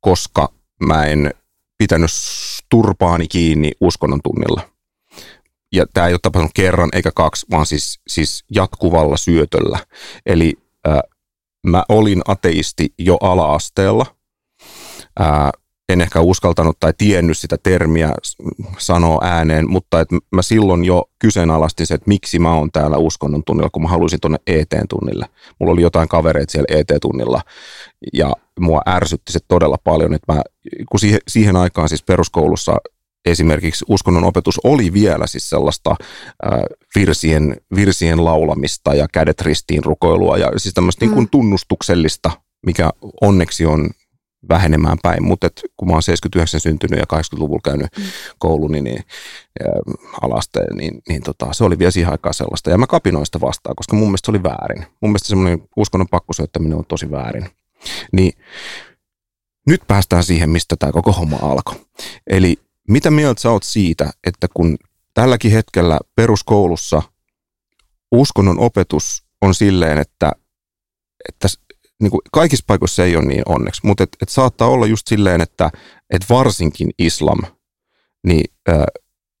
koska 0.00 0.52
mä 0.86 1.04
en 1.04 1.34
pitänyt 1.78 2.10
turpaani 2.68 3.28
kiinni 3.28 3.72
uskonnon 3.80 4.20
tunnilla. 4.24 4.62
Ja 5.72 5.86
tämä 5.94 6.06
ei 6.06 6.12
ole 6.12 6.20
tapahtunut 6.22 6.54
kerran 6.54 6.88
eikä 6.92 7.10
kaksi, 7.14 7.46
vaan 7.50 7.66
siis, 7.66 8.00
siis 8.08 8.44
jatkuvalla 8.50 9.16
syötöllä. 9.16 9.78
Eli 10.26 10.54
äh, 10.88 10.98
mä 11.66 11.84
olin 11.88 12.22
ateisti 12.28 12.94
jo 12.98 13.16
ala-asteella. 13.16 14.06
Äh, 15.20 15.50
en 15.88 16.00
ehkä 16.00 16.20
uskaltanut 16.20 16.80
tai 16.80 16.92
tiennyt 16.98 17.38
sitä 17.38 17.56
termiä 17.62 18.12
sanoa 18.78 19.18
ääneen, 19.22 19.70
mutta 19.70 20.00
et 20.00 20.08
mä 20.32 20.42
silloin 20.42 20.84
jo 20.84 21.10
kyseenalaistin 21.18 21.86
se, 21.86 21.94
että 21.94 22.08
miksi 22.08 22.38
mä 22.38 22.54
oon 22.54 22.72
täällä 22.72 22.96
uskonnon 22.96 23.44
tunnilla, 23.44 23.70
kun 23.70 23.82
mä 23.82 23.88
haluaisin 23.88 24.20
tuonne 24.20 24.38
ET-tunnille. 24.46 25.26
Mulla 25.58 25.72
oli 25.72 25.82
jotain 25.82 26.08
kavereita 26.08 26.52
siellä 26.52 26.78
ET-tunnilla 26.78 27.42
ja 28.12 28.32
mua 28.60 28.80
ärsytti 28.88 29.32
se 29.32 29.38
todella 29.48 29.78
paljon, 29.84 30.14
että 30.14 30.32
mä, 30.32 30.42
kun 30.90 31.00
siihen, 31.00 31.20
siihen 31.28 31.56
aikaan 31.56 31.88
siis 31.88 32.02
peruskoulussa 32.02 32.76
esimerkiksi 33.26 33.84
uskonnon 33.88 34.24
opetus 34.24 34.60
oli 34.64 34.92
vielä 34.92 35.26
siis 35.26 35.50
sellaista 35.50 35.90
äh, 35.90 36.60
virsien, 36.94 37.56
virsien 37.74 38.24
laulamista 38.24 38.94
ja 38.94 39.06
kädet 39.12 39.40
ristiin 39.40 39.84
rukoilua 39.84 40.38
ja 40.38 40.50
siis 40.56 40.74
tämmöistä 40.74 41.04
mm. 41.04 41.08
niin 41.08 41.14
kuin 41.14 41.30
tunnustuksellista, 41.30 42.30
mikä 42.66 42.90
onneksi 43.20 43.66
on 43.66 43.90
vähenemään 44.48 44.98
päin, 45.02 45.24
mutta 45.24 45.46
et, 45.46 45.62
kun 45.76 45.88
mä 45.88 45.92
oon 45.92 46.02
79 46.02 46.60
syntynyt 46.60 46.98
ja 46.98 47.18
80-luvulla 47.18 47.60
käynyt 47.64 47.88
mm. 47.98 48.04
koulun, 48.38 48.72
niin, 48.72 48.84
niin 48.84 49.04
alasteen, 50.22 50.76
niin, 50.76 51.02
niin 51.08 51.22
tota, 51.22 51.52
se 51.52 51.64
oli 51.64 51.78
vielä 51.78 51.90
siihen 51.90 52.12
aikaan 52.12 52.34
sellaista. 52.34 52.70
Ja 52.70 52.78
mä 52.78 52.86
kapinoin 52.86 53.26
sitä 53.26 53.40
vastaan, 53.40 53.76
koska 53.76 53.96
mun 53.96 54.08
mielestä 54.08 54.26
se 54.26 54.30
oli 54.30 54.42
väärin. 54.42 54.86
Mun 55.00 55.10
mielestä 55.10 55.28
semmoinen 55.28 55.62
uskonnon 55.76 56.08
pakkosyöttäminen 56.08 56.78
on 56.78 56.84
tosi 56.88 57.10
väärin. 57.10 57.48
Niin 58.12 58.32
nyt 59.66 59.82
päästään 59.86 60.24
siihen, 60.24 60.50
mistä 60.50 60.76
tämä 60.78 60.92
koko 60.92 61.12
homma 61.12 61.38
alkoi. 61.42 61.86
Eli 62.26 62.56
mitä 62.88 63.10
mieltä 63.10 63.40
sä 63.40 63.50
oot 63.50 63.62
siitä, 63.62 64.10
että 64.26 64.46
kun 64.54 64.76
tälläkin 65.14 65.52
hetkellä 65.52 65.98
peruskoulussa 66.16 67.02
uskonnon 68.12 68.58
opetus 68.58 69.24
on 69.42 69.54
silleen, 69.54 69.98
että, 69.98 70.32
että 71.28 71.48
niin 72.02 72.10
kuin 72.10 72.20
kaikissa 72.32 72.64
paikoissa 72.66 72.96
se 72.96 73.04
ei 73.04 73.16
ole 73.16 73.24
niin 73.24 73.42
onneksi, 73.46 73.80
mutta 73.84 74.04
et, 74.04 74.16
et 74.22 74.28
saattaa 74.28 74.68
olla 74.68 74.86
just 74.86 75.06
silleen, 75.06 75.40
että 75.40 75.70
et 76.10 76.24
varsinkin 76.30 76.90
islam, 76.98 77.38
niin 78.26 78.44
ä, 78.68 78.84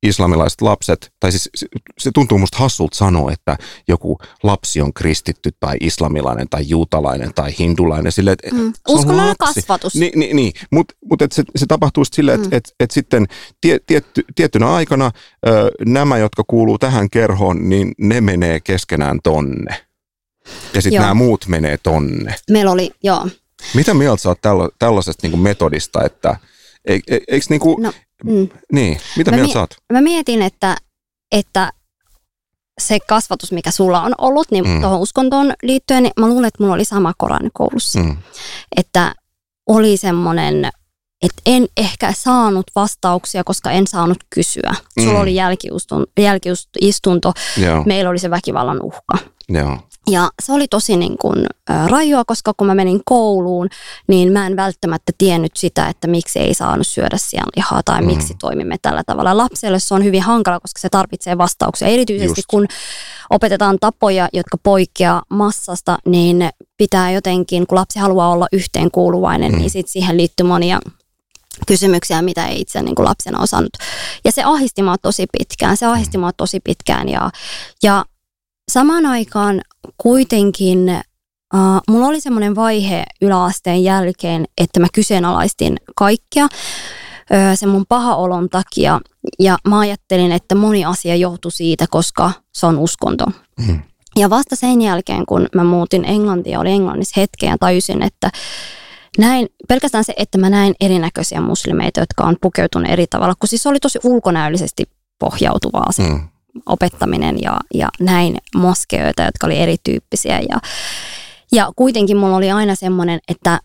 islamilaiset 0.02 0.60
lapset, 0.60 1.12
tai 1.20 1.30
siis 1.32 1.50
se, 1.98 2.10
tuntuu 2.14 2.38
musta 2.38 2.58
hassulta 2.58 2.96
sanoa, 2.96 3.32
että 3.32 3.56
joku 3.88 4.18
lapsi 4.42 4.80
on 4.80 4.94
kristitty 4.94 5.50
tai 5.60 5.76
islamilainen 5.80 6.48
tai 6.48 6.68
juutalainen 6.68 7.34
tai 7.34 7.54
hindulainen. 7.58 8.12
Sille, 8.12 8.32
että 8.32 8.54
mm. 8.54 8.72
Uskonnollinen 8.88 9.36
kasvatus. 9.38 9.94
Niin, 9.94 10.12
niin, 10.18 10.36
niin. 10.36 10.52
mutta 10.72 10.94
mut 11.04 11.20
se, 11.32 11.42
se 11.56 11.66
tapahtuu 11.66 12.04
silleen, 12.04 12.36
että 12.36 12.48
mm. 12.48 12.56
et, 12.56 12.74
et 12.80 12.90
sitten 12.90 13.26
tie, 13.60 13.78
tietty, 13.86 14.24
tiettynä 14.34 14.74
aikana 14.74 15.10
ö, 15.46 15.70
nämä, 15.86 16.18
jotka 16.18 16.44
kuuluu 16.46 16.78
tähän 16.78 17.10
kerhoon, 17.10 17.68
niin 17.68 17.92
ne 17.98 18.20
menee 18.20 18.60
keskenään 18.60 19.18
tonne. 19.22 19.85
Ja 20.74 20.82
sitten 20.82 21.00
nämä 21.00 21.14
muut 21.14 21.46
menee 21.48 21.78
tonne. 21.82 22.34
Meillä 22.50 22.70
oli, 22.70 22.90
joo. 23.02 23.28
Mitä 23.74 23.94
mieltä 23.94 24.22
sä 24.22 24.28
oot 24.28 24.40
tälla, 24.40 24.68
tällaisesta 24.78 25.26
niin 25.26 25.38
metodista, 25.38 26.04
että 26.04 26.36
e, 26.84 26.94
e, 26.94 27.18
eikö 27.28 27.46
niin 27.48 27.60
kuin, 27.60 27.82
no, 27.82 27.92
mm. 28.24 28.48
niin, 28.72 29.00
mitä 29.16 29.30
mä 29.30 29.34
mieltä 29.34 29.48
mi- 29.48 29.52
sä 29.52 29.60
oot? 29.60 29.74
Mä 29.92 30.00
mietin, 30.00 30.42
että, 30.42 30.76
että 31.32 31.72
se 32.80 32.98
kasvatus, 33.08 33.52
mikä 33.52 33.70
sulla 33.70 34.02
on 34.02 34.14
ollut, 34.18 34.50
niin 34.50 34.68
mm. 34.68 34.80
tuohon 34.80 35.00
uskontoon 35.00 35.52
liittyen, 35.62 36.02
niin 36.02 36.12
mä 36.20 36.28
luulen, 36.28 36.48
että 36.48 36.62
mulla 36.62 36.74
oli 36.74 36.84
sama 36.84 37.12
Koran 37.18 37.50
koulussa. 37.52 37.98
Mm. 37.98 38.16
Että 38.76 39.14
oli 39.66 39.96
semmoinen, 39.96 40.64
että 41.22 41.42
en 41.46 41.66
ehkä 41.76 42.12
saanut 42.12 42.66
vastauksia, 42.74 43.44
koska 43.44 43.70
en 43.70 43.86
saanut 43.86 44.18
kysyä. 44.30 44.74
Sulla 45.00 45.12
mm. 45.12 45.20
oli 45.20 45.34
jälkiistunto, 46.18 47.32
meillä 47.86 48.10
oli 48.10 48.18
se 48.18 48.30
väkivallan 48.30 48.82
uhka. 48.82 49.18
Joo. 49.48 49.78
Ja 50.10 50.30
se 50.42 50.52
oli 50.52 50.68
tosi 50.68 50.96
niin 50.96 51.18
kuin, 51.18 51.46
rajua, 51.86 52.24
koska 52.24 52.54
kun 52.56 52.66
mä 52.66 52.74
menin 52.74 53.00
kouluun, 53.04 53.68
niin 54.08 54.32
mä 54.32 54.46
en 54.46 54.56
välttämättä 54.56 55.12
tiennyt 55.18 55.56
sitä, 55.56 55.88
että 55.88 56.06
miksi 56.06 56.38
ei 56.38 56.54
saanut 56.54 56.86
syödä 56.86 57.16
sianlihaa 57.16 57.82
tai 57.84 58.00
mm. 58.00 58.06
miksi 58.06 58.34
toimimme 58.40 58.76
tällä 58.82 59.02
tavalla. 59.06 59.36
Lapselle 59.36 59.78
se 59.78 59.94
on 59.94 60.04
hyvin 60.04 60.22
hankala, 60.22 60.60
koska 60.60 60.80
se 60.80 60.88
tarvitsee 60.88 61.38
vastauksia. 61.38 61.88
Erityisesti 61.88 62.38
Just. 62.38 62.50
kun 62.50 62.66
opetetaan 63.30 63.78
tapoja, 63.80 64.28
jotka 64.32 64.56
poikkeaa 64.62 65.22
massasta, 65.28 65.98
niin 66.06 66.48
pitää 66.76 67.10
jotenkin, 67.10 67.66
kun 67.66 67.78
lapsi 67.78 67.98
haluaa 67.98 68.28
olla 68.28 68.46
yhteenkuuluvainen, 68.52 69.52
mm. 69.52 69.58
niin 69.58 69.70
sit 69.70 69.88
siihen 69.88 70.16
liittyy 70.16 70.46
monia 70.46 70.80
kysymyksiä, 71.66 72.22
mitä 72.22 72.46
ei 72.46 72.60
itse 72.60 72.82
niin 72.82 72.94
kuin 72.94 73.06
lapsena 73.06 73.40
osannut. 73.40 73.72
Ja 74.24 74.32
se 74.32 74.42
ahisti 74.42 74.82
mua 74.82 74.98
tosi 74.98 75.26
pitkään, 75.38 75.76
se 75.76 75.86
ahisti 75.86 76.18
mua 76.18 76.32
tosi 76.32 76.60
pitkään 76.60 77.08
ja, 77.08 77.30
ja 77.82 78.04
samaan 78.72 79.06
aikaan 79.06 79.60
kuitenkin 79.98 81.00
uh, 81.54 81.80
mulla 81.90 82.06
oli 82.06 82.20
semmoinen 82.20 82.54
vaihe 82.54 83.04
yläasteen 83.22 83.84
jälkeen, 83.84 84.44
että 84.58 84.80
mä 84.80 84.86
kyseenalaistin 84.94 85.76
kaikkea 85.96 86.44
uh, 86.44 86.50
sen 87.54 87.68
mun 87.68 87.84
paha 87.88 88.16
olon 88.16 88.48
takia. 88.48 89.00
Ja 89.38 89.58
mä 89.68 89.78
ajattelin, 89.78 90.32
että 90.32 90.54
moni 90.54 90.84
asia 90.84 91.16
johtui 91.16 91.52
siitä, 91.52 91.86
koska 91.90 92.32
se 92.52 92.66
on 92.66 92.78
uskonto. 92.78 93.26
Mm. 93.66 93.80
Ja 94.16 94.30
vasta 94.30 94.56
sen 94.56 94.82
jälkeen, 94.82 95.26
kun 95.26 95.46
mä 95.54 95.64
muutin 95.64 96.04
Englantiin 96.04 96.52
ja 96.52 96.60
olin 96.60 96.72
Englannissa 96.72 97.20
hetken 97.20 97.48
ja 97.48 97.58
tajusin, 97.60 98.02
että 98.02 98.30
näin, 99.18 99.48
pelkästään 99.68 100.04
se, 100.04 100.14
että 100.16 100.38
mä 100.38 100.50
näin 100.50 100.74
erinäköisiä 100.80 101.40
muslimeita, 101.40 102.00
jotka 102.00 102.24
on 102.24 102.36
pukeutunut 102.42 102.90
eri 102.90 103.06
tavalla, 103.06 103.34
kun 103.40 103.48
siis 103.48 103.66
oli 103.66 103.78
tosi 103.80 103.98
ulkonäöllisesti 104.04 104.84
pohjautuvaa 105.18 105.92
se 105.92 106.02
mm 106.02 106.28
opettaminen 106.66 107.42
ja, 107.42 107.60
ja 107.74 107.88
näin 108.00 108.38
moskeoita, 108.54 109.22
jotka 109.22 109.46
oli 109.46 109.58
erityyppisiä. 109.58 110.40
Ja, 110.48 110.60
ja 111.52 111.72
kuitenkin 111.76 112.16
mulla 112.16 112.36
oli 112.36 112.50
aina 112.50 112.74
semmoinen, 112.74 113.20
että, 113.28 113.60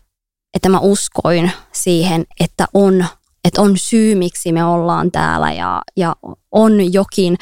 että 0.54 0.68
mä 0.68 0.78
uskoin 0.78 1.52
siihen, 1.72 2.24
että 2.40 2.66
on, 2.74 3.06
että 3.44 3.62
on 3.62 3.78
syy, 3.78 4.14
miksi 4.14 4.52
me 4.52 4.64
ollaan 4.64 5.10
täällä 5.10 5.52
ja, 5.52 5.82
ja 5.96 6.16
on 6.52 6.92
jokin 6.92 7.36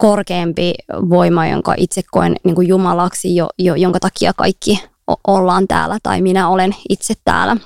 korkeampi 0.00 0.74
voima, 1.08 1.46
jonka 1.46 1.74
itse 1.76 2.02
koen 2.10 2.36
niin 2.44 2.54
kuin 2.54 2.68
Jumalaksi, 2.68 3.36
jo, 3.36 3.48
jo, 3.58 3.74
jonka 3.74 4.00
takia 4.00 4.32
kaikki 4.32 4.84
ollaan 5.26 5.68
täällä 5.68 5.98
tai 6.02 6.22
minä 6.22 6.48
olen 6.48 6.76
itse 6.88 7.14
täällä. 7.24 7.56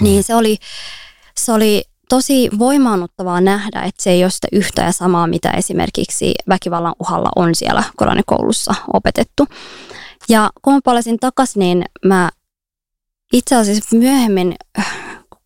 Niin 0.00 0.22
se 0.22 0.34
oli, 0.34 0.58
se 1.36 1.52
oli 1.52 1.84
tosi 2.08 2.50
voimaannuttavaa 2.58 3.40
nähdä, 3.40 3.82
että 3.82 4.02
se 4.02 4.10
ei 4.10 4.24
ole 4.24 4.30
sitä 4.30 4.48
yhtä 4.52 4.82
ja 4.82 4.92
samaa, 4.92 5.26
mitä 5.26 5.50
esimerkiksi 5.50 6.34
väkivallan 6.48 6.94
uhalla 7.00 7.30
on 7.36 7.54
siellä 7.54 7.84
koronikoulussa 7.96 8.74
opetettu. 8.92 9.46
Ja 10.28 10.50
kun 10.62 10.74
mä 10.74 10.80
palasin 10.84 11.18
takaisin, 11.18 11.60
niin 11.60 11.84
mä 12.04 12.30
itse 13.32 13.56
asiassa 13.56 13.96
myöhemmin, 13.96 14.54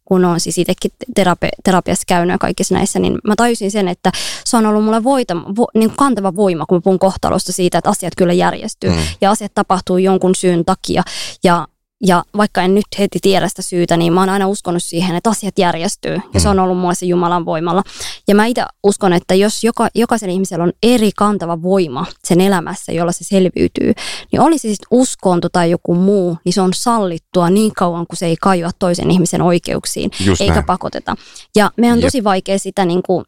kun 0.05 0.25
on 0.25 0.41
siis 0.41 0.59
itsekin 0.59 0.91
terapi- 1.21 1.59
terapiassa 1.65 2.05
käynyt 2.07 2.35
ja 2.35 2.39
kaikissa 2.39 2.75
näissä, 2.75 2.99
niin 2.99 3.19
mä 3.25 3.37
tajusin 3.37 3.71
sen, 3.71 3.89
että 3.89 4.13
se 4.45 4.57
on 4.57 4.67
ollut 4.67 4.85
mulle 4.85 5.05
voita, 5.05 5.37
vo, 5.37 5.67
niin 5.75 5.93
kantava 5.97 6.37
voima, 6.37 6.67
kun 6.67 6.77
mä 6.77 6.81
puhun 6.81 6.99
kohtalosta 6.99 7.53
siitä, 7.53 7.79
että 7.79 7.91
asiat 7.91 8.13
kyllä 8.17 8.33
järjestyy 8.33 8.91
mm. 8.91 8.97
ja 9.21 9.31
asiat 9.31 9.55
tapahtuu 9.55 9.99
jonkun 9.99 10.35
syyn 10.35 10.65
takia. 10.65 11.03
Ja 11.45 11.67
ja 12.07 12.25
vaikka 12.37 12.63
en 12.63 12.75
nyt 12.75 12.85
heti 12.99 13.19
tiedä 13.23 13.49
sitä 13.49 13.63
syytä, 13.63 13.97
niin 13.97 14.13
mä 14.13 14.21
oon 14.21 14.29
aina 14.29 14.47
uskonut 14.47 14.83
siihen, 14.83 15.17
että 15.17 15.31
asiat 15.31 15.59
järjestyy. 15.59 16.19
Ja 16.35 16.41
se 16.41 16.49
on 16.49 16.57
mm. 16.57 16.63
ollut 16.63 16.79
mulle 16.79 16.95
se 16.95 17.07
Jumalan 17.07 17.45
voimalla. 17.45 17.83
Ja 18.29 18.35
mä 18.35 18.47
itse 18.47 18.65
uskon, 18.83 19.13
että 19.13 19.35
jos 19.35 19.65
joka, 19.65 19.89
jokaisen 19.95 20.31
ihmisellä 20.31 20.65
on 20.65 20.73
eri 20.83 21.11
kantava 21.17 21.63
voima 21.63 22.07
sen 22.25 22.41
elämässä, 22.41 22.93
jolla 22.93 23.13
se 23.13 23.25
selviytyy, 23.25 23.93
niin 24.33 24.41
olisi 24.41 24.69
sitten 24.69 24.87
uskonto 24.91 25.49
tai 25.49 25.71
joku 25.71 25.95
muu, 25.95 26.39
niin 26.45 26.53
se 26.53 26.61
on 26.61 26.75
sallittua 26.75 27.51
niin 27.51 27.73
kauan, 27.75 28.07
kun 28.07 28.17
se 28.17 28.27
ei 28.27 28.37
kajoa 28.41 28.71
toisen 28.79 29.11
ihmisen 29.11 29.43
oikeuksiin, 29.43 30.11
Just 30.21 30.41
eikä 30.41 30.55
näin. 30.55 30.67
pakoteta. 30.67 31.17
Ja 31.57 31.71
meidän 31.77 31.97
on 31.97 32.01
Jep. 32.01 32.07
tosi 32.07 32.25
vaikea 32.25 32.59
sitä 32.59 32.85
niin 32.85 33.03
kuin, 33.03 33.25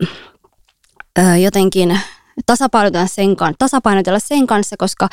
ö, 1.19 1.37
jotenkin 1.37 2.01
tasapainotella 2.47 3.07
sen, 3.07 3.37
tasapainotella 3.59 4.19
sen 4.19 4.47
kanssa, 4.47 4.77
koska 4.77 5.09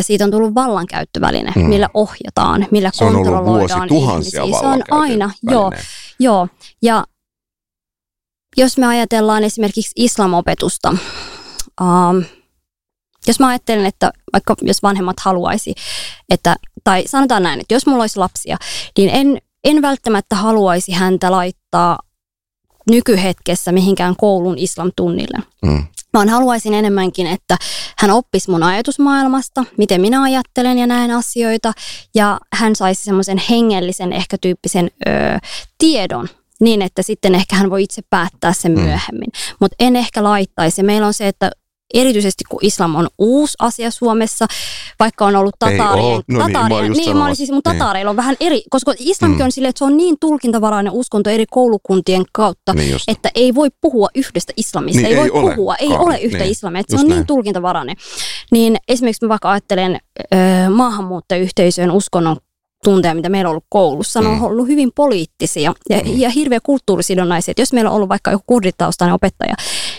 siitä 0.00 0.24
on 0.24 0.30
tullut 0.30 0.54
vallankäyttöväline, 0.54 1.52
mm. 1.56 1.62
millä 1.62 1.88
ohjataan, 1.94 2.66
millä 2.70 2.90
se 2.94 3.04
kontrolloidaan 3.04 3.88
on 3.90 3.96
ihmisiä. 3.96 4.42
Se 4.60 4.66
on 4.66 4.82
aina, 4.90 5.30
joo, 5.42 5.72
joo. 6.18 6.48
Ja 6.82 7.04
jos 8.56 8.78
me 8.78 8.86
ajatellaan 8.86 9.44
esimerkiksi 9.44 9.92
islamopetusta, 9.96 10.96
um, 11.80 12.24
jos 13.26 13.40
mä 13.40 13.48
ajattelen, 13.48 13.86
että 13.86 14.12
vaikka 14.32 14.54
jos 14.62 14.82
vanhemmat 14.82 15.20
haluaisi, 15.20 15.74
että, 16.30 16.56
tai 16.84 17.04
sanotaan 17.06 17.42
näin, 17.42 17.60
että 17.60 17.74
jos 17.74 17.86
mulla 17.86 18.02
olisi 18.02 18.18
lapsia, 18.18 18.56
niin 18.98 19.10
en, 19.12 19.38
en 19.64 19.82
välttämättä 19.82 20.36
haluaisi 20.36 20.92
häntä 20.92 21.30
laittaa 21.30 21.98
nykyhetkessä 22.90 23.72
mihinkään 23.72 24.16
koulun 24.16 24.58
islam-tunnille. 24.58 25.38
Mm 25.62 25.86
vaan 26.16 26.28
haluaisin 26.28 26.74
enemmänkin, 26.74 27.26
että 27.26 27.56
hän 27.98 28.10
oppisi 28.10 28.50
mun 28.50 28.62
ajatusmaailmasta, 28.62 29.64
miten 29.78 30.00
minä 30.00 30.22
ajattelen 30.22 30.78
ja 30.78 30.86
näen 30.86 31.10
asioita, 31.10 31.72
ja 32.14 32.40
hän 32.52 32.76
saisi 32.76 33.04
semmoisen 33.04 33.42
hengellisen, 33.50 34.12
ehkä 34.12 34.36
tyyppisen 34.40 34.90
ö, 35.06 35.10
tiedon, 35.78 36.28
niin 36.60 36.82
että 36.82 37.02
sitten 37.02 37.34
ehkä 37.34 37.56
hän 37.56 37.70
voi 37.70 37.82
itse 37.82 38.02
päättää 38.10 38.52
sen 38.52 38.72
mm. 38.72 38.80
myöhemmin. 38.80 39.30
Mutta 39.60 39.76
en 39.80 39.96
ehkä 39.96 40.24
laittaisi. 40.24 40.82
Meillä 40.82 41.06
on 41.06 41.14
se, 41.14 41.28
että 41.28 41.50
erityisesti 41.94 42.44
kun 42.48 42.58
islam 42.62 42.94
on 42.94 43.08
uusi 43.18 43.54
asia 43.58 43.90
Suomessa, 43.90 44.46
vaikka 45.00 45.26
on 45.26 45.36
ollut 45.36 45.54
tataarien. 45.58 46.22
No 46.28 46.46
niin, 46.46 46.92
niin, 46.92 47.36
siis 47.36 47.50
niin. 47.50 47.62
tataareilla 47.62 48.10
on 48.10 48.16
vähän 48.16 48.36
eri, 48.40 48.62
koska 48.70 48.94
islamkin 48.98 49.40
mm. 49.40 49.44
on 49.44 49.52
silleen, 49.52 49.70
että 49.70 49.78
se 49.78 49.84
on 49.84 49.96
niin 49.96 50.16
tulkintavarainen 50.20 50.92
uskonto 50.92 51.30
eri 51.30 51.44
koulukuntien 51.50 52.24
kautta, 52.32 52.74
niin 52.74 52.96
että 53.08 53.30
ei 53.34 53.54
voi 53.54 53.68
puhua 53.80 54.08
yhdestä 54.14 54.52
islamista, 54.56 55.02
niin, 55.02 55.06
ei, 55.06 55.14
ei 55.14 55.20
voi 55.20 55.30
ole 55.30 55.54
puhua, 55.54 55.74
ei 55.74 55.88
ole 55.88 56.18
yhtä 56.18 56.38
niin. 56.38 56.50
islamia, 56.50 56.80
että 56.80 56.90
se 56.90 56.96
on 56.96 57.00
niin 57.00 57.08
näin. 57.08 57.18
niin 57.18 57.26
tulkintavarainen. 57.26 57.96
Niin 58.50 58.76
esimerkiksi 58.88 59.24
mä 59.24 59.28
vaikka 59.28 59.50
ajattelen 59.50 59.98
ö, 60.34 60.36
maahanmuuttajayhteisöjen 60.70 61.90
uskonnon 61.90 62.36
tunteja, 62.84 63.14
mitä 63.14 63.28
meillä 63.28 63.48
on 63.48 63.50
ollut 63.50 63.64
koulussa, 63.68 64.20
ne 64.20 64.28
on 64.28 64.34
mm. 64.34 64.44
ollut 64.44 64.68
hyvin 64.68 64.90
poliittisia 64.94 65.74
ja, 65.90 65.98
mm. 65.98 66.20
ja 66.20 66.30
hirveän 66.30 66.60
kulttuurisidonnaisia. 66.62 67.52
Että 67.52 67.62
jos 67.62 67.72
meillä 67.72 67.90
on 67.90 67.96
ollut 67.96 68.08
vaikka 68.08 68.30
joku 68.30 68.44
kurditaustainen 68.46 69.14
opettaja, 69.14 69.54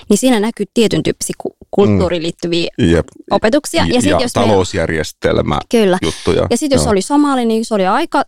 niin 0.10 0.18
siinä 0.18 0.40
näkyy 0.40 0.66
tietyn 0.74 1.04
tyyppisiä 1.04 1.36
kulttuuriin 1.72 2.24
liittyviä 2.24 2.68
mm. 2.78 2.92
Jep. 2.92 3.08
opetuksia. 3.32 3.86
Ja, 3.86 4.02
sit, 4.02 4.12
ja 4.12 4.20
jos 4.22 4.34
talousjärjestelmä 4.34 5.60
Kyllä. 5.70 5.98
juttuja. 6.02 6.48
Ja 6.50 6.58
sitten 6.58 6.78
jos 6.78 6.84
Joo. 6.84 6.92
oli 6.92 7.02
somali, 7.02 7.46
niin 7.46 7.66
se 7.66 7.74
oli 7.74 7.86
aika 7.88 8.24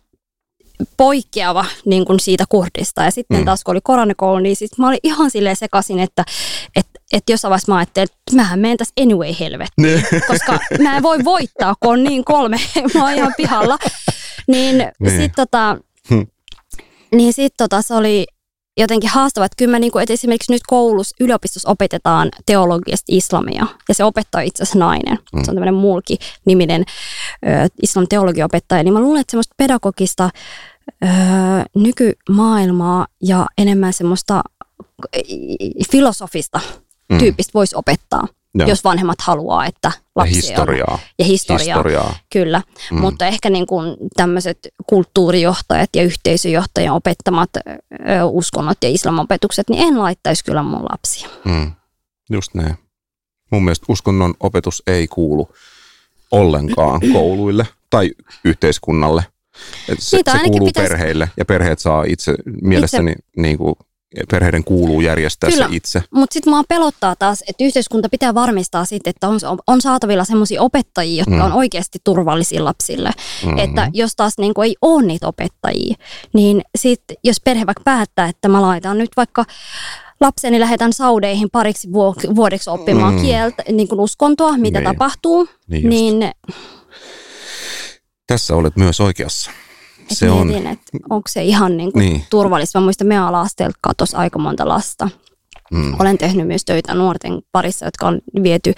poikkeava 0.96 1.64
niin 1.84 2.04
kuin 2.04 2.20
siitä 2.20 2.44
kurdista. 2.48 3.02
Ja 3.02 3.10
sitten 3.10 3.38
mm. 3.38 3.44
taas 3.44 3.64
kun 3.64 3.72
oli 3.72 3.80
koronikoulu, 3.82 4.38
niin 4.38 4.56
sit 4.56 4.78
mä 4.78 4.88
olin 4.88 4.98
ihan 5.02 5.30
silleen 5.30 5.56
sekaisin, 5.56 5.98
että 5.98 6.24
et, 6.76 6.86
et 7.12 7.22
jossain 7.30 7.50
vaiheessa 7.50 7.72
mä 7.72 7.78
ajattelin, 7.78 8.08
että 8.10 8.36
mähän 8.36 8.58
menen 8.58 8.76
tässä 8.76 8.94
anyway 9.00 9.34
helvettiin. 9.40 9.86
Niin. 9.86 10.22
Koska 10.28 10.58
mä 10.82 10.96
en 10.96 11.02
voi 11.02 11.24
voittaa, 11.24 11.74
kun 11.80 11.92
on 11.92 12.04
niin 12.04 12.24
kolme, 12.24 12.56
mä 12.94 13.02
oon 13.02 13.14
ihan 13.14 13.34
pihalla. 13.36 13.78
Niin, 14.46 14.78
niin. 14.78 15.10
sitten 15.10 15.32
tota, 15.36 15.76
hm. 16.10 16.22
niin 17.14 17.32
sit 17.32 17.54
tota, 17.56 17.82
se 17.82 17.94
oli 17.94 18.26
jotenkin 18.76 19.10
haastava, 19.10 19.44
että 19.44 19.56
kyllä 19.56 19.70
mä 19.70 19.78
niin 19.78 19.92
kuin, 19.92 20.02
että 20.02 20.12
esimerkiksi 20.12 20.52
nyt 20.52 20.62
koulussa, 20.66 21.16
yliopistossa 21.20 21.70
opetetaan 21.70 22.28
teologiasta 22.46 23.04
islamia, 23.08 23.66
ja 23.88 23.94
se 23.94 24.04
opettaa 24.04 24.40
itse 24.40 24.62
asiassa 24.62 24.78
nainen. 24.78 25.18
Mm. 25.32 25.44
Se 25.44 25.50
on 25.50 25.54
tämmöinen 25.54 25.74
mulki-niminen 25.74 26.84
ö, 27.46 27.68
islam 27.82 28.06
teologiopettaja, 28.08 28.82
niin 28.82 28.94
mä 28.94 29.00
luulen, 29.00 29.20
että 29.20 29.30
semmoista 29.30 29.54
pedagogista 29.56 30.30
ö, 31.04 31.06
nykymaailmaa 31.76 33.06
ja 33.22 33.46
enemmän 33.58 33.92
semmoista 33.92 34.42
filosofista 35.90 36.60
mm. 37.12 37.18
tyyppistä 37.18 37.50
voisi 37.54 37.76
opettaa. 37.76 38.26
Joo. 38.54 38.68
jos 38.68 38.84
vanhemmat 38.84 39.20
haluaa, 39.20 39.66
että 39.66 39.92
lapsi 40.16 40.32
ja 40.32 40.42
historiaa. 40.42 40.94
On. 40.94 40.98
Ja 41.18 41.24
historiaa. 41.24 41.76
historiaa. 41.76 42.16
Kyllä, 42.32 42.62
mm. 42.90 43.00
mutta 43.00 43.26
ehkä 43.26 43.50
niin 43.50 43.66
kuin 43.66 43.96
tämmöiset 44.16 44.58
kulttuurijohtajat 44.86 45.90
ja 45.96 46.02
yhteisöjohtajan 46.02 46.94
opettamat 46.94 47.50
ö, 47.56 48.24
uskonnot 48.24 48.78
ja 48.82 48.88
islamopetukset, 48.88 49.70
niin 49.70 49.88
en 49.88 49.98
laittaisi 49.98 50.44
kyllä 50.44 50.62
mun 50.62 50.86
lapsia. 50.92 51.28
Mm. 51.44 51.72
Just 52.30 52.54
näin. 52.54 52.74
Mun 53.50 53.64
mielestä 53.64 53.86
uskonnon 53.88 54.34
opetus 54.40 54.82
ei 54.86 55.08
kuulu 55.08 55.48
ollenkaan 56.30 57.00
kouluille 57.12 57.66
tai 57.90 58.10
yhteiskunnalle. 58.44 59.24
Et 59.88 60.00
se, 60.00 60.16
se 60.32 60.38
kuuluu 60.44 60.66
pitäisi... 60.66 60.88
perheille 60.88 61.30
ja 61.36 61.44
perheet 61.44 61.78
saa 61.78 62.04
itse 62.04 62.34
mielestäni 62.62 63.10
itse... 63.10 63.22
Niin 63.36 63.58
kuin 63.58 63.74
perheiden 64.30 64.64
kuuluu 64.64 65.00
järjestää 65.00 65.50
Kyllä, 65.50 65.68
se 65.68 65.76
itse. 65.76 66.02
Mutta 66.14 66.34
sitten 66.34 66.52
mua 66.52 66.62
pelottaa 66.68 67.16
taas, 67.16 67.44
että 67.48 67.64
yhteiskunta 67.64 68.08
pitää 68.08 68.34
varmistaa 68.34 68.84
sitten, 68.84 69.10
että 69.10 69.28
on, 69.28 69.38
on 69.66 69.80
saatavilla 69.80 70.24
sellaisia 70.24 70.62
opettajia, 70.62 71.20
jotka 71.20 71.34
mm. 71.34 71.40
on 71.40 71.52
oikeasti 71.52 71.98
turvallisia 72.04 72.64
lapsille. 72.64 73.10
Mm-hmm. 73.44 73.58
Että 73.58 73.90
jos 73.92 74.16
taas 74.16 74.38
niin 74.38 74.52
ei 74.64 74.76
ole 74.82 75.02
niitä 75.02 75.26
opettajia, 75.26 75.94
niin 76.34 76.62
sitten 76.78 77.16
jos 77.24 77.40
perhe 77.40 77.66
vaikka 77.66 77.82
päättää, 77.84 78.28
että 78.28 78.48
mä 78.48 78.62
laitan 78.62 78.98
nyt 78.98 79.10
vaikka 79.16 79.44
lapseni 80.20 80.60
lähetän 80.60 80.92
saudeihin 80.92 81.50
pariksi 81.50 81.88
vuodeksi 82.36 82.70
oppimaan 82.70 83.14
mm. 83.14 83.20
kieltä, 83.20 83.62
niin 83.72 83.88
kuin 83.88 84.00
uskontoa, 84.00 84.58
mitä 84.58 84.78
niin. 84.80 84.84
tapahtuu, 84.92 85.48
niin, 85.68 85.88
niin 85.88 86.30
tässä 88.26 88.54
olet 88.56 88.76
myös 88.76 89.00
oikeassa. 89.00 89.50
Se 90.14 90.30
mietin, 90.30 90.66
on... 90.66 90.72
että 90.72 90.98
onko 91.10 91.28
se 91.28 91.42
ihan 91.42 91.76
niin 91.76 91.92
kuin 91.92 92.00
niin. 92.00 92.24
turvallista. 92.30 92.80
Mä 92.80 92.84
muistan, 92.84 93.06
meidän 93.06 93.24
ala-asteelta 93.24 93.78
katosi 93.80 94.16
aika 94.16 94.38
monta 94.38 94.68
lasta. 94.68 95.08
Mm. 95.70 95.96
Olen 95.98 96.18
tehnyt 96.18 96.46
myös 96.46 96.64
töitä 96.64 96.94
nuorten 96.94 97.42
parissa, 97.52 97.84
jotka 97.84 98.06
on 98.06 98.20
viety 98.42 98.72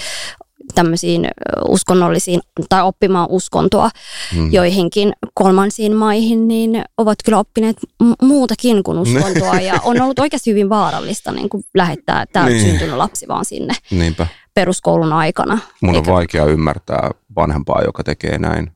tämmöisiin 0.74 1.28
uskonnollisiin 1.68 2.40
tai 2.68 2.82
oppimaan 2.82 3.26
uskontoa 3.30 3.90
mm. 4.36 4.52
joihinkin 4.52 5.12
kolmansiin 5.34 5.96
maihin, 5.96 6.48
niin 6.48 6.84
ovat 6.98 7.18
kyllä 7.24 7.38
oppineet 7.38 7.76
muutakin 8.22 8.82
kuin 8.82 8.98
uskontoa 9.04 9.60
ja 9.60 9.80
on 9.84 10.00
ollut 10.00 10.18
oikeasti 10.18 10.50
hyvin 10.50 10.68
vaarallista 10.68 11.32
niin 11.32 11.48
kuin 11.48 11.64
lähettää 11.74 12.26
tämä 12.26 12.48
niin. 12.48 12.60
syntynyt 12.60 12.96
lapsi 12.96 13.28
vaan 13.28 13.44
sinne 13.44 13.74
Niinpä. 13.90 14.26
peruskoulun 14.54 15.12
aikana. 15.12 15.58
Mun 15.80 15.94
Eikä... 15.94 16.10
on 16.10 16.16
vaikea 16.16 16.44
ymmärtää 16.44 17.10
vanhempaa, 17.36 17.82
joka 17.84 18.04
tekee 18.04 18.38
näin, 18.38 18.70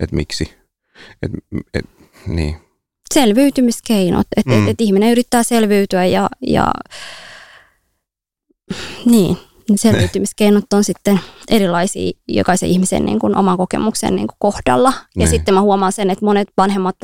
että 0.00 0.16
miksi 0.16 0.61
et, 1.22 1.30
et, 1.74 1.84
niin. 2.26 2.56
Selviytymiskeinot, 3.14 4.26
että 4.36 4.52
mm. 4.52 4.62
et, 4.62 4.68
et 4.68 4.80
ihminen 4.80 5.12
yrittää 5.12 5.42
selviytyä 5.42 6.06
ja, 6.06 6.28
ja 6.46 6.72
niin, 9.04 9.38
selviytymiskeinot 9.76 10.72
on 10.72 10.84
sitten 10.84 11.20
erilaisia 11.50 12.12
jokaisen 12.28 12.68
ihmisen 12.68 13.04
niin 13.04 13.18
kuin 13.18 13.36
oman 13.36 13.56
kokemuksen 13.56 14.16
niin 14.16 14.26
kuin 14.26 14.36
kohdalla. 14.38 14.92
Ja 14.92 15.02
niin. 15.16 15.28
sitten 15.28 15.54
mä 15.54 15.60
huomaan 15.60 15.92
sen, 15.92 16.10
että 16.10 16.24
monet 16.24 16.48
vanhemmat 16.56 16.96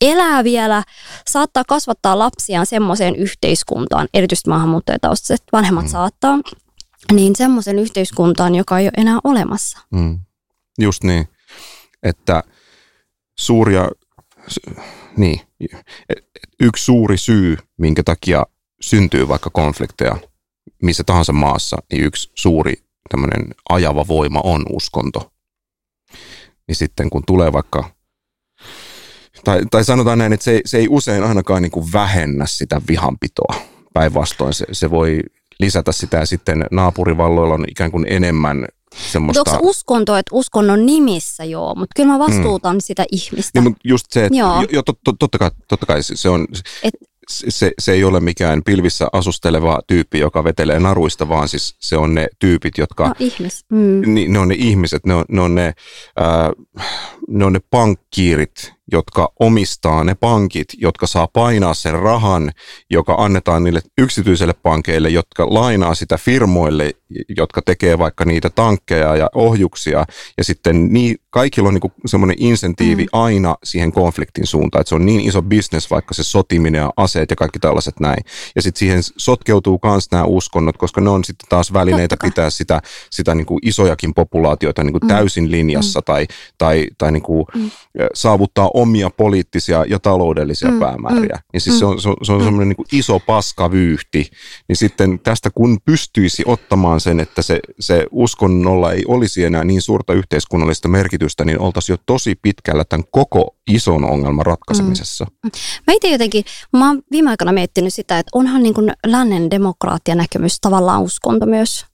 elää 0.00 0.44
vielä, 0.44 0.82
saattaa 1.30 1.64
kasvattaa 1.68 2.18
lapsiaan 2.18 2.66
semmoiseen 2.66 3.16
yhteiskuntaan, 3.16 4.08
erityisesti 4.14 4.50
maahanmuuttajataustaiset 4.50 5.46
vanhemmat 5.52 5.84
mm. 5.84 5.90
saattaa, 5.90 6.38
niin 7.12 7.36
semmoisen 7.36 7.78
yhteiskuntaan, 7.78 8.54
joka 8.54 8.78
ei 8.78 8.86
ole 8.86 8.92
enää 8.96 9.18
olemassa. 9.24 9.78
Mm. 9.90 10.18
Just 10.78 11.04
niin, 11.04 11.28
että 12.02 12.42
suuria, 13.40 13.88
niin, 15.16 15.40
yksi 16.60 16.84
suuri 16.84 17.18
syy, 17.18 17.56
minkä 17.78 18.02
takia 18.02 18.46
syntyy 18.80 19.28
vaikka 19.28 19.50
konflikteja 19.50 20.16
missä 20.82 21.04
tahansa 21.04 21.32
maassa, 21.32 21.76
niin 21.92 22.04
yksi 22.04 22.30
suuri 22.34 22.74
tämmöinen 23.08 23.54
ajava 23.68 24.08
voima 24.08 24.40
on 24.44 24.64
uskonto. 24.70 25.32
Niin 26.68 26.76
sitten 26.76 27.10
kun 27.10 27.22
tulee 27.26 27.52
vaikka, 27.52 27.90
tai, 29.44 29.62
tai 29.70 29.84
sanotaan 29.84 30.18
näin, 30.18 30.32
että 30.32 30.44
se, 30.44 30.60
se 30.64 30.78
ei 30.78 30.86
usein 30.90 31.24
ainakaan 31.24 31.62
niin 31.62 31.72
kuin 31.72 31.92
vähennä 31.92 32.46
sitä 32.46 32.80
vihanpitoa. 32.88 33.54
Päinvastoin 33.92 34.54
se, 34.54 34.66
se 34.72 34.90
voi 34.90 35.20
lisätä 35.60 35.92
sitä 35.92 36.16
ja 36.16 36.26
sitten 36.26 36.64
naapurivalloilla 36.70 37.54
on 37.54 37.64
ikään 37.68 37.90
kuin 37.90 38.06
enemmän 38.08 38.66
semmoista... 38.96 39.50
Onko 39.50 39.68
uskonto, 39.68 40.16
että 40.16 40.30
uskonnon 40.34 40.86
nimissä 40.86 41.44
joo, 41.44 41.74
mutta 41.74 41.92
kyllä 41.96 42.12
mä 42.12 42.18
vastuutan 42.18 42.76
mm. 42.76 42.80
sitä 42.80 43.04
ihmistä. 43.12 43.50
Niin, 43.60 43.64
mutta 43.64 43.80
just 43.84 44.06
se, 44.10 44.24
että 44.24 44.38
joo. 44.38 44.64
Jo, 44.72 44.82
to, 44.82 44.92
to, 45.04 45.12
totta, 45.18 45.38
kai, 45.38 45.50
totta 45.68 45.86
kai 45.86 46.02
se 46.02 46.28
on... 46.28 46.46
Et, 46.82 46.94
se, 47.30 47.72
se 47.78 47.92
ei 47.92 48.04
ole 48.04 48.20
mikään 48.20 48.62
pilvissä 48.64 49.08
asusteleva 49.12 49.80
tyyppi, 49.86 50.18
joka 50.18 50.44
vetelee 50.44 50.80
naruista, 50.80 51.28
vaan 51.28 51.48
siis 51.48 51.76
se 51.78 51.96
on 51.96 52.14
ne 52.14 52.28
tyypit, 52.38 52.78
jotka... 52.78 53.08
No, 53.08 53.14
ihmis. 53.18 53.64
Mm. 53.72 54.14
Ni, 54.14 54.28
ne 54.28 54.38
on 54.38 54.48
ne 54.48 54.54
ihmiset, 54.58 55.06
ne 55.06 55.14
on 55.14 55.24
ne, 55.28 55.40
on 55.40 55.54
ne, 55.54 55.66
äh, 56.20 56.50
ne, 57.28 57.44
on 57.44 57.52
ne 57.52 57.60
pankkiirit, 57.70 58.72
jotka 58.92 59.32
omistaa 59.40 60.04
ne 60.04 60.14
pankit, 60.14 60.68
jotka 60.78 61.06
saa 61.06 61.28
painaa 61.32 61.74
sen 61.74 62.00
rahan, 62.00 62.52
joka 62.90 63.14
annetaan 63.18 63.64
niille 63.64 63.80
yksityiselle 63.98 64.54
pankeille, 64.62 65.08
jotka 65.08 65.46
lainaa 65.54 65.94
sitä 65.94 66.16
firmoille, 66.16 66.92
jotka 67.36 67.62
tekee 67.62 67.98
vaikka 67.98 68.24
niitä 68.24 68.50
tankkeja 68.50 69.16
ja 69.16 69.30
ohjuksia. 69.34 70.04
Ja 70.38 70.44
sitten 70.44 70.92
niin, 70.92 71.16
kaikilla 71.30 71.68
on 71.68 71.74
niin 71.74 71.92
semmoinen 72.06 72.36
insentiivi 72.40 73.02
mm. 73.02 73.08
aina 73.12 73.56
siihen 73.64 73.92
konfliktin 73.92 74.46
suuntaan, 74.46 74.80
että 74.80 74.88
se 74.88 74.94
on 74.94 75.06
niin 75.06 75.20
iso 75.20 75.42
bisnes, 75.42 75.90
vaikka 75.90 76.14
se 76.14 76.22
sotiminen 76.22 76.78
ja 76.78 76.92
aseet 76.96 77.30
ja 77.30 77.36
kaikki 77.36 77.58
tällaiset 77.58 78.00
näin. 78.00 78.24
Ja 78.56 78.62
sitten 78.62 78.78
siihen 78.78 79.00
sotkeutuu 79.16 79.80
myös 79.84 80.10
nämä 80.10 80.24
uskonnot, 80.24 80.76
koska 80.76 81.00
ne 81.00 81.10
on 81.10 81.24
sitten 81.24 81.48
taas 81.48 81.72
välineitä 81.72 82.16
pitää 82.22 82.50
sitä, 82.50 82.80
sitä 83.10 83.34
niin 83.34 83.46
kuin 83.46 83.58
isojakin 83.62 84.14
populaatioita 84.14 84.84
niin 84.84 84.92
kuin 84.92 85.02
mm. 85.02 85.08
täysin 85.08 85.50
linjassa 85.50 86.00
mm. 86.00 86.04
tai, 86.04 86.26
tai, 86.58 86.86
tai 86.98 87.12
niin 87.12 87.22
kuin 87.22 87.46
mm. 87.54 87.70
saavuttaa 88.14 88.70
omia 88.80 89.10
poliittisia 89.10 89.84
ja 89.88 89.98
taloudellisia 89.98 90.70
mm, 90.70 90.78
päämääriä. 90.78 91.36
Mm, 91.36 91.42
niin 91.52 91.60
siis 91.60 91.76
mm, 91.76 91.78
se 91.78 91.84
on, 91.84 92.00
se 92.00 92.08
on, 92.08 92.16
se 92.22 92.32
on 92.32 92.38
mm. 92.38 92.44
semmoinen 92.44 92.68
niin 92.68 92.86
iso 92.92 93.18
paskavyyhti. 93.18 94.30
Niin 94.68 94.76
sitten 94.76 95.18
tästä 95.18 95.50
kun 95.50 95.78
pystyisi 95.84 96.42
ottamaan 96.46 97.00
sen, 97.00 97.20
että 97.20 97.42
se, 97.42 97.60
se 97.80 98.06
uskonnolla 98.10 98.92
ei 98.92 99.04
olisi 99.08 99.44
enää 99.44 99.64
niin 99.64 99.82
suurta 99.82 100.12
yhteiskunnallista 100.12 100.88
merkitystä, 100.88 101.44
niin 101.44 101.60
oltaisiin 101.60 101.94
jo 101.94 102.02
tosi 102.06 102.34
pitkällä 102.42 102.84
tämän 102.84 103.04
koko 103.10 103.56
ison 103.70 104.04
ongelman 104.04 104.46
ratkaisemisessa. 104.46 105.26
Mm. 105.44 105.50
Mä 105.86 105.94
itse 105.94 106.08
jotenkin, 106.08 106.44
mä 106.72 106.88
oon 106.88 107.02
viime 107.10 107.30
aikoina 107.30 107.52
miettinyt 107.52 107.94
sitä, 107.94 108.18
että 108.18 108.30
onhan 108.34 108.62
niin 108.62 108.74
kuin 108.74 108.92
lännen 109.06 109.50
demokraattia 109.50 110.14
näkemys 110.14 110.60
tavallaan 110.60 111.02
uskonto 111.02 111.46
myös. 111.46 111.89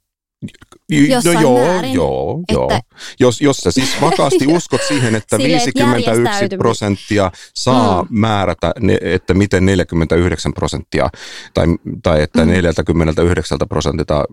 Jossain 0.89 1.35
no 1.35 1.40
joo, 1.40 1.59
määrin, 1.59 1.94
joo, 1.94 2.40
että... 2.40 2.55
joo. 2.55 2.81
Jos, 3.20 3.40
jos 3.40 3.56
sä 3.56 3.70
siis 3.70 4.01
vakaasti 4.01 4.47
uskot 4.56 4.81
siihen, 4.89 5.14
että 5.14 5.36
Sille, 5.36 5.48
51 5.48 6.44
että 6.44 6.56
prosenttia 6.59 7.32
saa 7.55 8.02
mm. 8.02 8.09
määrätä, 8.10 8.73
että 9.01 9.35
miten 9.35 9.66
49 9.66 10.52
prosenttia, 10.55 11.09
tai, 11.55 11.66
tai 12.02 12.23
että 12.23 12.44
mm. 12.44 12.51
49 12.51 13.59
prosentilta, 13.68 14.24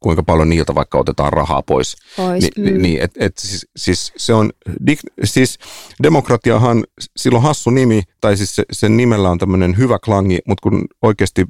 kuinka 0.00 0.22
paljon 0.22 0.48
niiltä 0.48 0.74
vaikka 0.74 0.98
otetaan 0.98 1.32
rahaa 1.32 1.62
pois. 1.62 1.96
pois 2.16 2.42
niin, 2.56 2.74
mm. 2.74 2.82
niin 2.82 3.02
et, 3.02 3.12
et, 3.16 3.38
siis, 3.38 3.66
siis, 3.76 4.12
se 4.16 4.34
on, 4.34 4.50
siis 5.24 5.58
demokratiahan, 6.02 6.84
sillä 7.16 7.36
on 7.36 7.42
hassu 7.42 7.70
nimi, 7.70 8.02
tai 8.20 8.36
siis 8.36 8.56
se, 8.56 8.62
sen 8.72 8.96
nimellä 8.96 9.30
on 9.30 9.38
tämmöinen 9.38 9.76
hyvä 9.76 9.98
klangi, 9.98 10.38
mutta 10.46 10.62
kun 10.62 10.84
oikeasti 11.02 11.44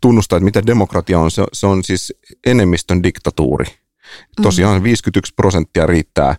tunnustaa, 0.00 0.36
että 0.36 0.44
mitä 0.44 0.66
demokratia 0.66 1.18
on. 1.18 1.30
Se, 1.30 1.44
se 1.52 1.66
on 1.66 1.84
siis 1.84 2.14
enemmistön 2.46 3.02
diktatuuri. 3.02 3.66
Tosiaan 4.42 4.82
51 4.82 5.34
prosenttia 5.34 5.86
riittää 5.86 6.36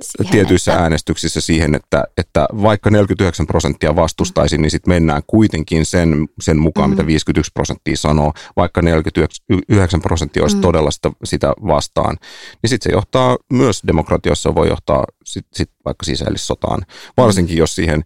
siihen, 0.00 0.32
tietyissä 0.32 0.72
että... 0.72 0.82
äänestyksissä 0.82 1.40
siihen, 1.40 1.74
että, 1.74 2.04
että 2.16 2.46
vaikka 2.62 2.90
49 2.90 3.46
prosenttia 3.46 3.96
vastustaisi, 3.96 4.58
niin 4.58 4.70
sitten 4.70 4.94
mennään 4.94 5.22
kuitenkin 5.26 5.86
sen, 5.86 6.28
sen 6.40 6.58
mukaan, 6.58 6.90
mm. 6.90 6.92
mitä 6.92 7.06
51 7.06 7.50
prosenttia 7.54 7.96
sanoo, 7.96 8.32
vaikka 8.56 8.82
49 8.82 10.02
prosenttia 10.02 10.42
olisi 10.42 10.56
mm. 10.56 10.62
todella 10.62 10.90
sitä, 10.90 11.10
sitä 11.24 11.52
vastaan. 11.66 12.16
Niin 12.62 12.68
sitten 12.70 12.90
se 12.90 12.96
johtaa 12.96 13.36
myös 13.52 13.82
demokratiassa, 13.86 14.54
voi 14.54 14.68
johtaa 14.68 15.04
sit, 15.24 15.46
sit 15.52 15.70
vaikka 15.84 16.06
sisällissotaan, 16.06 16.82
varsinkin 17.16 17.56
mm. 17.56 17.58
jos 17.58 17.74
siihen 17.74 18.04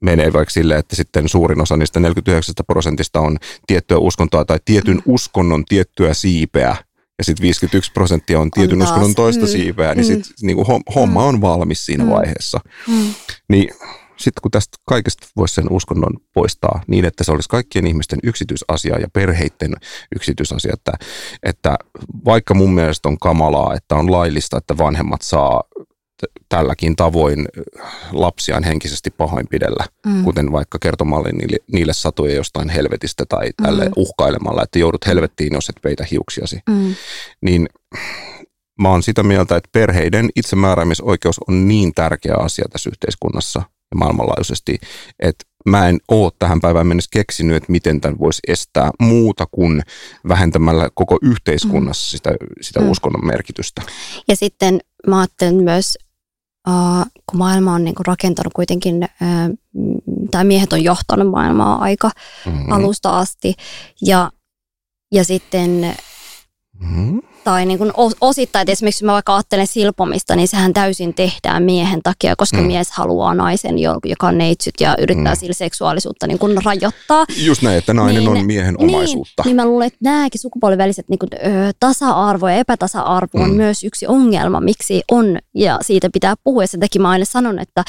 menee 0.00 0.32
vaikka 0.32 0.50
silleen, 0.50 0.80
että 0.80 0.96
sitten 0.96 1.28
suurin 1.28 1.60
osa 1.60 1.76
niistä 1.76 2.00
49 2.00 2.54
prosentista 2.66 3.20
on 3.20 3.36
tiettyä 3.66 3.98
uskontoa 3.98 4.44
tai 4.44 4.58
tietyn 4.64 4.96
mm. 4.96 5.02
uskonnon 5.06 5.64
tiettyä 5.64 6.14
siipeä, 6.14 6.76
ja 7.18 7.24
sitten 7.24 7.42
51 7.42 7.92
prosenttia 7.92 8.40
on 8.40 8.50
tietyn 8.50 8.82
on 8.82 8.88
uskonnon 8.88 9.14
toista 9.14 9.44
mm. 9.44 9.48
siiveä, 9.48 9.94
niin 9.94 10.04
sitten 10.04 10.32
mm. 10.42 10.46
niinku 10.46 10.64
homma 10.94 11.24
on 11.24 11.40
valmis 11.40 11.86
siinä 11.86 12.04
mm. 12.04 12.10
vaiheessa. 12.10 12.60
Mm. 12.88 13.14
Niin 13.48 13.70
sitten 14.16 14.42
kun 14.42 14.50
tästä 14.50 14.78
kaikesta 14.84 15.26
voisi 15.36 15.54
sen 15.54 15.66
uskonnon 15.70 16.12
poistaa 16.34 16.82
niin, 16.86 17.04
että 17.04 17.24
se 17.24 17.32
olisi 17.32 17.48
kaikkien 17.48 17.86
ihmisten 17.86 18.18
yksityisasia 18.22 18.98
ja 18.98 19.08
perheiden 19.12 19.74
yksityisasia, 20.16 20.72
että, 20.74 20.92
että 21.42 21.76
vaikka 22.24 22.54
mun 22.54 22.74
mielestä 22.74 23.08
on 23.08 23.18
kamalaa, 23.18 23.74
että 23.74 23.94
on 23.94 24.12
laillista, 24.12 24.58
että 24.58 24.78
vanhemmat 24.78 25.22
saa 25.22 25.62
tälläkin 26.48 26.96
tavoin 26.96 27.48
lapsiaan 28.12 28.64
henkisesti 28.64 29.10
pahoinpidellä, 29.10 29.84
mm. 30.06 30.24
kuten 30.24 30.52
vaikka 30.52 30.78
kertomalle 30.78 31.32
niille, 31.32 31.56
niille 31.72 31.92
satuja 31.92 32.34
jostain 32.34 32.68
helvetistä 32.68 33.24
tai 33.28 33.50
tälle 33.62 33.84
mm. 33.84 33.92
uhkailemalla, 33.96 34.62
että 34.62 34.78
joudut 34.78 35.06
helvettiin, 35.06 35.54
jos 35.54 35.68
et 35.68 35.82
peitä 35.82 36.04
hiuksiasi. 36.10 36.60
Mm. 36.70 36.94
Niin 37.42 37.68
mä 38.80 38.90
oon 38.90 39.02
sitä 39.02 39.22
mieltä, 39.22 39.56
että 39.56 39.68
perheiden 39.72 40.28
itsemääräämisoikeus 40.36 41.40
on 41.48 41.68
niin 41.68 41.94
tärkeä 41.94 42.34
asia 42.34 42.64
tässä 42.72 42.90
yhteiskunnassa 42.90 43.62
ja 43.90 43.96
maailmanlaajuisesti, 43.96 44.78
että 45.18 45.44
mä 45.66 45.88
en 45.88 45.98
ole 46.08 46.32
tähän 46.38 46.60
päivään 46.60 46.86
mennessä 46.86 47.08
keksinyt, 47.12 47.56
että 47.56 47.72
miten 47.72 48.00
tämän 48.00 48.18
voisi 48.18 48.40
estää 48.48 48.90
muuta 49.00 49.46
kuin 49.50 49.82
vähentämällä 50.28 50.90
koko 50.94 51.18
yhteiskunnassa 51.22 52.10
sitä, 52.10 52.30
sitä 52.60 52.80
mm. 52.80 52.90
uskonnon 52.90 53.26
merkitystä. 53.26 53.82
Ja 54.28 54.36
sitten 54.36 54.80
mä 55.06 55.18
ajattelen 55.18 55.54
myös, 55.54 55.98
uh, 56.68 57.06
kun 57.26 57.38
maailma 57.38 57.74
on 57.74 57.84
niinku 57.84 58.02
rakentanut 58.02 58.52
kuitenkin, 58.54 58.96
uh, 59.04 59.58
tai 60.30 60.44
miehet 60.44 60.72
on 60.72 60.84
johtanut 60.84 61.30
maailmaa 61.30 61.78
aika 61.78 62.10
mm-hmm. 62.46 62.72
alusta 62.72 63.18
asti, 63.18 63.54
ja, 64.02 64.30
ja 65.12 65.24
sitten 65.24 65.96
mm-hmm 66.80 67.35
tai 67.46 67.66
niin 67.66 67.78
kuin 67.78 67.92
osittain, 68.20 68.62
että 68.62 68.72
esimerkiksi 68.72 69.04
mä 69.04 69.12
vaikka 69.12 69.34
ajattelen 69.34 69.66
silpomista, 69.66 70.36
niin 70.36 70.48
sehän 70.48 70.72
täysin 70.72 71.14
tehdään 71.14 71.62
miehen 71.62 72.00
takia, 72.02 72.36
koska 72.36 72.56
mm. 72.56 72.66
mies 72.66 72.90
haluaa 72.90 73.34
naisen, 73.34 73.78
joka 74.04 74.26
on 74.26 74.38
neitsyt 74.38 74.74
ja 74.80 74.96
yrittää 74.98 75.34
mm. 75.34 75.38
sillä 75.38 75.54
seksuaalisuutta 75.54 76.26
niin 76.26 76.38
kuin 76.38 76.64
rajoittaa. 76.64 77.24
Just 77.36 77.62
näin, 77.62 77.78
että 77.78 77.94
nainen 77.94 78.24
niin, 78.24 78.28
on 78.28 78.46
miehen 78.46 78.74
niin, 78.74 78.90
omaisuutta. 78.90 79.42
Niin 79.44 79.56
mä 79.56 79.64
luulen, 79.64 79.86
että 79.86 79.98
nämäkin 80.02 80.40
sukupuoliväliset 80.40 81.08
niin 81.08 81.18
kuin, 81.18 81.28
ö, 81.34 81.72
tasa-arvo 81.80 82.48
ja 82.48 82.56
epätasa-arvo 82.56 83.42
on 83.42 83.50
mm. 83.50 83.56
myös 83.56 83.84
yksi 83.84 84.06
ongelma, 84.06 84.60
miksi 84.60 85.02
on, 85.10 85.38
ja 85.54 85.78
siitä 85.82 86.10
pitää 86.12 86.34
puhua. 86.44 86.62
Ja 86.62 86.68
sen 86.68 86.80
takia 86.80 87.02
mä 87.02 87.10
aina 87.10 87.24
sanon, 87.24 87.58
että, 87.58 87.84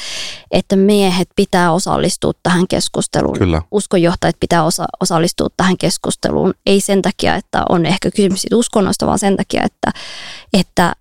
että 0.50 0.76
miehet 0.76 1.28
pitää 1.36 1.72
osallistua 1.72 2.32
tähän 2.42 2.68
keskusteluun. 2.68 3.38
Kyllä. 3.38 3.62
Uskonjohtajat 3.70 4.36
pitää 4.40 4.64
osa, 4.64 4.84
osallistua 5.00 5.48
tähän 5.56 5.78
keskusteluun. 5.78 6.54
Ei 6.66 6.80
sen 6.80 7.02
takia, 7.02 7.34
että 7.34 7.62
on 7.68 7.86
ehkä 7.86 8.10
kysymys 8.10 8.46
uskonnosta, 8.54 9.06
vaan 9.06 9.18
sen 9.18 9.36
takia, 9.36 9.47
takia, 9.48 9.62
että, 9.64 10.00
että 10.52 10.92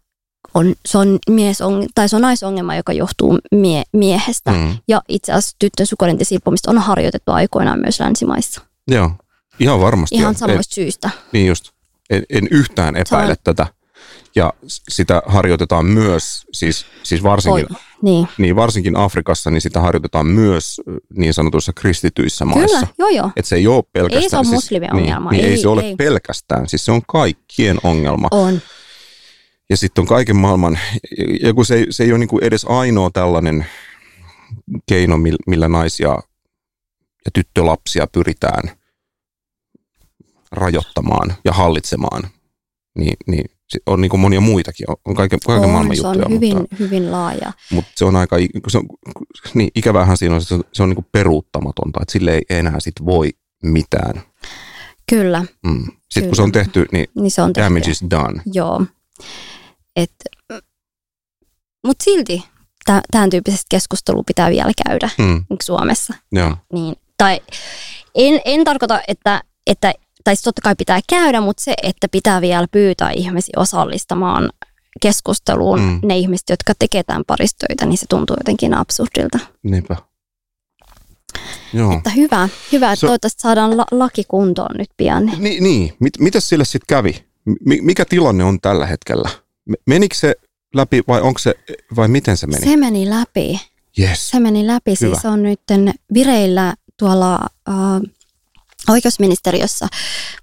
on, 0.53 0.75
se 0.85 0.97
on 0.97 1.19
mies 1.29 1.61
on, 1.61 1.87
tai 1.95 2.09
se 2.09 2.15
on 2.15 2.21
naisongelma, 2.21 2.75
joka 2.75 2.93
johtuu 2.93 3.39
mie, 3.51 3.83
miehestä. 3.93 4.51
Mm. 4.51 4.77
Ja 4.87 5.01
itse 5.09 5.31
asiassa 5.31 5.55
tyttön 5.59 5.85
sukuelinten 5.85 6.25
silpomista 6.25 6.71
on 6.71 6.77
harjoitettu 6.77 7.31
aikoinaan 7.31 7.79
myös 7.79 7.99
länsimaissa. 7.99 8.61
Joo, 8.87 9.11
ihan 9.59 9.81
varmasti. 9.81 10.15
Ihan 10.15 10.35
samoista 10.35 10.75
syistä. 10.75 11.09
Niin 11.31 11.47
just. 11.47 11.71
En, 12.09 12.23
en 12.29 12.47
yhtään 12.51 12.95
epäile 12.95 13.31
on... 13.31 13.37
tätä. 13.43 13.67
Ja 14.37 14.53
sitä 14.89 15.21
harjoitetaan 15.25 15.85
myös, 15.85 16.45
siis, 16.53 16.85
siis 17.03 17.23
varsinkin, 17.23 17.65
Oi, 17.71 17.77
niin. 18.01 18.27
niin. 18.37 18.55
varsinkin 18.55 18.97
Afrikassa, 18.97 19.51
niin 19.51 19.61
sitä 19.61 19.81
harjoitetaan 19.81 20.27
myös 20.27 20.81
niin 21.13 21.33
sanotuissa 21.33 21.73
kristityissä 21.73 22.45
maissa. 22.45 22.77
Kyllä, 22.77 22.87
joo 22.97 23.09
joo. 23.09 23.31
Että 23.35 23.49
se 23.49 23.55
ei 23.55 23.67
ole 23.67 23.83
pelkästään. 23.93 24.23
Ei 24.23 24.29
se 24.29 24.37
ole 24.37 24.45
siis, 24.45 24.71
niin, 24.71 24.95
ongelma. 24.95 25.31
Niin, 25.31 25.45
ei, 25.45 25.51
ei 25.51 25.57
se 25.57 25.67
ole 25.67 25.81
ei. 25.81 25.95
pelkästään, 25.95 26.69
siis 26.69 26.85
se 26.85 26.91
on 26.91 27.01
kaikkien 27.07 27.77
ongelma. 27.83 28.27
On. 28.31 28.61
Ja 29.69 29.77
sitten 29.77 30.01
on 30.01 30.07
kaiken 30.07 30.35
maailman, 30.35 30.79
ja 31.41 31.53
kun 31.53 31.65
se 31.65 31.85
se 31.89 32.03
ei 32.03 32.11
ole 32.11 32.19
niin 32.19 32.29
kuin 32.29 32.43
edes 32.43 32.65
ainoa 32.69 33.09
tällainen 33.09 33.65
keino, 34.89 35.17
millä 35.47 35.67
naisia 35.67 36.09
ja 37.25 37.31
tyttölapsia 37.33 38.07
pyritään 38.07 38.71
rajoittamaan 40.51 41.35
ja 41.45 41.53
hallitsemaan, 41.53 42.27
niin, 42.97 43.17
niin 43.27 43.56
on 43.85 44.01
niin 44.01 44.09
kuin 44.09 44.19
monia 44.19 44.41
muitakin, 44.41 44.85
on 45.05 45.15
kaiken, 45.15 45.39
kaiken 45.45 45.65
on, 45.65 45.71
maailman 45.71 45.95
se 45.95 46.01
juttuja. 46.03 46.25
on 46.25 46.31
hyvin, 46.31 46.57
mutta, 46.57 46.75
hyvin 46.79 47.11
laaja. 47.11 47.53
Mutta 47.71 47.91
se 47.95 48.05
on 48.05 48.15
aika, 48.15 48.35
se 48.67 48.77
on, 48.77 48.85
niin 49.53 49.69
ikävähän 49.75 50.17
siinä 50.17 50.35
on, 50.35 50.41
se 50.41 50.53
on, 50.53 50.63
se 50.73 50.83
on 50.83 50.89
niin 50.89 50.95
kuin 50.95 51.07
peruuttamatonta, 51.11 51.99
että 52.01 52.11
sille 52.11 52.31
ei 52.31 52.43
enää 52.49 52.79
sit 52.79 52.95
voi 53.05 53.29
mitään. 53.63 54.21
Kyllä. 55.09 55.45
Mm. 55.65 55.85
Sitten 55.85 55.99
Kyllä. 56.13 56.27
kun 56.27 56.35
se 56.35 56.41
on 56.41 56.51
tehty, 56.51 56.85
niin, 56.91 57.07
niin 57.15 57.31
se 57.31 57.41
on 57.41 57.53
damage 57.55 57.79
tehty. 57.79 57.91
is 57.91 58.03
done. 58.11 58.41
Joo. 58.53 58.85
Mutta 61.83 62.03
silti 62.03 62.43
tämän 63.11 63.29
tyyppisestä 63.29 63.65
keskustelua 63.69 64.23
pitää 64.27 64.49
vielä 64.49 64.71
käydä 64.85 65.09
mm. 65.17 65.45
Suomessa. 65.63 66.13
Joo. 66.31 66.57
Niin, 66.73 66.95
tai 67.17 67.41
en, 68.15 68.41
en 68.45 68.63
tarkoita, 68.63 69.01
että, 69.07 69.43
että 69.67 69.93
tai 70.27 70.35
siis 70.35 70.43
totta 70.43 70.61
kai 70.61 70.75
pitää 70.75 70.99
käydä, 71.09 71.41
mutta 71.41 71.63
se, 71.63 71.73
että 71.83 72.07
pitää 72.11 72.41
vielä 72.41 72.67
pyytää 72.71 73.11
ihmisiä 73.11 73.53
osallistamaan 73.57 74.49
keskusteluun 75.01 75.79
mm. 75.79 75.99
ne 76.03 76.17
ihmiset, 76.17 76.49
jotka 76.49 76.73
tekee 76.79 77.03
tämän 77.03 77.23
paristöitä, 77.27 77.85
niin 77.85 77.97
se 77.97 78.05
tuntuu 78.09 78.35
jotenkin 78.39 78.73
absurdilta. 78.73 79.39
Niinpä. 79.63 79.95
Joo. 81.73 81.93
Että 81.97 82.09
hyvä, 82.09 82.49
hyvä 82.71 82.91
että 82.91 82.99
so, 82.99 83.07
toivottavasti 83.07 83.41
saadaan 83.41 83.77
la- 83.77 83.85
laki 83.91 84.23
kuntoon 84.27 84.75
nyt 84.77 84.89
pian. 84.97 85.25
Niin, 85.37 85.63
niin. 85.63 85.93
Mit, 85.99 86.13
mitä 86.19 86.39
sille 86.39 86.65
sitten 86.65 86.87
kävi? 86.87 87.25
M- 87.45 87.85
mikä 87.85 88.05
tilanne 88.05 88.43
on 88.43 88.61
tällä 88.61 88.85
hetkellä? 88.85 89.29
Menikö 89.85 90.15
se 90.15 90.35
läpi 90.75 91.03
vai 91.07 91.21
onko 91.21 91.39
se, 91.39 91.55
vai 91.95 92.07
miten 92.07 92.37
se 92.37 92.47
meni? 92.47 92.65
Se 92.65 92.77
meni 92.77 93.09
läpi. 93.09 93.59
Yes. 93.99 94.29
Se 94.29 94.39
meni 94.39 94.67
läpi, 94.67 94.93
Hyvä. 95.01 95.15
siis 95.15 95.25
on 95.25 95.43
nyt 95.43 95.61
vireillä 96.13 96.73
tuolla 96.99 97.39
uh, 97.69 98.16
oikeusministeriössä. 98.89 99.87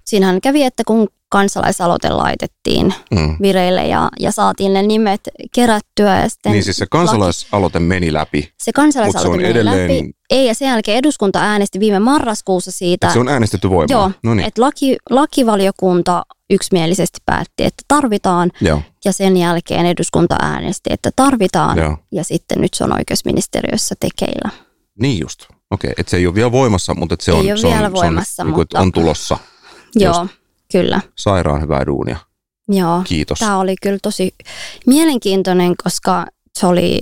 Siinähän 0.05 0.41
kävi, 0.41 0.63
että 0.63 0.83
kun 0.87 1.07
kansalaisaloite 1.29 2.09
laitettiin 2.09 2.93
mm. 3.11 3.37
vireille 3.41 3.87
ja, 3.87 4.09
ja 4.19 4.31
saatiin 4.31 4.73
ne 4.73 4.81
nimet 4.81 5.21
kerättyä. 5.55 6.21
Ja 6.21 6.29
sitten 6.29 6.51
niin 6.51 6.63
siis 6.63 6.77
se 6.77 6.85
kansalaisaloite 6.91 7.79
laki, 7.79 7.87
meni 7.87 8.13
läpi. 8.13 8.53
Se 8.57 8.71
kansalaisaloite 8.71 9.31
se 9.31 9.37
meni 9.37 9.51
edelleen... 9.51 9.97
läpi. 9.97 10.11
Ei, 10.29 10.47
ja 10.47 10.55
sen 10.55 10.67
jälkeen 10.67 10.97
eduskunta 10.97 11.39
äänesti 11.39 11.79
viime 11.79 11.99
marraskuussa 11.99 12.71
siitä. 12.71 13.07
Et 13.07 13.13
se 13.13 13.19
on 13.19 13.27
äänestetty 13.27 13.69
voimaan. 13.69 13.89
Joo, 13.89 14.11
no 14.23 14.33
niin. 14.33 14.47
että 14.47 14.61
laki, 14.61 14.97
lakivaliokunta 15.09 16.23
yksimielisesti 16.49 17.19
päätti, 17.25 17.63
että 17.63 17.83
tarvitaan. 17.87 18.51
Joo. 18.61 18.81
Ja 19.05 19.13
sen 19.13 19.37
jälkeen 19.37 19.85
eduskunta 19.85 20.35
äänesti, 20.39 20.89
että 20.93 21.09
tarvitaan. 21.15 21.77
Joo. 21.77 21.97
Ja 22.11 22.23
sitten 22.23 22.61
nyt 22.61 22.73
se 22.73 22.83
on 22.83 22.93
oikeusministeriössä 22.93 23.95
tekeillä. 23.99 24.49
Niin 24.99 25.19
just. 25.19 25.47
Okei, 25.71 25.93
että 25.97 26.09
se 26.11 26.17
ei 26.17 26.27
ole 26.27 26.35
vielä 26.35 26.51
voimassa, 26.51 26.93
mutta 26.93 27.13
että 27.13 27.25
se 27.25 27.31
ei 27.31 27.37
on, 27.37 27.45
ole 27.45 27.57
se 27.57 27.67
vielä 27.67 27.87
on, 27.87 27.93
voimassa, 27.93 28.35
se 28.35 28.41
on, 28.41 28.49
mutta... 28.49 28.79
on 28.79 28.91
tulossa. 28.91 29.37
Joo, 29.95 30.21
just. 30.21 30.33
kyllä. 30.71 31.01
Sairaan 31.15 31.61
hyvää 31.61 31.85
duunia. 31.85 32.17
Joo. 32.67 33.01
Kiitos. 33.03 33.39
Tämä 33.39 33.57
oli 33.57 33.75
kyllä 33.81 33.99
tosi 34.01 34.35
mielenkiintoinen, 34.85 35.73
koska 35.83 36.25
se 36.59 36.67
oli, 36.67 37.01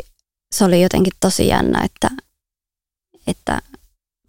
se 0.55 0.65
oli 0.65 0.81
jotenkin 0.81 1.13
tosi 1.19 1.47
jännä, 1.47 1.83
että, 1.83 2.09
että 3.27 3.61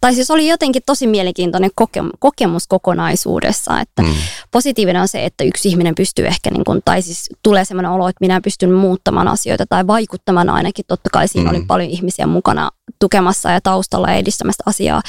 tai 0.05 0.14
siis 0.14 0.31
oli 0.31 0.48
jotenkin 0.48 0.82
tosi 0.86 1.06
mielenkiintoinen 1.06 1.70
kokemus, 1.74 2.12
kokemus 2.18 2.66
kokonaisuudessa, 2.66 3.81
että 3.81 4.02
mm. 4.02 4.14
positiivinen 4.51 5.02
on 5.02 5.09
se, 5.09 5.24
että 5.24 5.44
yksi 5.44 5.68
ihminen 5.68 5.94
pystyy 5.94 6.26
ehkä, 6.26 6.51
niin 6.51 6.64
kuin, 6.64 6.82
tai 6.85 7.02
siis 7.02 7.31
tulee 7.43 7.64
sellainen 7.64 7.93
olo, 7.93 8.09
että 8.09 8.24
minä 8.24 8.40
pystyn 8.40 8.72
muuttamaan 8.72 9.28
asioita 9.28 9.66
tai 9.68 9.86
vaikuttamaan 9.86 10.51
ainakin, 10.51 10.85
totta 10.89 11.10
kai 11.12 11.28
siinä 11.28 11.51
mm. 11.51 11.56
oli 11.56 11.64
paljon 11.66 11.90
ihmisiä 11.90 12.26
mukana 12.26 12.70
tukemassa 12.98 13.51
ja 13.51 13.60
taustalla 13.60 14.10
ja 14.10 14.14
edistämästä 14.14 14.62
asiaa, 14.66 15.02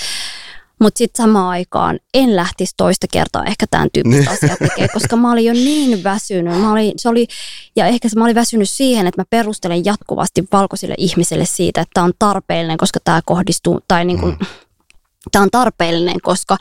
mutta 0.80 0.98
sitten 0.98 1.24
samaan 1.24 1.50
aikaan 1.50 2.00
en 2.14 2.36
lähtisi 2.36 2.74
toista 2.78 3.08
kertaa 3.12 3.46
ehkä 3.46 3.66
tämän 3.72 3.90
tyyppistä 3.94 4.32
asiaa 4.42 4.58
tekemään, 4.58 4.90
koska 4.94 5.16
mä 5.16 5.32
olin 5.32 5.46
jo 5.46 5.54
niin 5.54 6.04
väsynyt. 6.04 6.62
Mä 6.62 6.72
olin, 6.72 6.94
se 6.98 7.10
oli, 7.10 7.28
ja 7.76 7.86
ehkä 7.86 8.08
mä 8.16 8.24
olin 8.24 8.36
väsynyt 8.36 8.70
siihen, 8.70 9.08
että 9.08 9.22
mä 9.22 9.26
perustelen 9.30 9.86
jatkuvasti 9.86 10.48
valkoisille 10.52 10.96
ihmisille 10.98 11.46
siitä, 11.46 11.82
että 11.82 11.92
tämä 11.94 12.06
on 12.06 12.14
tarpeellinen, 12.20 12.78
koska 12.78 13.00
tämä 13.04 13.22
kohdistuu, 13.26 13.80
tai 13.88 14.06
niin 14.06 14.20
kuin, 14.20 14.38
mm 14.40 14.46
tämä 15.32 15.44
on 15.44 15.52
tarpeellinen, 15.52 16.22
koska 16.22 16.58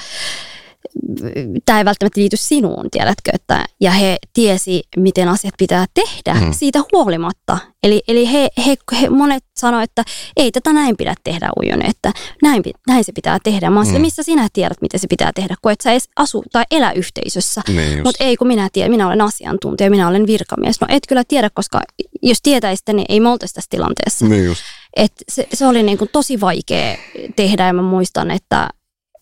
tämä 1.64 1.78
ei 1.78 1.84
välttämättä 1.84 2.20
liity 2.20 2.36
sinuun, 2.36 2.90
tiedätkö, 2.90 3.30
että, 3.34 3.64
ja 3.80 3.90
he 3.90 4.16
tiesi, 4.32 4.82
miten 4.96 5.28
asiat 5.28 5.54
pitää 5.58 5.86
tehdä 5.94 6.40
mm. 6.40 6.52
siitä 6.52 6.80
huolimatta. 6.92 7.58
Eli, 7.82 8.02
eli 8.08 8.32
he, 8.32 8.48
he, 8.66 8.76
he, 9.00 9.08
monet 9.08 9.44
sanoivat, 9.56 9.90
että 9.90 10.04
ei 10.36 10.52
tätä 10.52 10.72
näin 10.72 10.96
pidä 10.96 11.14
tehdä 11.24 11.48
Ujone, 11.60 11.84
että 11.84 12.12
näin, 12.42 12.62
näin 12.86 13.04
se 13.04 13.12
pitää 13.12 13.38
tehdä. 13.44 13.70
Mä 13.70 13.82
mm. 13.82 14.00
missä 14.00 14.22
sinä 14.22 14.48
tiedät, 14.52 14.80
miten 14.80 15.00
se 15.00 15.06
pitää 15.06 15.30
tehdä, 15.34 15.54
kun 15.62 15.72
et 15.72 15.80
sä 15.80 15.90
edes 15.90 16.08
asu 16.16 16.44
tai 16.52 16.64
elä 16.70 16.92
yhteisössä. 16.92 17.62
Niin 17.68 18.02
Mutta 18.04 18.24
ei, 18.24 18.36
kun 18.36 18.46
minä 18.46 18.68
tiedän, 18.72 18.90
minä 18.90 19.06
olen 19.06 19.20
asiantuntija, 19.20 19.90
minä 19.90 20.08
olen 20.08 20.26
virkamies. 20.26 20.80
No 20.80 20.86
et 20.90 21.02
kyllä 21.08 21.22
tiedä, 21.28 21.50
koska 21.54 21.80
jos 22.22 22.38
tietäisitte, 22.42 22.92
niin 22.92 23.06
ei 23.08 23.20
me 23.20 23.28
oltaisi 23.28 23.54
tässä 23.54 23.70
tilanteessa. 23.70 24.26
Niin 24.26 24.44
just. 24.44 24.62
Et 24.96 25.12
se, 25.28 25.48
se 25.54 25.66
oli 25.66 25.82
niin 25.82 25.98
kuin 25.98 26.10
tosi 26.12 26.40
vaikea 26.40 26.96
tehdä 27.36 27.66
ja 27.66 27.72
mä 27.72 27.82
muistan, 27.82 28.30
että, 28.30 28.68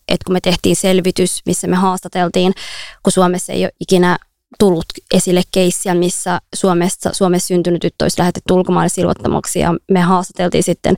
että 0.07 0.25
kun 0.25 0.33
me 0.33 0.39
tehtiin 0.41 0.75
selvitys, 0.75 1.41
missä 1.45 1.67
me 1.67 1.75
haastateltiin, 1.75 2.53
kun 3.03 3.11
Suomessa 3.11 3.53
ei 3.53 3.63
ole 3.63 3.71
ikinä 3.79 4.17
tullut 4.59 4.85
esille 5.13 5.41
keissiä, 5.51 5.93
missä 5.93 6.41
Suomessa, 6.55 7.09
Suomessa 7.13 7.47
syntynyt 7.47 7.81
tyttö 7.81 8.05
olisi 8.05 8.19
lähetetty 8.19 8.53
ulkomaille 8.53 8.89
silvottamaksi 8.89 9.59
ja 9.59 9.75
me 9.91 10.01
haastateltiin 10.01 10.63
sitten 10.63 10.95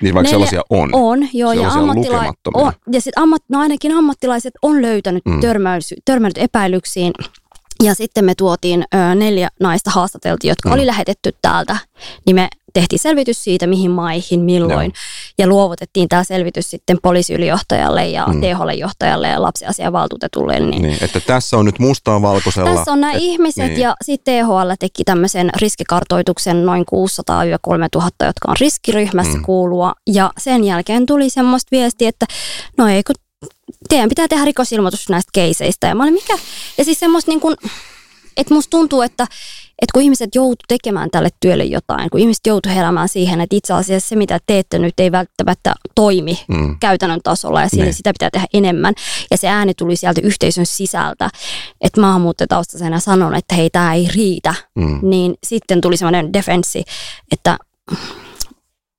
niin 0.00 0.14
vaikka 0.14 0.32
neljä, 0.32 0.46
sellaisia 0.46 0.62
on. 0.70 0.90
On, 0.92 1.28
joo. 1.32 1.52
Ja, 1.52 1.68
ammattila- 1.68 2.32
on, 2.54 2.72
ja 2.92 3.00
sit 3.00 3.18
ammat, 3.18 3.42
no 3.48 3.60
ainakin 3.60 3.92
ammattilaiset 3.92 4.54
on 4.62 4.82
löytänyt 4.82 5.24
mm. 5.24 5.40
törmäillyt 6.04 6.38
epäilyksiin 6.38 7.12
ja 7.82 7.94
sitten 7.94 8.24
me 8.24 8.34
tuotiin 8.34 8.84
ö, 8.94 9.14
neljä 9.14 9.48
naista 9.60 9.90
haastateltiin, 9.90 10.48
jotka 10.48 10.68
mm. 10.68 10.72
oli 10.72 10.86
lähetetty 10.86 11.32
täältä, 11.42 11.76
niin 12.26 12.34
me 12.34 12.48
tehtiin 12.72 12.98
selvitys 12.98 13.44
siitä, 13.44 13.66
mihin 13.66 13.90
maihin, 13.90 14.40
milloin. 14.40 14.92
Joo. 14.94 15.34
Ja 15.38 15.46
luovutettiin 15.46 16.08
tämä 16.08 16.24
selvitys 16.24 16.70
sitten 16.70 16.98
poliisiylijohtajalle 17.02 18.08
ja 18.08 18.26
mm. 18.26 18.40
THL-johtajalle 18.40 19.28
ja 19.28 19.42
lapsiasiavaltuutetulle. 19.42 20.60
Niin, 20.60 20.82
niin, 20.82 20.98
että 21.04 21.20
tässä 21.20 21.56
on 21.56 21.64
nyt 21.64 21.78
mustaa 21.78 22.22
valkoisella. 22.22 22.74
Tässä 22.74 22.92
on 22.92 23.00
nämä 23.00 23.12
et, 23.12 23.18
ihmiset 23.22 23.68
niin. 23.68 23.80
ja 23.80 23.94
sitten 24.04 24.44
THL 24.46 24.70
teki 24.80 25.04
tämmöisen 25.04 25.50
riskikartoituksen 25.56 26.66
noin 26.66 26.82
600-3000, 26.82 28.26
jotka 28.26 28.48
on 28.48 28.56
riskiryhmässä 28.60 29.38
mm. 29.38 29.42
kuulua. 29.42 29.92
Ja 30.06 30.32
sen 30.38 30.64
jälkeen 30.64 31.06
tuli 31.06 31.30
semmoista 31.30 31.68
viestiä, 31.72 32.08
että 32.08 32.26
no 32.76 32.88
ei 32.88 33.02
kun 33.02 33.14
teidän 33.88 34.08
pitää 34.08 34.28
tehdä 34.28 34.44
rikosilmoitus 34.44 35.08
näistä 35.08 35.30
keiseistä. 35.32 35.86
Ja 35.86 35.94
mä 35.94 36.02
olin 36.02 36.14
mikä? 36.14 36.38
Ja 36.78 36.84
siis 36.84 37.00
semmoista 37.00 37.30
niin 37.30 37.40
kuin, 37.40 37.56
että 38.38 38.54
musta 38.54 38.70
tuntuu, 38.70 39.02
että, 39.02 39.22
että 39.82 39.92
kun 39.92 40.02
ihmiset 40.02 40.34
joutu 40.34 40.64
tekemään 40.68 41.10
tälle 41.10 41.28
työlle 41.40 41.64
jotain, 41.64 42.10
kun 42.10 42.20
ihmiset 42.20 42.46
joutu 42.46 42.68
heräämään 42.68 43.08
siihen, 43.08 43.40
että 43.40 43.56
itse 43.56 43.72
asiassa 43.72 44.08
se, 44.08 44.16
mitä 44.16 44.38
teette 44.46 44.78
nyt, 44.78 45.00
ei 45.00 45.12
välttämättä 45.12 45.74
toimi 45.94 46.44
mm. 46.48 46.78
käytännön 46.80 47.20
tasolla 47.22 47.62
ja 47.62 47.68
siinä 47.68 47.92
sitä 47.92 48.12
pitää 48.12 48.30
tehdä 48.30 48.46
enemmän. 48.54 48.94
Ja 49.30 49.36
se 49.36 49.48
ääni 49.48 49.74
tuli 49.74 49.96
sieltä 49.96 50.20
yhteisön 50.24 50.66
sisältä, 50.66 51.30
että 51.80 52.00
maahanmuuttajataustaisena 52.00 53.00
sanon, 53.00 53.34
että 53.34 53.54
hei, 53.54 53.70
tämä 53.70 53.94
ei 53.94 54.08
riitä. 54.14 54.54
Mm. 54.74 54.98
Niin 55.02 55.34
sitten 55.44 55.80
tuli 55.80 55.96
semmoinen 55.96 56.32
defenssi, 56.32 56.84
että 57.32 57.58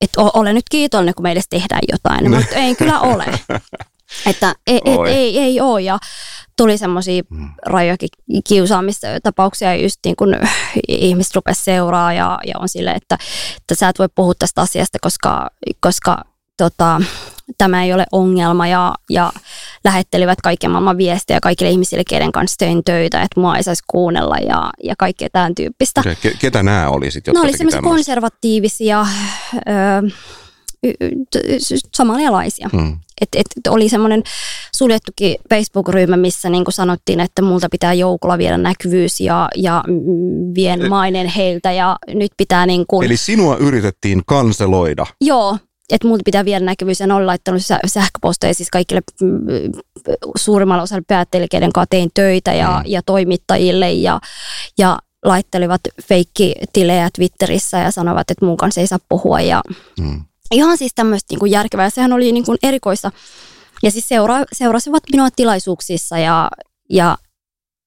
että 0.02 0.22
ole 0.22 0.53
nyt 0.53 0.66
kiitollinen, 0.72 1.16
kun 1.16 1.24
meille 1.24 1.41
tehdään 1.49 1.82
jotain, 1.91 2.32
mutta 2.32 2.56
ei 2.56 2.76
kyllä 2.76 2.99
ole. 2.99 3.26
Että 4.26 4.56
ei, 4.68 4.81
et, 4.86 4.99
ei, 5.07 5.40
ei 5.40 5.61
ole 5.61 5.81
ja 5.81 5.99
tuli 6.57 6.77
semmoisia 6.77 7.23
mm. 7.30 7.49
rajojakin 7.65 8.10
kiusaamistapauksia 8.48 9.76
just 9.76 9.99
niin 10.06 10.15
kun 10.15 10.36
ihmiset 10.88 11.36
rupesivat 11.36 11.65
seuraa 11.65 12.14
ja, 12.14 12.40
ja 12.48 12.53
on 12.60 12.69
sille, 12.69 12.91
että, 12.91 13.18
että 13.57 13.76
sä 13.76 13.90
et 13.90 13.99
voi 13.99 14.07
puhua 14.15 14.34
tästä 14.40 14.61
asiasta, 14.61 14.98
koska, 15.02 15.49
koska 15.80 16.18
tota, 16.57 17.02
tämä 17.57 17.84
ei 17.84 17.94
ole 17.94 18.06
ongelma 18.11 18.68
ja, 18.68 18.95
ja 19.10 19.31
lähettelivät 19.84 20.41
kaiken 20.41 20.72
maailman 20.72 20.98
viestejä 20.98 21.40
kaikille 21.40 21.72
ihmisille, 21.72 22.03
keiden 22.10 22.31
kanssa 22.31 22.57
tein 22.57 22.84
töitä, 22.84 23.22
että 23.22 23.40
mua 23.40 23.57
ei 23.57 23.64
saisi 23.64 23.84
kuunnella 23.88 24.36
ja, 24.38 24.69
ja 24.84 24.95
kaikkea 24.98 25.30
tämän 25.31 25.56
tyyppistä. 25.56 26.03
Ketä 26.40 26.64
nämä 26.64 26.90
oli 26.90 27.11
sitten? 27.11 27.34
Ne 27.34 27.40
oli 27.40 27.57
semmoisia 27.57 27.81
konservatiivisia, 27.81 29.06
ö, 29.56 29.61
somalialaisia. 31.95 32.69
Hmm. 32.73 32.99
Et, 33.22 33.30
et 33.35 33.68
oli 33.68 33.89
semmoinen 33.89 34.23
suljettukin 34.76 35.35
Facebook-ryhmä, 35.49 36.18
missä 36.18 36.49
niin 36.49 36.64
sanottiin, 36.69 37.19
että 37.19 37.41
multa 37.41 37.68
pitää 37.72 37.93
joukolla 37.93 38.38
viedä 38.38 38.57
näkyvyys 38.57 39.19
ja, 39.19 39.49
ja 39.56 39.84
vien 40.56 40.89
mainen 40.89 41.27
heiltä 41.27 41.72
ja 41.72 41.97
nyt 42.07 42.31
pitää 42.38 42.65
niin 42.65 42.85
kuin... 42.88 43.06
Eli 43.06 43.18
sinua 43.18 43.57
yritettiin 43.57 44.22
kanseloida? 44.26 45.06
Joo, 45.22 45.57
että 45.89 46.07
multa 46.07 46.22
pitää 46.26 46.45
viedä 46.45 46.65
näkyvyys 46.65 46.99
ja 46.99 47.07
ne 47.07 47.14
on 47.14 47.27
laittanut 47.27 47.61
sähköposteja 47.88 48.53
siis 48.53 48.69
kaikille 48.69 49.01
mm, 49.22 49.39
suurimmalle 50.38 50.84
osalle 50.84 51.03
päättäjille, 51.07 51.47
keiden 51.51 51.73
kanssa 51.73 51.89
tein 51.89 52.10
töitä 52.14 52.53
ja, 52.53 52.81
mm. 52.85 52.91
ja 52.91 53.01
toimittajille 53.06 53.91
ja, 53.91 54.19
ja 54.77 54.99
laittelivat 55.26 55.81
feikkitilejä 56.03 57.10
Twitterissä 57.15 57.77
ja 57.77 57.91
sanovat, 57.91 58.31
että 58.31 58.45
mun 58.45 58.57
kanssa 58.57 58.81
ei 58.81 58.88
saa 58.88 58.99
puhua 59.10 59.41
ja 59.41 59.61
mm 59.99 60.22
ihan 60.51 60.77
siis 60.77 60.91
tämmöistä 60.95 61.34
niin 61.34 61.39
kuin 61.39 61.51
järkevää. 61.51 61.89
Sehän 61.89 62.13
oli 62.13 62.31
niin 62.31 62.45
kuin 62.45 62.57
erikoista. 62.63 63.11
Ja 63.84 63.91
siis 63.91 64.07
seura, 64.07 64.35
seurasivat 64.53 65.03
minua 65.11 65.27
tilaisuuksissa 65.35 66.17
ja, 66.17 66.49
ja 66.89 67.17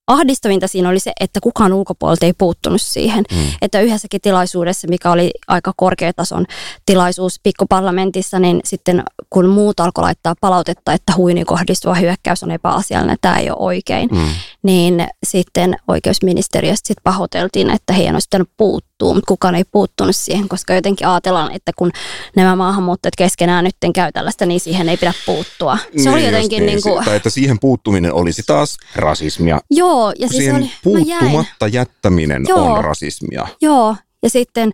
ahdistavinta 0.06 0.68
siinä 0.68 0.88
oli 0.88 1.00
se, 1.00 1.12
että 1.20 1.40
kukaan 1.40 1.72
ulkopuolelta 1.72 2.26
ei 2.26 2.32
puuttunut 2.32 2.82
siihen. 2.82 3.24
Mm. 3.32 3.38
Että 3.62 3.80
yhdessäkin 3.80 4.20
tilaisuudessa, 4.20 4.88
mikä 4.88 5.10
oli 5.10 5.30
aika 5.48 5.72
korkeatason 5.76 6.46
tilaisuus 6.86 7.40
pikkuparlamentissa, 7.42 8.38
niin 8.38 8.60
sitten 8.64 9.02
kun 9.30 9.46
muut 9.46 9.80
alkoi 9.80 10.02
laittaa 10.02 10.34
palautetta, 10.40 10.92
että 10.92 11.12
huini 11.16 11.44
kohdistuva 11.44 11.94
hyökkäys 11.94 12.42
on 12.42 12.50
epäasiallinen, 12.50 13.16
tämä 13.20 13.38
ei 13.38 13.50
ole 13.50 13.58
oikein, 13.58 14.08
mm. 14.12 14.28
Niin 14.62 15.06
sitten 15.26 15.76
oikeusministeriöstä 15.88 16.88
sitten 16.88 17.02
pahoiteltiin, 17.04 17.70
että 17.70 17.92
heidän 17.92 18.14
olisi 18.14 18.28
pitänyt 18.28 18.50
puuttua, 18.56 19.14
mutta 19.14 19.28
kukaan 19.28 19.54
ei 19.54 19.64
puuttunut 19.64 20.16
siihen, 20.16 20.48
koska 20.48 20.74
jotenkin 20.74 21.06
ajatellaan, 21.06 21.52
että 21.52 21.72
kun 21.76 21.90
nämä 22.36 22.56
maahanmuuttajat 22.56 23.16
keskenään 23.16 23.64
nyt 23.64 23.76
käy 23.94 24.12
tällaista, 24.12 24.46
niin 24.46 24.60
siihen 24.60 24.88
ei 24.88 24.96
pidä 24.96 25.12
puuttua. 25.26 25.76
Se 25.76 25.88
niin, 25.94 26.08
oli 26.08 26.24
jotenkin 26.24 26.58
niin, 26.58 26.66
niin 26.66 26.82
kuin... 26.82 27.04
Tai 27.04 27.16
että 27.16 27.30
siihen 27.30 27.58
puuttuminen 27.58 28.14
olisi 28.14 28.42
taas 28.46 28.76
rasismia. 28.96 29.60
Joo. 29.70 30.12
Ja 30.18 30.28
siis 30.28 30.54
oli, 30.54 30.70
puuttumatta 30.84 31.66
jättäminen 31.66 32.44
Joo. 32.48 32.74
on 32.74 32.84
rasismia. 32.84 33.48
Joo. 33.60 33.96
Ja 34.22 34.30
sitten 34.30 34.72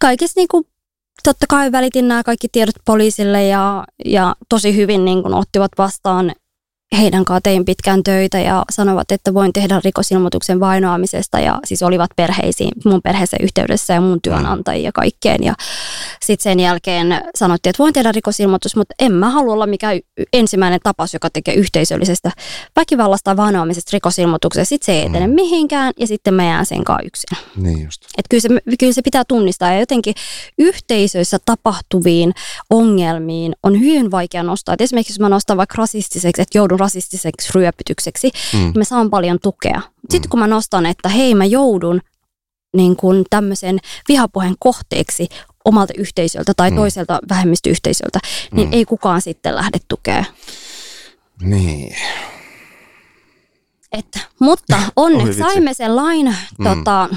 kaikessa 0.00 0.40
niin 0.40 0.48
kuin 0.48 0.64
totta 1.24 1.46
kai 1.48 1.72
välitin 1.72 2.08
nämä 2.08 2.22
kaikki 2.22 2.48
tiedot 2.52 2.74
poliisille 2.84 3.46
ja, 3.46 3.84
ja 4.04 4.36
tosi 4.48 4.76
hyvin 4.76 5.04
niin 5.04 5.22
kuin 5.22 5.34
ottivat 5.34 5.70
vastaan 5.78 6.32
heidän 6.94 7.24
kanssa 7.24 7.40
tein 7.40 7.64
pitkään 7.64 8.02
töitä 8.02 8.40
ja 8.40 8.64
sanovat, 8.70 9.12
että 9.12 9.34
voin 9.34 9.52
tehdä 9.52 9.80
rikosilmoituksen 9.84 10.60
vainoamisesta 10.60 11.40
ja 11.40 11.58
siis 11.64 11.82
olivat 11.82 12.10
perheisiin, 12.16 12.70
mun 12.84 13.02
perheeseen 13.02 13.44
yhteydessä 13.44 13.94
ja 13.94 14.00
mun 14.00 14.18
työnantajia 14.22 14.84
ja 14.84 14.92
kaikkeen. 14.92 15.44
Ja 15.44 15.54
sitten 16.22 16.42
sen 16.42 16.60
jälkeen 16.60 17.20
sanottiin, 17.34 17.70
että 17.70 17.82
voin 17.82 17.92
tehdä 17.92 18.12
rikosilmoitus, 18.12 18.76
mutta 18.76 18.94
en 18.98 19.12
mä 19.12 19.30
halua 19.30 19.52
olla 19.52 19.66
mikään 19.66 20.00
ensimmäinen 20.32 20.80
tapaus, 20.82 21.14
joka 21.14 21.30
tekee 21.30 21.54
yhteisöllisestä 21.54 22.30
väkivallasta 22.76 23.24
tai 23.24 23.36
vainoamisesta 23.36 23.90
rikosilmoituksen. 23.92 24.66
Sitten 24.66 24.86
se 24.86 24.92
ei 24.92 25.06
etene 25.06 25.26
mm. 25.26 25.34
mihinkään 25.34 25.92
ja 26.00 26.06
sitten 26.06 26.34
mä 26.34 26.44
jään 26.44 26.66
sen 26.66 26.84
kanssa 26.84 27.06
yksin. 27.06 27.38
Niin 27.56 27.84
just. 27.84 28.02
Et 28.18 28.24
kyllä, 28.30 28.40
se, 28.40 28.48
kyllä 28.78 28.92
se 28.92 29.02
pitää 29.02 29.24
tunnistaa 29.28 29.72
ja 29.72 29.80
jotenkin 29.80 30.14
yhteisöissä 30.58 31.38
tapahtuviin 31.46 32.34
ongelmiin 32.70 33.52
on 33.62 33.80
hyvin 33.80 34.10
vaikea 34.10 34.42
nostaa. 34.42 34.72
Et 34.72 34.80
esimerkiksi 34.80 35.12
jos 35.12 35.20
mä 35.20 35.28
nostan 35.28 35.56
vaikka 35.56 35.74
rasistiseksi, 35.78 36.42
että 36.42 36.58
joudun 36.58 36.78
rasistiseksi 36.84 37.50
ryöpytykseksi, 37.54 38.30
mm. 38.52 38.58
niin 38.58 38.72
mä 38.76 38.84
saan 38.84 39.10
paljon 39.10 39.38
tukea. 39.42 39.80
Sitten 40.10 40.28
mm. 40.28 40.30
kun 40.30 40.40
mä 40.40 40.46
nostan, 40.46 40.86
että 40.86 41.08
hei 41.08 41.34
mä 41.34 41.44
joudun 41.44 42.00
niin 42.76 42.96
kuin 42.96 43.24
tämmöisen 43.30 43.78
vihapuheen 44.08 44.54
kohteeksi 44.58 45.28
omalta 45.64 45.92
yhteisöltä 45.98 46.52
tai 46.56 46.70
mm. 46.70 46.76
toiselta 46.76 47.20
vähemmistöyhteisöltä, 47.28 48.18
niin 48.52 48.68
mm. 48.68 48.72
ei 48.72 48.84
kukaan 48.84 49.20
sitten 49.20 49.56
lähde 49.56 49.78
tukea. 49.88 50.24
Niin. 51.42 51.96
Että, 53.92 54.20
mutta 54.38 54.82
onneksi 54.96 55.38
saimme 55.38 55.74
sen 55.74 55.96
lain 55.96 56.36
mm. 56.58 56.64
tota, 56.64 57.08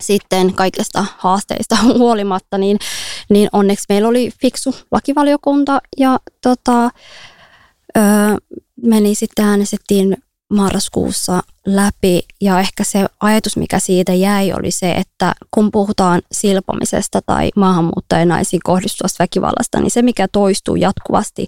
sitten 0.00 0.54
kaikista 0.54 1.04
haasteista 1.18 1.76
huolimatta, 1.98 2.58
niin, 2.58 2.78
niin 3.30 3.48
onneksi 3.52 3.84
meillä 3.88 4.08
oli 4.08 4.30
fiksu 4.40 4.74
lakivaliokunta 4.90 5.80
ja 5.96 6.18
tota, 6.42 6.90
öö, 7.96 8.04
meni 8.82 9.14
sitten 9.14 9.44
äänestettiin 9.44 10.16
marraskuussa 10.52 11.42
läpi 11.66 12.20
ja 12.40 12.60
ehkä 12.60 12.84
se 12.84 13.06
ajatus, 13.20 13.56
mikä 13.56 13.78
siitä 13.78 14.14
jäi, 14.14 14.52
oli 14.52 14.70
se, 14.70 14.92
että 14.92 15.34
kun 15.50 15.70
puhutaan 15.70 16.22
silpomisesta 16.32 17.20
tai 17.26 17.50
maahanmuuttajanaisiin 17.56 18.60
kohdistuvasta 18.64 19.22
väkivallasta, 19.22 19.80
niin 19.80 19.90
se, 19.90 20.02
mikä 20.02 20.28
toistuu 20.32 20.76
jatkuvasti, 20.76 21.46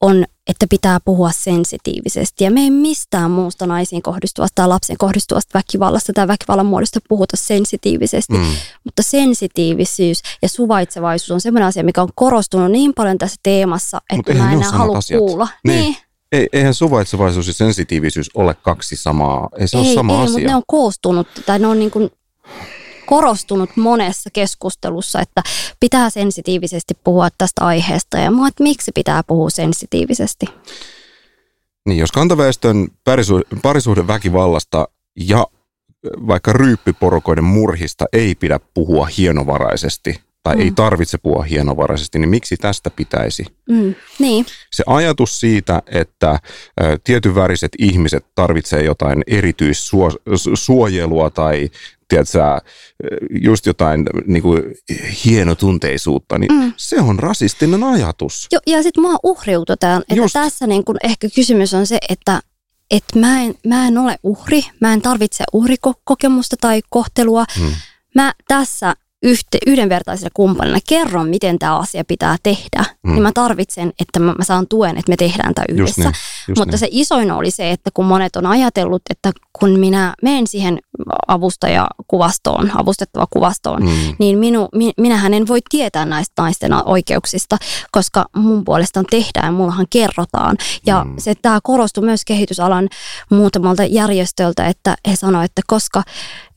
on, 0.00 0.24
että 0.46 0.66
pitää 0.70 0.98
puhua 1.04 1.30
sensitiivisesti. 1.32 2.44
Ja 2.44 2.50
me 2.50 2.60
ei 2.60 2.70
mistään 2.70 3.30
muusta 3.30 3.66
naisiin 3.66 4.02
kohdistuvasta 4.02 4.54
tai 4.54 4.68
lapsen 4.68 4.96
kohdistuvasta 4.98 5.58
väkivallasta 5.58 6.12
tai 6.12 6.28
väkivallan 6.28 6.66
muodosta 6.66 7.00
puhuta 7.08 7.36
sensitiivisesti. 7.36 8.32
Mm. 8.32 8.54
Mutta 8.84 9.02
sensitiivisyys 9.02 10.22
ja 10.42 10.48
suvaitsevaisuus 10.48 11.30
on 11.30 11.40
sellainen 11.40 11.68
asia, 11.68 11.84
mikä 11.84 12.02
on 12.02 12.08
korostunut 12.14 12.70
niin 12.70 12.92
paljon 12.94 13.18
tässä 13.18 13.40
teemassa, 13.42 14.00
että 14.18 14.34
mä 14.34 14.52
enää 14.52 14.70
halua 14.70 14.98
kuulla. 15.18 15.48
Niin. 15.64 15.80
niin. 15.80 15.96
Ei, 16.34 16.48
eihän 16.52 16.74
suvaitsevaisuus 16.74 17.46
ja 17.46 17.52
sensitiivisyys 17.52 18.30
ole 18.34 18.54
kaksi 18.54 18.96
samaa. 18.96 19.48
Ei 19.58 19.68
se 19.68 19.78
ei, 19.78 19.84
ole 19.84 19.94
sama 19.94 20.12
ei, 20.12 20.18
asia. 20.18 20.32
Mutta 20.32 20.48
ne 20.48 20.56
on 20.56 20.62
koostunut, 20.66 21.28
tai 21.46 21.58
ne 21.58 21.66
on 21.66 21.78
niin 21.78 21.90
kuin 21.90 22.10
korostunut 23.06 23.70
monessa 23.76 24.30
keskustelussa, 24.32 25.20
että 25.20 25.42
pitää 25.80 26.10
sensitiivisesti 26.10 26.94
puhua 27.04 27.28
tästä 27.38 27.64
aiheesta. 27.64 28.18
Ja 28.18 28.30
mua, 28.30 28.48
että 28.48 28.62
miksi 28.62 28.92
pitää 28.94 29.22
puhua 29.22 29.50
sensitiivisesti? 29.50 30.46
Niin, 31.86 31.98
jos 31.98 32.12
kantaväestön 32.12 32.88
parisuhden 33.62 34.06
väkivallasta 34.06 34.88
ja 35.20 35.46
vaikka 36.04 36.52
ryyppiporokoiden 36.52 37.44
murhista 37.44 38.04
ei 38.12 38.34
pidä 38.34 38.60
puhua 38.74 39.06
hienovaraisesti, 39.06 40.20
tai 40.44 40.56
mm. 40.56 40.60
ei 40.60 40.70
tarvitse 40.70 41.18
puhua 41.18 41.42
hienovaraisesti, 41.42 42.18
niin 42.18 42.28
miksi 42.28 42.56
tästä 42.56 42.90
pitäisi? 42.90 43.44
Mm. 43.70 43.94
Niin. 44.18 44.46
Se 44.72 44.84
ajatus 44.86 45.40
siitä, 45.40 45.82
että 45.86 46.38
tietynväriset 47.04 47.72
ihmiset 47.78 48.26
tarvitsee 48.34 48.82
jotain 48.82 49.22
erityissuojelua 49.26 51.30
tai 51.30 51.70
tiedätkö, 52.08 52.38
just 53.30 53.66
jotain 53.66 54.06
niin 54.26 54.42
kuin, 54.42 54.62
hienotunteisuutta, 55.24 56.38
niin 56.38 56.52
mm. 56.52 56.72
se 56.76 57.00
on 57.00 57.18
rasistinen 57.18 57.84
ajatus. 57.84 58.48
Jo, 58.52 58.60
ja 58.66 58.82
sitten 58.82 59.02
mua 59.02 59.16
uhriutetaan, 59.22 60.02
että 60.02 60.14
just. 60.14 60.32
tässä 60.32 60.66
niin 60.66 60.84
kuin 60.84 60.98
ehkä 61.04 61.28
kysymys 61.34 61.74
on 61.74 61.86
se, 61.86 61.98
että 62.08 62.40
että 62.90 63.18
mä 63.18 63.42
en, 63.42 63.54
mä 63.66 63.86
en 63.86 63.98
ole 63.98 64.18
uhri, 64.22 64.62
mä 64.80 64.92
en 64.92 65.02
tarvitse 65.02 65.44
uhrikokemusta 65.52 66.56
tai 66.60 66.82
kohtelua. 66.88 67.44
Mm. 67.60 67.72
Mä 68.14 68.32
tässä 68.48 68.94
yhte, 69.24 69.58
yhdenvertaisena 69.66 70.30
kumppanina 70.34 70.78
kerron, 70.88 71.28
miten 71.28 71.58
tämä 71.58 71.78
asia 71.78 72.04
pitää 72.04 72.36
tehdä, 72.42 72.84
mm. 73.02 73.12
niin 73.12 73.22
mä 73.22 73.32
tarvitsen, 73.32 73.92
että 74.00 74.20
mä, 74.20 74.32
mä 74.38 74.44
saan 74.44 74.66
tuen, 74.68 74.98
että 74.98 75.10
me 75.10 75.16
tehdään 75.16 75.54
tämä 75.54 75.64
yhdessä. 75.68 76.02
Just 76.02 76.14
niin, 76.14 76.48
just 76.48 76.58
Mutta 76.58 76.72
niin. 76.72 76.78
se 76.78 76.88
isoin 76.90 77.32
oli 77.32 77.50
se, 77.50 77.70
että 77.70 77.90
kun 77.94 78.04
monet 78.04 78.36
on 78.36 78.46
ajatellut, 78.46 79.02
että 79.10 79.32
kun 79.52 79.78
minä 79.78 80.14
menen 80.22 80.46
siihen 80.46 80.78
avustajakuvastoon, 81.28 82.70
avustettava 82.74 83.26
kuvastoon, 83.30 83.82
mm. 83.82 84.16
niin 84.18 84.38
minu, 84.38 84.68
mi, 84.74 84.92
minähän 84.96 85.34
en 85.34 85.48
voi 85.48 85.60
tietää 85.70 86.04
näistä 86.04 86.42
naisten 86.42 86.72
oikeuksista, 86.84 87.56
koska 87.92 88.26
mun 88.36 88.64
puolestaan 88.64 89.06
tehdään, 89.10 89.54
mullahan 89.54 89.86
kerrotaan. 89.90 90.56
Ja 90.86 91.04
mm. 91.04 91.14
se 91.18 91.34
tämä 91.42 91.60
korostui 91.62 92.04
myös 92.04 92.24
kehitysalan 92.24 92.88
muutamalta 93.30 93.84
järjestöltä, 93.84 94.66
että 94.66 94.96
he 95.10 95.16
sanoivat, 95.16 95.44
että 95.44 95.62
koska 95.66 96.02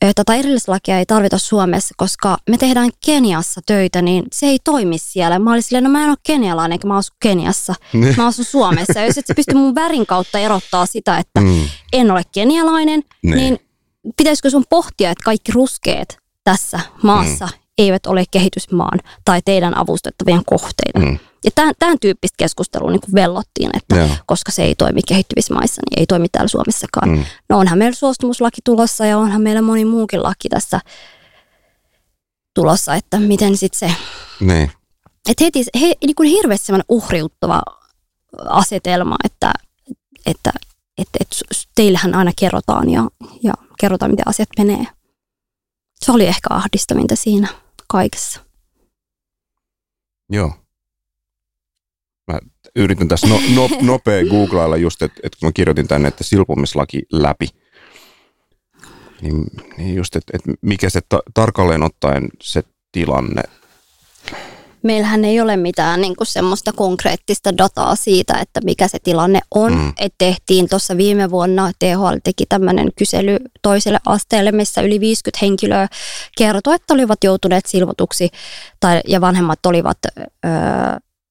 tätä 0.00 0.34
erillislakia 0.34 0.98
ei 0.98 1.06
tarvita 1.06 1.38
Suomessa, 1.38 1.94
koska 1.96 2.38
me 2.50 2.56
tehdään 2.56 2.90
Keniassa 3.06 3.60
töitä, 3.66 4.02
niin 4.02 4.24
se 4.32 4.46
ei 4.46 4.58
toimi 4.64 4.98
siellä. 4.98 5.38
Mä 5.38 5.50
olin 5.50 5.62
silleen, 5.62 5.84
no 5.84 5.90
mä 5.90 6.02
en 6.02 6.10
ole 6.10 6.16
kenialainen, 6.26 6.72
eikä 6.72 6.86
mä 6.88 6.96
asu 6.96 7.12
Keniassa. 7.20 7.74
Niin. 7.92 8.14
Mä 8.16 8.26
asun 8.26 8.44
Suomessa. 8.44 8.98
Ja 8.98 9.06
jos 9.06 9.18
et 9.18 9.26
sä 9.26 9.34
pysty 9.34 9.54
mun 9.54 9.74
värin 9.74 10.06
kautta 10.06 10.38
erottaa 10.38 10.86
sitä, 10.86 11.18
että 11.18 11.40
mm. 11.40 11.68
en 11.92 12.10
ole 12.10 12.22
kenialainen, 12.32 13.02
niin, 13.22 13.36
niin 13.36 13.58
pitäisikö 14.16 14.50
sun 14.50 14.64
pohtia, 14.70 15.10
että 15.10 15.24
kaikki 15.24 15.52
ruskeet 15.52 16.18
tässä 16.44 16.80
maassa 17.02 17.46
mm. 17.46 17.52
eivät 17.78 18.06
ole 18.06 18.24
kehitysmaan 18.30 18.98
tai 19.24 19.42
teidän 19.44 19.78
avustettavien 19.78 20.44
kohteita. 20.46 20.98
Mm. 20.98 21.18
Ja 21.44 21.50
tämän, 21.54 21.74
tämän 21.78 21.98
tyyppistä 22.00 22.34
keskustelua 22.38 22.90
niin 22.90 23.00
vellottiin, 23.14 23.70
että 23.74 23.96
Joo. 23.96 24.08
koska 24.26 24.52
se 24.52 24.62
ei 24.62 24.74
toimi 24.74 25.00
kehittyvissä 25.08 25.54
maissa, 25.54 25.82
niin 25.90 26.00
ei 26.00 26.06
toimi 26.06 26.28
täällä 26.28 26.48
Suomessakaan. 26.48 27.08
Mm. 27.08 27.24
No 27.48 27.58
onhan 27.58 27.78
meillä 27.78 27.94
suostumuslaki 27.94 28.60
tulossa 28.64 29.06
ja 29.06 29.18
onhan 29.18 29.42
meillä 29.42 29.62
moni 29.62 29.84
muukin 29.84 30.22
laki 30.22 30.48
tässä 30.48 30.80
tulossa, 32.54 32.94
että 32.94 33.20
miten 33.20 33.56
sitten 33.56 33.78
se... 33.78 33.96
Niin. 34.40 34.72
Että 35.28 35.44
heti 35.44 35.64
he, 35.80 35.94
niin 36.06 36.14
kuin 36.14 36.28
hirveästi 36.28 36.66
semmoinen 36.66 36.84
uhriuttava 36.88 37.62
asetelma, 38.48 39.16
että, 39.24 39.52
että, 40.26 40.52
että, 40.98 41.18
että 41.20 41.36
teillähän 41.74 42.14
aina 42.14 42.32
kerrotaan 42.36 42.90
ja, 42.90 43.08
ja 43.42 43.52
kerrotaan, 43.80 44.10
miten 44.10 44.28
asiat 44.28 44.48
menee. 44.58 44.86
Se 46.04 46.12
oli 46.12 46.26
ehkä 46.26 46.46
ahdistavinta 46.50 47.16
siinä 47.16 47.48
kaikessa. 47.86 48.40
Joo. 50.30 50.52
Mä 52.78 52.84
yritän 52.84 53.08
tässä 53.08 53.26
no, 53.26 53.40
no, 53.54 53.68
nopea 53.80 54.24
googlailla 54.24 54.76
just, 54.76 55.02
että, 55.02 55.20
että 55.22 55.38
kun 55.40 55.48
mä 55.48 55.52
kirjoitin 55.52 55.88
tänne, 55.88 56.08
että 56.08 56.24
silpomislaki 56.24 57.02
läpi, 57.12 57.48
niin, 59.20 59.44
niin 59.78 59.94
just, 59.94 60.16
että, 60.16 60.36
että 60.36 60.52
mikä 60.60 60.90
se 60.90 61.00
ta- 61.08 61.22
tarkalleen 61.34 61.82
ottaen 61.82 62.28
se 62.42 62.62
tilanne 62.92 63.42
meillähän 64.82 65.24
ei 65.24 65.40
ole 65.40 65.56
mitään 65.56 66.00
niin 66.00 66.16
kuin 66.16 66.26
semmoista 66.26 66.72
konkreettista 66.72 67.58
dataa 67.58 67.96
siitä, 67.96 68.34
että 68.40 68.60
mikä 68.64 68.88
se 68.88 68.98
tilanne 68.98 69.40
on. 69.50 69.72
Mm. 69.72 69.92
Et 69.98 70.14
tehtiin 70.18 70.68
tuossa 70.68 70.96
viime 70.96 71.30
vuonna, 71.30 71.72
THL 71.78 72.16
teki 72.24 72.46
tämmöinen 72.48 72.88
kysely 72.96 73.36
toiselle 73.62 73.98
asteelle, 74.06 74.52
missä 74.52 74.80
yli 74.80 75.00
50 75.00 75.38
henkilöä 75.42 75.88
kertoi, 76.38 76.74
että 76.74 76.94
olivat 76.94 77.24
joutuneet 77.24 77.66
silvotuksi 77.66 78.30
tai, 78.80 79.00
ja 79.06 79.20
vanhemmat 79.20 79.66
olivat 79.66 79.98
öö, 80.44 80.50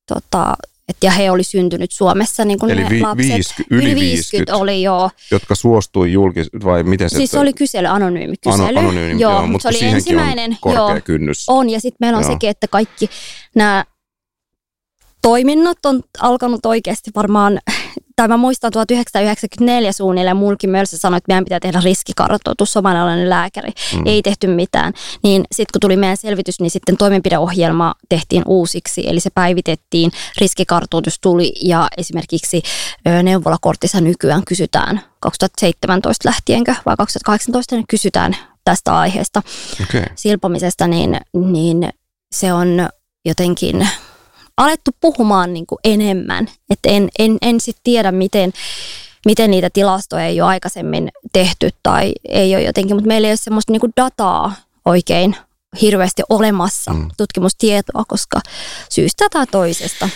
tota, 0.07 0.56
et 0.88 0.98
ja 1.04 1.12
he 1.12 1.32
oli 1.32 1.44
syntynyt 1.44 1.92
Suomessa, 1.92 2.46
niin 2.46 2.60
kuin 2.60 2.72
Eli 2.72 2.90
vi, 2.90 3.02
lapset. 3.02 3.28
Viisky, 3.28 3.64
yli, 3.70 3.84
yli 3.84 3.96
50, 3.96 4.12
50 4.12 4.56
oli 4.56 4.82
joo. 4.82 5.10
Jotka 5.32 5.56
suostui 5.56 6.12
julkis, 6.12 6.48
vai 6.64 6.84
miten 6.84 7.10
se? 7.10 7.18
Siis 7.18 7.32
se 7.32 7.40
oli 7.40 7.54
kysely, 7.54 7.88
anonyymi 7.88 8.36
kysely. 8.44 8.64
Ano, 8.64 8.80
anonyymi, 8.80 9.22
joo, 9.22 9.32
joo, 9.32 9.48
mutta 9.48 9.72
se 9.72 9.78
oli 9.78 9.94
ensimmäinen. 9.94 10.58
On 10.66 10.74
joo, 10.74 11.00
kynnys. 11.04 11.44
On, 11.48 11.70
ja 11.70 11.80
sitten 11.80 11.98
meillä 12.00 12.18
on 12.18 12.24
joo. 12.24 12.32
sekin, 12.32 12.50
että 12.50 12.68
kaikki 12.68 13.10
nämä 13.56 13.86
toiminnot 15.22 15.86
on 15.86 16.04
alkanut 16.20 16.66
oikeasti 16.66 17.12
varmaan 17.16 17.60
tai 18.18 18.27
mä 18.27 18.38
muistan 18.38 18.72
1994 18.72 19.91
suunnilleen 19.91 20.38
Mulki 20.38 20.68
Mölsä 20.68 20.98
sanoi, 20.98 21.18
että 21.18 21.27
meidän 21.27 21.44
pitää 21.44 21.60
tehdä 21.60 21.81
riskikartoitus, 21.84 22.73
somalialainen 22.73 23.30
lääkäri. 23.30 23.72
Mm. 23.95 24.02
Ei 24.06 24.22
tehty 24.22 24.48
mitään. 24.48 24.94
Niin 25.23 25.44
sitten 25.52 25.72
kun 25.73 25.80
tuli 25.80 25.98
meidän 25.98 26.18
selvitys, 26.18 26.60
niin 26.60 26.72
sitten 26.72 26.98
toimenpideohjelma 26.98 27.94
tehtiin 28.10 28.44
uusiksi, 28.45 29.10
eli 29.10 29.19
se 29.19 29.30
päivitettiin, 29.30 30.11
riskikartoitus 30.38 31.19
tuli 31.19 31.53
ja 31.64 31.88
esimerkiksi 31.98 32.61
neuvolakortissa 33.23 34.02
nykyään 34.02 34.45
kysytään 34.48 35.02
2017 35.19 36.30
lähtienkö 36.30 36.76
vai 36.85 36.95
2018 36.98 37.76
niin 37.76 37.85
kysytään 37.89 38.38
tästä 38.64 38.98
aiheesta 38.98 39.41
okay. 39.84 40.03
silpomisesta, 40.15 40.88
niin, 40.88 41.19
niin 41.34 41.89
se 42.35 42.53
on 42.53 42.89
jotenkin 43.26 43.88
alettu 44.58 44.92
puhumaan 45.02 45.54
niin 45.54 45.66
kuin 45.66 45.80
enemmän. 45.84 46.48
Että 46.70 46.90
en, 46.90 47.10
en, 47.20 47.38
en 47.42 47.60
sitten 47.60 47.84
tiedä, 47.84 48.12
miten, 48.12 48.54
miten 49.26 49.52
niitä 49.52 49.70
tilastoja 49.70 50.26
ei 50.26 50.42
ole 50.42 50.50
aikaisemmin 50.50 51.10
tehty 51.34 51.70
tai 51.84 52.14
ei 52.30 52.56
ole 52.56 52.64
jotenkin, 52.64 52.96
mutta 52.96 53.08
meillä 53.08 53.28
ei 53.28 53.32
ole 53.32 53.38
semmoista 53.38 53.72
niin 53.72 53.80
kuin 53.80 53.94
dataa 53.98 54.54
oikein 54.86 55.36
hirveästi 55.82 56.24
olemassa, 56.30 56.94
mm. 56.94 57.10
tutkimustietoa, 57.18 58.04
koska 58.08 58.40
syystä 58.90 59.28
tai 59.30 59.48
toisesta. 59.48 60.10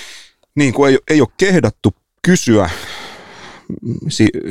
Niin 0.55 0.73
kuin 0.73 0.91
ei, 0.91 0.99
ei 1.09 1.21
ole 1.21 1.29
kehdattu 1.37 1.95
kysyä 2.21 2.69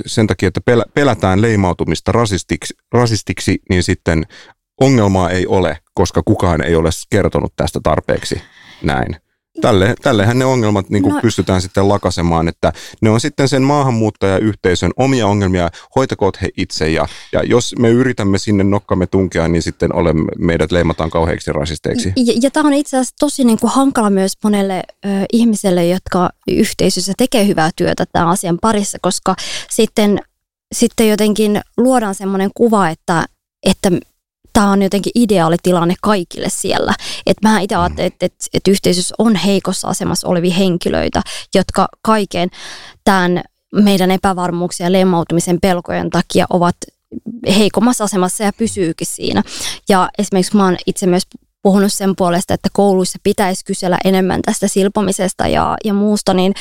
sen 0.06 0.26
takia, 0.26 0.48
että 0.48 0.60
pelätään 0.94 1.42
leimautumista 1.42 2.12
rasistiksi, 2.12 2.74
rasistiksi, 2.92 3.58
niin 3.70 3.82
sitten 3.82 4.26
ongelmaa 4.80 5.30
ei 5.30 5.46
ole, 5.46 5.78
koska 5.94 6.22
kukaan 6.24 6.62
ei 6.62 6.76
ole 6.76 6.90
kertonut 7.10 7.52
tästä 7.56 7.80
tarpeeksi 7.82 8.42
näin. 8.82 9.16
Tälle, 9.60 9.94
tällehän 10.02 10.38
ne 10.38 10.44
ongelmat 10.44 10.90
niin 10.90 11.02
kuin 11.02 11.14
no. 11.14 11.20
pystytään 11.20 11.62
sitten 11.62 11.88
lakasemaan, 11.88 12.48
että 12.48 12.72
ne 13.00 13.10
on 13.10 13.20
sitten 13.20 13.48
sen 13.48 13.62
maahanmuuttajayhteisön 13.62 14.90
omia 14.96 15.26
ongelmia, 15.26 15.70
hoitakoot 15.96 16.42
he 16.42 16.48
itse 16.56 16.90
ja, 16.90 17.08
ja 17.32 17.42
jos 17.42 17.74
me 17.78 17.88
yritämme 17.88 18.38
sinne 18.38 18.64
nokkamme 18.64 19.06
tunkea, 19.06 19.48
niin 19.48 19.62
sitten 19.62 19.94
olemme, 19.94 20.24
meidät 20.38 20.72
leimataan 20.72 21.10
kauheiksi 21.10 21.52
rasisteiksi. 21.52 22.12
Ja, 22.16 22.34
ja 22.42 22.50
tämä 22.50 22.66
on 22.66 22.74
itse 22.74 22.96
asiassa 22.96 23.16
tosi 23.20 23.44
niin 23.44 23.58
kuin 23.58 23.70
hankala 23.70 24.10
myös 24.10 24.32
monelle 24.44 24.82
ö, 25.04 25.08
ihmiselle, 25.32 25.86
jotka 25.86 26.30
yhteisössä 26.48 27.12
tekee 27.16 27.46
hyvää 27.46 27.70
työtä 27.76 28.04
tämän 28.12 28.28
asian 28.28 28.58
parissa, 28.62 28.98
koska 29.02 29.36
sitten, 29.70 30.20
sitten 30.74 31.08
jotenkin 31.08 31.60
luodaan 31.76 32.14
semmoinen 32.14 32.50
kuva, 32.54 32.88
että, 32.88 33.24
että 33.66 33.90
tämä 34.52 34.70
on 34.70 34.82
jotenkin 34.82 35.12
ideaali 35.14 35.56
tilanne 35.62 35.94
kaikille 36.02 36.48
siellä. 36.48 36.94
Että 37.26 37.48
mä 37.48 37.60
itse 37.60 37.74
ajattelen, 37.74 38.06
että, 38.06 38.26
että, 38.26 38.44
että 38.54 38.70
yhteisössä 38.70 39.14
on 39.18 39.36
heikossa 39.36 39.88
asemassa 39.88 40.28
olevia 40.28 40.54
henkilöitä, 40.54 41.22
jotka 41.54 41.88
kaiken 42.02 42.48
tämän 43.04 43.42
meidän 43.74 44.10
epävarmuuksia 44.10 44.86
ja 44.86 44.92
lemmautumisen 44.92 45.60
pelkojen 45.60 46.10
takia 46.10 46.46
ovat 46.50 46.76
heikommassa 47.56 48.04
asemassa 48.04 48.44
ja 48.44 48.52
pysyykin 48.52 49.06
siinä. 49.06 49.42
Ja 49.88 50.08
esimerkiksi 50.18 50.56
mä 50.56 50.64
oon 50.64 50.76
itse 50.86 51.06
myös 51.06 51.22
puhunut 51.62 51.92
sen 51.92 52.16
puolesta, 52.16 52.54
että 52.54 52.68
kouluissa 52.72 53.18
pitäisi 53.22 53.64
kysellä 53.64 53.98
enemmän 54.04 54.42
tästä 54.42 54.68
silpomisesta 54.68 55.48
ja, 55.48 55.76
ja 55.84 55.94
muusta, 55.94 56.34
niin 56.34 56.54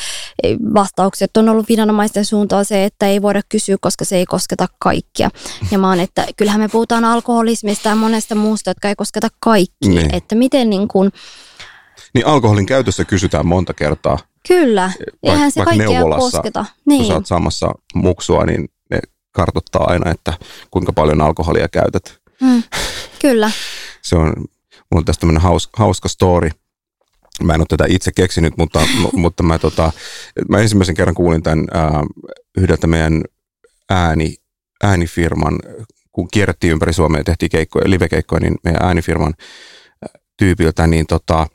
vastaukset 0.73 1.38
on 1.38 1.49
ollut 1.49 1.69
viranomaisten 1.69 2.26
suuntaan 2.26 2.65
se, 2.65 2.85
että 2.85 3.07
ei 3.07 3.21
voida 3.21 3.41
kysyä, 3.49 3.77
koska 3.81 4.05
se 4.05 4.17
ei 4.17 4.26
kosketa 4.26 4.67
kaikkia. 4.80 5.30
Ja 5.71 5.77
mä 5.77 5.89
oon, 5.89 5.99
että 5.99 6.27
kyllähän 6.38 6.61
me 6.61 6.67
puhutaan 6.67 7.05
alkoholismista 7.05 7.89
ja 7.89 7.95
monesta 7.95 8.35
muusta, 8.35 8.69
jotka 8.69 8.89
ei 8.89 8.95
kosketa 8.95 9.27
kaikkia. 9.39 9.89
Niin. 9.89 10.15
Että 10.15 10.35
miten 10.35 10.69
niin 10.69 10.88
kuin... 10.88 11.11
Niin 12.13 12.27
alkoholin 12.27 12.65
käytössä 12.65 13.05
kysytään 13.05 13.45
monta 13.47 13.73
kertaa. 13.73 14.17
Kyllä, 14.47 14.91
eihän 15.23 15.51
se 15.51 15.63
kaikkea 15.63 16.03
kosketa. 16.03 16.65
Niin. 16.85 16.99
Kun 16.99 17.07
sä 17.07 17.13
oot 17.13 17.26
saamassa 17.26 17.71
muksua, 17.95 18.45
niin 18.45 18.69
ne 18.89 18.99
kartottaa 19.31 19.84
aina, 19.88 20.11
että 20.11 20.34
kuinka 20.71 20.93
paljon 20.93 21.21
alkoholia 21.21 21.67
käytät. 21.67 22.19
Mm, 22.41 22.63
kyllä. 23.21 23.51
se 24.01 24.15
on 24.15 24.34
Mulla 24.91 25.01
on 25.01 25.05
tästä 25.05 25.19
tämmöinen 25.19 25.41
haus, 25.41 25.69
hauska 25.73 26.09
story. 26.09 26.49
Mä 27.43 27.53
en 27.53 27.61
ole 27.61 27.67
tätä 27.69 27.85
itse 27.87 28.11
keksinyt, 28.15 28.57
mutta, 28.57 28.87
mutta 29.13 29.43
mä, 29.43 29.59
tota, 29.59 29.91
mä 30.49 30.59
ensimmäisen 30.59 30.95
kerran 30.95 31.15
kuulin 31.15 31.43
tämän 31.43 31.67
ää, 31.73 32.03
yhdeltä 32.57 32.87
meidän 32.87 33.23
ääni, 33.89 34.35
äänifirman, 34.83 35.59
kun 36.11 36.27
kierrettiin 36.33 36.71
ympäri 36.71 36.93
Suomea 36.93 37.19
ja 37.19 37.23
tehtiin 37.23 37.49
keikkoja, 37.49 37.89
live-keikkoja, 37.89 38.39
niin 38.39 38.55
meidän 38.63 38.83
äänifirman 38.83 39.33
tyypiltä, 40.37 40.87
niin 40.87 41.05
tota, 41.07 41.47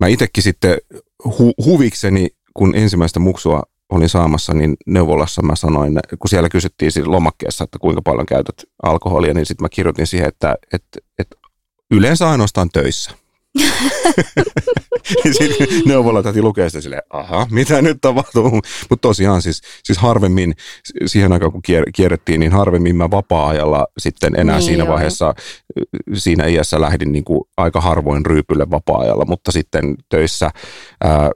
mä 0.00 0.06
itsekin 0.06 0.42
sitten 0.42 0.78
hu, 1.24 1.52
huvikseni, 1.64 2.28
kun 2.54 2.74
ensimmäistä 2.74 3.20
muksua 3.20 3.62
olin 3.90 4.08
saamassa, 4.08 4.54
niin 4.54 4.76
neuvolassa 4.86 5.42
mä 5.42 5.56
sanoin, 5.56 6.00
kun 6.18 6.28
siellä 6.28 6.48
kysyttiin 6.48 6.92
siinä 6.92 7.10
lomakkeessa, 7.10 7.64
että 7.64 7.78
kuinka 7.78 8.02
paljon 8.02 8.26
käytät 8.26 8.56
alkoholia, 8.82 9.34
niin 9.34 9.46
sitten 9.46 9.64
mä 9.64 9.68
kirjoitin 9.68 10.06
siihen, 10.06 10.28
että, 10.28 10.56
että, 10.72 10.98
että 11.18 11.36
yleensä 11.90 12.30
ainoastaan 12.30 12.68
töissä. 12.72 13.10
Sitten 15.38 15.66
neuvolatäti 15.86 16.42
lukee 16.42 16.68
sitä 16.68 16.80
silleen, 16.80 17.02
aha, 17.10 17.46
mitä 17.50 17.82
nyt 17.82 17.98
tapahtuu? 18.00 18.50
Mutta 18.90 19.08
tosiaan 19.08 19.42
siis, 19.42 19.60
siis 19.84 19.98
harvemmin, 19.98 20.54
siihen 21.06 21.32
aikaan 21.32 21.52
kun 21.52 21.62
kierrettiin, 21.94 22.40
niin 22.40 22.52
harvemmin 22.52 22.96
mä 22.96 23.10
vapaa-ajalla 23.10 23.86
sitten 23.98 24.40
enää 24.40 24.56
niin 24.56 24.66
siinä 24.66 24.84
joo. 24.84 24.92
vaiheessa, 24.92 25.34
siinä 26.14 26.46
iässä 26.46 26.80
lähdin 26.80 27.12
niin 27.12 27.24
kuin 27.24 27.40
aika 27.56 27.80
harvoin 27.80 28.26
ryypylle 28.26 28.70
vapaa-ajalla, 28.70 29.24
mutta 29.24 29.52
sitten 29.52 29.94
töissä 30.08 30.50
ää, 31.04 31.30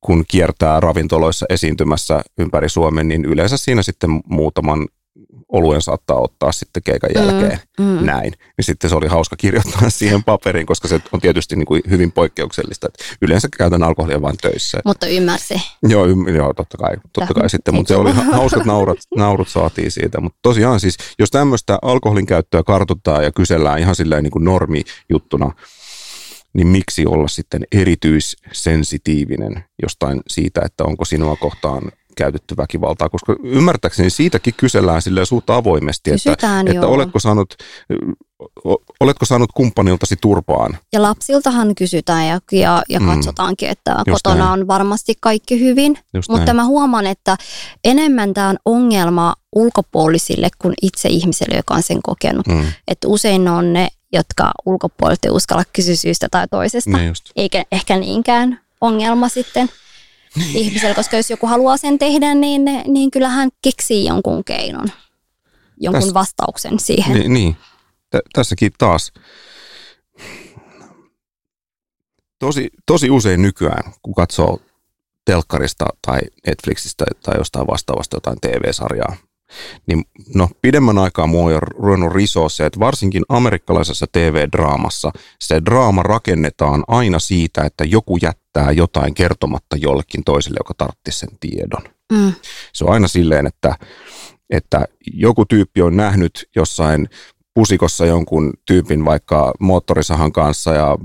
kun 0.00 0.24
kiertää 0.28 0.80
ravintoloissa 0.80 1.46
esiintymässä 1.48 2.22
ympäri 2.38 2.68
Suomen, 2.68 3.08
niin 3.08 3.24
yleensä 3.24 3.56
siinä 3.56 3.82
sitten 3.82 4.10
muutaman 4.26 4.88
oluen 5.48 5.82
saattaa 5.82 6.20
ottaa 6.20 6.52
sitten 6.52 6.82
keikan 6.82 7.10
mm, 7.10 7.20
jälkeen 7.20 7.60
mm, 7.78 7.84
mm. 7.84 8.06
näin. 8.06 8.32
Niin 8.56 8.64
sitten 8.64 8.90
se 8.90 8.96
oli 8.96 9.06
hauska 9.06 9.36
kirjoittaa 9.36 9.90
siihen 10.00 10.24
paperiin, 10.24 10.66
koska 10.66 10.88
se 10.88 11.00
on 11.12 11.20
tietysti 11.20 11.56
niin 11.56 11.66
kuin 11.66 11.82
hyvin 11.90 12.12
poikkeuksellista. 12.12 12.86
Että 12.86 13.04
yleensä 13.22 13.48
käytän 13.56 13.82
alkoholia 13.82 14.22
vain 14.22 14.36
töissä. 14.36 14.78
Mutta 14.84 15.06
ymmärsi. 15.06 15.54
Joo, 15.82 16.06
ym, 16.06 16.28
joo 16.28 16.54
totta 16.54 16.78
kai. 16.78 16.96
Totta 17.12 17.34
kai 17.34 17.50
sitten, 17.50 17.74
mutta 17.74 17.88
se 17.88 17.96
oli 17.96 18.12
hauskat 18.12 18.64
naurut, 18.64 18.98
naurut 19.16 19.48
saatiin 19.48 19.90
siitä. 19.90 20.20
Mutta 20.20 20.38
tosiaan 20.42 20.80
siis, 20.80 20.96
jos 21.18 21.30
tämmöistä 21.30 21.78
alkoholin 21.82 22.26
käyttöä 22.26 22.62
kartoittaa 22.62 23.22
ja 23.22 23.32
kysellään 23.32 23.78
ihan 23.78 23.96
silleen 23.96 24.22
niin 24.22 24.30
kuin 24.30 24.44
normijuttuna, 24.44 25.52
niin 26.52 26.66
miksi 26.66 27.06
olla 27.06 27.28
sitten 27.28 27.64
erityissensitiivinen 27.72 29.64
jostain 29.82 30.20
siitä, 30.28 30.60
että 30.64 30.84
onko 30.84 31.04
sinua 31.04 31.36
kohtaan 31.36 31.82
käytetty 32.20 32.56
väkivaltaa, 32.56 33.08
koska 33.08 33.36
ymmärtääkseni 33.42 34.10
siitäkin 34.10 34.54
kysellään 34.56 35.02
sille 35.02 35.24
suutta 35.26 35.56
avoimesti, 35.56 36.10
Kysytään, 36.10 36.68
että, 36.68 36.78
että 36.78 36.86
oletko, 36.86 37.18
saanut, 37.18 37.54
oletko 39.00 39.24
saanut 39.24 39.50
kumppaniltasi 39.54 40.16
turpaan. 40.20 40.78
Ja 40.92 41.02
lapsiltahan 41.02 41.74
kysytään 41.74 42.26
ja, 42.26 42.40
ja, 42.52 42.82
ja 42.88 43.00
mm. 43.00 43.06
katsotaankin, 43.06 43.68
että 43.68 43.96
Just 44.06 44.22
kotona 44.22 44.44
näin. 44.44 44.60
on 44.60 44.66
varmasti 44.66 45.14
kaikki 45.20 45.60
hyvin, 45.60 45.98
Just 46.14 46.28
mutta 46.28 46.44
näin. 46.44 46.56
mä 46.56 46.64
huomaan, 46.64 47.06
että 47.06 47.36
enemmän 47.84 48.34
tämä 48.34 48.48
on 48.48 48.56
ongelma 48.64 49.34
ulkopuolisille 49.52 50.48
kuin 50.58 50.74
itse 50.82 51.08
ihmiselle, 51.08 51.56
joka 51.56 51.74
on 51.74 51.82
sen 51.82 52.02
kokenut. 52.02 52.46
Mm. 52.46 52.64
Että 52.88 53.08
usein 53.08 53.48
on 53.48 53.72
ne, 53.72 53.88
jotka 54.12 54.50
ulkopuolelta 54.66 55.28
ei 55.28 55.30
uskalla 55.30 55.64
kysyä 55.72 55.96
syystä 55.96 56.28
tai 56.30 56.48
toisesta, 56.48 56.90
niin 56.90 57.14
eikä 57.36 57.64
ehkä 57.72 57.96
niinkään 57.96 58.60
ongelma 58.80 59.28
sitten 59.28 59.70
niin. 60.36 60.56
ihmisellä, 60.56 60.94
koska 60.94 61.16
jos 61.16 61.30
joku 61.30 61.46
haluaa 61.46 61.76
sen 61.76 61.98
tehdä, 61.98 62.34
niin, 62.34 62.62
niin 62.86 63.10
kyllähän 63.10 63.50
keksii 63.62 64.04
jonkun 64.04 64.44
keinon, 64.44 64.88
jonkun 65.76 66.02
Täs, 66.02 66.14
vastauksen 66.14 66.78
siihen. 66.78 67.18
Niin, 67.18 67.34
niin. 67.34 67.56
T- 68.10 68.28
tässäkin 68.32 68.72
taas 68.78 69.12
tosi, 72.38 72.70
tosi 72.86 73.10
usein 73.10 73.42
nykyään, 73.42 73.92
kun 74.02 74.14
katsoo 74.14 74.60
telkkarista 75.24 75.86
tai 76.06 76.18
Netflixistä 76.46 77.04
tai 77.22 77.34
jostain 77.38 77.66
vastaavasta 77.66 78.16
jotain 78.16 78.40
TV-sarjaa, 78.40 79.16
niin 79.86 80.04
no 80.34 80.48
pidemmän 80.62 80.98
aikaa 80.98 81.26
mua 81.26 81.44
on 81.44 81.52
jo 81.52 81.60
ruvennut 81.60 82.12
risoa 82.12 82.48
se, 82.48 82.66
että 82.66 82.80
varsinkin 82.80 83.22
amerikkalaisessa 83.28 84.06
TV-draamassa 84.12 85.12
se 85.40 85.62
draama 85.64 86.02
rakennetaan 86.02 86.84
aina 86.88 87.18
siitä, 87.18 87.62
että 87.62 87.84
joku 87.84 88.18
jättää 88.22 88.72
jotain 88.72 89.14
kertomatta 89.14 89.76
jollekin 89.76 90.24
toiselle, 90.24 90.58
joka 90.60 90.74
tarvitsisi 90.78 91.18
sen 91.18 91.38
tiedon. 91.40 91.82
Mm. 92.12 92.32
Se 92.72 92.84
on 92.84 92.92
aina 92.92 93.08
silleen, 93.08 93.46
että, 93.46 93.74
että 94.50 94.84
joku 95.14 95.44
tyyppi 95.44 95.82
on 95.82 95.96
nähnyt 95.96 96.48
jossain 96.56 97.08
pusikossa 97.54 98.06
jonkun 98.06 98.52
tyypin 98.66 99.04
vaikka 99.04 99.52
moottorisahan 99.60 100.32
kanssa 100.32 100.74
ja, 100.74 100.98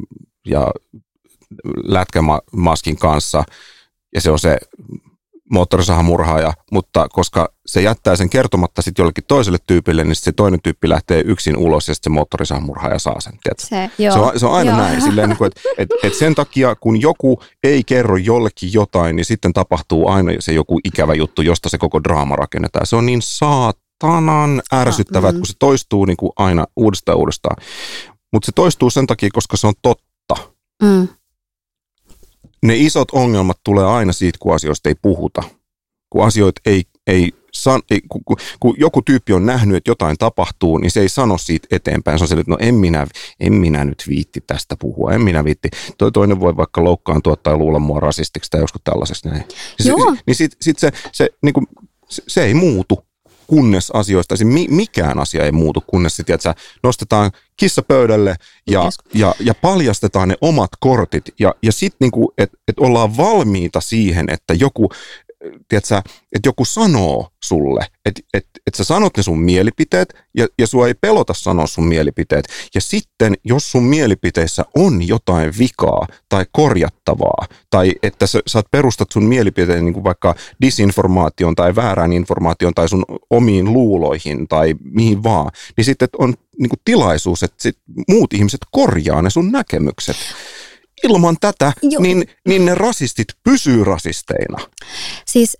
ja 0.47 0.71
lätkämaskin 1.83 2.97
kanssa, 2.97 3.43
ja 4.13 4.21
se 4.21 4.31
on 4.31 4.39
se 4.39 4.57
moottorisahamurhaaja, 5.51 6.53
mutta 6.71 7.07
koska 7.09 7.49
se 7.65 7.81
jättää 7.81 8.15
sen 8.15 8.29
kertomatta 8.29 8.81
sitten 8.81 9.03
jollekin 9.03 9.23
toiselle 9.27 9.57
tyypille, 9.67 10.03
niin 10.03 10.15
se 10.15 10.31
toinen 10.31 10.61
tyyppi 10.61 10.89
lähtee 10.89 11.23
yksin 11.25 11.57
ulos 11.57 11.87
ja 11.87 11.93
sitten 11.95 12.11
se 12.11 12.13
moottorisahamurhaaja 12.13 12.99
saa 12.99 13.21
sen. 13.21 13.33
Se, 13.57 13.89
se, 13.97 14.19
on, 14.19 14.39
se 14.39 14.45
on 14.45 14.53
aina 14.53 14.71
joo. 14.71 14.79
näin, 14.79 15.01
silleen, 15.01 15.29
niin 15.29 15.37
kuin, 15.37 15.47
että 15.47 15.61
et, 15.77 15.89
et 16.03 16.13
sen 16.13 16.35
takia 16.35 16.75
kun 16.75 17.01
joku 17.01 17.41
ei 17.63 17.83
kerro 17.83 18.17
jollekin 18.17 18.73
jotain, 18.73 19.15
niin 19.15 19.25
sitten 19.25 19.53
tapahtuu 19.53 20.07
aina 20.07 20.31
se 20.39 20.53
joku 20.53 20.79
ikävä 20.83 21.13
juttu, 21.13 21.41
josta 21.41 21.69
se 21.69 21.77
koko 21.77 22.03
draama 22.03 22.35
rakennetaan. 22.35 22.87
Se 22.87 22.95
on 22.95 23.05
niin 23.05 23.21
saatanan 23.21 24.61
ärsyttävää, 24.73 25.31
mm. 25.31 25.37
kun 25.37 25.47
se 25.47 25.53
toistuu 25.59 26.05
niin 26.05 26.17
kuin 26.17 26.31
aina 26.35 26.65
uudestaan 26.75 27.17
uudestaan. 27.17 27.55
Mutta 28.33 28.45
se 28.45 28.51
toistuu 28.51 28.89
sen 28.89 29.07
takia, 29.07 29.29
koska 29.33 29.57
se 29.57 29.67
on 29.67 29.73
totta. 29.81 30.35
Mm 30.83 31.07
ne 32.67 32.77
isot 32.77 33.11
ongelmat 33.11 33.59
tulee 33.63 33.85
aina 33.85 34.13
siitä, 34.13 34.37
kun 34.41 34.55
asioista 34.55 34.89
ei 34.89 34.95
puhuta. 35.01 35.43
Kun 36.09 36.25
asioita 36.25 36.61
ei, 36.65 36.83
ei, 37.07 37.31
san, 37.53 37.81
ei 37.91 38.01
kun, 38.09 38.21
kun, 38.25 38.37
kun, 38.59 38.75
joku 38.77 39.01
tyyppi 39.01 39.33
on 39.33 39.45
nähnyt, 39.45 39.77
että 39.77 39.91
jotain 39.91 40.17
tapahtuu, 40.17 40.77
niin 40.77 40.91
se 40.91 41.01
ei 41.01 41.09
sano 41.09 41.37
siitä 41.37 41.67
eteenpäin. 41.71 42.19
Se 42.19 42.23
on 42.23 42.27
se, 42.27 42.35
että 42.35 42.51
no 42.51 42.57
en 42.59 42.75
minä, 42.75 43.07
en 43.39 43.53
minä 43.53 43.85
nyt 43.85 44.03
viitti 44.07 44.41
tästä 44.47 44.75
puhua, 44.79 45.13
en 45.13 45.21
minä 45.21 45.43
viitti. 45.43 45.69
Toi 45.97 46.11
toinen 46.11 46.39
voi 46.39 46.57
vaikka 46.57 46.83
loukkaantua 46.83 47.35
tai 47.35 47.57
luulla 47.57 47.79
mua 47.79 47.99
rasistiksi 47.99 48.51
tai 48.51 48.61
joskus 48.61 48.81
tällaisesta 48.83 49.29
näin. 49.29 49.43
Joo. 49.85 50.15
Se, 50.15 50.21
niin 50.27 50.35
sitten 50.35 50.57
sit 50.61 50.79
se, 50.79 50.91
se, 51.11 51.29
niin 51.41 51.53
kuin, 51.53 51.67
se, 52.09 52.23
se 52.27 52.43
ei 52.43 52.53
muutu 52.53 53.04
kunnes 53.47 53.91
asioista, 53.91 54.35
siis 54.35 54.69
mikään 54.69 55.19
asia 55.19 55.43
ei 55.43 55.51
muutu, 55.51 55.83
kunnes 55.87 56.15
sitten, 56.15 56.33
että 56.33 56.55
nostetaan 56.83 57.31
kissa 57.57 57.81
pöydälle 57.81 58.35
ja, 58.67 58.89
ja, 59.13 59.35
ja 59.39 59.53
paljastetaan 59.53 60.27
ne 60.27 60.35
omat 60.41 60.69
kortit. 60.79 61.25
Ja, 61.39 61.55
ja 61.63 61.71
sitten 61.71 61.97
niinku, 61.99 62.33
että 62.37 62.57
et 62.67 62.79
ollaan 62.79 63.17
valmiita 63.17 63.81
siihen, 63.81 64.29
että 64.29 64.53
joku, 64.53 64.89
tiedätkö, 65.67 65.97
että 66.35 66.49
joku 66.49 66.65
sanoo 66.65 67.29
sulle, 67.43 67.85
että 68.05 68.21
et, 68.33 68.47
et 68.67 68.75
sä 68.75 68.83
sanot 68.83 69.17
ne 69.17 69.23
sun 69.23 69.39
mielipiteet 69.39 70.13
ja, 70.37 70.47
ja 70.59 70.67
sua 70.67 70.87
ei 70.87 70.93
pelota 70.93 71.33
sanoa 71.33 71.67
sun 71.67 71.87
mielipiteet. 71.87 72.45
Ja 72.75 72.81
sitten, 72.81 73.33
jos 73.43 73.71
sun 73.71 73.83
mielipiteissä 73.83 74.65
on 74.75 75.07
jotain 75.07 75.53
vikaa 75.59 76.07
tai 76.29 76.45
korjattavaa, 76.51 77.45
tai 77.69 77.93
että 78.03 78.27
sä, 78.27 78.39
sä 78.47 78.63
perustat 78.71 79.11
sun 79.11 79.25
mielipiteen 79.25 79.85
niin 79.85 79.93
kuin 79.93 80.03
vaikka 80.03 80.35
disinformaation 80.61 81.55
tai 81.55 81.75
väärään 81.75 82.13
informaation 82.13 82.73
tai 82.73 82.89
sun 82.89 83.05
omiin 83.29 83.73
luuloihin 83.73 84.47
tai 84.47 84.75
mihin 84.83 85.23
vaan, 85.23 85.51
niin 85.77 85.85
sitten 85.85 86.07
on 86.17 86.33
niin 86.59 86.69
kuin 86.69 86.79
tilaisuus, 86.85 87.43
että 87.43 87.63
sit 87.63 87.77
muut 88.07 88.33
ihmiset 88.33 88.61
korjaa 88.71 89.21
ne 89.21 89.29
sun 89.29 89.51
näkemykset 89.51 90.17
ilman 91.03 91.37
tätä, 91.41 91.73
niin, 91.99 92.29
niin 92.47 92.65
ne 92.65 92.75
rasistit 92.75 93.27
pysyy 93.43 93.83
rasisteina. 93.83 94.57
Siis, 95.25 95.57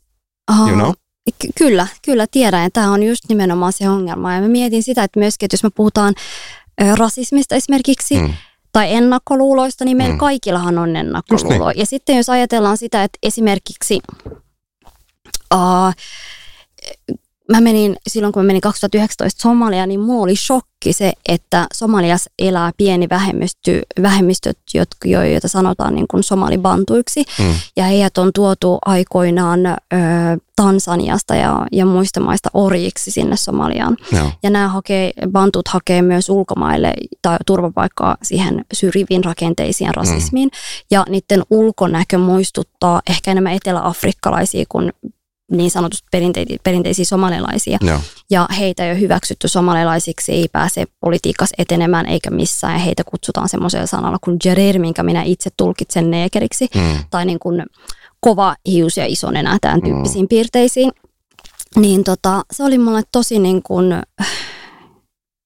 uh, 0.52 0.68
you 0.68 0.76
know? 0.76 0.92
ky- 1.40 1.50
kyllä, 1.56 1.88
kyllä 2.02 2.28
tiedän, 2.32 2.64
ja 2.64 2.70
tämä 2.70 2.92
on 2.92 3.04
just 3.04 3.22
nimenomaan 3.30 3.74
se 3.74 3.90
ongelma. 3.90 4.34
Ja 4.34 4.42
mä 4.42 4.48
mietin 4.48 4.84
sitä, 4.84 5.04
että 5.04 5.20
myöskin, 5.20 5.48
että 5.48 5.54
jos 5.54 5.64
me 5.64 5.70
puhutaan 5.76 6.14
ö, 6.82 6.96
rasismista 6.96 7.56
esimerkiksi, 7.56 8.20
mm. 8.20 8.34
tai 8.72 8.94
ennakkoluuloista, 8.94 9.86
niin 9.86 9.98
meillä 9.98 10.14
mm. 10.14 10.20
kaikillahan 10.20 10.78
on 10.78 10.94
niin. 10.94 11.06
ennakkoluuloja. 11.06 11.72
Niin. 11.74 11.80
Ja 11.80 11.86
sitten 11.86 12.18
jos 12.18 12.30
ajatellaan 12.30 12.78
sitä, 12.78 13.04
että 13.04 13.20
esimerkiksi... 13.24 14.00
Uh, 15.54 15.94
mä 17.52 17.62
menin, 17.62 17.96
silloin 18.08 18.34
kun 18.34 18.44
mä 18.44 18.48
menin 18.48 18.62
2019 18.62 19.42
Somalia, 19.42 19.86
niin 19.86 20.00
mulla 20.00 20.24
oli 20.24 20.36
shokki 20.36 20.94
se, 20.94 21.14
että 21.28 21.68
Somaliassa 21.74 22.30
elää 22.40 22.72
pieni 22.78 23.10
vähemmistö, 23.10 23.82
vähemmistöt, 24.02 24.58
joita 25.06 25.48
sanotaan 25.48 25.96
niin 25.96 26.08
kuin 26.12 26.24
somalibantuiksi. 26.24 27.24
Mm. 27.40 27.54
Ja 27.76 27.84
heidät 27.84 28.18
on 28.18 28.32
tuotu 28.36 28.78
aikoinaan 28.86 29.66
ö, 29.66 29.76
Tansaniasta 30.56 31.36
ja, 31.36 31.68
ja 31.72 31.86
muista 31.86 32.20
maista 32.20 32.50
orjiksi 32.54 33.12
sinne 33.12 33.38
Somaliaan. 33.38 33.98
Joo. 34.12 34.32
Ja 34.44 34.50
nämä 34.50 34.68
hakee, 34.68 35.12
bantut 35.32 35.68
hakee 35.68 36.02
myös 36.02 36.30
ulkomaille 36.30 36.94
tai 37.22 37.38
turvapaikkaa 37.46 38.18
siihen 38.24 38.66
syrjiviin 38.74 39.24
rakenteisiin 39.24 39.96
rasismiin. 39.96 40.50
Mm. 40.50 40.86
Ja 40.92 41.06
niiden 41.10 41.44
ulkonäkö 41.50 42.18
muistuttaa 42.18 43.02
ehkä 43.10 43.32
enemmän 43.32 43.54
eteläafrikkalaisia 43.54 44.66
kuin 44.70 44.94
niin 45.52 45.72
sanotusti 45.72 46.08
perinteisiä, 46.12 46.58
perinteisiä 46.64 47.06
somalilaisia. 47.06 47.78
Joo. 47.82 48.00
Ja 48.30 48.48
heitä 48.60 48.86
ei 48.86 48.92
ole 48.92 49.00
hyväksytty 49.00 49.48
somalilaisiksi, 49.48 50.32
ei 50.32 50.48
pääse 50.52 50.86
politiikassa 51.00 51.56
etenemään 51.58 52.06
eikä 52.06 52.30
missään. 52.30 52.74
Ja 52.74 52.80
heitä 52.80 53.04
kutsutaan 53.04 53.50
semmoisella 53.50 53.88
sanalla 53.88 54.18
kuin 54.24 54.38
jerer, 54.46 54.80
minkä 54.80 55.04
minä 55.04 55.24
itse 55.24 55.50
tulkitsen 55.58 56.12
neekeriksi. 56.12 56.68
Mm. 56.76 57.00
Tai 57.10 57.26
niin 57.26 57.40
kuin 57.40 57.64
kova 58.20 58.56
hius 58.68 58.98
ja 58.98 59.06
iso 59.06 59.32
nenä, 59.32 59.58
tämän 59.62 59.80
mm. 59.80 59.84
tyyppisiin 59.84 60.26
mm. 60.26 60.30
piirteisiin. 60.30 60.92
Niin 61.76 62.04
tota, 62.04 62.44
se 62.52 62.64
oli 62.64 62.78
mulle 62.78 63.04
tosi 63.12 63.40
niin 63.40 63.64
kuin 63.64 63.86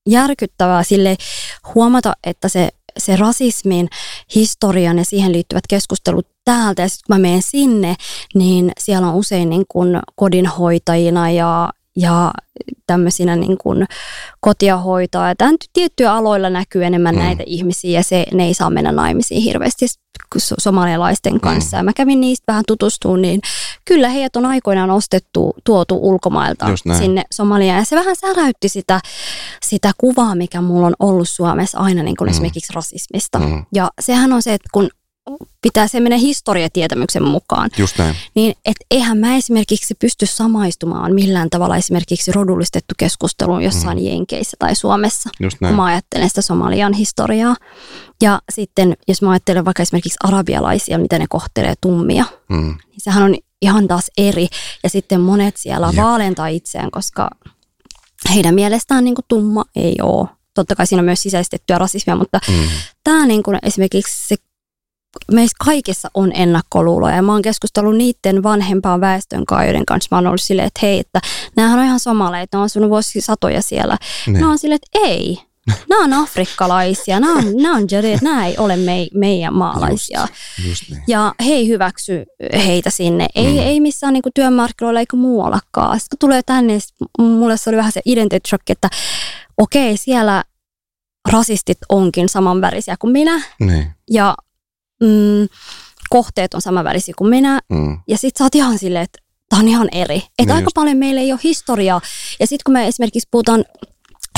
järkyttävää 0.09 0.83
sille 0.83 1.17
huomata, 1.75 2.13
että 2.23 2.49
se 2.49 2.69
se 2.99 3.15
rasismin 3.15 3.89
historian 4.35 4.97
ja 4.97 5.05
siihen 5.05 5.31
liittyvät 5.31 5.67
keskustelut 5.69 6.27
täältä. 6.45 6.81
Ja 6.81 6.89
sitten 6.89 7.03
kun 7.07 7.15
mä 7.15 7.27
menen 7.27 7.41
sinne, 7.41 7.95
niin 8.35 8.71
siellä 8.79 9.07
on 9.07 9.15
usein 9.15 9.49
niin 9.49 9.65
kuin 9.67 9.99
kodinhoitajina 10.15 11.31
ja, 11.31 11.69
ja 11.95 12.31
tämmöisinä 12.87 13.35
niin 13.35 13.57
kuin 13.57 13.85
kotia 14.39 14.77
hoitoa. 14.77 15.27
Ja 15.27 15.35
tämän 15.35 15.55
tiettyjä 15.73 16.13
aloilla 16.13 16.49
näkyy 16.49 16.85
enemmän 16.85 17.15
mm. 17.15 17.21
näitä 17.21 17.43
ihmisiä 17.45 17.99
ja 17.99 18.03
se, 18.03 18.25
ne 18.33 18.45
ei 18.45 18.53
saa 18.53 18.69
mennä 18.69 18.91
naimisiin 18.91 19.41
hirveästi 19.41 19.87
somalialaisten 20.37 21.33
mm. 21.33 21.39
kanssa. 21.39 21.77
Mm. 21.77 21.79
Ja 21.79 21.83
mä 21.83 21.93
kävin 21.93 22.21
niistä 22.21 22.43
vähän 22.47 22.63
tutustumaan, 22.67 23.21
niin 23.21 23.41
kyllä 23.85 24.09
heidät 24.09 24.35
on 24.35 24.45
aikoinaan 24.45 24.91
ostettu, 24.91 25.55
tuotu 25.63 25.99
ulkomailta 26.01 26.65
sinne 26.97 27.23
Somaliaan. 27.33 27.79
Ja 27.79 27.85
se 27.85 27.95
vähän 27.95 28.15
säräytti 28.15 28.69
sitä, 28.69 28.99
sitä 29.65 29.91
kuvaa, 29.97 30.35
mikä 30.35 30.61
mulla 30.61 30.87
on 30.87 30.95
ollut 30.99 31.29
Suomessa 31.29 31.79
aina 31.79 32.03
niin 32.03 32.17
kuin 32.17 32.27
mm. 32.27 32.31
esimerkiksi 32.31 32.73
rasismista. 32.73 33.39
Mm. 33.39 33.65
Ja 33.73 33.89
sehän 34.01 34.33
on 34.33 34.41
se, 34.41 34.53
että 34.53 34.69
kun 34.73 34.89
pitää 35.61 35.87
se 35.87 35.99
mennä 35.99 36.17
historiatietämyksen 36.17 37.23
mukaan. 37.23 37.69
Just 37.77 37.97
näin. 37.97 38.15
Niin, 38.35 38.55
että 38.65 38.85
eihän 38.91 39.17
mä 39.17 39.35
esimerkiksi 39.35 39.95
pysty 39.95 40.25
samaistumaan 40.25 41.13
millään 41.13 41.49
tavalla 41.49 41.77
esimerkiksi 41.77 42.31
rodullistettu 42.31 42.95
keskusteluun 42.97 43.63
jossain 43.63 43.97
mm. 43.97 44.05
Jenkeissä 44.05 44.57
tai 44.59 44.75
Suomessa, 44.75 45.29
Just 45.39 45.61
näin. 45.61 45.69
kun 45.71 45.75
mä 45.75 45.85
ajattelen 45.85 46.29
sitä 46.29 46.41
Somalian 46.41 46.93
historiaa. 46.93 47.55
Ja 48.21 48.41
sitten, 48.51 48.97
jos 49.07 49.21
mä 49.21 49.31
ajattelen 49.31 49.65
vaikka 49.65 49.83
esimerkiksi 49.83 50.17
arabialaisia, 50.23 50.99
miten 50.99 51.21
ne 51.21 51.25
kohtelee 51.29 51.73
tummia, 51.81 52.25
mm. 52.49 52.77
niin 52.87 52.97
sehän 52.97 53.23
on 53.23 53.35
ihan 53.61 53.87
taas 53.87 54.11
eri. 54.17 54.47
Ja 54.83 54.89
sitten 54.89 55.21
monet 55.21 55.57
siellä 55.57 55.87
Jep. 55.87 55.95
vaalentaa 55.95 56.47
itseään, 56.47 56.91
koska 56.91 57.29
heidän 58.33 58.55
mielestään 58.55 59.03
niin 59.03 59.15
kuin 59.15 59.25
tumma 59.27 59.63
ei 59.75 59.95
ole 60.01 60.27
totta 60.53 60.75
kai 60.75 60.87
siinä 60.87 61.01
on 61.01 61.05
myös 61.05 61.21
sisäistettyä 61.21 61.77
rasismia, 61.77 62.15
mutta 62.15 62.39
mm. 62.47 62.69
tämä 63.03 63.25
niin 63.25 63.43
kuin 63.43 63.57
esimerkiksi 63.63 64.27
se 64.27 64.35
meissä 65.31 65.55
kaikissa 65.65 66.09
on 66.13 66.31
ennakkoluuloja 66.35 67.15
ja 67.15 67.21
mä 67.21 67.31
oon 67.31 67.41
keskustellut 67.41 67.95
niiden 67.95 68.43
vanhempaan 68.43 69.01
väestön 69.01 69.45
kanssa, 69.45 69.65
joiden 69.65 69.85
kanssa 69.85 70.07
mä 70.11 70.17
oon 70.17 70.27
ollut 70.27 70.41
silleen, 70.41 70.67
että 70.67 70.79
hei, 70.83 70.99
että 70.99 71.21
näähän 71.55 71.79
on 71.79 71.85
ihan 71.85 71.99
somaleita, 71.99 72.57
ne 72.57 72.59
on 72.59 72.65
asunut 72.65 72.89
vuosisatoja 72.89 73.61
siellä. 73.61 73.97
Ne. 74.27 74.39
Mä 74.39 74.47
oon 74.47 74.57
silleen, 74.57 74.79
että 74.83 74.99
ei, 75.07 75.37
nämä 75.89 76.03
on 76.03 76.13
afrikkalaisia, 76.13 77.19
nämä 77.19 77.33
on, 77.33 77.57
nämä 77.57 77.75
on 77.75 77.87
jari, 77.91 78.17
nämä 78.21 78.45
ei 78.45 78.57
ole 78.57 78.75
me, 78.75 79.07
meidän 79.13 79.53
maalaisia. 79.53 80.19
Just, 80.21 80.67
just 80.67 80.89
niin. 80.89 81.03
Ja 81.07 81.35
he 81.45 81.53
ei 81.53 81.67
hyväksy 81.67 82.25
heitä 82.65 82.89
sinne, 82.89 83.27
ei, 83.35 83.53
mm. 83.53 83.59
ei 83.59 83.79
missään 83.79 84.13
niin 84.13 84.23
työmarkkinoilla 84.35 84.99
eikä 84.99 85.17
muuallakaan. 85.17 85.99
Sitten 85.99 86.17
kun 86.17 86.29
tulee 86.29 86.41
tänne, 86.43 86.77
mulle 87.19 87.57
se 87.57 87.69
oli 87.69 87.77
vähän 87.77 87.91
se 87.91 88.01
identity 88.05 88.49
shock, 88.49 88.69
että 88.69 88.89
okei, 89.57 89.97
siellä 89.97 90.43
rasistit 91.31 91.77
onkin 91.89 92.29
samanvärisiä 92.29 92.95
kuin 92.99 93.11
minä. 93.11 93.41
Niin. 93.59 93.87
Ja 94.11 94.35
mm, 94.99 95.47
kohteet 96.09 96.53
on 96.53 96.61
samanvärisiä 96.61 97.13
kuin 97.17 97.29
minä. 97.29 97.59
Mm. 97.69 97.97
Ja 98.07 98.17
sit 98.17 98.37
sä 98.37 98.43
oot 98.43 98.55
ihan 98.55 98.77
silleen, 98.77 99.03
että 99.03 99.19
tämä 99.49 99.59
on 99.59 99.67
ihan 99.67 99.89
eri. 99.91 100.17
Että 100.17 100.33
niin 100.39 100.51
aika 100.51 100.65
just. 100.65 100.73
paljon 100.73 100.97
meillä 100.97 101.21
ei 101.21 101.31
ole 101.31 101.39
historiaa. 101.43 102.01
Ja 102.39 102.47
sitten 102.47 102.63
kun 102.65 102.73
me 102.73 102.87
esimerkiksi 102.87 103.27
puhutaan 103.31 103.65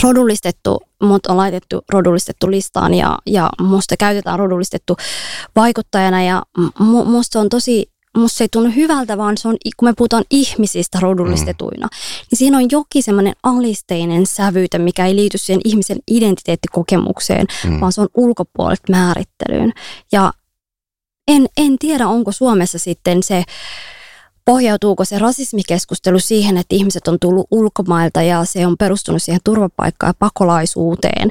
rodullistettu, 0.04 0.82
mut 1.04 1.26
on 1.26 1.38
laitettu 1.38 1.82
rodullistettu 1.90 2.52
listaan 2.52 2.94
ja, 2.94 3.18
ja 3.26 3.50
musta 3.62 3.98
käytetään 3.98 4.40
rodullistettu 4.40 4.98
vaikuttajana 5.56 6.24
ja 6.24 6.44
mu, 6.80 7.06
musta 7.06 7.40
on 7.40 7.50
tosi 7.50 7.92
musta 8.18 8.38
se 8.38 8.44
ei 8.44 8.48
tunnu 8.52 8.72
hyvältä, 8.76 9.18
vaan 9.18 9.38
se 9.38 9.48
on, 9.48 9.58
kun 9.78 9.88
me 9.90 9.94
puhutaan 9.98 10.24
ihmisistä 10.32 11.00
rodullistetuina, 11.02 11.88
mm. 11.88 11.98
niin 12.32 12.38
siinä 12.38 12.58
on 12.58 12.68
jokin 12.72 13.04
semmoinen 13.04 13.34
alisteinen 13.44 14.26
sävyyte, 14.26 14.78
mikä 14.78 15.06
ei 15.06 15.16
liity 15.16 15.38
siihen 15.38 15.62
ihmisen 15.66 15.98
identiteettikokemukseen, 16.12 17.46
mm. 17.66 17.80
vaan 17.80 17.92
se 17.92 18.02
on 18.02 18.08
ulkopuolelta 18.16 18.82
määrittelyyn. 18.90 19.74
Ja 20.12 20.34
en, 21.28 21.48
en 21.58 21.78
tiedä, 21.80 22.08
onko 22.08 22.32
Suomessa 22.32 22.80
sitten 22.80 23.24
se, 23.24 23.44
pohjautuuko 24.46 25.06
se 25.06 25.20
rasismikeskustelu 25.20 26.20
siihen, 26.20 26.58
että 26.58 26.76
ihmiset 26.76 27.08
on 27.08 27.18
tullut 27.22 27.48
ulkomailta 27.52 28.22
ja 28.22 28.46
se 28.46 28.68
on 28.68 28.76
perustunut 28.78 29.24
siihen 29.24 29.42
turvapaikkaan 29.44 30.10
ja 30.10 30.14
pakolaisuuteen, 30.20 31.30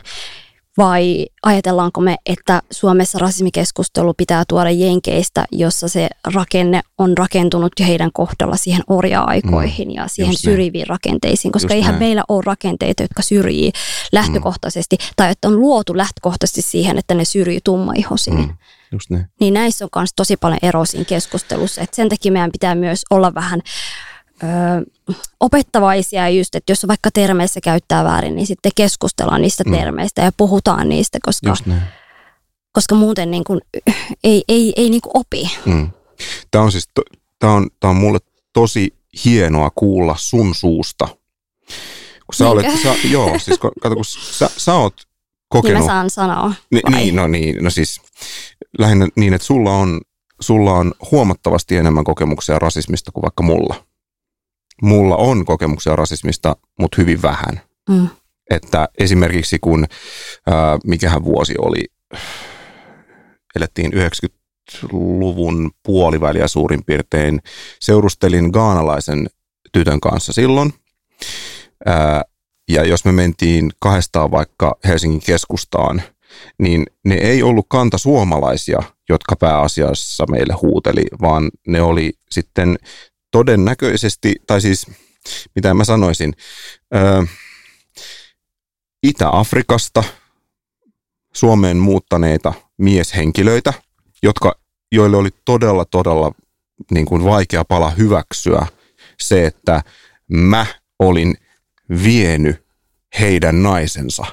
vai 0.78 1.26
ajatellaanko 1.42 2.00
me, 2.00 2.16
että 2.26 2.62
Suomessa 2.70 3.18
rasismikeskustelu 3.18 4.14
pitää 4.14 4.44
tuoda 4.48 4.70
jenkeistä, 4.70 5.44
jossa 5.52 5.88
se 5.88 6.08
rakenne 6.34 6.80
on 6.98 7.18
rakentunut 7.18 7.72
jo 7.80 7.86
heidän 7.86 8.10
kohdalla 8.12 8.56
siihen 8.56 8.82
orja-aikoihin 8.86 9.88
mm, 9.88 9.94
ja 9.94 10.08
siihen 10.08 10.36
syrjiviin 10.36 10.82
niin. 10.82 10.88
rakenteisiin, 10.88 11.52
koska 11.52 11.66
just 11.66 11.74
eihän 11.74 11.92
näin. 11.92 12.02
meillä 12.02 12.24
ole 12.28 12.42
rakenteita, 12.46 13.02
jotka 13.02 13.22
syrjii 13.22 13.72
lähtökohtaisesti, 14.12 14.96
mm. 14.96 15.04
tai 15.16 15.30
että 15.30 15.48
on 15.48 15.60
luotu 15.60 15.96
lähtökohtaisesti 15.96 16.62
siihen, 16.62 16.98
että 16.98 17.14
ne 17.14 17.24
syrjii 17.24 17.60
tummaihoisiin. 17.64 18.36
Mm. 18.36 18.54
Just 18.92 19.10
niin. 19.10 19.26
niin 19.40 19.54
näissä 19.54 19.84
on 19.84 19.88
myös 19.96 20.10
tosi 20.16 20.36
paljon 20.36 20.58
eroa 20.62 20.84
siinä 20.84 21.04
keskustelussa. 21.04 21.80
Et 21.80 21.94
sen 21.94 22.08
takia 22.08 22.32
meidän 22.32 22.52
pitää 22.52 22.74
myös 22.74 23.02
olla 23.10 23.34
vähän 23.34 23.60
ö, 24.42 24.46
opettavaisia 25.40 26.28
just, 26.28 26.54
että 26.54 26.72
jos 26.72 26.86
vaikka 26.88 27.10
termeissä 27.10 27.60
käyttää 27.60 28.04
väärin, 28.04 28.36
niin 28.36 28.46
sitten 28.46 28.72
keskustellaan 28.74 29.42
niistä 29.42 29.64
mm. 29.64 29.72
termeistä 29.72 30.22
ja 30.22 30.32
puhutaan 30.36 30.88
niistä, 30.88 31.18
koska, 31.22 31.54
koska 32.72 32.94
muuten 32.94 33.30
niin 33.30 33.44
kuin, 33.44 33.60
ei, 34.24 34.44
ei, 34.48 34.72
ei 34.76 34.90
niin 34.90 35.02
kuin 35.02 35.12
opi. 35.14 35.50
Mm. 35.66 35.90
Tämä 36.50 36.64
on 36.64 36.72
siis, 36.72 36.88
tämä 37.38 37.52
on, 37.52 37.70
tämä 37.80 37.90
on 37.90 37.96
mulle 37.96 38.18
tosi 38.52 38.94
hienoa 39.24 39.70
kuulla 39.74 40.14
sun 40.18 40.54
suusta. 40.54 41.08
Kun 42.26 42.34
sä 42.34 42.48
olet, 42.48 42.66
sä, 42.82 42.94
joo, 43.10 43.38
siis 43.38 43.58
kato, 43.58 43.94
kun 43.94 44.04
sä, 44.04 44.50
sä 44.56 44.74
oot 44.74 44.94
kokenut. 45.48 45.74
Niin 45.74 45.86
mä 45.86 45.92
saan 45.92 46.10
sanoa. 46.10 46.54
Ni, 46.70 46.80
niin, 46.90 47.16
no 47.16 47.26
niin, 47.26 47.64
no 47.64 47.70
siis 47.70 48.00
lähinnä 48.78 49.08
niin, 49.16 49.34
että 49.34 49.46
sulla 49.46 49.76
on, 49.76 50.00
sulla 50.40 50.72
on 50.72 50.92
huomattavasti 51.10 51.76
enemmän 51.76 52.04
kokemuksia 52.04 52.58
rasismista 52.58 53.12
kuin 53.12 53.22
vaikka 53.22 53.42
mulla. 53.42 53.84
Mulla 54.82 55.16
on 55.16 55.44
kokemuksia 55.44 55.96
rasismista, 55.96 56.56
mutta 56.78 56.96
hyvin 57.00 57.22
vähän. 57.22 57.60
Mm. 57.88 58.08
Että 58.50 58.88
esimerkiksi 58.98 59.58
kun, 59.58 59.86
ää, 60.46 60.78
mikähän 60.84 61.24
vuosi 61.24 61.54
oli, 61.58 61.84
elettiin 63.56 63.92
90-luvun 63.92 65.70
puoliväliä 65.82 66.48
suurin 66.48 66.84
piirtein, 66.84 67.40
seurustelin 67.80 68.50
gaanalaisen 68.52 69.26
tytön 69.72 70.00
kanssa 70.00 70.32
silloin. 70.32 70.74
Ää, 71.86 72.22
ja 72.68 72.84
jos 72.84 73.04
me 73.04 73.12
mentiin 73.12 73.70
kahdestaan 73.80 74.30
vaikka 74.30 74.78
Helsingin 74.84 75.22
keskustaan, 75.26 76.02
niin 76.58 76.86
ne 77.04 77.14
ei 77.14 77.42
ollut 77.42 77.66
kanta 77.68 77.98
suomalaisia, 77.98 78.82
jotka 79.08 79.36
pääasiassa 79.36 80.24
meille 80.30 80.54
huuteli, 80.62 81.04
vaan 81.22 81.50
ne 81.66 81.82
oli 81.82 82.12
sitten 82.30 82.78
todennäköisesti, 83.30 84.34
tai 84.46 84.60
siis 84.60 84.86
mitä 85.54 85.74
mä 85.74 85.84
sanoisin, 85.84 86.32
ää, 86.92 87.26
Itä-Afrikasta 89.02 90.04
Suomeen 91.34 91.76
muuttaneita 91.76 92.52
mieshenkilöitä, 92.78 93.72
jotka, 94.22 94.58
joille 94.92 95.16
oli 95.16 95.28
todella, 95.44 95.84
todella 95.84 96.32
niin 96.90 97.06
kuin 97.06 97.24
vaikea 97.24 97.64
pala 97.64 97.90
hyväksyä 97.90 98.66
se, 99.20 99.46
että 99.46 99.82
mä 100.28 100.66
olin– 100.98 101.34
vienyt 102.04 102.66
heidän 103.20 103.62
naisensa. 103.62 104.24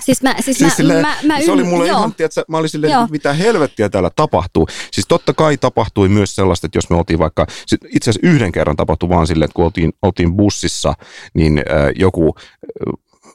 Siis 0.00 0.22
mä, 0.22 0.34
siis, 0.34 0.44
siis 0.44 0.60
mä, 0.60 0.76
silleen, 0.76 1.00
mä, 1.00 1.16
mä 1.24 1.40
se 1.40 1.52
oli 1.52 1.64
mulle 1.64 1.88
joo. 1.88 1.98
ihan, 1.98 2.14
tiedätkö, 2.14 2.44
mä 2.48 2.58
olin 2.58 2.68
silleen, 2.68 2.92
että 2.92 3.10
mitä 3.10 3.32
helvettiä 3.32 3.88
täällä 3.88 4.10
tapahtuu. 4.16 4.68
Siis 4.90 5.06
totta 5.08 5.34
kai 5.34 5.56
tapahtui 5.56 6.08
myös 6.08 6.34
sellaista, 6.34 6.66
että 6.66 6.78
jos 6.78 6.90
me 6.90 6.96
oltiin 6.96 7.18
vaikka, 7.18 7.46
itse 7.94 8.10
asiassa 8.10 8.28
yhden 8.28 8.52
kerran 8.52 8.76
tapahtui 8.76 9.08
vaan 9.08 9.26
silleen, 9.26 9.44
että 9.44 9.54
kun 9.54 9.64
oltiin, 9.64 9.92
oltiin 10.02 10.36
bussissa, 10.36 10.94
niin 11.34 11.58
äh, 11.58 11.64
joku 11.96 12.34
äh, 12.36 12.92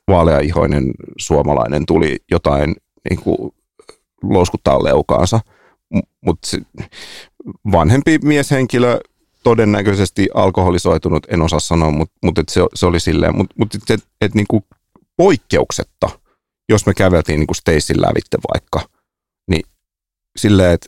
vaaleaihoinen 0.07 0.91
suomalainen 1.17 1.85
tuli 1.85 2.17
jotain 2.31 2.75
niin 3.09 3.19
kuin, 3.19 3.51
louskuttaa 4.23 4.83
leukaansa. 4.83 5.39
Mutta 6.25 6.57
vanhempi 7.71 8.19
mieshenkilö 8.23 8.99
todennäköisesti 9.43 10.27
alkoholisoitunut, 10.33 11.27
en 11.29 11.41
osaa 11.41 11.59
sanoa, 11.59 11.91
mutta 11.91 12.15
mut 12.23 12.39
se, 12.51 12.61
se 12.73 12.85
oli 12.85 12.99
silleen, 12.99 13.37
mutta 13.37 13.55
mut 13.57 13.75
et, 13.75 13.89
et, 13.89 14.07
et 14.21 14.35
niinku 14.35 14.63
poikkeuksetta, 15.17 16.09
jos 16.69 16.85
me 16.85 16.93
käveltiin 16.93 17.39
niinku 17.39 17.53
Stacein 17.53 18.01
lävitte 18.01 18.37
vaikka, 18.53 18.89
niin 19.47 19.63
silleen, 20.37 20.73
että 20.73 20.87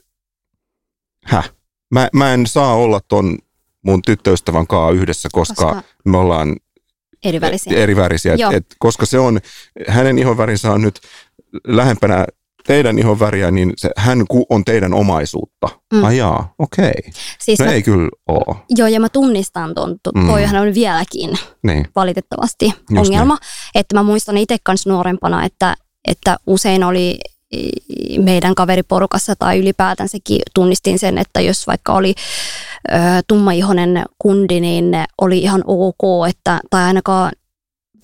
häh, 1.24 1.52
mä, 1.90 2.08
mä 2.12 2.34
en 2.34 2.46
saa 2.46 2.74
olla 2.74 3.00
ton 3.08 3.38
mun 3.82 4.02
tyttöystävän 4.02 4.66
kanssa 4.66 4.92
yhdessä, 4.92 5.28
koska, 5.32 5.54
koska 5.54 5.82
me 6.04 6.18
ollaan 6.18 6.56
erivärisiä. 7.24 7.78
erivärisiä. 7.78 8.34
Et, 8.34 8.40
et, 8.52 8.66
koska 8.78 9.06
se 9.06 9.18
on, 9.18 9.40
hänen 9.88 10.18
ihonvärinsä 10.18 10.72
on 10.72 10.82
nyt 10.82 11.00
lähempänä 11.66 12.26
teidän 12.68 12.98
ihon 12.98 13.20
väriä, 13.20 13.50
niin 13.50 13.72
se, 13.76 13.90
hän 13.96 14.24
on 14.50 14.64
teidän 14.64 14.94
omaisuutta. 14.94 15.68
Mm. 15.92 16.04
Ajaa, 16.04 16.54
okei. 16.58 16.92
Okay. 16.98 17.12
Siis 17.40 17.58
no 17.58 17.64
mä, 17.64 17.72
ei 17.72 17.82
kyllä 17.82 18.08
ole. 18.28 18.56
Joo, 18.70 18.88
ja 18.88 19.00
mä 19.00 19.08
tunnistan 19.08 19.74
ton. 19.74 19.96
Mm. 20.14 20.26
Toihan 20.26 20.68
on 20.68 20.74
vieläkin 20.74 21.38
niin. 21.62 21.86
valitettavasti 21.96 22.64
Just 22.64 23.06
ongelma. 23.06 23.34
Niin. 23.34 23.72
Että 23.74 23.94
mä 23.94 24.02
muistan 24.02 24.36
itse 24.36 24.56
kanssa 24.62 24.90
nuorempana, 24.90 25.44
että, 25.44 25.74
että 26.08 26.36
usein 26.46 26.84
oli 26.84 27.18
meidän 28.18 28.54
kaveriporukassa 28.54 29.36
tai 29.36 29.58
ylipäätänsäkin 29.58 30.40
tunnistin 30.54 30.98
sen, 30.98 31.18
että 31.18 31.40
jos 31.40 31.66
vaikka 31.66 31.92
oli 31.92 32.14
ö, 32.92 32.94
tummaihonen 33.28 34.04
kundi, 34.18 34.60
niin 34.60 34.84
oli 35.20 35.38
ihan 35.38 35.62
ok, 35.66 36.28
että, 36.28 36.60
tai 36.70 36.82
ainakaan 36.82 37.32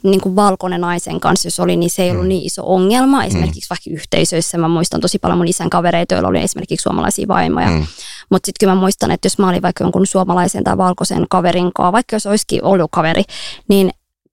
niin 0.05 0.21
kuin 0.21 0.37
valkoinen 0.37 0.81
naisen 0.81 1.21
kanssa, 1.21 1.47
jos 1.47 1.61
oli, 1.61 1.77
niin 1.77 1.91
se 1.91 2.03
ei 2.03 2.11
ollut 2.11 2.25
mm. 2.25 2.29
niin 2.29 2.47
iso 2.47 2.63
ongelma. 2.67 3.25
Esimerkiksi 3.25 3.61
mm. 3.61 3.71
vaikka 3.71 3.91
yhteisöissä 3.91 4.59
mä 4.59 4.69
muistan 4.69 5.01
tosi 5.01 5.19
paljon 5.19 5.39
mun 5.39 5.49
isän 5.49 5.71
kavereita, 5.71 6.15
joilla 6.15 6.29
oli 6.29 6.43
esimerkiksi 6.43 6.83
suomalaisia 6.83 7.29
vaimoja. 7.29 7.69
Mm. 7.69 7.87
Mutta 8.31 8.47
sitten 8.47 8.61
kyllä 8.61 8.75
mä 8.75 8.81
muistan, 8.81 9.11
että 9.11 9.27
jos 9.27 9.39
mä 9.39 9.49
olin 9.49 9.63
vaikka 9.63 9.85
jonkun 9.85 10.07
suomalaisen 10.07 10.65
tai 10.65 10.77
valkoisen 10.77 11.27
kaverin 11.31 11.71
kanssa, 11.75 11.93
vaikka 11.93 12.17
jos 12.17 12.27
olisikin 12.27 12.65
ollut 12.65 12.91
kaveri, 12.91 13.23
niin 13.69 13.91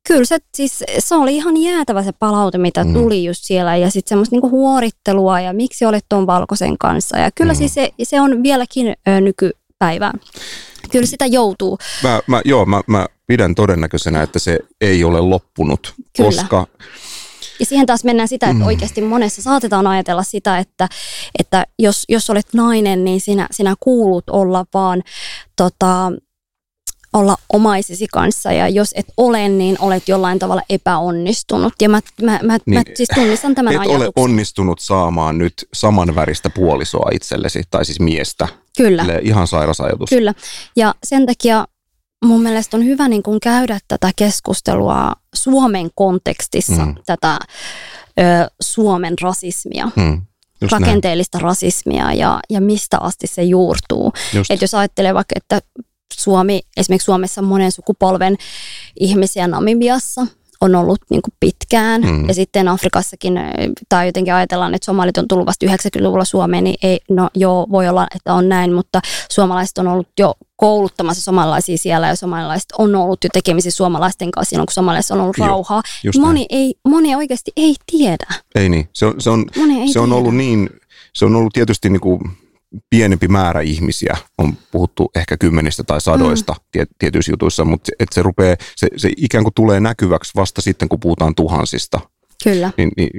kyllä 0.08 0.26
se, 0.26 0.38
siis, 0.56 0.84
se 1.00 1.16
oli 1.16 1.36
ihan 1.36 1.58
jäätävä 1.58 2.04
se 2.04 2.12
palaute, 2.12 2.58
mitä 2.58 2.84
mm. 2.84 2.94
tuli 2.94 3.24
just 3.24 3.44
siellä 3.44 3.78
ja 3.78 3.92
sitten 3.92 4.10
semmoista 4.10 4.36
niinku 4.36 4.50
huorittelua 4.50 5.40
ja 5.40 5.54
miksi 5.54 5.86
olet 5.86 6.06
tuon 6.10 6.28
valkoisen 6.28 6.78
kanssa. 6.78 7.18
Ja 7.18 7.32
kyllä 7.36 7.54
mm. 7.54 7.58
siis 7.58 7.74
se, 7.74 7.90
se 8.04 8.22
on 8.22 8.44
vieläkin 8.44 8.96
ö, 9.08 9.22
nykypäivään. 9.22 10.20
Kyllä 10.92 11.06
sitä 11.06 11.26
joutuu. 11.26 11.78
Mä, 12.04 12.22
mä, 12.28 12.42
joo, 12.46 12.66
mä, 12.66 12.82
mä 12.88 13.06
pidän 13.28 13.56
todennäköisenä, 13.56 14.24
että 14.24 14.40
se 14.40 14.60
ei 14.82 15.04
ole 15.04 15.22
loppunut, 15.22 15.94
kyllä. 16.18 16.30
koska 16.30 16.68
ja 17.60 17.66
siihen 17.66 17.86
taas 17.86 18.04
mennään 18.04 18.28
sitä, 18.28 18.46
että 18.46 18.60
mm. 18.60 18.66
oikeasti 18.66 19.02
monessa 19.02 19.42
saatetaan 19.42 19.88
ajatella 19.88 20.24
sitä, 20.24 20.58
että, 20.58 20.88
että 21.40 21.66
jos, 21.80 22.06
jos 22.10 22.30
olet 22.30 22.48
nainen, 22.54 23.04
niin 23.04 23.22
sinä, 23.22 23.48
sinä 23.52 23.76
kuulut 23.80 24.30
olla 24.30 24.66
vaan 24.74 25.04
tota, 25.56 26.12
olla 27.14 27.36
omaisesi 27.54 28.08
kanssa 28.14 28.52
ja 28.52 28.68
jos 28.68 28.92
et 28.96 29.06
ole, 29.18 29.50
niin 29.50 29.78
olet 29.80 30.08
jollain 30.08 30.40
tavalla 30.40 30.62
epäonnistunut. 30.70 31.74
Ja 31.82 31.90
mä, 31.90 32.00
mä, 32.22 32.40
mä, 32.44 32.58
niin, 32.66 32.78
mä 32.80 32.84
siis 32.96 33.10
tunnistan 33.16 33.56
tämän 33.56 33.74
et 33.74 33.80
ajatuksen. 33.80 34.02
ole 34.02 34.12
onnistunut 34.16 34.80
saamaan 34.80 35.38
nyt 35.38 35.54
samanväristä 35.74 36.50
puolisoa 36.50 37.10
itsellesi, 37.14 37.64
tai 37.72 37.86
siis 37.86 38.00
miestä. 38.00 38.48
Kyllä. 38.78 39.04
Ile, 39.04 39.20
ihan 39.24 39.48
sairas 39.48 39.82
ajatus. 39.82 40.10
Kyllä. 40.10 40.34
Ja 40.76 40.96
sen 41.04 41.26
takia 41.26 41.68
mun 42.26 42.42
mielestä 42.42 42.78
on 42.78 42.86
hyvä 42.86 43.08
niin 43.08 43.24
kuin 43.24 43.40
käydä 43.40 43.80
tätä 43.88 44.12
keskustelua 44.16 45.14
Suomen 45.36 45.90
kontekstissa, 45.96 46.86
mm. 46.86 46.96
tätä 47.06 47.40
ö, 48.20 48.24
Suomen 48.62 49.16
rasismia. 49.22 49.92
Mm. 49.96 50.22
Just 50.62 50.72
rakenteellista 50.72 51.38
näin. 51.38 51.44
rasismia 51.44 52.14
ja, 52.14 52.40
ja 52.50 52.62
mistä 52.62 52.98
asti 53.00 53.28
se 53.28 53.44
juurtuu. 53.44 54.14
Että 54.50 54.64
jos 54.64 54.74
ajattelee 54.74 55.14
vaikka, 55.14 55.34
että 55.36 55.62
Suomi, 56.24 56.62
esimerkiksi 56.78 57.06
Suomessa 57.06 57.42
monen 57.42 57.72
sukupolven 57.72 58.38
ihmisiä 59.00 59.48
Namibiassa 59.48 60.28
on 60.62 60.76
ollut 60.76 61.00
niin 61.10 61.22
kuin 61.22 61.34
pitkään. 61.40 62.02
Mm. 62.02 62.28
Ja 62.28 62.34
sitten 62.34 62.68
Afrikassakin, 62.68 63.40
tai 63.90 64.06
jotenkin 64.06 64.34
ajatellaan, 64.34 64.76
että 64.76 64.86
somalit 64.86 65.18
on 65.18 65.28
tullut 65.28 65.46
vasta 65.46 65.66
90-luvulla 65.66 66.26
Suomeen, 66.26 66.64
niin 66.64 66.76
ei, 66.84 67.00
no 67.10 67.30
joo, 67.36 67.68
voi 67.72 67.88
olla, 67.88 68.08
että 68.16 68.34
on 68.34 68.50
näin, 68.50 68.74
mutta 68.74 69.02
suomalaiset 69.32 69.78
on 69.78 69.88
ollut 69.88 70.08
jo 70.20 70.34
kouluttamassa 70.56 71.22
somalaisia 71.22 71.78
siellä 71.78 72.08
ja 72.08 72.16
somalaiset 72.16 72.70
on 72.78 72.96
ollut 72.96 73.24
jo 73.24 73.30
tekemisissä 73.34 73.78
suomalaisten 73.78 74.32
kanssa 74.32 74.50
silloin, 74.50 74.66
kun 74.66 74.74
somalaisissa 74.74 75.14
on 75.14 75.22
ollut 75.22 75.38
Joo, 75.38 75.48
rauhaa. 75.48 75.82
Moni, 76.20 76.46
ei, 76.50 76.74
moni 76.88 77.16
oikeasti 77.16 77.52
ei 77.58 77.76
tiedä. 77.92 78.28
Ei 78.56 78.70
niin, 78.70 78.90
se 78.94 79.06
on, 79.06 79.22
se 79.22 79.30
on, 79.30 79.46
se 79.94 80.00
on 80.00 80.14
ollut 80.14 80.36
niin, 80.36 80.70
se 81.14 81.26
on 81.26 81.36
ollut 81.36 81.54
tietysti 81.54 81.90
niin 81.90 82.02
kuin 82.02 82.22
pienempi 82.90 83.28
määrä 83.28 83.62
ihmisiä, 83.62 84.18
on 84.38 84.54
puhuttu 84.72 85.12
ehkä 85.16 85.38
kymmenistä 85.38 85.84
tai 85.84 86.02
sadoista 86.02 86.54
mm. 86.54 86.86
tietyissä 87.00 87.32
jutuissa, 87.32 87.66
mutta 87.66 87.92
että 88.00 88.16
se, 88.16 88.22
rupeaa, 88.22 88.56
se, 88.76 88.88
se 88.98 89.12
ikään 89.18 89.44
kuin 89.44 89.54
tulee 89.54 89.80
näkyväksi 89.80 90.32
vasta 90.36 90.62
sitten, 90.62 90.90
kun 90.90 91.00
puhutaan 91.00 91.36
tuhansista. 91.36 92.00
Kyllä. 92.44 92.72
Niin, 92.78 92.92
niin, 92.98 93.10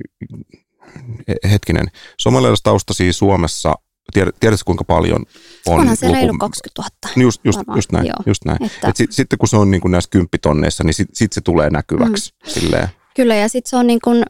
hetkinen, 1.50 1.86
somalialaistaustaisia 2.18 3.12
Suomessa 3.12 3.74
Tiedät, 4.12 4.36
tiedätkö 4.40 4.62
kuinka 4.66 4.84
paljon 4.84 5.26
on? 5.66 5.80
Onhan 5.80 5.96
se 5.96 6.06
luku... 6.06 6.18
reilu 6.18 6.38
20 6.38 6.82
000. 6.82 7.14
Niin 7.16 7.22
just, 7.22 7.40
just, 7.44 7.58
just 7.74 7.92
näin. 7.92 8.06
Just 8.26 8.44
näin. 8.44 8.64
Että... 8.64 8.88
Et 8.88 8.96
sit, 8.96 9.12
sitten 9.12 9.38
kun 9.38 9.48
se 9.48 9.56
on 9.56 9.70
niin 9.70 9.80
kuin 9.80 9.92
näissä 9.92 10.10
kymppitonneissa, 10.10 10.84
niin 10.84 10.94
sitten 10.94 11.16
sit 11.16 11.32
se 11.32 11.40
tulee 11.40 11.70
näkyväksi. 11.70 12.32
Mm. 12.32 12.50
Silleen. 12.50 12.88
Kyllä 13.16 13.34
ja 13.34 13.48
sitten 13.48 13.70
se 13.70 13.76
on 13.76 13.86
niin 13.86 14.00
kuin 14.04 14.22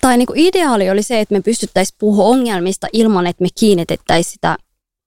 tai 0.00 0.18
niin 0.18 0.26
kuin 0.26 0.38
ideaali 0.38 0.90
oli 0.90 1.02
se, 1.02 1.20
että 1.20 1.34
me 1.34 1.40
pystyttäisiin 1.40 1.96
puhua 2.00 2.24
ongelmista 2.24 2.86
ilman, 2.92 3.26
että 3.26 3.42
me 3.42 3.48
kiinnitettäisiin 3.58 4.32
sitä 4.32 4.56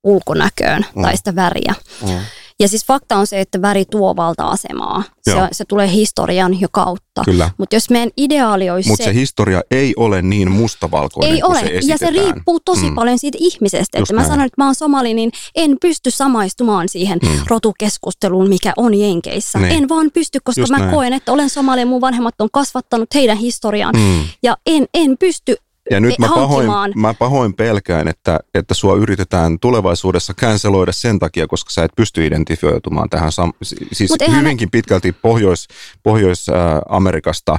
ulkonäköön 0.04 0.86
mm. 0.96 1.02
tai 1.02 1.18
sitä 1.18 1.36
väriä. 1.36 1.76
Mm. 2.02 2.20
Ja 2.60 2.68
siis 2.68 2.86
fakta 2.86 3.18
on 3.18 3.28
se, 3.28 3.42
että 3.42 3.62
väri 3.62 3.86
tuo 3.86 4.16
valta-asemaa. 4.16 5.04
Se, 5.22 5.32
se 5.52 5.66
tulee 5.66 5.92
historian 5.92 6.62
jo 6.62 6.68
kautta. 6.72 7.24
Mutta 7.58 7.76
jos 7.76 7.90
meidän 7.90 8.10
ideaali 8.18 8.70
olisi 8.70 8.90
Mutta 8.90 9.04
se... 9.04 9.10
se 9.10 9.14
historia 9.14 9.62
ei 9.72 9.94
ole 9.98 10.22
niin 10.22 10.52
mustavalkoinen 10.52 11.34
Ei 11.34 11.44
ole, 11.44 11.60
se 11.60 11.80
ja 11.86 11.98
se 11.98 12.10
riippuu 12.10 12.60
tosi 12.60 12.90
mm. 12.90 12.96
paljon 12.96 13.20
siitä 13.20 13.38
ihmisestä. 13.42 14.00
Just 14.00 14.12
että 14.12 14.16
näin. 14.16 14.28
mä 14.28 14.34
sanon, 14.34 14.46
että 14.46 14.62
mä 14.62 14.66
oon 14.66 14.76
somali, 14.76 15.14
niin 15.14 15.32
en 15.56 15.78
pysty 15.82 16.12
samaistumaan 16.12 16.90
siihen 16.90 17.20
mm. 17.24 17.30
rotukeskusteluun, 17.48 18.50
mikä 18.50 18.74
on 18.78 18.94
Jenkeissä. 18.94 19.60
Niin. 19.60 19.72
En 19.72 19.90
vaan 19.90 20.12
pysty, 20.14 20.40
koska 20.44 20.62
Just 20.62 20.72
mä 20.72 20.78
näin. 20.80 20.92
koen, 20.92 21.14
että 21.14 21.32
olen 21.32 21.50
somali 21.50 21.80
ja 21.80 21.86
mun 21.86 22.02
vanhemmat 22.02 22.42
on 22.42 22.50
kasvattanut 22.52 23.10
heidän 23.16 23.38
historiaan. 23.38 23.96
Mm. 23.98 24.24
Ja 24.44 24.58
en, 24.66 24.86
en 24.94 25.18
pysty 25.18 25.56
ja 25.92 26.00
nyt 26.00 26.20
mä 26.20 26.28
pahoin, 26.28 26.70
mä 26.96 27.14
pahoin 27.14 27.54
pelkään, 27.54 28.08
että, 28.08 28.40
että 28.54 28.74
sua 28.74 28.96
yritetään 28.96 29.60
tulevaisuudessa 29.60 30.34
canceloida 30.34 30.92
sen 30.92 31.20
takia, 31.20 31.48
koska 31.48 31.72
sä 31.72 31.84
et 31.84 31.92
pysty 31.96 32.28
identifioitumaan 32.28 33.10
tähän. 33.10 33.30
Sam- 33.30 33.58
siis 33.92 34.12
hyvinkin 34.38 34.72
pitkälti 34.72 35.12
Pohjois, 35.12 35.68
Pohjois-Amerikasta 36.04 37.58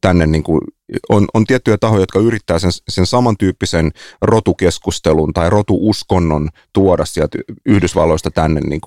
tänne 0.00 0.26
niin 0.26 0.42
kuin 0.42 0.60
on, 1.08 1.26
on 1.34 1.44
tiettyjä 1.44 1.78
tahoja, 1.78 2.02
jotka 2.02 2.18
yrittää 2.18 2.58
sen, 2.58 2.70
sen 2.88 3.06
samantyyppisen 3.06 3.90
rotukeskustelun 4.22 5.32
tai 5.32 5.50
rotuuskonnon 5.50 6.48
tuoda 6.72 7.04
sieltä 7.04 7.38
Yhdysvalloista 7.66 8.30
tänne. 8.30 8.60
Niin 8.60 8.80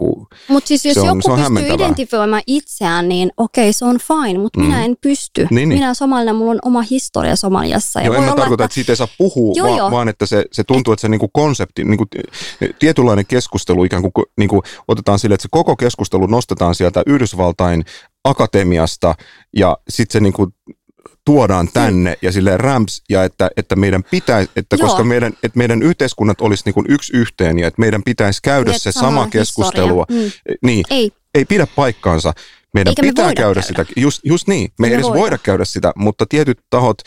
mutta 0.48 0.68
siis 0.68 0.86
jos 0.86 0.98
on, 0.98 1.06
joku 1.08 1.36
pystyy 1.36 1.74
identifioimaan 1.74 2.44
itseään, 2.48 3.10
niin 3.10 3.32
okei, 3.38 3.74
se 3.74 3.86
on 3.86 4.00
fine, 4.00 4.40
mutta 4.40 4.60
mm. 4.60 4.66
minä 4.66 4.86
en 4.86 4.96
pysty. 5.02 5.48
Niin, 5.50 5.70
niin. 5.70 5.80
Minä 5.80 5.94
somalina, 5.94 6.34
mulla 6.34 6.52
on 6.52 6.60
oma 6.66 6.82
historia 6.82 7.36
Somaliassa. 7.36 8.02
Joo, 8.02 8.16
en 8.16 8.24
mä 8.24 8.28
tarkoita, 8.28 8.54
että... 8.54 8.66
että 8.66 8.76
siitä 8.76 8.92
ei 8.92 8.96
saa 8.96 9.08
puhua, 9.18 9.54
joo, 9.58 9.68
vaan, 9.68 9.78
joo. 9.78 9.92
vaan 9.92 10.10
että 10.10 10.26
se, 10.26 10.46
se 10.52 10.64
tuntuu, 10.64 10.94
että 10.94 11.02
se 11.02 11.10
niin 11.10 11.20
kuin 11.20 11.30
konsepti, 11.34 11.84
niin 11.84 11.98
kuin, 11.98 12.08
tietynlainen 12.80 13.26
keskustelu 13.26 13.84
ikään 13.84 14.02
kuin, 14.02 14.26
niin 14.38 14.50
kuin 14.50 14.62
otetaan 14.88 15.20
sille, 15.20 15.36
että 15.36 15.42
se 15.42 15.50
koko 15.52 15.76
keskustelu 15.76 16.26
nostetaan 16.26 16.76
sieltä 16.76 17.04
Yhdysvaltain 17.06 17.84
akatemiasta 18.24 19.16
ja 19.56 19.78
sitten 19.90 20.14
se 20.14 20.20
niin 20.20 20.34
kuin 20.34 20.54
tuodaan 21.30 21.70
tänne 21.74 22.18
ja 22.22 22.32
sille 22.32 22.58
ramps 22.58 23.04
ja 23.10 23.24
että, 23.24 23.50
että 23.58 23.76
meidän 23.76 24.04
pitäisi, 24.04 24.52
että 24.56 24.78
koska 24.78 25.04
meidän, 25.04 25.34
että 25.44 25.58
meidän 25.58 25.84
yhteiskunnat 25.84 26.42
olisi 26.42 26.64
niin 26.66 26.74
kuin 26.74 26.86
yksi 26.90 27.18
yhteen 27.18 27.60
ja 27.60 27.68
että 27.68 27.80
meidän 27.80 28.04
pitäisi 28.04 28.40
käydä 28.44 28.70
Miet 28.70 28.82
se 28.82 28.92
sama 28.92 29.28
keskustelua. 29.28 30.06
Mm. 30.10 30.32
Niin, 30.64 30.86
ei. 30.90 31.12
ei 31.36 31.46
pidä 31.46 31.68
paikkaansa. 31.76 32.34
Meidän 32.74 32.92
Eikä 32.92 33.02
pitää 33.02 33.28
me 33.28 33.34
käydä, 33.34 33.48
käydä 33.48 33.62
sitä, 33.62 33.86
just, 33.96 34.22
just 34.24 34.48
niin, 34.48 34.72
me 34.80 34.88
ei 34.88 34.94
edes 34.94 35.06
voida. 35.06 35.20
voida 35.20 35.38
käydä 35.38 35.66
sitä, 35.66 35.92
mutta 35.96 36.26
tietyt 36.30 36.60
tahot, 36.70 36.98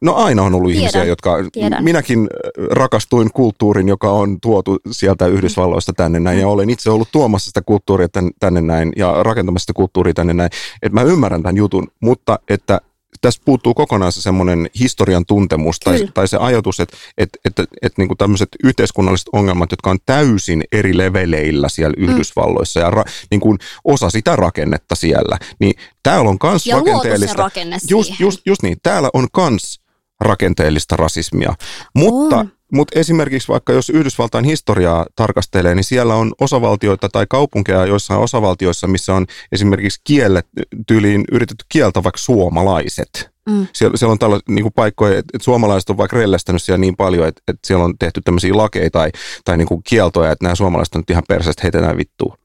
no 0.00 0.14
aina 0.14 0.42
on 0.42 0.54
ollut 0.54 0.70
Tiedän. 0.70 0.80
ihmisiä, 0.80 1.04
jotka, 1.04 1.36
Tiedän. 1.52 1.84
minäkin 1.84 2.28
rakastuin 2.70 3.32
kulttuurin, 3.32 3.88
joka 3.88 4.10
on 4.10 4.40
tuotu 4.40 4.78
sieltä 4.90 5.26
Yhdysvalloista 5.26 5.92
tänne 5.92 6.20
näin, 6.20 6.38
ja 6.38 6.48
olen 6.48 6.70
itse 6.70 6.90
ollut 6.90 7.08
tuomassa 7.12 7.46
sitä 7.46 7.62
kulttuuria 7.62 8.08
tänne 8.40 8.60
näin, 8.60 8.92
ja 8.96 9.22
rakentamassa 9.22 9.64
sitä 9.64 9.72
kulttuuria 9.72 10.14
tänne 10.14 10.32
näin, 10.32 10.50
että 10.82 11.00
mä 11.00 11.02
ymmärrän 11.02 11.42
tämän 11.42 11.56
jutun, 11.56 11.88
mutta 12.00 12.38
että 12.48 12.80
tässä 13.20 13.42
puuttuu 13.44 13.74
kokonaan 13.74 14.12
se 14.12 14.22
semmoinen 14.22 14.70
historian 14.80 15.26
tuntemus 15.26 15.80
tai, 15.80 16.08
tai 16.14 16.28
se 16.28 16.36
ajatus, 16.40 16.80
että, 16.80 16.96
että, 17.18 17.38
että, 17.44 17.64
että 17.82 18.02
niin 18.02 18.08
kuin 18.08 18.18
tämmöiset 18.18 18.48
yhteiskunnalliset 18.64 19.28
ongelmat, 19.32 19.70
jotka 19.70 19.90
on 19.90 19.98
täysin 20.06 20.64
eri 20.72 20.96
leveleillä 20.96 21.68
siellä 21.68 21.94
mm. 21.98 22.04
Yhdysvalloissa 22.08 22.80
ja 22.80 22.90
ra, 22.90 23.04
niin 23.30 23.40
kuin 23.40 23.58
osa 23.84 24.10
sitä 24.10 24.36
rakennetta 24.36 24.94
siellä, 24.94 25.38
niin 25.58 25.74
täällä 26.02 26.30
on 26.30 26.38
kans 26.38 26.66
ja 26.66 26.76
rakenteellista. 26.76 27.50
Just, 27.90 28.20
just, 28.20 28.40
just 28.46 28.62
niin, 28.62 28.76
täällä 28.82 29.10
on 29.14 29.26
kans 29.32 29.81
rakenteellista 30.22 30.96
rasismia, 30.96 31.54
mutta 31.94 32.36
on 32.36 32.52
mutta 32.72 32.98
esimerkiksi 32.98 33.48
vaikka 33.48 33.72
jos 33.72 33.90
Yhdysvaltain 33.90 34.44
historiaa 34.44 35.06
tarkastelee, 35.16 35.74
niin 35.74 35.84
siellä 35.84 36.14
on 36.14 36.32
osavaltioita 36.40 37.08
tai 37.08 37.26
kaupunkeja 37.28 37.86
joissain 37.86 38.20
osavaltioissa, 38.20 38.86
missä 38.86 39.14
on 39.14 39.26
esimerkiksi 39.52 40.00
kielet, 40.04 40.46
tyyliin 40.86 41.24
yritetty 41.32 41.64
kieltä 41.68 42.02
vaikka 42.02 42.18
suomalaiset. 42.18 43.30
Mm. 43.50 43.66
Siellä, 43.72 43.96
siellä 43.96 44.12
on 44.12 44.18
tällaisia 44.18 44.44
niin 44.48 44.72
paikkoja, 44.74 45.18
että, 45.18 45.38
suomalaiset 45.42 45.90
on 45.90 45.96
vaikka 45.96 46.16
rellestänyt 46.16 46.62
siellä 46.62 46.78
niin 46.78 46.96
paljon, 46.96 47.28
että, 47.28 47.42
että 47.48 47.66
siellä 47.66 47.84
on 47.84 47.98
tehty 47.98 48.20
tämmöisiä 48.24 48.56
lakeja 48.56 48.90
tai, 48.90 49.10
tai 49.44 49.56
niin 49.56 49.68
kuin 49.68 49.82
kieltoja, 49.82 50.32
että 50.32 50.44
nämä 50.44 50.54
suomalaiset 50.54 50.94
on 50.94 51.04
ihan 51.10 51.22
perseestä 51.28 51.62
heitetään 51.62 51.96
vittua. 51.96 52.36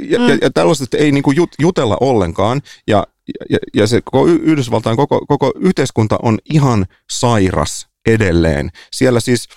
Ja, 0.00 0.18
mm. 0.18 0.28
ja, 0.28 0.38
ja 0.42 0.50
tällaisesta 0.50 0.96
ei 0.96 1.12
niin 1.12 1.22
kuin 1.22 1.36
jut, 1.36 1.50
jutella 1.58 1.96
ollenkaan, 2.00 2.60
ja, 2.86 3.06
ja, 3.50 3.58
ja 3.74 3.86
se 3.86 4.00
koko 4.00 4.26
Yhdysvaltain 4.26 4.96
koko, 4.96 5.26
koko 5.28 5.52
yhteiskunta 5.60 6.18
on 6.22 6.38
ihan 6.52 6.86
sairas 7.10 7.88
edelleen. 8.06 8.70
Siellä 8.92 9.20
siis 9.20 9.48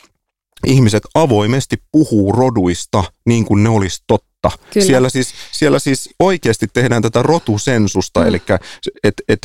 ihmiset 0.67 1.03
avoimesti 1.15 1.77
puhuu 1.91 2.31
roduista 2.31 3.03
niin 3.25 3.45
kuin 3.45 3.63
ne 3.63 3.69
olisi 3.69 4.03
totta. 4.07 4.51
Kyllä. 4.73 4.85
Siellä 4.85 5.09
siis, 5.09 5.33
siellä 5.51 5.79
siis 5.79 6.09
oikeasti 6.19 6.67
tehdään 6.73 7.01
tätä 7.01 7.21
rotusensusta, 7.21 8.19
mm. 8.19 8.27
eli 8.27 8.41
että 9.03 9.23
et 9.27 9.39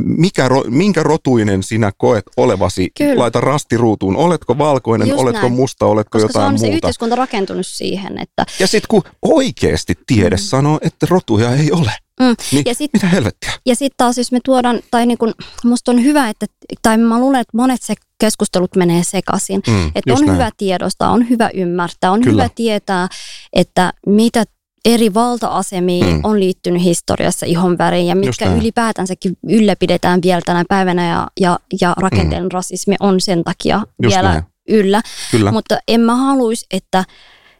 mikä, 0.00 0.48
minkä 0.68 1.02
rotuinen 1.02 1.62
sinä 1.62 1.92
koet 1.98 2.24
olevasi, 2.36 2.90
Kyllä. 2.98 3.18
laita 3.18 3.40
rastiruutuun, 3.40 4.16
oletko 4.16 4.58
valkoinen, 4.58 5.08
Just 5.08 5.20
oletko 5.20 5.40
näin. 5.40 5.52
musta, 5.52 5.86
oletko 5.86 6.18
Koska 6.18 6.28
jotain 6.28 6.50
muuta. 6.50 6.60
Se 6.60 6.66
on 6.66 6.70
se 6.70 6.76
yhteiskunta 6.76 7.16
rakentunut 7.16 7.66
siihen, 7.66 8.18
että... 8.18 8.46
Ja 8.60 8.66
sitten 8.66 8.88
kun 8.88 9.02
oikeasti 9.22 9.94
tiede 10.06 10.36
mm. 10.36 10.42
sanoo, 10.42 10.78
että 10.82 11.06
rotuja 11.10 11.54
ei 11.54 11.72
ole, 11.72 11.92
Mm. 12.18 12.34
Niin, 12.52 12.62
Ja 12.66 12.74
sit- 12.74 12.90
mitä 12.92 13.06
helvettiä? 13.06 13.52
Ja 13.66 13.74
sitten 13.76 13.94
taas, 13.96 14.18
jos 14.18 14.32
me 14.32 14.38
tuodaan, 14.44 14.80
tai 14.90 15.06
niin 15.06 15.18
kun, 15.18 15.34
musta 15.64 15.90
on 15.92 16.04
hyvä, 16.04 16.28
että, 16.28 16.46
tai 16.82 16.98
mä 16.98 17.20
luulen, 17.20 17.40
että 17.40 17.56
monet 17.56 17.82
se 17.82 17.94
keskustelut 18.20 18.76
menee 18.76 19.02
sekaisin. 19.04 19.60
Mm, 19.66 19.86
Että 19.94 20.12
on 20.14 20.20
näin. 20.20 20.32
hyvä 20.32 20.50
tiedostaa, 20.56 21.10
on 21.10 21.28
hyvä 21.30 21.50
ymmärtää, 21.54 22.12
on 22.12 22.20
Kyllä. 22.20 22.42
hyvä 22.42 22.54
tietää, 22.54 23.08
että 23.52 23.92
mitä 24.06 24.44
eri 24.84 25.14
valta-asemiin 25.14 26.06
Mm. 26.06 26.12
mm. 26.12 26.20
on 26.24 26.40
liittynyt 26.40 26.82
historiassa 26.82 27.46
ihon 27.46 27.78
väriin 27.78 28.06
ja 28.06 28.14
mitkä 28.16 28.52
ylipäätänsäkin 28.54 29.32
ylläpidetään 29.48 30.20
vielä 30.22 30.40
tänä 30.46 30.64
päivänä 30.68 31.08
ja, 31.08 31.28
ja, 31.40 31.58
ja 31.80 31.94
rakenteellinen 32.00 32.52
rasismi 32.52 32.94
on 33.00 33.20
sen 33.20 33.44
takia 33.44 33.78
Mm. 33.78 33.84
Just 34.02 34.16
vielä 34.16 34.28
näin. 34.32 34.42
yllä. 34.68 35.02
Kyllä. 35.30 35.52
Mutta 35.52 35.78
en 35.88 36.00
mä 36.00 36.16
haluaisi, 36.16 36.66
että, 36.70 37.04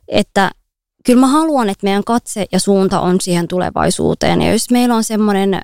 että 0.08 0.50
kyllä 1.08 1.20
mä 1.20 1.26
haluan, 1.26 1.68
että 1.70 1.84
meidän 1.86 2.04
katse 2.04 2.46
ja 2.52 2.60
suunta 2.60 3.00
on 3.00 3.20
siihen 3.20 3.48
tulevaisuuteen. 3.48 4.42
Ja 4.42 4.52
jos 4.52 4.70
meillä 4.70 4.94
on 4.94 5.04
semmoinen 5.04 5.60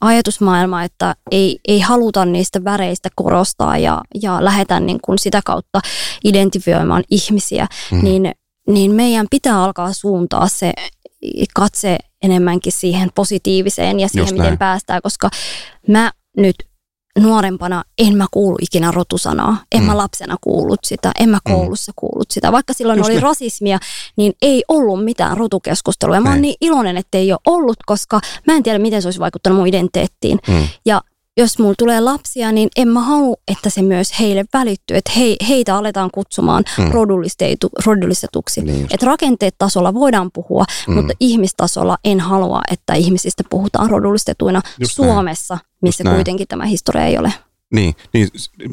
ajatusmaailma, 0.00 0.82
että 0.82 1.14
ei, 1.30 1.58
ei 1.68 1.80
haluta 1.80 2.24
niistä 2.24 2.64
väreistä 2.64 3.08
korostaa 3.14 3.78
ja, 3.78 4.00
ja 4.22 4.44
lähdetään 4.44 4.86
niin 4.86 4.98
kuin 5.04 5.18
sitä 5.18 5.40
kautta 5.44 5.80
identifioimaan 6.24 7.04
ihmisiä, 7.10 7.66
Mm. 7.90 7.98
mm. 7.98 8.04
niin, 8.04 8.32
niin 8.68 8.90
meidän 8.90 9.26
pitää 9.30 9.62
alkaa 9.64 9.92
suuntaa 9.92 10.48
se 10.48 10.72
katse 11.54 11.98
enemmänkin 12.22 12.72
siihen 12.72 13.10
positiiviseen 13.14 14.00
ja 14.00 14.08
siihen, 14.08 14.22
Just 14.24 14.32
miten 14.32 14.46
näin. 14.46 14.58
päästään, 14.58 15.02
koska 15.02 15.30
mä 15.88 16.12
nyt 16.36 16.56
nuorempana 17.18 17.84
en 17.98 18.16
mä 18.16 18.26
kuulu 18.30 18.56
ikinä 18.60 18.90
rotusanaa. 18.90 19.56
En 19.72 19.80
Mm. 19.80 19.86
mä 19.86 19.96
lapsena 19.96 20.36
kuullut 20.40 20.78
sitä, 20.84 21.12
en 21.20 21.28
mä 21.28 21.38
koulussa 21.44 21.92
kuullut 21.96 22.30
sitä. 22.30 22.52
Vaikka 22.52 22.72
silloin 22.72 22.96
Just 22.96 23.06
oli 23.08 23.14
niin. 23.14 23.22
rasismia, 23.22 23.78
niin 24.16 24.32
ei 24.42 24.64
ollut 24.68 25.04
mitään 25.04 25.36
rotukeskustelua. 25.36 26.14
Ja 26.14 26.20
mä 26.20 26.30
oon 26.30 26.40
niin 26.42 26.54
iloinen, 26.60 26.96
että 26.96 27.18
ei 27.18 27.32
ole 27.32 27.40
ollut, 27.46 27.76
koska 27.86 28.20
mä 28.46 28.54
en 28.56 28.62
tiedä, 28.62 28.78
miten 28.78 29.02
se 29.02 29.08
olisi 29.08 29.20
vaikuttanut 29.20 29.58
mun 29.58 29.66
identiteettiin. 29.66 30.38
Mm. 30.48 30.68
Ja 30.86 31.00
jos 31.36 31.58
mulla 31.58 31.74
tulee 31.78 32.00
lapsia, 32.00 32.52
niin 32.52 32.68
en 32.76 32.88
mä 32.88 33.00
halua, 33.00 33.36
että 33.48 33.70
se 33.70 33.82
myös 33.82 34.20
heille 34.20 34.44
välittyy. 34.54 34.96
Että 34.96 35.12
he, 35.16 35.36
heitä 35.48 35.76
aletaan 35.76 36.10
kutsumaan 36.14 36.64
Mm. 36.78 36.90
rodullistetuksi. 37.86 38.60
Niin 38.62 38.80
just. 38.80 38.94
Että 38.94 39.06
rakenteet 39.06 39.54
tasolla 39.58 39.94
voidaan 39.94 40.30
puhua, 40.32 40.64
Mm. 40.88 40.94
mutta 40.94 41.12
ihmistasolla 41.20 41.98
en 42.04 42.20
halua, 42.20 42.60
että 42.70 42.94
ihmisistä 42.94 43.42
puhutaan 43.50 43.90
rodullistetuina 43.90 44.62
Just 44.80 44.98
näin. 44.98 45.10
Suomessa, 45.12 45.58
missä 45.82 46.04
näin. 46.04 46.14
kuitenkin 46.16 46.48
tämä 46.48 46.64
historia 46.64 47.04
ei 47.06 47.18
ole. 47.18 47.32
Niin, 47.74 47.94
niin, 48.12 48.28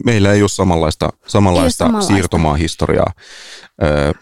meillä 0.05 0.33
ei 0.33 0.41
ole 0.41 0.49
samanlaista, 0.49 1.09
samanlaista, 1.27 1.77
samanlaista. 1.85 2.13
siirtomaahistoriaa. 2.13 3.11
Ö, 3.83 4.13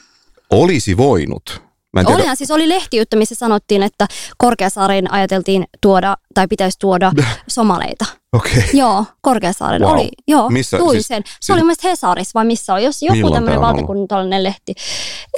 olisi 0.49 0.97
voinut. 0.97 1.61
Mä 1.93 2.03
tiedä, 2.03 2.15
Olihan 2.15 2.37
siis 2.37 2.51
oli 2.51 2.69
lehtijuttu, 2.69 3.17
missä 3.17 3.35
sanottiin, 3.35 3.83
että 3.83 4.07
Korkeasaareen 4.37 5.11
ajateltiin 5.13 5.65
tuoda, 5.81 6.17
tai 6.33 6.47
pitäisi 6.47 6.79
tuoda 6.79 7.11
somaleita. 7.47 8.05
Okei. 8.33 8.63
Joo, 8.73 9.05
Korkeasaaren 9.21 9.81
Wow. 9.81 9.91
oli. 9.91 10.09
Joo, 10.27 10.49
Missä? 10.49 10.77
luin 10.77 10.91
Siis- 10.91 11.07
sen. 11.07 11.23
Se 11.25 11.31
siis- 11.41 11.49
oli 11.49 11.61
mielestäni 11.61 11.91
Hesarissa 11.91 12.31
vai 12.33 12.45
missä 12.45 12.73
oli. 12.73 12.83
Jos 12.83 13.01
joku 13.01 13.31
tämmöinen 13.31 13.59
ollut? 13.59 13.73
valtakunnallinen 13.73 14.43
lehti. 14.43 14.73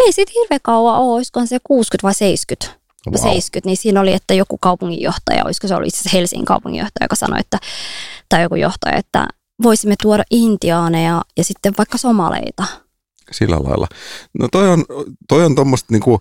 Ei 0.05 0.11
sit 0.11 0.29
hirveän 0.35 0.59
kauan 0.63 0.95
ole, 0.99 1.15
olisikohan 1.15 1.47
se 1.47 1.57
60 1.63 2.03
vai 2.07 2.13
70. 2.13 2.83
Wow. 3.07 3.15
70, 3.15 3.69
niin 3.69 3.77
siinä 3.77 4.01
oli, 4.01 4.13
että 4.13 4.33
joku 4.33 4.57
kaupunginjohtaja, 4.57 5.45
olisiko 5.45 5.67
se 5.67 5.75
oli 5.75 5.87
itse 5.87 5.99
asiassa 5.99 6.17
Helsingin 6.17 6.45
kaupunginjohtaja, 6.45 7.03
joka 7.05 7.15
sanoi, 7.15 7.39
että, 7.39 7.57
tai 8.29 8.41
joku 8.41 8.55
johtaja, 8.55 8.97
että 8.97 9.27
voisimme 9.63 9.95
tuoda 10.01 10.23
intiaaneja 10.31 11.21
ja 11.37 11.43
sitten 11.43 11.73
vaikka 11.77 11.97
somaleita. 11.97 12.63
Sillä 13.31 13.55
lailla. 13.55 13.87
No 14.39 14.47
toi 14.51 14.69
on, 14.69 14.85
toi 15.27 15.45
on 15.45 15.55
tuommoista 15.55 15.87
niinku 15.93 16.19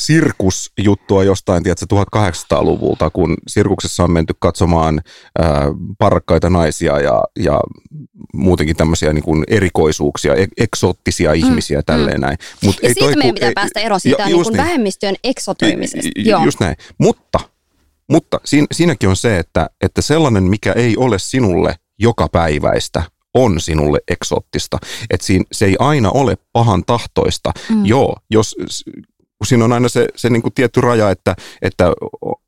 sirkusjuttua 0.00 1.24
jostain, 1.24 1.62
tiedätkö, 1.62 1.86
1800-luvulta, 2.16 3.10
kun 3.10 3.36
sirkuksessa 3.48 4.04
on 4.04 4.10
menty 4.10 4.34
katsomaan 4.38 5.00
ää, 5.38 5.62
parkkaita 5.98 6.50
naisia 6.50 7.00
ja, 7.00 7.24
ja 7.38 7.60
muutenkin 8.34 8.76
tämmöisiä 8.76 9.12
niinku 9.12 9.42
erikoisuuksia, 9.48 10.34
ek- 10.34 10.50
eksoottisia 10.58 11.32
ihmisiä 11.32 11.78
mm, 11.78 11.84
tälleen 11.86 12.20
näin. 12.20 12.38
Mut 12.64 12.76
Ja 12.82 12.88
ei 12.88 12.94
siitä 12.94 13.06
toi 13.06 13.16
meidän 13.16 13.34
pitää 13.34 13.48
ei- 13.48 13.54
päästä 13.54 13.80
eroon 13.80 14.00
siitä 14.00 14.24
niin 14.24 14.30
just 14.36 14.50
kuin 14.50 14.56
vähemmistöön 14.56 15.14
eksotoimisesta. 15.24 16.10
Joo. 16.16 16.44
Just 16.44 16.60
näin. 16.60 16.76
Mutta, 16.98 17.38
mutta 18.10 18.40
siinä, 18.44 18.66
siinäkin 18.72 19.08
on 19.08 19.16
se, 19.16 19.38
että, 19.38 19.70
että 19.80 20.02
sellainen, 20.02 20.42
mikä 20.42 20.72
ei 20.72 20.96
ole 20.96 21.18
sinulle 21.18 21.74
joka 21.98 22.28
päiväistä, 22.32 23.02
on 23.34 23.60
sinulle 23.60 23.98
eksoottista. 24.08 24.78
Että 25.10 25.26
siinä, 25.26 25.44
se 25.52 25.64
ei 25.66 25.76
aina 25.78 26.10
ole 26.10 26.36
pahan 26.52 26.84
tahtoista. 26.84 27.52
Mm. 27.70 27.86
Joo, 27.86 28.16
jos 28.30 28.56
kun 29.38 29.46
siinä 29.46 29.64
on 29.64 29.72
aina 29.72 29.88
se, 29.88 30.06
se 30.16 30.30
niin 30.30 30.42
kuin 30.42 30.54
tietty 30.54 30.80
raja, 30.80 31.10
että, 31.10 31.36
että 31.62 31.92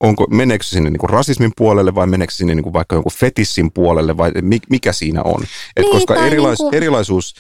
onko, 0.01 0.27
meneekö 0.31 0.65
sinne 0.65 0.91
niin 0.91 0.99
kuin 0.99 1.11
rasismin 1.11 1.53
puolelle 1.57 1.95
vai 1.95 2.07
meneekö 2.07 2.33
sinne 2.35 2.55
niin 2.55 2.63
kuin 2.63 2.73
vaikka 2.73 2.97
jonkun 2.97 3.13
fetissin 3.13 3.73
puolelle 3.73 4.17
vai 4.17 4.33
mi- 4.43 4.59
mikä 4.71 4.93
siinä 4.93 5.23
on. 5.23 5.43
Et 5.77 5.83
Niin, 5.83 5.93
koska 5.93 6.15
erilais, 6.27 6.59
niin 6.59 6.69
kuin- 6.71 6.75
erilaisuus, 6.75 7.35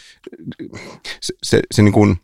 se, 1.20 1.34
se, 1.42 1.60
se 1.74 1.82
niin 1.82 1.92
kuin, 1.92 2.16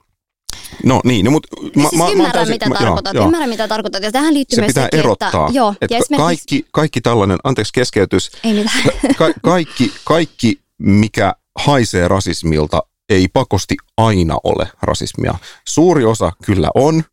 no 0.84 1.00
niin, 1.04 1.24
no, 1.24 1.30
mutta 1.30 1.48
Mä, 1.76 1.88
siis 1.88 2.02
ymmärrän, 2.12 2.48
mitä 2.48 2.66
tarkoitat. 2.78 3.14
joo. 3.14 3.24
Ymmärrän, 3.24 3.48
mitä 3.48 3.68
tarkoitat. 3.68 4.02
Ja 4.02 4.12
tähän 4.12 4.34
liittyy 4.34 4.56
Se 4.56 4.60
myös 4.62 4.68
pitää 4.68 4.84
sekin, 4.84 4.98
erottaa, 5.00 5.28
että, 5.28 5.52
joo, 5.52 5.74
että 5.80 5.94
ja 5.94 5.98
esimerkiksi, 5.98 6.16
kaikki, 6.46 6.66
kaikki 6.72 7.00
tällainen, 7.00 7.38
anteeksi 7.44 7.72
keskeytys, 7.72 8.30
ei 8.44 8.52
mitään. 8.54 8.82
ka- 9.16 9.34
kaikki, 9.42 9.92
kaikki 10.04 10.60
mikä 10.80 11.34
haisee 11.58 12.08
rasismilta 12.08 12.82
ei 13.08 13.28
pakosti 13.28 13.76
aina 13.96 14.38
ole 14.44 14.68
rasismia. 14.82 15.34
Suuri 15.68 16.04
osa 16.04 16.32
kyllä 16.44 16.70
on, 16.74 17.04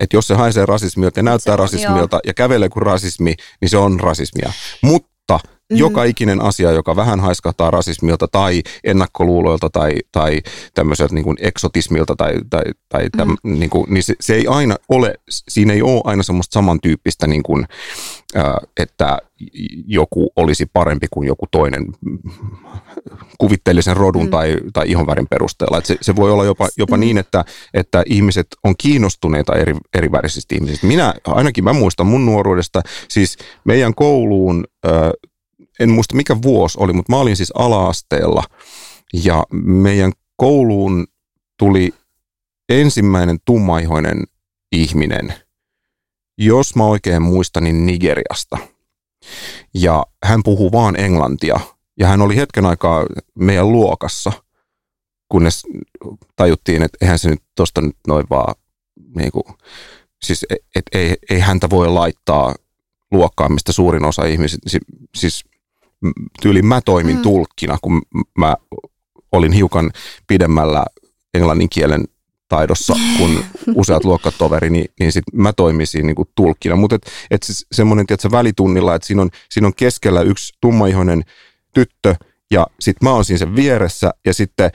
että 0.00 0.16
jos 0.16 0.26
se 0.26 0.34
haisee 0.34 0.66
rasismilta 0.66 1.18
ja 1.18 1.22
näyttää 1.22 1.52
on, 1.52 1.58
rasismilta 1.58 2.20
ja 2.26 2.34
kävelee 2.34 2.68
kuin 2.68 2.82
rasismi, 2.82 3.34
niin 3.60 3.68
se 3.68 3.76
on 3.76 4.00
rasismia. 4.00 4.52
Mutta 4.82 5.11
Mm. 5.72 5.78
joka 5.78 6.04
ikinen 6.04 6.42
asia, 6.42 6.70
joka 6.70 6.96
vähän 6.96 7.20
haiskahtaa 7.20 7.70
rasismilta 7.70 8.28
tai 8.28 8.62
ennakkoluuloilta 8.84 9.70
tai, 9.70 9.92
tai 10.12 10.40
tämmöiseltä 10.74 11.14
niin 11.14 11.24
kuin 11.24 11.36
eksotismilta 11.40 12.16
tai, 12.16 12.34
tai, 12.50 12.62
tai 12.88 13.10
täm, 13.16 13.36
Mm. 13.44 13.58
niin, 13.58 13.70
kuin, 13.70 13.86
niin 13.88 14.02
se, 14.02 14.14
se 14.20 14.34
ei 14.34 14.46
aina 14.46 14.76
ole, 14.88 15.14
siinä 15.28 15.72
ei 15.72 15.82
ole 15.82 16.00
aina 16.04 16.22
semmoista 16.22 16.54
samantyyppistä, 16.54 17.26
niin 17.26 17.42
kuin, 17.42 17.66
ää, 18.34 18.58
että 18.76 19.18
joku 19.86 20.30
olisi 20.36 20.66
parempi 20.72 21.06
kuin 21.10 21.26
joku 21.26 21.46
toinen 21.50 21.86
kuvitteellisen 23.38 23.96
rodun 23.96 24.24
mm. 24.24 24.30
tai, 24.30 24.56
tai 24.72 24.90
ihonvärin 24.90 25.26
perusteella. 25.30 25.78
Et 25.78 25.86
se, 25.86 25.96
se 26.00 26.16
voi 26.16 26.30
olla 26.30 26.44
jopa, 26.44 26.68
jopa 26.78 26.96
niin, 26.96 27.18
että, 27.18 27.44
että 27.74 28.02
ihmiset 28.06 28.46
on 28.64 28.74
kiinnostuneita 28.78 29.54
eri, 29.54 29.74
eri 29.94 30.12
värisistä 30.12 30.54
ihmisistä. 30.54 30.86
Minä, 30.86 31.14
ainakin 31.26 31.64
mä 31.64 31.72
muistan 31.72 32.06
mun 32.06 32.26
nuoruudesta, 32.26 32.82
siis 33.08 33.38
meidän 33.64 33.94
kouluun, 33.94 34.64
ää, 34.84 35.12
en 35.82 35.90
muista 35.90 36.16
mikä 36.16 36.36
vuosi 36.42 36.78
oli, 36.80 36.92
mutta 36.92 37.12
mä 37.12 37.18
olin 37.18 37.36
siis 37.36 37.52
ala-asteella 37.54 38.44
ja 39.24 39.44
meidän 39.52 40.12
kouluun 40.36 41.06
tuli 41.58 41.94
ensimmäinen 42.68 43.38
tummaihoinen 43.44 44.22
ihminen, 44.72 45.34
jos 46.38 46.76
mä 46.76 46.84
oikein 46.84 47.22
muistan, 47.22 47.64
niin 47.64 47.86
Nigeriasta. 47.86 48.58
Ja 49.74 50.06
hän 50.24 50.40
puhuu 50.42 50.72
vaan 50.72 51.00
englantia. 51.00 51.60
Ja 51.98 52.06
hän 52.06 52.22
oli 52.22 52.36
hetken 52.36 52.66
aikaa 52.66 53.06
meidän 53.34 53.72
luokassa, 53.72 54.32
kunnes 55.28 55.62
tajuttiin, 56.36 56.82
että 56.82 56.98
eihän 57.00 57.18
se 57.18 57.30
nyt 57.30 57.42
tosta 57.54 57.80
nyt 57.80 57.96
noin 58.06 58.26
vaan, 58.30 58.54
niin 59.16 59.32
kuin, 59.32 59.44
siis 60.22 60.46
et, 60.50 60.58
et, 60.74 60.84
ei, 60.92 61.16
ei 61.30 61.40
häntä 61.40 61.70
voi 61.70 61.88
laittaa 61.88 62.54
luokkaan, 63.10 63.52
mistä 63.52 63.72
suurin 63.72 64.04
osa 64.04 64.24
ihmisistä, 64.24 64.70
si- 64.70 64.78
siis 65.16 65.44
tyyli 66.42 66.62
mä 66.62 66.80
toimin 66.80 67.16
Mm. 67.16 67.22
tulkkina, 67.22 67.78
kun 67.82 68.02
mä 68.38 68.54
olin 69.32 69.52
hiukan 69.52 69.90
pidemmällä 70.26 70.84
englannin 71.34 71.68
kielen 71.68 72.04
taidossa 72.48 72.94
kuin 73.18 73.44
useat 73.80 74.04
luokkatoveri, 74.04 74.70
niin, 74.70 74.86
niin 75.00 75.12
sit 75.12 75.24
mä 75.32 75.52
toimisin 75.52 76.06
niin 76.06 76.16
kuin 76.16 76.28
tulkkina. 76.34 76.76
Mutta 76.76 76.96
et, 76.96 77.06
et 77.30 77.42
siis 77.42 77.66
semmoinen 77.72 78.06
tiedätkö, 78.06 78.30
välitunnilla, 78.30 78.94
että 78.94 79.06
siinä 79.06 79.22
on, 79.22 79.30
siinä 79.50 79.66
on 79.66 79.74
keskellä 79.74 80.22
yksi 80.22 80.52
tummaihoinen 80.60 81.22
tyttö 81.74 82.14
ja 82.50 82.66
sitten 82.80 83.08
mä 83.08 83.12
oon 83.12 83.24
siinä 83.24 83.38
sen 83.38 83.56
vieressä 83.56 84.10
ja 84.26 84.34
sitten 84.34 84.70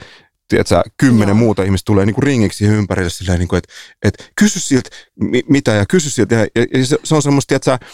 tiedätkö, 0.48 0.82
kymmenen 0.96 1.28
Joo. 1.28 1.38
muuta 1.38 1.62
ihmistä 1.62 1.86
tulee 1.86 2.06
niinku 2.06 2.20
ringiksi 2.20 2.58
siihen 2.58 2.76
ympärille 2.76 3.10
silleen, 3.10 3.38
niinku, 3.38 3.56
että 3.56 3.72
et, 4.02 4.32
kysy 4.36 4.60
siltä 4.60 4.90
mi, 5.20 5.42
mitä 5.48 5.70
ja 5.72 5.86
kysy 5.86 6.10
siltä. 6.10 6.34
Ja, 6.34 6.46
ja, 6.74 6.86
se, 6.86 6.96
se, 7.04 7.14
on 7.14 7.22
semmoista, 7.22 7.48
tiedätkö, 7.48 7.86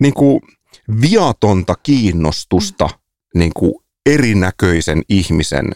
niinku 0.00 0.40
viatonta 1.00 1.74
kiinnostusta 1.82 2.84
mm. 2.84 3.38
niinku 3.38 3.82
erinäköisen 4.06 5.02
ihmisen 5.08 5.70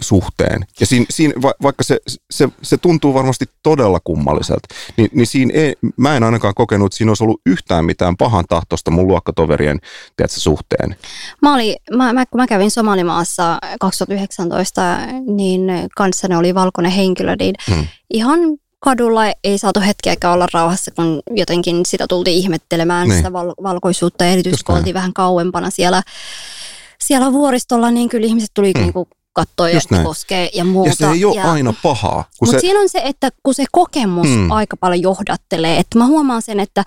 suhteen. 0.00 0.66
Ja 0.80 0.86
siinä, 0.86 1.06
siinä 1.10 1.34
va, 1.42 1.52
vaikka 1.62 1.84
se, 1.84 1.98
se, 2.30 2.48
se 2.62 2.76
tuntuu 2.76 3.14
varmasti 3.14 3.44
todella 3.62 4.00
kummalliselta, 4.04 4.74
niin, 4.96 5.10
niin 5.12 5.26
siinä 5.26 5.52
ei, 5.54 5.74
mä 5.96 6.16
en 6.16 6.22
ainakaan 6.22 6.54
kokenut, 6.54 6.86
että 6.86 6.96
siinä 6.96 7.10
olisi 7.10 7.24
ollut 7.24 7.40
yhtään 7.46 7.84
mitään 7.84 8.16
pahan 8.16 8.44
tahtosta 8.48 8.90
mun 8.90 9.08
luokkatoverien 9.08 9.78
tiedätkö, 10.16 10.40
suhteen. 10.40 10.96
Mä, 11.42 11.54
oli, 11.54 11.76
mä, 11.96 12.12
mä, 12.12 12.26
kun 12.26 12.40
mä 12.40 12.46
kävin 12.46 12.70
Somalimaassa 12.70 13.58
2019, 13.80 14.98
niin 15.26 15.62
kanssani 15.96 16.36
oli 16.36 16.54
valkoinen 16.54 16.92
henkilö, 16.92 17.36
niin 17.38 17.54
Hmm. 17.74 17.86
ihan 18.10 18.40
kadulla 18.80 19.22
ei 19.44 19.58
saatu 19.58 19.80
hetkeäkään 19.80 20.34
olla 20.34 20.46
rauhassa, 20.54 20.90
kun 20.90 21.22
jotenkin 21.30 21.86
sitä 21.86 22.06
tultiin 22.08 22.36
ihmettelemään, 22.38 23.08
Niin. 23.08 23.16
sitä 23.16 23.32
val- 23.32 23.54
valkoisuutta. 23.62 24.24
Ja 24.24 24.30
erityisesti 24.30 24.64
kun 24.64 24.76
oltiin 24.76 24.94
vähän 24.94 25.12
kauempana 25.12 25.70
siellä, 25.70 26.02
siellä 27.00 27.32
vuoristolla, 27.32 27.90
niin 27.90 28.08
kyllä 28.08 28.26
ihmiset 28.26 28.50
tuli 28.54 28.72
Mm. 28.76 28.80
mm. 28.80 28.92
niin 28.94 29.06
katsoa 29.32 29.68
ja 29.68 29.80
koskea 30.04 30.48
ja 30.54 30.64
muuta. 30.64 30.88
Ja 30.90 30.94
se 30.94 31.06
ei 31.06 31.24
ole 31.24 31.40
aina 31.42 31.74
pahaa. 31.82 32.24
Mutta 32.40 32.56
se, 32.56 32.60
siinä 32.60 32.80
on 32.80 32.88
se, 32.88 33.00
että 33.04 33.30
kun 33.42 33.54
se 33.54 33.64
kokemus 33.72 34.28
Mm. 34.28 34.50
aika 34.50 34.76
paljon 34.76 35.02
johdattelee, 35.02 35.78
että 35.78 35.98
mä 35.98 36.06
huomaan 36.06 36.42
sen, 36.42 36.60
että 36.60 36.84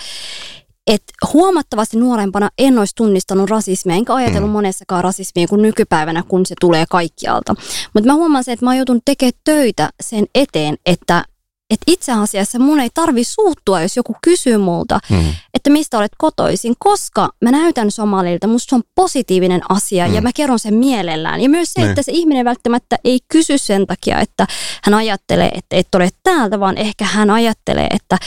että 0.88 1.14
huomattavasti 1.34 1.98
nuorempana 1.98 2.50
en 2.58 2.80
olisi 2.80 2.96
tunnistanut 2.96 3.50
rasismia, 3.50 3.96
enkä 3.96 4.14
ajatellut 4.16 4.50
mm. 4.50 4.54
monessakaan 4.54 5.04
rasismia 5.04 5.48
kuin 5.48 5.62
nykypäivänä, 5.62 6.24
kun 6.28 6.46
se 6.46 6.56
tulee 6.62 6.86
kaikkialta. 6.90 7.56
Mutta 7.94 8.08
mä 8.08 8.14
huomaan 8.14 8.44
sen, 8.44 8.54
että 8.54 8.66
mä 8.66 8.70
oon 8.70 8.78
joutunut 8.78 9.02
tekemään 9.06 9.40
töitä 9.44 9.90
sen 10.02 10.26
eteen, 10.36 10.76
että 10.86 11.24
että 11.72 11.84
itse 11.88 12.12
asiassa 12.12 12.60
mun 12.60 12.80
ei 12.80 12.90
tarvi 12.94 13.24
suuttua, 13.24 13.82
jos 13.82 13.98
joku 13.98 14.16
kysyy 14.24 14.58
multa, 14.58 15.00
mm, 15.10 15.24
että 15.54 15.70
mistä 15.70 15.98
olet 15.98 16.12
kotoisin, 16.18 16.74
koska 16.80 17.30
mä 17.44 17.52
näytän 17.52 17.92
somalilta, 17.92 18.48
musta 18.48 18.70
se 18.70 18.76
on 18.76 18.82
positiivinen 18.96 19.62
asia 19.70 20.08
Mm. 20.08 20.14
ja 20.14 20.22
mä 20.22 20.30
kerron 20.36 20.60
sen 20.60 20.74
mielellään. 20.74 21.42
Ja 21.42 21.50
myös 21.50 21.74
se, 21.74 21.82
Ne. 21.82 21.90
että 21.90 22.02
se 22.02 22.12
ihminen 22.12 22.46
välttämättä 22.46 22.98
ei 23.04 23.20
kysy 23.32 23.58
sen 23.58 23.88
takia, 23.88 24.20
että 24.20 24.48
hän 24.84 24.94
ajattelee, 24.94 25.50
että 25.54 25.76
et 25.76 25.96
ole 25.96 26.10
täältä, 26.24 26.60
vaan 26.60 26.78
ehkä 26.78 27.06
hän 27.06 27.30
ajattelee, 27.30 27.88
että 27.94 28.18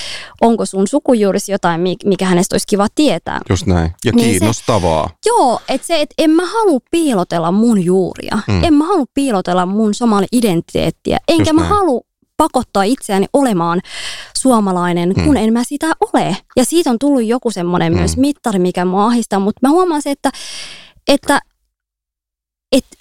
onko 0.41 0.67
sun 0.67 0.89
sukujuurisi 0.89 1.53
jotain, 1.53 1.81
mi- 1.81 1.97
mikä 2.05 2.25
hänestä 2.27 2.55
olisi 2.55 2.67
kiva 2.67 2.87
tietää. 2.95 3.41
just 3.51 3.67
näin. 3.67 3.91
Ja 4.05 4.13
Niin 4.13 4.25
se- 4.25 4.31
kiinnostavaa. 4.39 5.11
Joo, 5.27 5.61
että 5.69 5.87
se, 5.87 6.01
että 6.01 6.15
en 6.19 6.31
mä 6.31 6.47
halua 6.47 6.81
piilotella 6.91 7.53
mun 7.53 7.85
juuria. 7.85 8.39
Mm. 8.49 8.65
En 8.65 8.75
mä 8.75 8.87
halua 8.87 9.05
piilotella 9.15 9.67
mun 9.67 9.95
somali-identiteettiä. 9.95 11.19
Enkä 11.29 11.51
Just 11.51 11.53
mä 11.53 11.65
halua 11.65 12.01
pakottaa 12.37 12.83
itseäni 12.83 13.27
olemaan 13.33 13.81
suomalainen, 14.39 15.13
Mm. 15.17 15.25
kun 15.25 15.37
en 15.37 15.53
mä 15.53 15.65
sitä 15.65 15.87
ole. 16.01 16.37
Ja 16.57 16.65
siitä 16.65 16.91
on 16.91 16.99
tullut 16.99 17.25
joku 17.25 17.51
semmoinen 17.51 17.93
Mm. 17.93 17.97
mm. 17.97 18.01
myös 18.01 18.17
mittari, 18.17 18.59
mikä 18.59 18.85
mua 18.85 19.07
ahdistaa. 19.07 19.39
Mutta 19.39 19.59
mä 19.63 19.71
huomaan 19.71 20.03
se, 20.03 20.11
että, 20.11 20.31
että, 21.09 21.41
että 22.73 22.97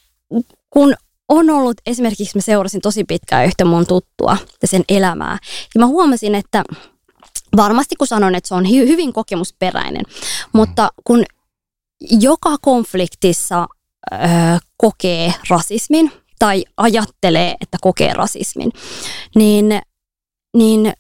kun 0.70 0.94
on 1.30 1.50
ollut, 1.50 1.76
esimerkiksi 1.86 2.38
mä 2.38 2.42
seurasin 2.42 2.82
tosi 2.82 3.04
pitkään 3.04 3.46
yhtä 3.46 3.66
mun 3.66 3.88
tuttua 3.88 4.38
ja 4.62 4.68
sen 4.68 4.84
elämää. 4.90 5.38
Ja 5.76 5.80
mä 5.80 5.86
huomasin, 5.88 6.36
että 6.36 6.64
varmasti 7.56 7.96
kun 7.96 8.08
sanon, 8.08 8.36
että 8.36 8.48
se 8.48 8.56
on 8.56 8.66
hy- 8.66 8.88
hyvin 8.88 9.14
kokemusperäinen, 9.14 10.06
mutta 10.54 10.90
kun 11.04 11.24
joka 12.20 12.56
konfliktissa 12.62 13.68
ö, 14.14 14.18
kokee 14.78 15.34
rasismin 15.50 16.12
tai 16.44 16.64
ajattelee, 16.78 17.56
että 17.62 17.78
kokee 17.82 18.14
rasismin, 18.14 18.72
niin, 19.36 19.80
niin 20.58 20.94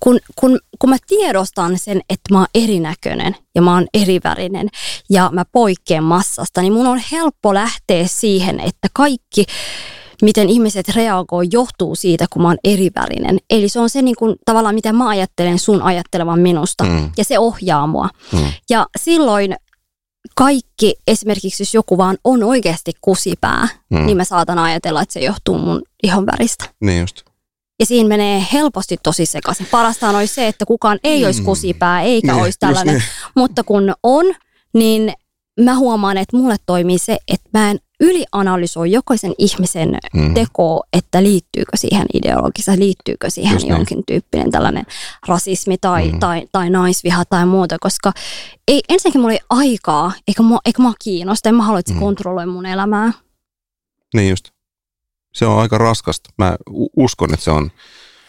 kun, 0.00 0.18
kun, 0.36 0.58
kun 0.78 0.90
mä 0.90 0.96
tiedostan 1.06 1.78
sen, 1.78 2.00
että 2.10 2.34
mä 2.34 2.38
oon 2.38 2.46
erinäköinen 2.54 3.36
ja 3.54 3.62
mä 3.62 3.74
oon 3.74 3.86
erivärinen 3.94 4.68
ja 5.10 5.30
mä 5.32 5.44
poikkean 5.52 6.04
massasta, 6.04 6.60
niin 6.62 6.72
mun 6.72 6.86
on 6.86 7.00
helppo 7.12 7.54
lähteä 7.54 8.06
siihen, 8.06 8.60
että 8.60 8.88
kaikki, 8.92 9.44
miten 10.22 10.48
ihmiset 10.48 10.88
reagoi, 10.88 11.46
johtuu 11.52 11.94
siitä, 11.94 12.26
kun 12.32 12.42
mä 12.42 12.48
oon 12.48 12.58
erivärinen. 12.64 13.38
Eli 13.50 13.68
se 13.68 13.80
on 13.80 13.90
se 13.90 14.02
niin 14.02 14.16
kuin, 14.16 14.36
tavallaan, 14.44 14.74
mitä 14.74 14.92
mä 14.92 15.08
ajattelen 15.08 15.58
sun 15.58 15.82
ajattelevan 15.82 16.40
minusta 16.40 16.84
Mm, 16.84 17.10
ja 17.16 17.24
se 17.24 17.38
ohjaa 17.38 17.86
mua. 17.86 18.08
mm, 18.32 18.38
Ja 18.70 18.86
silloin 18.98 19.56
kaikki, 20.34 20.94
esimerkiksi 21.06 21.62
jos 21.62 21.74
joku 21.74 21.98
vaan 21.98 22.18
on 22.24 22.42
oikeasti 22.42 22.92
kusipää, 23.00 23.68
mm. 23.90 23.98
mm. 23.98 24.06
niin 24.06 24.16
mä 24.16 24.24
saatan 24.24 24.58
ajatella, 24.58 25.02
että 25.02 25.12
se 25.12 25.20
johtuu 25.20 25.58
mun 25.58 25.82
ihon 26.02 26.26
väristä. 26.26 26.64
Niin 26.80 27.00
just. 27.00 27.22
Ja 27.80 27.86
siinä 27.86 28.08
menee 28.08 28.46
helposti 28.52 28.96
tosi 29.02 29.26
sekaisin. 29.26 29.66
Parastaan 29.70 30.16
olisi 30.16 30.34
se, 30.34 30.46
että 30.48 30.66
kukaan 30.66 30.98
ei 31.04 31.24
olisi 31.26 31.40
Mm. 31.40 31.44
kusipää 31.44 32.02
eikä 32.02 32.32
Niin, 32.32 32.42
olisi 32.42 32.58
tällainen. 32.58 32.94
niin. 32.94 33.04
Mutta 33.36 33.64
kun 33.64 33.94
on, 34.02 34.24
niin 34.74 35.12
mä 35.60 35.74
huomaan, 35.76 36.16
että 36.16 36.36
mulle 36.36 36.56
toimii 36.66 36.98
se, 36.98 37.18
että 37.28 37.48
mä 37.52 37.70
en 37.70 37.78
ylianalysoi 38.00 38.92
jokaisen 38.92 39.34
ihmisen 39.38 39.98
Mm. 40.14 40.34
tekoa, 40.34 40.80
että 40.92 41.22
liittyykö 41.22 41.76
siihen 41.76 42.06
ideologissa, 42.14 42.72
liittyykö 42.78 43.30
siihen 43.30 43.52
Just 43.52 43.66
näin. 43.68 43.78
jonkin 43.78 44.02
tyyppinen 44.06 44.50
tällainen 44.50 44.86
rasismi 45.28 45.78
tai, 45.78 46.12
Mm. 46.12 46.20
tai, 46.20 46.48
tai 46.52 46.70
naisviha 46.70 47.24
tai 47.24 47.46
muuta, 47.46 47.76
koska 47.80 48.12
ei, 48.68 48.82
ensinnäkin 48.88 49.20
mulla 49.20 49.32
ei 49.32 49.40
aikaa, 49.50 50.12
eikä 50.28 50.42
mua, 50.42 50.58
eikä 50.64 50.82
mua 50.82 50.92
kiinnosta, 51.04 51.48
en 51.48 51.54
mä 51.54 51.62
halua, 51.62 51.78
että 51.78 51.90
se 51.92 51.94
Mm. 51.94 52.00
kontrolloi 52.00 52.46
mun 52.46 52.66
elämää. 52.66 53.12
Niin 54.14 54.30
just. 54.30 54.48
Se 55.34 55.46
on 55.46 55.58
aika 55.60 55.78
raskasta. 55.78 56.30
Mä 56.38 56.56
uskon, 56.96 57.34
että 57.34 57.44
se 57.44 57.50
on. 57.50 57.70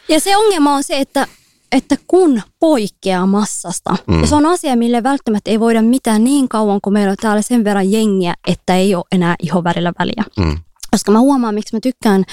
Ja 0.10 0.20
se 0.20 0.38
ongelma 0.38 0.74
on 0.76 0.84
se, 0.84 1.00
että, 1.00 1.28
että 1.72 1.96
kun 2.08 2.42
poikkeaa 2.60 3.26
massasta, 3.26 3.96
Mm. 4.08 4.22
ja 4.22 4.28
se 4.28 4.36
on 4.36 4.46
asia, 4.46 4.76
mille 4.76 5.04
välttämättä 5.04 5.52
ei 5.52 5.60
voida 5.60 5.82
mitään 5.82 6.24
niin 6.24 6.50
kauan, 6.50 6.80
kun 6.84 6.94
meillä 6.94 7.12
on 7.12 7.18
täällä 7.22 7.42
sen 7.42 7.64
verran 7.64 7.92
jengiä, 7.92 8.34
että 8.48 8.76
ei 8.76 8.96
ole 8.96 9.04
enää 9.12 9.36
ihonvärillä 9.44 9.94
väliä. 10.00 10.24
Mm. 10.38 10.58
Koska 10.92 11.12
mä 11.12 11.20
huomaan, 11.20 11.54
miksi 11.56 11.76
mä 11.76 11.80
tykkään 11.80 12.24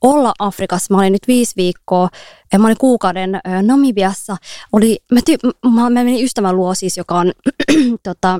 olla 0.00 0.32
Afrikassa. 0.38 0.94
Mä 0.94 0.98
olin 1.00 1.12
nyt 1.12 1.28
viisi 1.28 1.52
viikkoa, 1.56 2.08
ja 2.52 2.58
mä 2.58 2.66
olin 2.66 2.76
kuukauden 2.78 3.40
Namibiassa. 3.62 4.36
Oli, 4.72 4.98
mä, 5.12 5.20
ty- 5.20 5.70
mä, 5.70 5.80
mä 5.80 5.90
menin 5.90 6.24
ystävän 6.24 6.56
luo 6.56 6.74
siis, 6.74 6.96
joka 6.96 7.14
on 7.18 7.32
tota, 8.02 8.38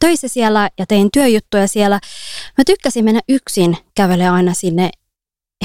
töissä 0.00 0.28
siellä 0.28 0.70
ja 0.78 0.86
tein 0.86 1.08
työjuttuja 1.12 1.68
siellä. 1.68 2.00
Mä 2.58 2.64
tykkäsin 2.66 3.04
mennä 3.04 3.20
yksin 3.28 3.76
kävelee 3.94 4.28
aina 4.28 4.54
sinne 4.54 4.90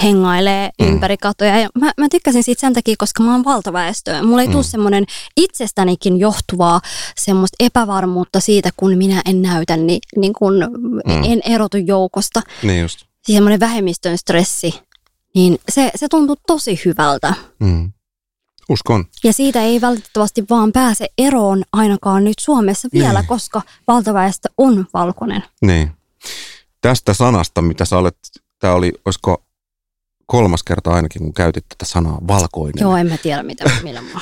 hengailee 0.03 0.69
Mm. 0.81 0.87
ympäri 0.87 1.17
katoja. 1.17 1.59
Ja 1.59 1.69
mä, 1.79 1.91
mä 1.97 2.07
tykkäsin 2.11 2.43
siitä 2.43 2.59
sen 2.61 2.73
takia, 2.73 2.95
koska 2.97 3.23
mä 3.23 3.31
oon 3.31 3.43
valtaväestöä. 3.43 4.23
Mulla 4.23 4.41
ei 4.41 4.47
mm. 4.47 4.51
Tule 4.53 4.63
semmoinen 4.63 5.05
itsestänikin 5.37 6.19
johtuvaa 6.19 6.81
semmoista 7.17 7.55
epävarmuutta 7.59 8.39
siitä, 8.39 8.69
kun 8.77 8.97
minä 8.97 9.21
en 9.25 9.41
näytä, 9.41 9.77
niin, 9.77 9.99
niin 10.17 10.33
kun 10.33 10.53
Mm. 11.05 11.23
en 11.23 11.41
erotu 11.45 11.77
joukosta 11.77 12.41
Niin 12.63 12.81
just. 12.81 12.99
semmoinen 13.27 13.59
vähemmistön 13.59 14.17
stressi, 14.17 14.79
niin 15.35 15.57
se, 15.69 15.91
se 15.95 16.07
tuntuu 16.07 16.35
tosi 16.47 16.81
hyvältä. 16.85 17.33
Mm. 17.59 17.91
Uskon. 18.69 19.05
Ja 19.23 19.33
siitä 19.33 19.61
ei 19.61 19.81
valitettavasti 19.81 20.43
vaan 20.49 20.71
pääse 20.71 21.07
eroon 21.17 21.63
ainakaan 21.73 22.23
nyt 22.23 22.33
Suomessa 22.41 22.87
vielä, 22.93 23.19
Niin. 23.19 23.27
koska 23.27 23.61
valtaväestö 23.87 24.49
on 24.57 24.85
valkoinen. 24.93 25.43
Niin. 25.61 25.91
Tästä 26.81 27.13
sanasta, 27.13 27.61
mitä 27.61 27.85
sä 27.85 27.97
olet, 27.97 28.17
tämä 28.59 28.73
oli, 28.73 28.91
olisiko 29.05 29.44
kolmas 30.25 30.63
kerta 30.63 30.91
ainakin, 30.91 31.21
kun 31.21 31.33
käytit 31.33 31.65
tätä 31.69 31.85
sanaa 31.85 32.17
valkoinen. 32.27 32.81
Joo, 32.81 32.97
en 32.97 33.07
mä 33.07 33.17
tiedä, 33.17 33.43
mitä, 33.43 33.63
millä 33.83 34.01
mä... 34.01 34.19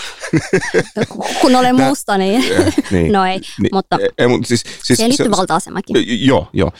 Kun 1.41 1.55
olen 1.55 1.75
musta, 1.75 2.17
niin... 2.17 2.43
Niin. 2.91 3.11
No 3.11 3.25
ei, 3.25 3.39
Niin, 3.59 3.69
mutta 3.73 3.97
ei, 4.01 4.09
ei, 4.17 4.27
mutta 4.27 4.47
siis, 4.47 4.61
siis, 4.61 4.83
siihen 4.85 5.09
liittyy 5.09 5.31
valta-asemakin. 5.31 5.95
Joo, 6.27 6.47
joo. 6.53 6.71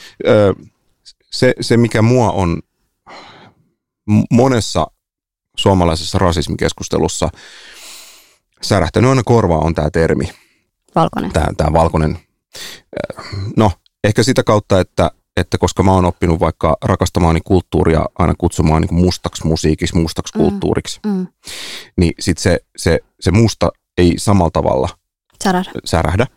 Se, 1.32 1.54
se, 1.62 1.78
mikä 1.78 2.02
mua 2.02 2.32
on 2.32 2.62
monessa 4.32 4.88
suomalaisessa 5.58 6.18
rasismikeskustelussa 6.18 7.30
särähtänyt 8.62 9.10
aina 9.10 9.24
korvaan 9.26 9.66
on 9.66 9.76
tämä 9.76 9.90
termi, 9.90 10.30
Valkoinen. 10.96 11.32
tämä, 11.32 11.48
tämä 11.58 11.74
valkoinen. 11.74 12.20
No, 13.58 13.72
ehkä 14.04 14.24
sitä 14.24 14.44
kautta, 14.44 14.80
että, 14.80 15.12
että 15.38 15.58
koska 15.58 15.84
mä 15.84 15.92
oon 15.92 16.06
oppinut 16.06 16.40
vaikka 16.40 16.78
rakastamaani 16.86 17.42
kulttuuria 17.42 18.06
aina 18.20 18.34
kutsumaan 18.38 18.82
niin 18.82 18.94
mustaksi 18.96 19.48
musiikiksi, 19.48 19.96
mustaksi 19.96 20.38
Mm. 20.38 20.42
kulttuuriksi, 20.42 21.00
Mm. 21.06 21.28
niin 21.98 22.14
sit 22.20 22.38
se, 22.38 22.60
se, 22.78 23.00
se 23.20 23.32
musta 23.32 23.72
ei 23.98 24.14
samalla 24.18 24.52
tavalla 24.52 24.90
Särähdä. 25.44 25.72
särähdä. 25.86 26.28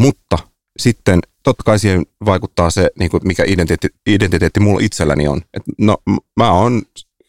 Mutta 0.00 0.38
sitten 0.78 1.20
totta 1.42 1.62
kai 1.64 1.78
siihen 1.78 2.06
vaikuttaa 2.24 2.70
se, 2.70 2.90
niin 2.98 3.10
kuin 3.10 3.20
mikä 3.24 3.44
identiteetti, 3.46 3.98
identiteetti 4.06 4.60
mulla 4.60 4.80
itselläni 4.82 5.28
on. 5.28 5.40
Et 5.54 5.62
no 5.78 5.96
mä 6.36 6.52
oon, 6.52 6.82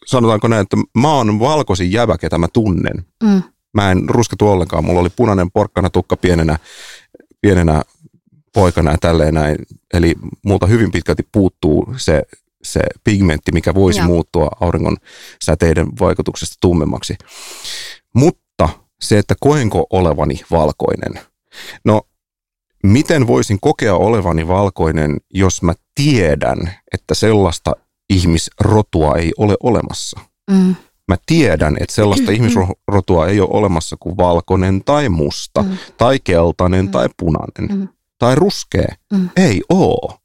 sanotaanko 0.06 0.48
näin, 0.48 0.62
että 0.62 0.76
mä 0.98 1.12
oon 1.12 1.40
valkoisin 1.40 1.92
jävä, 1.92 2.18
ketä 2.18 2.38
mä 2.38 2.48
tunnen. 2.52 3.04
Mm. 3.22 3.42
Mä 3.74 3.90
en 3.90 4.08
rusketu 4.08 4.48
ollenkaan. 4.48 4.84
Mulla 4.84 5.00
oli 5.00 5.10
punainen 5.10 5.50
porkkana 5.50 5.90
tukka 5.90 6.16
pienenä, 6.16 6.58
pienenä 7.40 7.82
poikana 8.54 8.90
ja 8.90 8.98
tälleen 9.00 9.34
näin. 9.34 9.56
Eli 9.94 10.14
multa 10.44 10.66
hyvin 10.66 10.92
pitkälti 10.92 11.28
puuttuu 11.32 11.94
se, 11.96 12.22
se 12.62 12.80
pigmentti, 13.04 13.52
mikä 13.52 13.74
voisi 13.74 13.98
Joo. 13.98 14.06
muuttua 14.06 14.50
auringon 14.60 14.96
säteiden 15.44 15.86
vaikutuksesta 16.00 16.56
tummemmaksi. 16.60 17.16
Mutta 18.14 18.68
se, 19.00 19.18
että 19.18 19.34
koenko 19.40 19.86
olevani 19.90 20.40
valkoinen. 20.50 21.20
No, 21.84 22.02
miten 22.82 23.26
voisin 23.26 23.58
kokea 23.60 23.94
olevani 23.94 24.48
valkoinen, 24.48 25.16
jos 25.34 25.62
mä 25.62 25.72
tiedän, 25.94 26.58
että 26.94 27.14
sellaista 27.14 27.72
ihmisrotua 28.10 29.14
ei 29.16 29.32
ole 29.38 29.56
olemassa? 29.62 30.20
Mm. 30.50 30.74
Mä 31.08 31.16
tiedän, 31.26 31.76
että 31.80 31.94
sellaista 31.94 32.32
ihmisrotua 32.32 33.26
ei 33.26 33.40
ole 33.40 33.48
olemassa 33.52 33.96
kuin 34.00 34.16
valkoinen 34.16 34.84
tai 34.84 35.08
musta, 35.08 35.62
Mm. 35.62 35.76
tai 35.96 36.18
keltainen 36.24 36.84
Mm. 36.84 36.90
tai 36.90 37.08
punainen, 37.16 37.78
Mm. 37.78 37.88
Tai 38.18 38.34
ruskea. 38.34 38.94
Mm. 39.12 39.28
Ei 39.36 39.62
oo. 39.68 40.18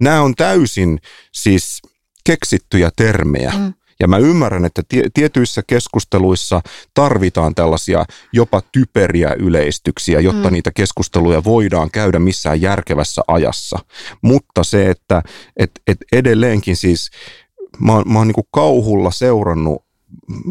Nämä 0.00 0.22
on 0.22 0.34
täysin 0.34 0.98
siis 1.32 1.82
keksittyjä 2.26 2.90
termejä. 2.96 3.52
Mm. 3.58 3.72
Ja 4.00 4.08
mä 4.08 4.18
ymmärrän, 4.18 4.64
että 4.64 4.82
tie, 4.88 5.02
tietyissä 5.14 5.62
keskusteluissa 5.66 6.60
tarvitaan 6.94 7.54
tällaisia 7.54 8.04
jopa 8.32 8.62
typeriä 8.72 9.34
yleistyksiä, 9.38 10.20
jotta 10.20 10.48
mm. 10.48 10.52
niitä 10.52 10.70
keskusteluja 10.74 11.44
voidaan 11.44 11.90
käydä 11.90 12.18
missään 12.18 12.60
järkevässä 12.60 13.22
ajassa. 13.28 13.78
Mutta 14.22 14.64
se, 14.64 14.90
että 14.90 15.22
et, 15.56 15.70
et 15.86 15.98
edelleenkin 16.12 16.76
siis 16.76 17.10
mä, 17.80 17.92
mä 18.06 18.18
oon 18.18 18.28
niin 18.28 18.46
kauhulla 18.50 19.10
seurannut 19.10 19.85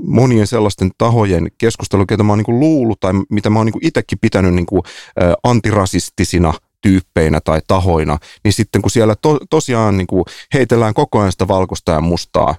monien 0.03 0.47
sellaisten 0.47 0.91
tahojen 0.97 1.47
keskustelua, 1.57 2.05
joita 2.09 2.23
mä 2.23 2.31
oon 2.31 2.43
niin 2.47 2.59
luullut 2.59 2.99
tai 2.99 3.13
mitä 3.29 3.49
mä 3.49 3.59
oon 3.59 3.65
niin 3.65 3.87
itsekin 3.87 4.19
pitänyt 4.19 4.53
niin 4.53 4.65
kuin, 4.65 4.81
ä, 5.21 5.33
antirasistisina 5.43 6.53
tyyppeinä 6.81 7.39
tai 7.41 7.61
tahoina, 7.67 8.17
niin 8.43 8.53
sitten 8.53 8.81
kun 8.81 8.91
siellä 8.91 9.15
to, 9.15 9.39
tosiaan 9.49 9.97
niin 9.97 10.07
kuin 10.07 10.25
heitellään 10.53 10.93
koko 10.93 11.19
ajan 11.19 11.31
sitä 11.31 11.47
valkoista 11.47 11.91
ja 11.91 12.01
mustaa, 12.01 12.55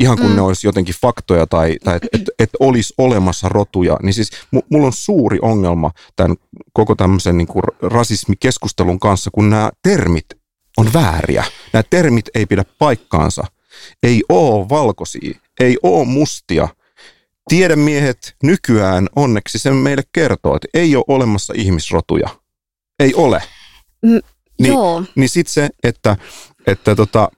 ihan 0.00 0.18
kun 0.18 0.30
mm. 0.30 0.36
ne 0.36 0.40
olisi 0.40 0.66
jotenkin 0.66 0.94
faktoja 1.02 1.46
tai, 1.46 1.76
tai 1.84 1.96
että 1.96 2.08
et, 2.12 2.22
et 2.38 2.50
olisi 2.60 2.94
olemassa 2.98 3.48
rotuja, 3.48 3.96
niin 4.02 4.14
siis 4.14 4.30
mulla 4.70 4.86
on 4.86 4.92
suuri 4.92 5.38
ongelma 5.42 5.90
tämän 6.16 6.36
koko 6.72 6.94
tämmöisen 6.94 7.38
niin 7.38 7.48
kuin 7.48 7.62
rasismikeskustelun 7.82 9.00
kanssa, 9.00 9.30
kun 9.30 9.50
nämä 9.50 9.70
termit 9.82 10.26
on 10.76 10.92
vääriä. 10.92 11.44
Nämä 11.72 11.82
termit 11.82 12.28
ei 12.34 12.46
pidä 12.46 12.64
paikkaansa. 12.78 13.44
Ei 14.02 14.22
oo 14.28 14.68
valkoisia, 14.68 15.38
ei 15.60 15.76
oo 15.82 16.04
mustia. 16.04 16.68
Tiedemiehet 17.48 18.36
nykyään 18.42 19.06
onneksi 19.16 19.58
sen 19.58 19.74
meille 19.74 20.02
kertoo, 20.12 20.56
että 20.56 20.68
ei 20.74 20.96
ole 20.96 21.04
olemassa 21.08 21.54
ihmisrotuja. 21.56 22.28
Ei 22.98 23.14
ole. 23.14 23.42
Mm, 24.02 24.20
niin, 24.60 24.72
joo. 24.72 25.04
Niin 25.14 25.28
sitten 25.28 25.52
se, 25.52 25.68
että, 25.82 26.16
että 26.66 26.94
tota, 26.94 27.28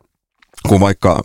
kun 0.68 0.80
vaikka 0.80 1.20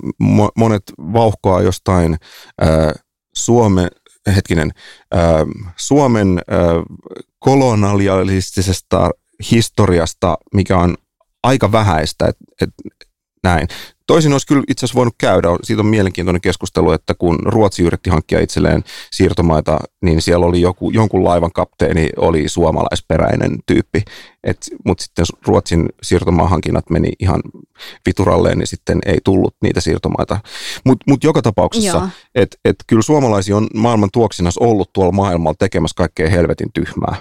monet 0.56 0.84
vauhkoa 1.00 1.62
jostain 1.62 2.18
ää, 2.62 2.94
Suomen, 3.36 3.88
hetkinen, 4.36 4.72
ää, 5.12 5.46
Suomen 5.76 6.42
ää, 6.48 6.58
kolonialistisesta 7.40 9.10
historiasta, 9.52 10.38
mikä 10.54 10.78
on 10.78 10.98
aika 11.44 11.72
vähäistä, 11.72 12.26
että 12.28 12.44
et, 12.62 12.70
näin. 13.44 13.68
Toisin 14.08 14.32
olisi 14.32 14.48
kyllä 14.48 14.64
itse 14.68 14.86
asiassa 14.86 14.98
voinut 14.98 15.16
käydä. 15.18 15.48
Siitä 15.64 15.82
on 15.82 15.86
mielenkiintoinen 15.86 16.42
keskustelu, 16.42 16.92
että 16.92 17.14
kun 17.14 17.40
Ruotsi 17.46 17.84
yritti 17.84 18.10
hankkia 18.10 18.40
itselleen 18.40 18.84
siirtomaita, 19.12 19.80
niin 20.02 20.22
siellä 20.22 20.46
oli 20.46 20.62
joku, 20.62 20.92
jonkun 20.92 21.24
laivan 21.24 21.52
kapteeni 21.52 22.10
oli 22.18 22.48
suomalaisperäinen 22.48 23.58
tyyppi. 23.66 24.04
Mutta 24.86 25.04
sitten 25.04 25.26
Ruotsin 25.48 25.90
siirtomaahankinnat 26.04 26.90
meni 26.90 27.12
ihan 27.20 27.42
vituralleen, 28.06 28.58
niin 28.58 28.68
sitten 28.68 29.00
ei 29.06 29.18
tullut 29.24 29.56
niitä 29.62 29.82
siirtomaita. 29.82 30.40
Mutta 30.86 31.04
mut 31.08 31.24
joka 31.24 31.42
tapauksessa, 31.42 32.10
että 32.36 32.58
et 32.66 32.76
kyllä 32.88 33.02
suomalaisia 33.02 33.58
on 33.58 33.68
maailman 33.74 34.10
tuoksinnassa 34.14 34.64
ollut 34.64 34.94
tuolla 34.94 35.12
maailmalla 35.12 35.56
tekemässä 35.60 35.96
kaikkea 35.98 36.30
helvetin 36.30 36.70
tyhmää. 36.74 37.16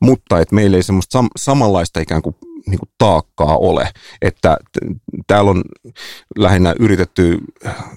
Mutta 0.00 0.40
että 0.40 0.54
meillä 0.54 0.76
ei 0.76 0.82
semmoista 0.82 1.18
sam- 1.18 1.30
samanlaista 1.36 2.00
ikään 2.00 2.22
kuin 2.22 2.36
niin 2.66 2.78
kuin 2.78 2.90
taakkaa 2.98 3.56
ole. 3.56 3.88
Että 4.22 4.56
täällä 5.26 5.50
on 5.50 5.62
lähinnä 6.38 6.74
yritetty 6.78 7.38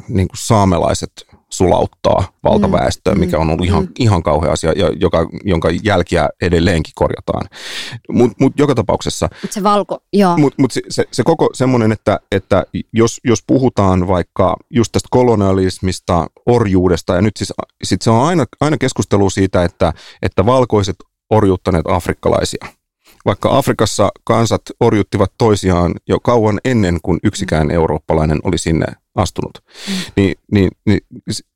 niin 0.08 0.28
kuin 0.28 0.38
saamelaiset 0.38 1.12
sulauttaa 1.54 2.28
valtaväestöön, 2.44 3.20
mikä 3.20 3.40
on 3.40 3.50
ollut 3.50 3.66
ihan, 3.66 3.84
mm. 3.84 3.92
ihan 4.00 4.24
kauhea 4.24 4.52
asia, 4.52 4.72
joka, 5.00 5.30
jonka 5.46 5.70
jälkiä 5.84 6.30
edelleenkin 6.42 6.92
korjataan. 6.96 7.50
Mutta 8.10 8.36
mut 8.40 8.54
joka 8.60 8.76
tapauksessa... 8.76 9.30
Mut 9.42 9.52
se 9.52 9.64
valko, 9.64 10.00
joo. 10.14 10.38
Mutta 10.38 10.62
mut 10.62 10.72
se, 10.72 10.82
se, 10.90 11.06
se 11.12 11.24
koko 11.24 11.50
semmoinen, 11.54 11.92
että, 11.92 12.20
että 12.32 12.64
jos, 12.94 13.20
jos 13.24 13.44
puhutaan 13.48 14.08
vaikka 14.08 14.58
just 14.70 14.92
tästä 14.92 15.08
kolonialismista, 15.12 16.28
orjuudesta, 16.46 17.16
ja 17.16 17.22
nyt 17.22 17.38
siis 17.38 17.54
sit 17.84 18.02
se 18.02 18.10
on 18.10 18.26
aina, 18.26 18.46
aina 18.62 18.78
keskustelu 18.78 19.30
siitä, 19.30 19.64
että, 19.64 19.94
että 20.22 20.46
valkoiset 20.46 20.96
orjuuttaneet 21.30 21.86
afrikkalaisia– 21.88 22.68
vaikka 23.26 23.58
Afrikassa 23.58 24.10
kansat 24.24 24.62
orjuttivat 24.80 25.32
toisiaan 25.38 25.94
jo 26.08 26.20
kauan 26.20 26.60
ennen 26.66 27.00
kuin 27.04 27.20
yksikään 27.24 27.72
eurooppalainen 27.72 28.40
oli 28.44 28.58
sinne 28.58 28.86
astunut, 29.16 29.54
mm. 29.88 29.94
niin, 30.16 30.36
niin, 30.52 30.72
niin 30.86 31.00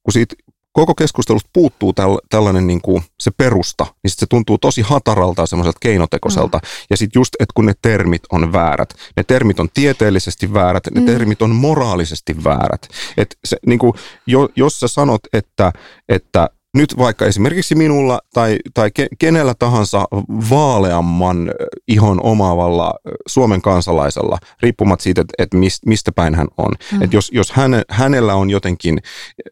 kun 0.03 0.13
siitä 0.13 0.35
koko 0.77 0.95
keskustelusta 0.95 1.49
puuttuu 1.53 1.93
täl, 1.93 2.17
tällainen 2.29 2.67
niin 2.67 2.81
kuin 2.81 3.03
se 3.19 3.31
perusta, 3.31 3.85
niin 4.03 4.11
sit 4.11 4.19
se 4.19 4.25
tuntuu 4.25 4.57
tosi 4.57 4.81
hataralta 4.81 5.41
ja 5.41 5.45
semmoiselta 5.45 5.79
keinotekoiselta. 5.81 6.57
Mm. 6.57 6.67
Ja 6.89 6.97
sitten 6.97 7.19
just, 7.19 7.33
että 7.39 7.53
kun 7.53 7.65
ne 7.65 7.73
termit 7.81 8.21
on 8.31 8.53
väärät, 8.53 8.93
ne 9.17 9.23
termit 9.23 9.59
on 9.59 9.69
tieteellisesti 9.73 10.53
väärät, 10.53 10.83
ne 10.91 11.01
mm. 11.01 11.05
termit 11.05 11.41
on 11.41 11.55
moraalisesti 11.55 12.43
väärät. 12.43 12.87
Et 13.17 13.37
se, 13.45 13.57
niin 13.65 13.79
kuin, 13.79 13.93
jo, 14.27 14.49
jos 14.55 14.79
sä 14.79 14.87
sanot, 14.87 15.21
että, 15.33 15.73
että 16.09 16.49
nyt 16.77 16.97
vaikka 16.97 17.25
esimerkiksi 17.25 17.75
minulla 17.75 18.19
tai, 18.33 18.57
tai 18.73 18.91
kenellä 19.19 19.53
tahansa 19.59 20.05
vaaleamman 20.49 21.51
ihon 21.87 22.21
omaavalla 22.23 22.93
Suomen 23.27 23.61
kansalaisella, 23.61 24.37
riippumatta 24.61 25.03
siitä, 25.03 25.21
että, 25.21 25.33
että 25.37 25.57
mistä 25.85 26.11
päin 26.11 26.35
hän 26.35 26.47
on. 26.57 26.71
Mm. 26.91 27.01
Että 27.01 27.15
jos 27.15 27.31
jos 27.33 27.51
hän, 27.51 27.81
hänellä 27.89 28.35
on 28.35 28.49
jotenkin, 28.49 28.99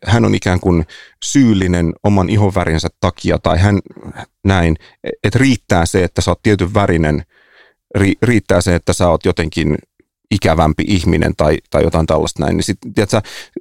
hän 0.05 0.25
on 0.25 0.35
ikään 0.35 0.59
kuin 0.59 0.85
syyllinen 1.23 1.93
oman 2.03 2.29
ihonvärinsä 2.29 2.87
takia 2.99 3.39
tai 3.39 3.59
hän 3.59 3.79
näin, 4.43 4.75
että 5.23 5.39
riittää 5.39 5.85
se, 5.85 6.03
että 6.03 6.21
sä 6.21 6.31
oot 6.31 6.43
tietyn 6.43 6.73
värinen, 6.73 7.23
riittää 8.21 8.61
se, 8.61 8.75
että 8.75 8.93
sä 8.93 9.09
oot 9.09 9.25
jotenkin 9.25 9.77
ikävämpi 10.31 10.83
ihminen 10.87 11.35
tai, 11.37 11.57
tai 11.69 11.83
jotain 11.83 12.05
tällaista 12.05 12.43
näin, 12.43 12.57
niin 12.57 12.63
sitten 12.63 12.93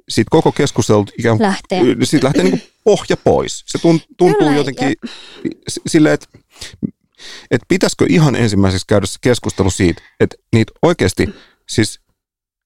sit 0.09 0.27
koko 0.29 0.51
keskustelu 0.51 1.05
ikään 1.19 1.37
kuin, 1.37 1.47
lähtee, 1.47 1.81
sit 2.03 2.23
lähtee 2.23 2.43
niin 2.43 2.59
kuin 2.59 2.71
pohja 2.83 3.17
pois. 3.23 3.63
Se 3.67 3.77
tuntuu 3.77 4.33
Kyllä, 4.33 4.55
jotenkin 4.55 4.87
ja... 4.87 5.09
silleen, 5.87 6.13
että 6.13 6.27
et 7.51 7.61
pitäisikö 7.67 8.05
ihan 8.09 8.35
ensimmäiseksi 8.35 8.87
käydä 8.87 9.05
se 9.05 9.17
keskustelu 9.21 9.69
siitä, 9.69 10.01
että 10.19 10.37
niitä 10.53 10.71
oikeasti 10.81 11.29
siis 11.69 11.99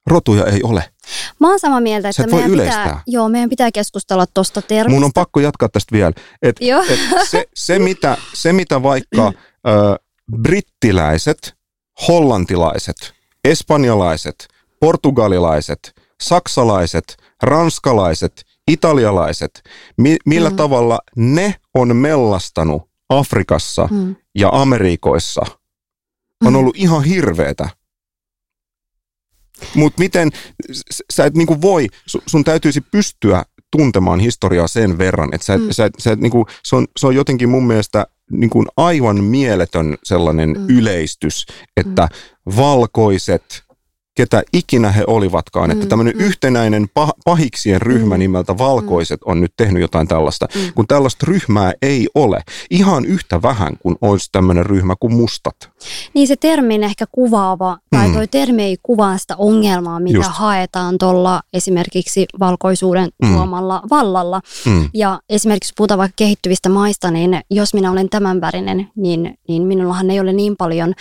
rotuja 0.07 0.45
ei 0.45 0.63
ole. 0.63 0.83
Mä 1.39 1.49
oon 1.49 1.59
samaa 1.59 1.81
mieltä, 1.81 2.09
että 2.09 2.27
meidän 2.27 2.51
pitää, 2.51 3.01
joo, 3.07 3.29
meidän 3.29 3.49
pitää 3.49 3.71
keskustella 3.71 4.27
tuosta 4.27 4.61
termistä. 4.61 4.95
Mun 4.95 5.03
on 5.03 5.13
pakko 5.13 5.39
jatkaa 5.39 5.69
tästä 5.69 5.95
vielä. 5.95 6.13
Et, 6.41 6.57
et 6.89 6.99
se, 7.29 7.45
se, 7.55 7.79
mitä, 7.79 8.17
se, 8.33 8.53
mitä 8.53 8.83
vaikka 8.83 9.33
ö, 9.67 9.99
brittiläiset, 10.41 11.53
hollantilaiset– 12.07 12.95
espanjalaiset, 13.43 14.47
portugalilaiset, 14.79 15.93
saksalaiset, 16.21 17.17
ranskalaiset, 17.43 18.45
italialaiset, 18.67 19.63
mi- 19.97 20.17
millä 20.25 20.49
mm. 20.49 20.55
tavalla 20.55 20.99
ne 21.15 21.55
on 21.73 21.95
mellastanut 21.95 22.89
Afrikassa 23.09 23.87
mm. 23.91 24.15
ja 24.35 24.49
Amerikoissa, 24.51 25.41
on 26.45 26.53
mm. 26.53 26.55
ollut 26.55 26.77
ihan 26.77 27.03
hirveetä. 27.03 27.69
Mutta 29.75 29.99
miten, 29.99 30.29
sä 31.13 31.25
et 31.25 31.33
niinku 31.33 31.61
voi, 31.61 31.87
sun 32.05 32.43
täytyisi 32.43 32.81
pystyä 32.81 33.43
tuntemaan 33.71 34.19
historiaa 34.19 34.67
sen 34.67 34.97
verran, 34.97 35.29
että 35.33 35.45
sä, 35.45 35.57
mm. 35.57 35.67
sä, 35.71 35.89
sä, 35.97 36.15
niinku, 36.15 36.45
se, 36.63 36.75
on, 36.75 36.87
se 36.97 37.07
on 37.07 37.15
jotenkin 37.15 37.49
mun 37.49 37.67
mielestä 37.67 38.07
niin 38.31 38.49
kuin 38.49 38.67
aivan 38.77 39.23
mieletön 39.23 39.97
sellainen 40.03 40.49
mm. 40.49 40.69
yleistys, 40.69 41.45
että 41.77 42.01
mm. 42.01 42.38
Valkoiset, 42.57 43.63
ketä 44.19 44.43
ikinä 44.53 44.91
he 44.91 45.03
olivatkaan, 45.07 45.69
mm. 45.69 45.71
että 45.71 45.85
tämmöinen 45.85 46.15
mm. 46.15 46.21
yhtenäinen 46.21 46.87
pah- 46.99 47.19
pahiksien 47.25 47.81
ryhmä 47.81 48.15
mm. 48.15 48.19
nimeltä 48.19 48.57
valkoiset 48.57 49.19
on 49.25 49.41
nyt 49.41 49.53
tehnyt 49.57 49.81
jotain 49.81 50.07
tällaista, 50.07 50.47
mm. 50.55 50.73
kun 50.75 50.87
tällaista 50.87 51.25
ryhmää 51.29 51.73
ei 51.81 52.07
ole. 52.15 52.41
Ihan 52.69 53.05
yhtä 53.05 53.41
vähän 53.41 53.77
kuin 53.79 53.95
olisi 54.01 54.29
tämmöinen 54.31 54.65
ryhmä 54.65 54.95
kuin 54.99 55.13
mustat. 55.13 55.55
Niin 56.13 56.27
se 56.27 56.35
termi 56.35 56.75
on 56.75 56.83
ehkä 56.83 57.05
kuvaava, 57.11 57.77
tai 57.89 58.07
mm. 58.07 58.13
toi 58.13 58.27
termi 58.27 58.63
ei 58.63 58.77
kuvaa 58.83 59.17
sitä 59.17 59.35
ongelmaa, 59.37 59.99
mitä 59.99 60.17
Just. 60.17 60.29
haetaan 60.31 60.97
tuolla 60.97 61.41
esimerkiksi 61.53 62.25
valkoisuuden 62.39 63.09
mm. 63.23 63.33
tuomalla 63.33 63.81
vallalla. 63.89 64.41
Mm. 64.65 64.89
Ja 64.93 65.19
esimerkiksi 65.29 65.73
puhutaan 65.77 65.97
vaikka 65.97 66.15
kehittyvistä 66.15 66.69
maista, 66.69 67.11
niin 67.11 67.41
jos 67.51 67.73
minä 67.73 67.91
olen 67.91 68.09
tämän 68.09 68.41
värinen, 68.41 68.87
niin, 68.95 69.37
niin 69.47 69.63
minullahan 69.63 70.09
ei 70.11 70.19
ole 70.19 70.33
niin 70.33 70.57
paljon 70.57 70.93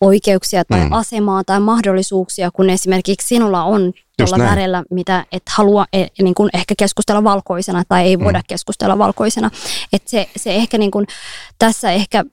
oikeuksia 0.00 0.64
tai 0.64 0.80
mm. 0.80 0.92
asemaa 0.92 1.44
tai 1.44 1.60
mahdollisuuksia, 1.60 2.50
kun 2.50 2.70
esimerkiksi 2.70 3.28
sinulla 3.28 3.64
on 3.64 3.92
tuolla 4.16 4.44
värellä, 4.44 4.84
mitä 4.90 5.26
et 5.32 5.42
halua 5.48 5.86
e, 5.92 6.06
niin 6.22 6.34
kuin 6.34 6.50
ehkä 6.54 6.74
keskustella 6.78 7.24
valkoisena 7.24 7.82
tai 7.88 8.06
ei 8.06 8.18
voida 8.18 8.38
mm. 8.38 8.44
keskustella 8.48 8.98
valkoisena. 8.98 9.50
Et 9.92 10.08
se, 10.08 10.28
se 10.36 10.54
ehkä 10.54 10.78
niin 10.78 10.90
kuin, 10.90 11.06
tässä 11.58 11.90
ehkä 11.90 12.24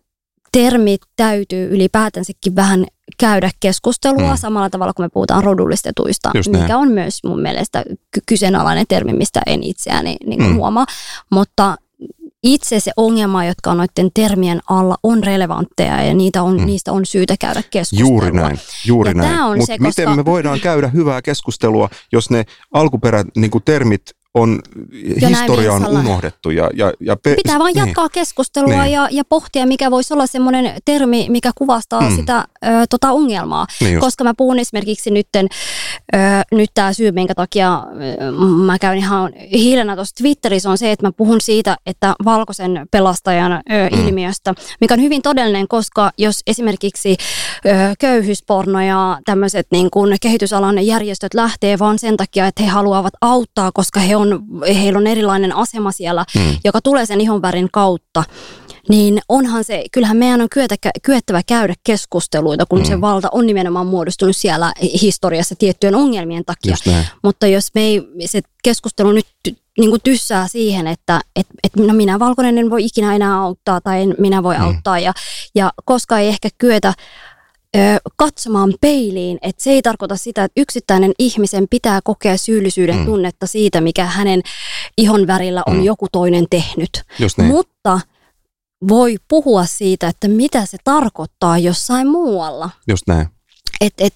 termit 0.51 1.01
täytyy 1.15 1.75
ylipäätänsäkin 1.75 2.55
vähän 2.55 2.85
käydä 3.17 3.49
keskustelua 3.59 4.31
mm. 4.31 4.37
samalla 4.37 4.69
tavalla, 4.69 4.93
kun 4.93 5.05
me 5.05 5.09
puhutaan 5.09 5.43
rodullistetuista, 5.43 6.31
Just 6.33 6.51
mikä 6.51 6.67
näin. 6.67 6.75
on 6.75 6.91
myös 6.91 7.23
mun 7.23 7.41
mielestä 7.41 7.83
kyseenalainen 8.25 8.85
termi, 8.89 9.13
mistä 9.13 9.41
en 9.45 9.63
itseäni 9.63 10.17
niin 10.25 10.39
kuin 10.39 10.51
mm. 10.51 10.55
huomaa. 10.55 10.85
Mutta 11.31 11.77
itse 12.47 12.79
se 12.79 12.91
ongelma, 12.97 13.45
jotka 13.45 13.71
on 13.71 13.77
noiden 13.77 14.11
termien 14.13 14.59
alla, 14.69 14.97
on 15.03 15.23
relevantteja 15.23 16.03
ja 16.03 16.13
niitä 16.13 16.43
on, 16.43 16.59
mm. 16.59 16.65
niistä 16.65 16.91
on 16.91 17.05
syytä 17.05 17.35
käydä 17.39 17.63
keskustelua. 17.69 18.09
Juuri 18.09 18.31
näin, 18.31 18.59
juuri 18.85 19.09
ja 19.09 19.13
näin. 19.13 19.57
Mutta 19.57 19.57
koska... 19.59 19.83
miten 19.83 20.15
me 20.15 20.25
voidaan 20.25 20.59
käydä 20.59 20.87
hyvää 20.87 21.21
keskustelua, 21.21 21.89
jos 22.11 22.29
ne 22.29 22.45
alkuperät 22.73 23.27
niin 23.35 23.51
termit 23.65 24.16
on, 24.37 24.59
historia 25.29 25.73
on 25.73 25.87
unohdettu. 25.87 26.49
Ja, 26.49 26.69
ja, 26.73 26.93
ja 26.99 27.15
pe- 27.15 27.35
Pitää 27.35 27.59
vaan 27.59 27.71
niin. 27.73 27.85
jatkaa 27.87 28.09
keskustelua 28.09 28.83
Niin. 28.83 28.93
ja, 28.93 29.07
ja 29.11 29.23
pohtia, 29.25 29.65
mikä 29.67 29.91
voisi 29.91 30.13
olla 30.13 30.27
semmoinen 30.27 30.73
termi, 30.85 31.25
mikä 31.29 31.51
kuvastaa 31.55 32.01
Mm. 32.09 32.15
sitä 32.15 32.37
ö, 32.65 32.67
tota 32.89 33.11
ongelmaa. 33.11 33.65
Niin 33.81 33.93
just. 33.93 34.01
Koska 34.05 34.23
mä 34.23 34.33
puhun 34.37 34.59
esimerkiksi 34.59 35.11
nytten, 35.11 35.47
ö, 36.15 36.17
nyt 36.51 36.69
tämä 36.73 36.93
syy, 36.93 37.11
minkä 37.11 37.35
takia 37.35 37.83
ö, 38.21 38.31
mä 38.65 38.79
käyn 38.79 38.97
ihan 38.97 39.33
hiilenä 39.53 39.95
tuossa 39.95 40.15
Twitterissä, 40.15 40.69
on 40.69 40.77
se, 40.77 40.91
että 40.91 41.07
mä 41.07 41.11
puhun 41.11 41.41
siitä, 41.41 41.77
että 41.85 42.13
valkoisen 42.25 42.87
pelastajan 42.91 43.51
ö, 43.51 43.57
Mm. 43.91 43.99
ilmiöstä, 44.07 44.53
mikä 44.81 44.93
on 44.93 45.01
hyvin 45.01 45.21
todellinen, 45.21 45.67
koska 45.67 46.11
jos 46.17 46.39
esimerkiksi 46.47 47.17
ö, 47.65 47.69
köyhyysporno 47.99 48.81
ja 48.81 49.19
tämmöiset 49.25 49.67
niin 49.71 49.89
kuin 49.91 50.17
kehitysalan 50.21 50.85
järjestöt 50.85 51.33
lähtee 51.33 51.79
vaan 51.79 51.99
sen 51.99 52.17
takia, 52.17 52.47
että 52.47 52.63
he 52.63 52.69
haluavat 52.69 53.13
auttaa, 53.21 53.71
koska 53.73 53.99
he 53.99 54.15
on, 54.15 54.26
heillä 54.67 54.97
on 54.99 55.07
erilainen 55.07 55.55
asema 55.55 55.91
siellä, 55.91 56.25
Mm. 56.35 56.57
joka 56.63 56.81
tulee 56.81 57.05
sen 57.05 57.21
ihonvärin 57.21 57.67
kautta, 57.71 58.23
niin 58.89 59.19
onhan 59.29 59.63
se, 59.63 59.83
kyllähän 59.91 60.17
meidän 60.17 60.41
on 60.41 60.49
kyetä, 60.49 60.75
kyettävä 61.03 61.41
käydä 61.47 61.73
keskusteluita, 61.83 62.65
kun 62.65 62.79
Mm. 62.79 62.85
se 62.85 63.01
valta 63.01 63.27
on 63.31 63.45
nimenomaan 63.45 63.85
muodostunut 63.87 64.35
siellä 64.35 64.73
historiassa 65.01 65.55
tiettyjen 65.55 65.95
ongelmien 65.95 66.45
takia. 66.45 66.75
Mutta 67.23 67.47
jos 67.47 67.67
me 67.75 67.81
ei, 67.81 68.01
se 68.25 68.41
keskustelu 68.63 69.11
nyt 69.11 69.25
niin 69.79 69.89
kuin 69.89 70.01
tyssää 70.03 70.47
siihen, 70.47 70.87
että 70.87 71.21
et, 71.35 71.47
et, 71.63 71.75
no 71.75 71.93
minä 71.93 72.19
valkoinen 72.19 72.57
en 72.57 72.69
voi 72.69 72.85
ikinä 72.85 73.15
enää 73.15 73.41
auttaa 73.41 73.81
tai 73.81 74.01
en 74.01 74.15
minä 74.19 74.43
voi 74.43 74.55
Mm. 74.57 74.63
auttaa 74.63 74.99
ja, 74.99 75.13
ja 75.55 75.71
koska 75.85 76.19
ei 76.19 76.27
ehkä 76.27 76.49
kyetä 76.57 76.93
katsomaan 78.15 78.73
peiliin, 78.81 79.39
että 79.41 79.63
se 79.63 79.69
ei 79.71 79.81
tarkoita 79.81 80.15
sitä, 80.17 80.43
että 80.43 80.61
yksittäinen 80.61 81.11
ihmisen 81.19 81.67
pitää 81.69 81.99
kokea 82.03 82.37
syyllisyyden 82.37 82.95
Mm. 82.97 83.05
tunnetta 83.05 83.47
siitä, 83.47 83.81
mikä 83.81 84.05
hänen 84.05 84.41
ihon 84.97 85.27
värillä 85.27 85.63
on 85.65 85.77
Mm. 85.77 85.83
joku 85.83 86.07
toinen 86.11 86.45
tehnyt. 86.49 86.89
Just 87.19 87.37
niin. 87.37 87.47
Mutta 87.47 87.99
voi 88.87 89.15
puhua 89.27 89.65
siitä, 89.65 90.07
että 90.07 90.27
mitä 90.27 90.65
se 90.65 90.77
tarkoittaa 90.83 91.57
jossain 91.57 92.07
muualla. 92.07 92.69
Just 92.87 93.03
näin. 93.07 93.27
Et, 93.81 93.93
et, 93.97 94.13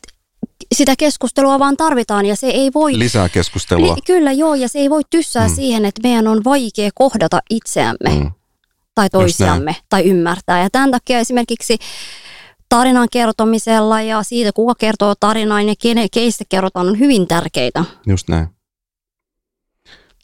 sitä 0.76 0.96
keskustelua 0.98 1.60
vaan 1.60 1.78
tarvitaan 1.78 2.26
ja 2.26 2.36
se 2.36 2.48
ei 2.48 2.72
voi... 2.74 3.00
Lisää 3.00 3.30
keskustelua. 3.30 3.96
Li, 3.96 4.02
kyllä 4.06 4.32
joo, 4.32 4.56
ja 4.56 4.68
se 4.70 4.80
ei 4.80 4.90
voi 4.90 5.02
tyssää 5.10 5.48
Mm. 5.48 5.56
siihen, 5.56 5.86
että 5.86 6.02
meidän 6.04 6.28
on 6.28 6.44
vaikea 6.44 6.90
kohdata 6.96 7.40
itseämme 7.50 8.10
mm. 8.10 8.16
Mm. 8.20 8.32
tai 8.96 9.10
toisiamme 9.10 9.76
tai 9.90 10.04
ymmärtää. 10.04 10.62
Ja 10.64 10.70
tämän 10.70 10.92
takia 10.92 11.20
esimerkiksi 11.20 11.78
tarinan 12.72 13.08
kertomisella 13.12 14.02
ja 14.02 14.24
siitä, 14.24 14.52
kuka 14.54 14.76
kertoo 14.76 15.16
tarinaa 15.20 15.62
ja 15.62 15.74
kene, 15.82 16.08
keistä 16.12 16.44
kerrotaan, 16.50 16.88
on 16.90 17.00
hyvin 17.00 17.28
tärkeitä. 17.28 17.86
Just 18.08 18.30
näin. 18.30 18.48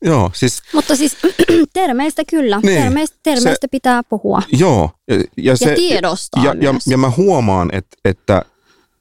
Joo, 0.02 0.32
siis 0.34 0.61
Mutta 0.74 0.95
siis 0.95 1.18
termeistä 1.74 2.24
kyllä, 2.30 2.60
Niin. 2.64 2.82
termeistä, 2.82 3.18
termeistä 3.24 3.68
pitää 3.72 4.03
puhua 4.03 4.41
joo. 4.52 4.91
Ja, 5.07 5.15
ja, 5.38 5.56
ja 5.61 5.76
tiedostaa 5.76 6.45
ja, 6.45 6.56
ja, 6.61 6.74
ja 6.88 6.98
mä 6.98 7.11
huomaan, 7.18 7.69
että, 7.74 7.98
että 8.06 8.41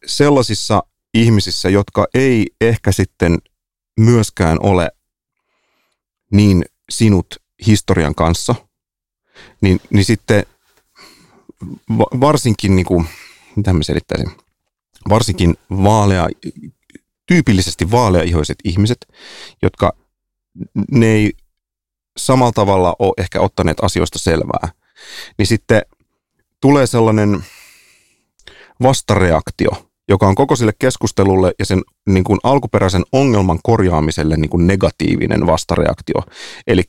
sellaisissa 0.07 0.83
ihmisissä, 1.15 1.69
jotka 1.69 2.07
ei 2.15 2.47
ehkä 2.61 2.93
sitten 2.93 3.39
myöskään 4.01 4.59
ole 4.63 4.91
niin 6.33 6.65
sinut 6.91 7.27
historian 7.67 8.15
kanssa, 8.15 8.55
niin, 9.61 9.81
niin 9.91 10.05
sitten 10.05 10.47
va- 11.99 12.21
varsinkin, 12.21 12.77
niin 12.77 12.87
kuin, 12.87 13.07
mitä 13.57 13.73
mä 13.73 13.83
selittäisin, 13.83 14.31
varsinkin 15.09 15.55
vaalea, 15.71 16.29
tyypillisesti 17.27 17.91
vaaleaihoiset 17.91 18.57
ihmiset, 18.65 19.07
jotka 19.63 19.93
ne 20.91 21.07
ei 21.07 21.33
samalla 22.17 22.53
tavalla 22.53 22.97
ole 22.99 23.13
ehkä 23.19 23.41
ottaneet 23.41 23.79
asioista 23.83 24.19
selvää, 24.19 24.69
niin 25.39 25.47
sitten 25.47 25.83
tulee 26.61 26.87
sellainen 26.87 27.45
vastareaktio, 28.83 29.71
joka 30.09 30.27
on 30.27 30.35
koko 30.35 30.57
sille 30.57 30.73
keskustelulle 30.79 31.53
ja 31.59 31.65
sen 31.65 31.83
niin 32.07 32.25
kuin 32.25 32.39
alkuperäisen 32.43 33.03
ongelman 33.13 33.59
korjaamiselle 33.63 34.37
niin 34.37 34.51
kuin 34.51 34.67
negatiivinen 34.67 35.47
vastareaktio. 35.47 36.23
Eli 36.67 36.83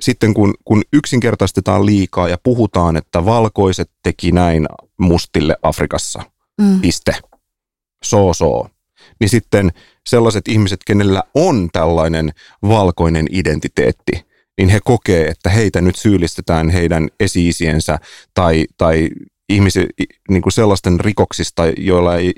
sitten 0.00 0.34
kun, 0.34 0.54
kun 0.64 0.82
yksinkertaistetaan 0.92 1.86
liikaa 1.86 2.28
ja 2.28 2.38
puhutaan, 2.42 2.96
että 2.96 3.24
valkoiset 3.24 3.90
teki 4.02 4.32
näin 4.32 4.66
mustille 4.98 5.56
Afrikassa, 5.62 6.22
Mm. 6.60 6.80
piste, 6.80 7.14
so 8.04 8.34
so, 8.34 8.66
niin 9.20 9.28
sitten 9.28 9.70
sellaiset 10.08 10.48
ihmiset, 10.48 10.80
kenellä 10.86 11.22
on 11.34 11.68
tällainen 11.72 12.32
valkoinen 12.68 13.26
identiteetti, 13.30 14.12
niin 14.58 14.68
he 14.68 14.80
kokee, 14.84 15.26
että 15.26 15.50
heitä 15.50 15.80
nyt 15.80 15.96
syyllistetään 15.96 16.70
heidän 16.70 17.08
esi-isiensä 17.20 17.98
tai, 18.34 18.66
tai 18.76 19.08
ihmisi, 19.48 19.86
niin 20.30 20.42
kuin 20.42 20.52
sellaisten 20.52 21.00
rikoksista, 21.00 21.62
joilla 21.78 22.16
ei, 22.16 22.32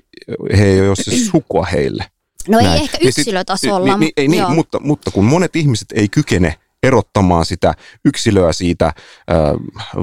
he 0.59 0.65
ei 0.65 0.89
ole 0.89 0.97
siis 0.97 1.27
sukua 1.27 1.65
heille. 1.65 2.05
No 2.49 2.59
ei 2.59 2.65
Näin. 2.65 2.83
ehkä 2.83 2.99
Niin 2.99 3.13
sit- 3.13 3.19
yksilötasolla. 3.23 3.87
Niin, 3.87 4.01
niin, 4.01 4.13
ei, 4.17 4.29
niin, 4.29 4.51
mutta, 4.55 4.81
mutta 4.81 5.11
kun 5.11 5.25
monet 5.25 5.57
ihmiset 5.57 5.89
ei 5.95 6.09
kykene 6.09 6.55
erottamaan 6.83 7.45
sitä 7.47 7.75
yksilöä 8.05 8.53
siitä 8.53 8.87
äh, 8.87 8.95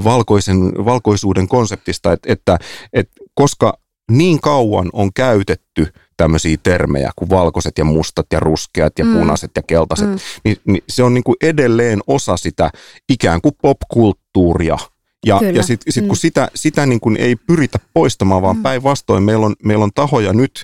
valkoisen, 0.04 0.58
valkoisuuden 0.86 1.48
konseptista, 1.48 2.12
että, 2.14 2.34
että, 2.34 2.58
että 2.94 3.14
koska 3.34 3.74
niin 4.12 4.42
kauan 4.42 4.90
on 4.94 5.14
käytetty 5.14 5.88
tämmöisiä 6.18 6.58
termejä 6.64 7.12
kuin 7.16 7.30
valkoiset 7.30 7.78
ja 7.78 7.86
mustat 7.86 8.26
ja 8.32 8.40
ruskeat 8.40 9.00
ja 9.00 9.06
Mm. 9.06 9.14
punaiset 9.14 9.52
ja 9.56 9.62
keltaiset, 9.68 10.10
Mm. 10.10 10.18
niin, 10.46 10.58
niin 10.68 10.84
se 10.90 11.04
on 11.04 11.14
niin 11.14 11.24
kuin 11.24 11.36
edelleen 11.42 12.00
osa 12.08 12.38
sitä 12.38 12.70
ikään 13.10 13.42
kuin 13.42 13.56
popkulttuuria. 13.62 14.78
Ja, 15.26 15.40
Kyllä. 15.40 15.52
ja 15.52 15.64
sitten 15.64 15.94
sit, 15.94 16.04
kun 16.08 16.16
Mm. 16.16 16.20
sitä, 16.20 16.48
sitä 16.56 16.86
niin 16.86 17.00
kuin 17.00 17.18
ei 17.18 17.36
pyritä 17.36 17.80
poistamaan, 17.94 18.42
vaan 18.42 18.56
Mm. 18.56 18.64
päinvastoin 18.64 19.24
meillä 19.24 19.46
on, 19.46 19.56
meillä 19.64 19.84
on 19.84 19.92
tahoja 19.96 20.34
nyt, 20.34 20.64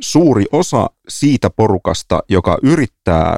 suuri 0.00 0.44
osa 0.52 0.90
siitä 1.08 1.50
porukasta, 1.50 2.22
joka 2.28 2.58
yrittää 2.62 3.36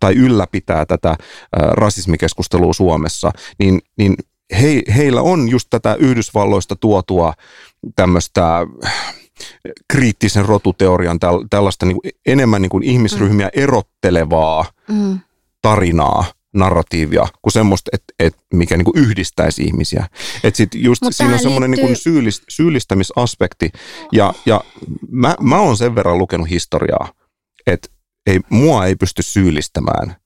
tai 0.00 0.14
ylläpitää 0.14 0.86
tätä 0.86 1.16
rasismikeskustelua 1.52 2.72
Suomessa, 2.72 3.32
niin, 3.58 3.80
niin 3.98 4.14
he, 4.60 4.82
heillä 4.96 5.22
on 5.22 5.48
just 5.48 5.66
tätä 5.70 5.94
Yhdysvalloista 5.94 6.76
tuotua 6.76 7.32
tämmöistä 7.96 8.66
kriittisen 9.92 10.44
rotuteorian, 10.44 11.18
täl, 11.18 11.44
tällaista 11.50 11.86
niin 11.86 12.00
kuin 12.02 12.12
enemmän 12.26 12.62
niin 12.62 12.70
kuin 12.70 12.82
ihmisryhmiä 12.82 13.50
erottelevaa 13.52 14.64
Mm. 14.88 15.18
tarinaa, 15.62 16.24
narratiivia, 16.54 17.26
kuin 17.42 17.52
semmoista, 17.52 17.90
et, 17.92 18.04
et, 18.18 18.36
mikä 18.54 18.76
niin 18.76 18.84
kuin 18.84 18.98
yhdistäisi 18.98 19.62
ihmisiä. 19.62 20.06
Et 20.44 20.56
sit 20.56 20.74
just 20.74 21.02
Mut 21.02 21.16
siinä 21.16 21.32
on 21.32 21.38
semmoinen 21.38 21.70
niin 21.70 21.96
syyllist, 21.96 22.44
syyllistämisaspekti. 22.48 23.70
Ja, 24.12 24.34
ja 24.46 24.60
mä, 25.10 25.36
mä 25.40 25.60
oon 25.60 25.76
sen 25.76 25.94
verran 25.94 26.18
lukenut 26.18 26.50
historiaa, 26.50 27.12
että 27.66 27.88
ei, 28.26 28.40
mua 28.50 28.86
ei 28.86 28.96
pysty 28.96 29.22
syyllistämään. 29.22 30.16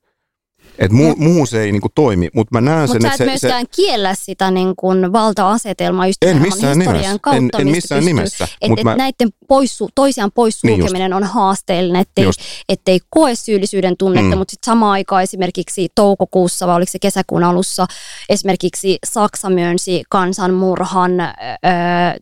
Et 0.78 0.92
mu, 0.92 1.14
muu 1.16 1.46
se 1.46 1.62
ei 1.62 1.72
niin 1.72 1.80
kuin 1.82 1.92
toimi, 1.94 2.28
mutta 2.34 2.54
mä 2.54 2.60
näen 2.60 2.88
sen, 2.88 2.96
Mutta 3.02 3.08
sä 3.08 3.24
että 3.24 3.24
et 3.24 3.30
se, 3.32 3.38
se, 3.40 3.46
myöskään 3.46 3.66
kiellä 3.76 4.14
sitä 4.14 4.50
niin 4.50 4.76
kuin 4.76 5.12
valta-asetelmaa 5.12 6.06
just 6.06 6.24
en 6.24 6.42
missään 6.42 6.76
historian 6.78 6.96
nimessä, 7.02 7.18
kautta, 7.22 7.58
en, 7.58 7.66
en 7.66 7.74
missään 7.74 7.98
pystyy- 7.98 8.14
nimessä. 8.14 8.48
Et, 8.60 8.68
Mut 8.70 8.78
et 8.78 8.84
mä, 8.84 8.96
näiden 8.96 9.28
poissu, 9.48 9.88
toisiaan 9.94 10.30
poissulkeminen 10.34 11.12
on 11.12 11.24
haasteellinen, 11.24 12.00
ettei, 12.02 12.24
Just. 12.24 12.40
ettei 12.68 13.00
koe 13.10 13.34
syyllisyyden 13.34 13.96
tunnetta, 13.98 14.30
Mm. 14.34 14.38
mutta 14.38 14.50
sitten 14.50 14.66
samaan 14.72 14.92
aikaan 14.92 15.22
esimerkiksi 15.22 15.88
toukokuussa 15.94 16.66
vai 16.66 16.76
oliko 16.76 16.92
se 16.92 16.98
kesäkuun 16.98 17.44
alussa 17.44 17.86
esimerkiksi 18.28 18.98
Saksa 19.06 19.50
myönsi 19.50 20.02
kansanmurhan 20.10 21.20
öö, 21.20 21.26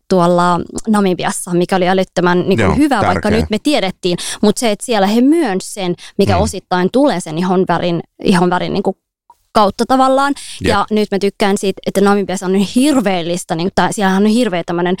tuolla 0.09 0.59
Namibiassa, 0.87 1.51
mikä 1.53 1.75
oli 1.75 1.87
älyttömän 1.87 2.43
niin 2.49 2.59
Joo, 2.59 2.75
hyvä, 2.75 2.95
vaikka 3.01 3.21
tärkeä. 3.21 3.39
nyt 3.39 3.49
me 3.49 3.57
tiedettiin, 3.63 4.17
mutta 4.41 4.59
se, 4.59 4.71
että 4.71 4.85
siellä 4.85 5.07
he 5.07 5.21
myönsi 5.21 5.73
sen, 5.73 5.95
mikä 6.17 6.35
Mm. 6.35 6.41
osittain 6.41 6.89
tulee 6.91 7.19
sen 7.19 7.37
ihon 7.37 7.65
värin, 7.67 8.01
ihon 8.43 8.49
värin 8.49 8.73
niin 8.73 8.83
kuin 8.83 8.97
kautta 9.53 9.85
tavallaan. 9.87 10.33
Jep. 10.61 10.69
Ja 10.69 10.85
nyt 10.91 11.11
mä 11.11 11.19
tykkään 11.19 11.57
siitä, 11.57 11.81
että 11.87 12.01
Namibiassa 12.01 12.45
on 12.45 12.53
niin 12.53 12.67
hirveellistä, 12.75 13.55
niin 13.55 13.69
tää, 13.75 13.91
siellähän 13.91 14.23
on 14.23 14.29
hirveä 14.29 14.63
tämmöinen, 14.65 14.95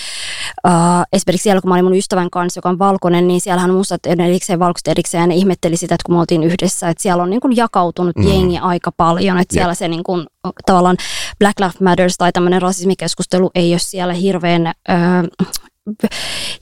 uh, 0.67 0.71
esimerkiksi 1.13 1.43
siellä 1.43 1.61
kun 1.61 1.69
mä 1.69 1.75
olin 1.75 1.85
mun 1.85 1.95
ystävän 1.95 2.29
kanssa, 2.29 2.57
joka 2.57 2.69
on 2.69 2.79
valkoinen, 2.79 3.27
niin 3.27 3.41
siellähän 3.41 3.71
on 3.71 3.77
mustat 3.77 4.05
erikseen, 4.05 4.59
valkoiset 4.59 4.87
erikseen, 4.87 5.21
ja 5.21 5.27
ne 5.27 5.35
ihmetteli 5.35 5.77
sitä, 5.77 5.95
että 5.95 6.03
kun 6.05 6.15
me 6.15 6.19
oltiin 6.19 6.43
yhdessä, 6.43 6.89
että 6.89 7.01
siellä 7.01 7.23
on 7.23 7.29
niin 7.29 7.41
kuin 7.41 7.55
jakautunut 7.55 8.15
Mm. 8.15 8.27
jengi 8.27 8.57
aika 8.57 8.91
paljon, 8.91 9.39
että 9.39 9.55
Jep. 9.55 9.59
siellä 9.59 9.73
se 9.73 9.87
niin 9.87 10.03
kuin, 10.03 10.25
tavallaan 10.65 10.97
Black 11.39 11.59
Lives 11.59 11.79
Matters 11.81 12.17
tai 12.17 12.31
tämmöinen 12.31 12.61
rasismikeskustelu 12.61 13.51
ei 13.55 13.73
ole 13.73 13.79
siellä 13.79 14.13
hirveän... 14.13 14.73
Uh, 14.89 15.47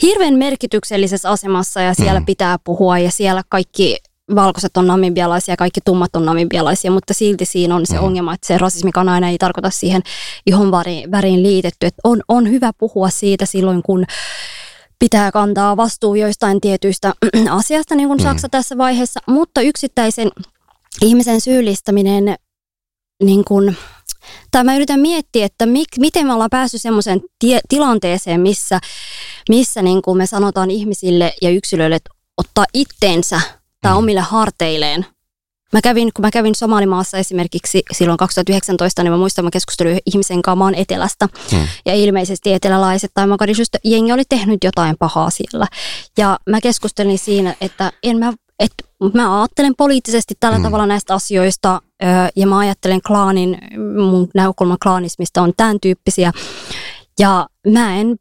hirveän 0.01 0.33
merkityksellisessä 0.33 1.29
asemassa 1.29 1.81
ja 1.81 1.93
siellä 1.93 2.19
mm. 2.19 2.25
pitää 2.25 2.57
puhua 2.63 2.97
ja 2.97 3.11
siellä 3.11 3.43
kaikki 3.49 3.97
valkoiset 4.35 4.77
on 4.77 4.87
namibialaisia 4.87 5.53
ja 5.53 5.57
kaikki 5.57 5.79
tummat 5.85 6.15
on 6.15 6.25
namibialaisia, 6.25 6.91
mutta 6.91 7.13
silti 7.13 7.45
siinä 7.45 7.75
on 7.75 7.85
se 7.85 7.97
Mm. 7.97 8.03
ongelma, 8.03 8.33
että 8.33 8.47
se 8.47 8.57
rasismikaan 8.57 9.09
aina 9.09 9.29
ei 9.29 9.37
tarkoita 9.37 9.69
siihen 9.69 10.01
ihon 10.45 10.71
väriin, 10.71 11.11
väriin 11.11 11.43
liitetty. 11.43 11.85
Että 11.85 12.01
on, 12.03 12.21
on 12.27 12.49
hyvä 12.49 12.71
puhua 12.77 13.09
siitä 13.09 13.45
silloin, 13.45 13.83
kun 13.83 14.05
pitää 14.99 15.31
kantaa 15.31 15.77
vastuu 15.77 16.15
joistain 16.15 16.61
tietyistä 16.61 17.13
asiasta, 17.49 17.95
niin 17.95 18.07
kuin 18.07 18.19
Mm. 18.19 18.23
Saksa 18.23 18.49
tässä 18.49 18.77
vaiheessa, 18.77 19.19
mutta 19.27 19.61
yksittäisen 19.61 20.29
ihmisen 21.01 21.41
syyllistäminen, 21.41 22.35
niin 23.23 23.45
kun, 23.45 23.75
tai 24.51 24.63
mä 24.63 24.75
yritän 24.75 24.99
miettiä, 24.99 25.45
että 25.45 25.65
mik, 25.65 25.87
miten 25.99 26.27
me 26.27 26.33
ollaan 26.33 26.49
päässyt 26.49 26.81
semmoiseen 26.81 27.21
tilanteeseen, 27.69 28.41
missä, 28.41 28.79
missä 29.49 29.81
niin 29.81 30.01
kun 30.01 30.17
me 30.17 30.25
sanotaan 30.25 30.71
ihmisille 30.71 31.33
ja 31.41 31.49
yksilöille, 31.49 31.95
että 31.95 32.09
ottaa 32.37 32.65
itteensä 32.73 33.41
mm. 33.89 33.97
omille 33.97 34.21
harteilleen 34.21 35.05
Mä 35.73 35.81
kävin, 35.81 36.11
kun 36.15 36.25
mä 36.25 36.31
kävin 36.31 36.55
Somalimaassa 36.55 37.17
esimerkiksi 37.17 37.83
silloin 37.91 38.17
2019, 38.17 39.03
niin 39.03 39.11
mä 39.11 39.17
muistan, 39.17 39.45
mä 39.45 39.51
keskustelin 39.51 39.99
ihmisen 40.05 40.41
kanssa 40.41 40.55
maan 40.55 40.75
etelästä. 40.75 41.29
Hmm. 41.51 41.67
Ja 41.85 41.93
ilmeisesti 41.93 42.53
etelälaiset 42.53 43.11
tai 43.13 43.27
Mogadishusta 43.27 43.77
jengi 43.83 44.11
oli 44.11 44.23
tehnyt 44.29 44.63
jotain 44.63 44.95
pahaa 44.99 45.29
siellä. 45.29 45.67
Ja 46.17 46.39
mä 46.49 46.61
keskustelin 46.61 47.19
siinä, 47.19 47.55
että 47.61 47.91
en 48.03 48.17
mä, 48.17 48.33
et, 48.59 48.71
mä 49.13 49.41
ajattelen 49.41 49.75
poliittisesti 49.77 50.33
tällä 50.39 50.57
hmm. 50.57 50.63
tavalla 50.63 50.85
näistä 50.85 51.13
asioista 51.13 51.81
ja 52.35 52.47
mä 52.47 52.57
ajattelen 52.57 53.01
klaanin, 53.07 53.57
mun 53.97 54.29
näkökulman 54.35 54.77
klaanismista 54.83 55.41
on 55.41 55.53
tämän 55.57 55.77
tyyppisiä. 55.81 56.31
Ja 57.19 57.47
mä 57.67 57.95
en 57.97 58.15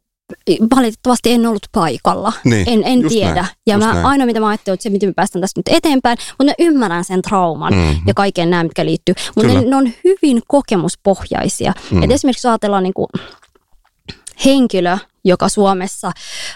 valitettavasti 0.75 1.31
en 1.31 1.45
ollut 1.45 1.67
paikalla. 1.71 2.33
Niin, 2.43 2.69
en 2.69 2.83
en 2.85 3.09
tiedä. 3.09 3.33
Näin, 3.33 3.47
ja 3.67 3.77
mä, 3.77 3.93
näin. 3.93 4.05
ainoa 4.05 4.25
mitä 4.25 4.39
mä 4.39 4.47
ajattelin, 4.47 4.73
että 4.73 4.83
se 4.83 4.89
miten 4.89 5.09
me 5.09 5.13
päästään 5.13 5.41
tästä 5.41 5.59
nyt 5.59 5.77
eteenpäin, 5.77 6.17
mutta 6.39 6.43
mä 6.43 6.53
ymmärrän 6.67 7.03
sen 7.03 7.21
trauman 7.21 7.73
mm-hmm. 7.73 8.01
ja 8.07 8.13
kaiken 8.13 8.49
nämä, 8.49 8.63
mitkä 8.63 8.85
liittyy. 8.85 9.15
Mutta 9.35 9.53
ne, 9.53 9.61
ne, 9.61 9.75
on 9.75 9.91
hyvin 10.03 10.41
kokemuspohjaisia. 10.47 11.73
Mm. 11.91 12.03
Et 12.03 12.11
esimerkiksi 12.11 12.47
ajatellaan 12.47 12.83
niin 12.83 12.93
kuin, 12.93 13.07
henkilö, 14.45 14.97
joka 15.23 15.49
Suomessa, 15.49 16.11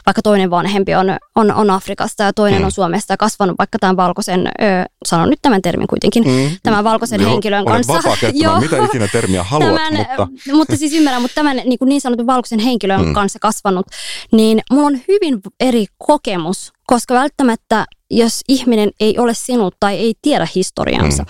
vaikka 0.06 0.22
toinen 0.22 0.50
vanhempi 0.50 0.96
on, 0.96 1.18
on, 1.36 1.52
on 1.52 1.70
Afrikasta 1.70 2.24
ja 2.24 2.34
toinen 2.34 2.60
mm. 2.60 2.66
on 2.66 2.72
Suomesta 2.72 3.14
ja 3.14 3.18
kasvanut 3.18 3.56
vaikka 3.58 3.80
tämän 3.80 3.98
valkoisen, 3.98 4.48
ö, 4.48 4.62
sanon 5.06 5.30
nyt 5.30 5.40
tämän 5.42 5.62
termin 5.62 5.88
kuitenkin, 5.88 6.24
mm. 6.24 6.58
tämän 6.64 6.84
valkoisen 6.84 7.22
Joo, 7.22 7.32
henkilön 7.32 7.66
kanssa. 7.66 7.94
vapaa 7.94 8.16
Joo, 8.34 8.60
mitä 8.60 8.86
ikinä 8.86 9.08
termiä 9.08 9.44
haluat. 9.44 9.76
Tämän, 9.76 10.08
mutta... 10.18 10.28
mutta 10.54 10.78
siis 10.78 10.94
ymmärrän, 10.94 11.22
mutta 11.22 11.36
tämän 11.36 11.58
niin, 11.66 11.80
kuin 11.80 11.90
niin 11.90 12.02
sanotun 12.02 12.28
valkoisen 12.28 12.60
henkilön 12.60 13.06
mm. 13.06 13.14
kanssa 13.14 13.40
kasvanut, 13.40 13.86
niin 14.32 14.62
mulla 14.72 14.88
on 14.88 15.00
hyvin 15.08 15.42
eri 15.60 15.86
kokemus, 15.98 16.74
koska 16.88 17.14
välttämättä 17.14 17.86
jos 18.18 18.42
ihminen 18.48 18.92
ei 19.00 19.18
ole 19.18 19.34
sinut 19.34 19.76
tai 19.80 19.98
ei 19.98 20.14
tiedä 20.22 20.48
historiansa, 20.56 21.24
mm. 21.24 21.30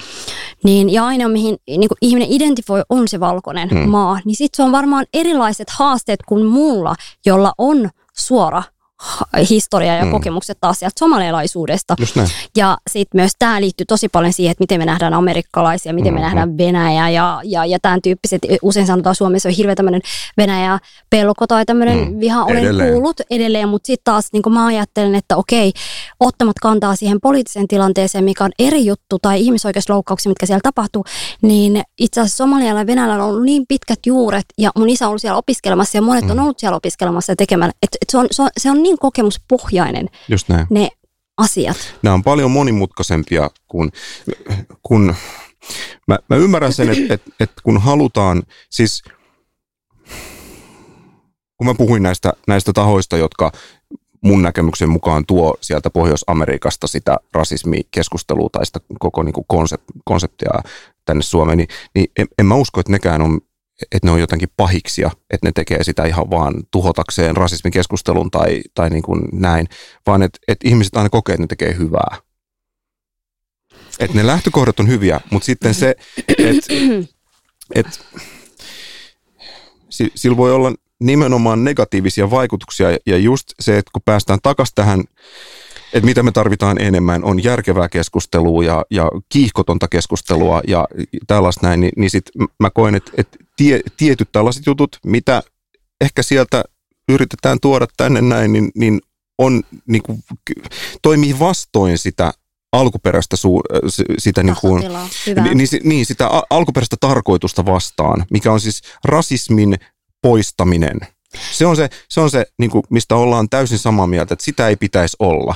niin 0.63 0.89
ja 0.89 1.05
aina 1.05 1.27
mihin 1.27 1.57
niin 1.67 1.87
kuin 1.87 1.97
ihminen 2.01 2.31
identifoi 2.31 2.81
on 2.89 3.07
se 3.07 3.19
valkoinen 3.19 3.69
mm. 3.71 3.89
maa, 3.89 4.19
niin 4.25 4.35
sitten 4.35 4.57
se 4.57 4.63
on 4.63 4.71
varmaan 4.71 5.05
erilaiset 5.13 5.69
haasteet 5.69 6.19
kuin 6.27 6.45
mulla, 6.45 6.95
jolla 7.25 7.53
on 7.57 7.89
suora 8.17 8.63
historia 9.49 9.95
ja 9.95 10.05
mm. 10.05 10.11
kokemukset 10.11 10.57
taas 10.61 10.79
sieltä 10.79 10.99
somalialaisuudesta. 10.99 11.95
Ja 12.57 12.77
sitten 12.89 13.21
myös 13.21 13.31
tämä 13.39 13.61
liittyy 13.61 13.85
tosi 13.85 14.09
paljon 14.09 14.33
siihen, 14.33 14.51
että 14.51 14.61
miten 14.61 14.81
me 14.81 14.85
nähdään 14.85 15.13
amerikkalaisia, 15.13 15.93
miten 15.93 16.13
mm-hmm. 16.13 16.21
me 16.21 16.25
nähdään 16.25 16.57
Venäjä 16.57 17.09
ja, 17.09 17.41
ja, 17.43 17.65
ja 17.65 17.79
tämän 17.81 18.01
tyyppiset. 18.01 18.41
Usein 18.61 18.87
sanotaan 18.87 19.15
Suomessa 19.15 19.49
on 19.49 19.55
hirveä 19.55 19.75
tämmöinen 19.75 20.01
Venäjä-pelko 20.37 21.47
tai 21.47 21.65
tämmöinen 21.65 22.11
mm. 22.11 22.19
viha. 22.19 22.43
Olen 22.43 22.57
edelleen. 22.57 22.91
kuullut 22.91 23.21
edelleen, 23.29 23.69
mutta 23.69 23.87
sitten 23.87 24.03
taas 24.03 24.29
niin 24.33 24.53
mä 24.53 24.65
ajattelen, 24.65 25.15
että 25.15 25.37
okei, 25.37 25.73
ottamat 26.19 26.59
kantaa 26.61 26.95
siihen 26.95 27.21
poliittiseen 27.21 27.67
tilanteeseen, 27.67 28.23
mikä 28.23 28.43
on 28.43 28.51
eri 28.59 28.85
juttu 28.85 29.19
tai 29.21 29.41
ihmisoikeusloukkauksia, 29.41 30.29
mitkä 30.29 30.45
siellä 30.45 30.61
tapahtuu, 30.63 31.05
niin 31.41 31.83
itse 31.99 32.21
asiassa 32.21 32.37
Somalialla 32.37 32.81
ja 32.81 32.87
Venäjällä 32.87 33.15
on 33.15 33.21
ollut 33.21 33.43
niin 33.43 33.65
pitkät 33.67 33.99
juuret 34.05 34.45
ja 34.57 34.71
mun 34.77 34.89
isä 34.89 35.05
on 35.05 35.09
ollut 35.09 35.21
siellä 35.21 35.37
opiskelemassa 35.37 35.97
ja 35.97 36.01
monet 36.01 36.25
mm. 36.25 36.31
on 36.31 36.39
ollut 36.39 36.59
siellä 36.59 36.77
opiskelemassa 36.77 37.31
ja 37.31 37.35
tekemällä. 37.35 37.73
Et, 37.83 37.89
et 38.01 38.09
se, 38.09 38.17
on, 38.17 38.27
se, 38.31 38.41
on, 38.41 38.49
se 38.57 38.71
on 38.71 38.83
niin 38.85 38.97
kokemuspohjainen 38.97 40.09
Just 40.29 40.49
näin. 40.49 40.67
ne 40.69 40.89
asiat. 41.37 41.77
Nämä 42.01 42.13
on 42.13 42.23
paljon 42.23 42.51
monimutkaisempia 42.51 43.49
kuin, 43.67 43.91
kun 44.83 45.15
mä, 46.07 46.19
mä 46.29 46.35
ymmärrän 46.35 46.73
sen, 46.73 46.89
että 46.89 47.13
et, 47.13 47.21
et 47.39 47.51
kun 47.63 47.81
halutaan, 47.81 48.43
siis 48.69 49.03
kun 51.57 51.67
mä 51.67 51.73
puhuin 51.73 52.03
näistä, 52.03 52.33
näistä 52.47 52.73
tahoista, 52.73 53.17
jotka 53.17 53.51
mun 54.21 54.41
näkemyksen 54.41 54.89
mukaan 54.89 55.25
tuo 55.25 55.55
sieltä 55.61 55.89
Pohjois-Amerikasta 55.89 56.87
sitä 56.87 57.17
rasismikeskustelua 57.33 58.49
tai 58.51 58.65
sitä 58.65 58.79
koko 58.99 59.23
niin 59.23 59.33
kuin 59.33 59.45
konsept, 59.47 59.83
konseptia 60.03 60.51
tänne 61.05 61.23
Suomeen, 61.23 61.57
niin, 61.57 61.67
niin 61.95 62.07
en, 62.17 62.27
en 62.39 62.45
mä 62.45 62.55
usko, 62.55 62.79
että 62.79 62.91
nekään 62.91 63.21
on 63.21 63.41
että 63.81 64.07
ne 64.07 64.11
on 64.11 64.19
jotenkin 64.19 64.49
pahiksia, 64.57 65.11
että 65.29 65.47
ne 65.47 65.51
tekee 65.55 65.83
sitä 65.83 66.05
ihan 66.05 66.29
vaan 66.29 66.53
tuhotakseen 66.71 67.37
rasismikeskustelun 67.37 68.31
tai, 68.31 68.61
tai 68.73 68.89
niin 68.89 69.03
kuin 69.03 69.21
näin, 69.31 69.67
vaan 70.07 70.23
että, 70.23 70.39
että 70.47 70.67
ihmiset 70.69 70.97
aina 70.97 71.09
kokee, 71.09 71.33
että 71.33 71.43
ne 71.43 71.47
tekee 71.47 71.77
hyvää. 71.77 72.17
Että 73.99 74.17
ne 74.17 74.27
lähtökohdat 74.27 74.79
on 74.79 74.87
hyviä, 74.87 75.21
mutta 75.31 75.45
sitten 75.45 75.73
se, 75.73 75.95
että 76.37 76.73
et, 77.75 78.01
sillä 80.15 80.37
voi 80.37 80.53
olla 80.53 80.73
nimenomaan 80.99 81.63
negatiivisia 81.63 82.31
vaikutuksia 82.31 82.87
ja 83.05 83.17
just 83.17 83.47
se, 83.59 83.77
että 83.77 83.91
kun 83.93 84.01
päästään 84.05 84.39
takaisin 84.43 84.75
tähän 84.75 85.03
että 85.95 86.05
mitä 86.05 86.23
me 86.23 86.31
tarvitaan 86.31 86.81
enemmän, 86.81 87.23
on 87.23 87.43
järkevää 87.43 87.89
keskustelua 87.89 88.63
ja, 88.63 88.85
ja 88.89 89.11
kiihkotonta 89.29 89.87
keskustelua 89.87 90.61
ja 90.67 90.87
tällaista 91.27 91.67
näin, 91.67 91.81
niin, 91.81 91.91
niin 91.97 92.09
sit 92.09 92.25
mä 92.59 92.69
koen, 92.69 92.95
että, 92.95 93.11
että 93.17 93.37
tie, 93.57 93.79
tietyt 93.97 94.29
tällaiset 94.31 94.65
jutut, 94.65 94.99
mitä 95.05 95.43
ehkä 96.01 96.23
sieltä 96.23 96.63
yritetään 97.09 97.57
tuoda 97.61 97.87
tänne 97.97 98.21
näin, 98.21 98.53
niin, 98.53 98.71
niin 98.75 99.01
on, 99.37 99.63
niin 99.87 100.03
kuin, 100.03 100.23
toimii 101.01 101.39
vastoin 101.39 101.97
sitä 101.97 102.33
alkuperäistä 102.71 103.35
su, 103.35 103.61
sitä 104.17 104.43
niin, 104.43 104.55
kuin, 104.61 104.83
niin, 105.43 105.67
niin, 105.83 106.05
sitä 106.05 106.29
alkuperäistä 106.49 106.95
tarkoitusta 106.99 107.65
vastaan, 107.65 108.25
mikä 108.31 108.51
on 108.51 108.59
siis 108.59 108.81
rasismin 109.03 109.75
poistaminen– 110.21 110.99
se 111.51 111.65
on 111.65 111.75
se, 111.75 111.89
se, 112.09 112.21
on 112.21 112.29
se 112.29 112.45
niin 112.59 112.71
kuin, 112.71 112.83
mistä 112.89 113.15
ollaan 113.15 113.49
täysin 113.49 113.79
samaa 113.79 114.07
mieltä, 114.07 114.33
että 114.33 114.45
sitä 114.45 114.67
ei 114.67 114.75
pitäisi 114.75 115.17
olla. 115.19 115.55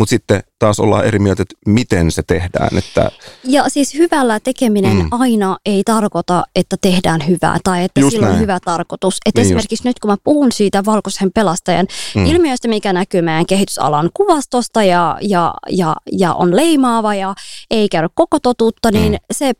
Mutta 0.00 0.10
sitten 0.10 0.42
taas 0.58 0.80
ollaan 0.80 1.04
eri 1.04 1.18
mieltä, 1.18 1.42
että 1.42 1.54
miten 1.66 2.10
se 2.10 2.22
tehdään. 2.22 2.78
Että... 2.78 3.10
Ja 3.44 3.68
siis 3.68 3.94
hyvällä 3.94 4.40
tekeminen 4.40 4.96
mm. 4.96 5.08
aina 5.10 5.58
ei 5.66 5.82
tarkoita, 5.84 6.44
että 6.56 6.76
tehdään 6.80 7.28
hyvää 7.28 7.58
tai 7.64 7.84
että 7.84 8.00
Just 8.00 8.12
sillä 8.12 8.26
näin. 8.26 8.34
on 8.34 8.40
hyvä 8.40 8.58
tarkoitus. 8.64 9.16
Että 9.26 9.40
niin 9.40 9.46
esimerkiksi 9.46 9.74
just. 9.74 9.84
nyt 9.84 9.98
kun 9.98 10.10
mä 10.10 10.16
puhun 10.24 10.52
siitä 10.52 10.84
valkoisen 10.84 11.32
pelastajan 11.34 11.86
mm. 12.14 12.26
ilmiöstä, 12.26 12.68
mikä 12.68 12.92
näkyy 12.92 13.22
meidän 13.22 13.46
kehitysalan 13.46 14.10
kuvastosta 14.14 14.82
ja, 14.82 15.18
ja, 15.20 15.54
ja, 15.68 15.96
ja 16.12 16.34
on 16.34 16.56
leimaava 16.56 17.14
ja 17.14 17.34
ei 17.70 17.88
käy 17.88 18.08
koko 18.14 18.40
totuutta, 18.40 18.90
niin 18.90 19.12
mm. 19.12 19.18
se 19.32 19.52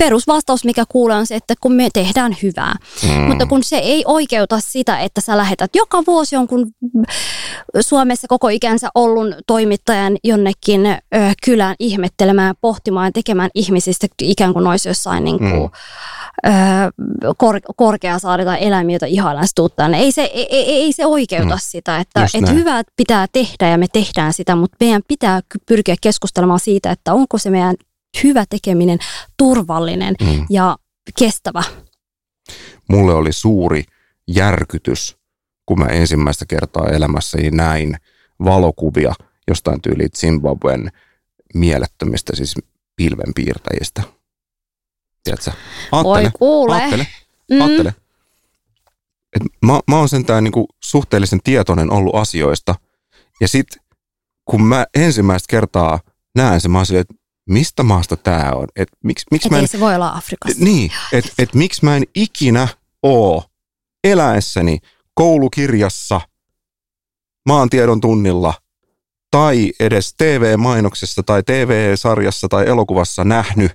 perusvastaus, 0.00 0.64
mikä 0.64 0.84
kuulee, 0.88 1.16
on 1.16 1.26
se, 1.26 1.36
että 1.36 1.54
kun 1.60 1.72
me 1.72 1.88
tehdään 1.92 2.36
hyvää. 2.42 2.74
Mm. 3.02 3.20
Mutta 3.20 3.46
kun 3.46 3.62
se 3.62 3.76
ei 3.76 4.04
oikeuta 4.06 4.60
sitä, 4.60 4.98
että 4.98 5.20
sä 5.20 5.36
lähetät 5.36 5.70
joka 5.76 6.02
vuosi 6.06 6.34
jonkun 6.34 6.70
Suomessa 7.80 8.28
koko 8.28 8.48
ikänsä 8.48 8.88
ollut 8.94 9.26
toimittajan 9.46 10.16
jonnekin 10.24 10.86
ö, 10.86 10.98
kylään 11.44 11.76
ihmettelemään, 11.78 12.54
pohtimaan 12.60 13.06
ja 13.06 13.12
tekemään 13.12 13.50
ihmisistä 13.54 14.06
ikään 14.22 14.52
kuin 14.52 14.66
olisi 14.66 14.88
jossain 14.88 15.24
niin 15.24 15.38
kuin, 15.38 15.52
mm. 15.52 15.70
ö, 16.46 17.32
kor, 17.38 17.60
korkeasaari 17.76 18.44
tai 18.44 18.58
eläimiä, 18.60 18.94
joita 18.94 19.06
ihaillaan 19.06 19.46
tänne. 19.76 19.98
Ei 19.98 20.12
se, 20.12 20.22
ei, 20.22 20.46
ei, 20.50 20.82
ei 20.82 20.92
se 20.92 21.06
oikeuta 21.06 21.54
mm. 21.54 21.60
sitä, 21.62 21.98
että, 21.98 22.26
että 22.34 22.50
hyvää 22.50 22.82
pitää 22.96 23.26
tehdä 23.32 23.68
ja 23.68 23.78
me 23.78 23.86
tehdään 23.92 24.32
sitä, 24.32 24.56
mutta 24.56 24.76
meidän 24.80 25.02
pitää 25.08 25.40
pyrkiä 25.66 25.94
keskustelemaan 26.00 26.60
siitä, 26.60 26.90
että 26.90 27.14
onko 27.14 27.38
se 27.38 27.50
meidän 27.50 27.74
hyvä 28.24 28.44
tekeminen 28.50 28.98
turvallinen 29.36 30.14
mm. 30.20 30.46
ja 30.50 30.76
kestävä. 31.18 31.62
Mulle 32.88 33.14
oli 33.14 33.32
suuri 33.32 33.84
järkytys, 34.28 35.16
kun 35.66 35.78
mä 35.78 35.86
ensimmäistä 35.86 36.46
kertaa 36.46 36.88
elämässäni 36.88 37.50
näin 37.50 37.96
valokuvia 38.44 39.14
jostain 39.48 39.82
tyyli 39.82 40.08
Zimbabwen 40.08 40.92
mielettömistä 41.54 42.36
siis 42.36 42.54
pilvenpiirtäjistä. 42.96 44.02
Tiedätkö? 45.24 45.50
Aattele, 45.92 46.18
Oi 46.18 46.30
kuule. 46.38 46.82
Aattele, 46.82 47.06
mm. 47.50 47.60
aattele. 47.60 47.94
Et 49.36 49.42
mä, 49.66 49.80
mä 49.88 49.96
oon 49.96 50.08
sentään 50.08 50.44
niinku 50.44 50.68
suhteellisen 50.82 51.40
tietoinen 51.44 51.92
ollut 51.92 52.14
asioista. 52.14 52.74
Ja 53.40 53.48
sit 53.48 53.66
kun 54.44 54.62
mä 54.62 54.86
ensimmäistä 54.94 55.46
kertaa 55.50 56.00
näen 56.34 56.60
sen, 56.60 56.70
mä 56.70 56.78
oon 56.78 56.86
silleen, 56.86 57.06
että 57.10 57.14
mistä 57.50 57.82
maasta 57.82 58.16
tämä 58.16 58.52
on. 58.54 58.66
Et 58.76 58.88
miksi, 59.04 59.26
miksi 59.30 59.48
et 59.48 59.52
mä 59.52 59.58
en, 59.58 59.68
se 59.68 59.80
voi 59.80 59.94
olla 59.94 60.12
Afrikassa. 60.16 60.64
Niin, 60.64 60.92
että 61.12 61.30
et 61.38 61.54
miksi 61.54 61.84
mä 61.84 61.96
en 61.96 62.04
ikinä 62.14 62.68
oo 63.02 63.44
eläessäni 64.04 64.78
koulukirjassa, 65.14 66.20
maantiedon 67.48 68.00
tunnilla 68.00 68.54
tai 69.30 69.72
edes 69.80 70.14
TV-mainoksessa 70.14 71.22
tai 71.22 71.42
TV-sarjassa 71.42 72.48
tai 72.48 72.66
elokuvassa 72.68 73.24
nähnyt, 73.24 73.72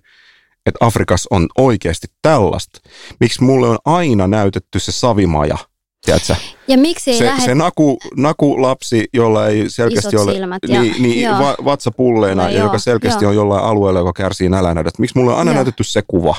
että 0.65 0.85
Afrikassa 0.85 1.27
on 1.31 1.47
oikeasti 1.57 2.07
tällaista. 2.21 2.79
Miksi 3.19 3.43
mulle 3.43 3.69
on 3.69 3.77
aina 3.85 4.27
näytetty 4.27 4.79
se 4.79 4.91
savimaja 4.91 5.57
tiedätkö? 6.05 6.35
Ja 6.67 6.77
miksi 6.77 7.11
ei 7.11 7.17
Se, 7.17 7.25
lähde... 7.25 7.45
se 7.45 7.55
naku, 7.55 7.97
naku 8.17 8.61
lapsi, 8.61 9.05
jolla 9.13 9.47
ei 9.47 9.69
selkeästi 9.69 10.07
Isot 10.15 10.21
ole 10.27 10.33
silmät 10.33 10.61
ja- 10.67 10.81
niin, 10.81 10.95
niin 11.03 11.21
joo. 11.21 11.39
va, 11.39 11.55
vatsa 11.65 11.91
pulleena, 11.91 12.43
No 12.43 12.49
ja 12.49 12.55
joo, 12.55 12.63
joka 12.63 12.79
selkeästi 12.79 13.23
joo. 13.25 13.29
on 13.29 13.35
jollain 13.35 13.63
alueella, 13.63 13.99
joka 13.99 14.13
kärsii 14.13 14.49
nälänhädästä. 14.49 15.01
Miksi 15.01 15.17
mulle 15.17 15.31
on 15.31 15.37
aina 15.39 15.51
Joo. 15.51 15.55
näytetty 15.55 15.83
se 15.83 16.03
kuva? 16.07 16.35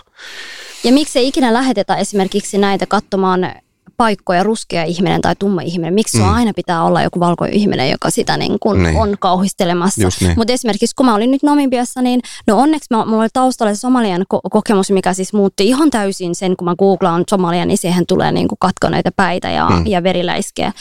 Ja 0.85 0.93
miksi 0.93 1.19
ei 1.19 1.29
ikinä 1.29 1.53
lähetetä 1.53 1.97
esimerkiksi 1.97 2.59
näitä 2.59 2.87
katsomaan 2.87 3.53
paikkoja 3.97 4.43
ruskea 4.43 4.85
ihminen 4.85 5.21
tai 5.21 5.37
tumma 5.39 5.61
ihminen? 5.61 5.95
Miksi 5.95 6.19
mm. 6.19 6.35
Aina 6.35 6.53
pitää 6.57 6.85
olla 6.85 7.03
joku 7.03 7.21
valkoinen 7.21 7.57
ihminen, 7.57 7.91
joka 7.91 8.11
sitä 8.11 8.37
niin 8.37 8.57
kuin 8.61 8.83
Niin. 8.83 8.97
on 8.97 9.17
kauhistelemassa? 9.21 10.03
Just 10.03 10.21
niin. 10.21 10.33
Mutta 10.37 10.53
esimerkiksi 10.53 10.95
kun 10.97 11.07
mä 11.07 11.15
olin 11.15 11.31
nyt 11.31 11.43
Namibiassa, 11.43 12.03
niin 12.03 12.21
no 12.47 12.59
onneksi 12.59 12.87
mä, 12.91 13.05
mulla 13.05 13.23
oli 13.23 13.29
taustalla 13.33 13.75
se 13.75 13.81
Somalian 13.81 14.23
ko- 14.35 14.41
kokemus, 14.51 14.91
mikä 14.91 15.15
siis 15.15 15.33
muutti 15.33 15.67
ihan 15.67 15.91
täysin 15.91 16.35
sen, 16.35 16.57
kun 16.57 16.65
mä 16.65 16.75
googlaan 16.79 17.25
Somalia, 17.31 17.65
niin 17.65 17.79
siihen 17.79 18.07
tulee 18.07 18.33
niin 18.33 18.49
kuin 18.49 18.59
katkoneita 18.61 19.11
päitä 19.17 19.51
ja, 19.51 19.69
Mm. 19.71 19.87
ja 19.87 20.03
veriläiskejä. 20.03 20.73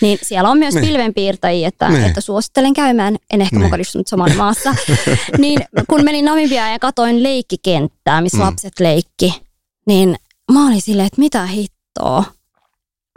Niin 0.00 0.18
siellä 0.22 0.50
on 0.50 0.58
myös 0.58 0.74
Niin. 0.74 0.86
pilvenpiirtäjiä, 0.86 1.68
että, 1.68 1.88
Niin. 1.88 2.04
että 2.04 2.20
suosittelen 2.20 2.74
käymään, 2.74 3.16
en 3.32 3.40
ehkä 3.42 3.56
Niin. 3.56 3.64
Mogadishun 3.66 4.00
nyt 4.00 4.06
Somalimaassa. 4.06 4.74
niin 5.38 5.60
kun 5.88 6.04
menin 6.04 6.24
Namibiaan 6.24 6.72
ja 6.72 6.78
katoin 6.78 7.22
leikkikenttää, 7.22 8.20
missä 8.20 8.36
mm. 8.38 8.42
lapset 8.44 8.80
leikki, 8.80 9.42
niin 9.86 10.16
mä 10.52 10.66
olin 10.66 10.80
silleen, 10.80 11.06
että 11.06 11.20
mitä 11.20 11.46
hittoa. 11.46 12.24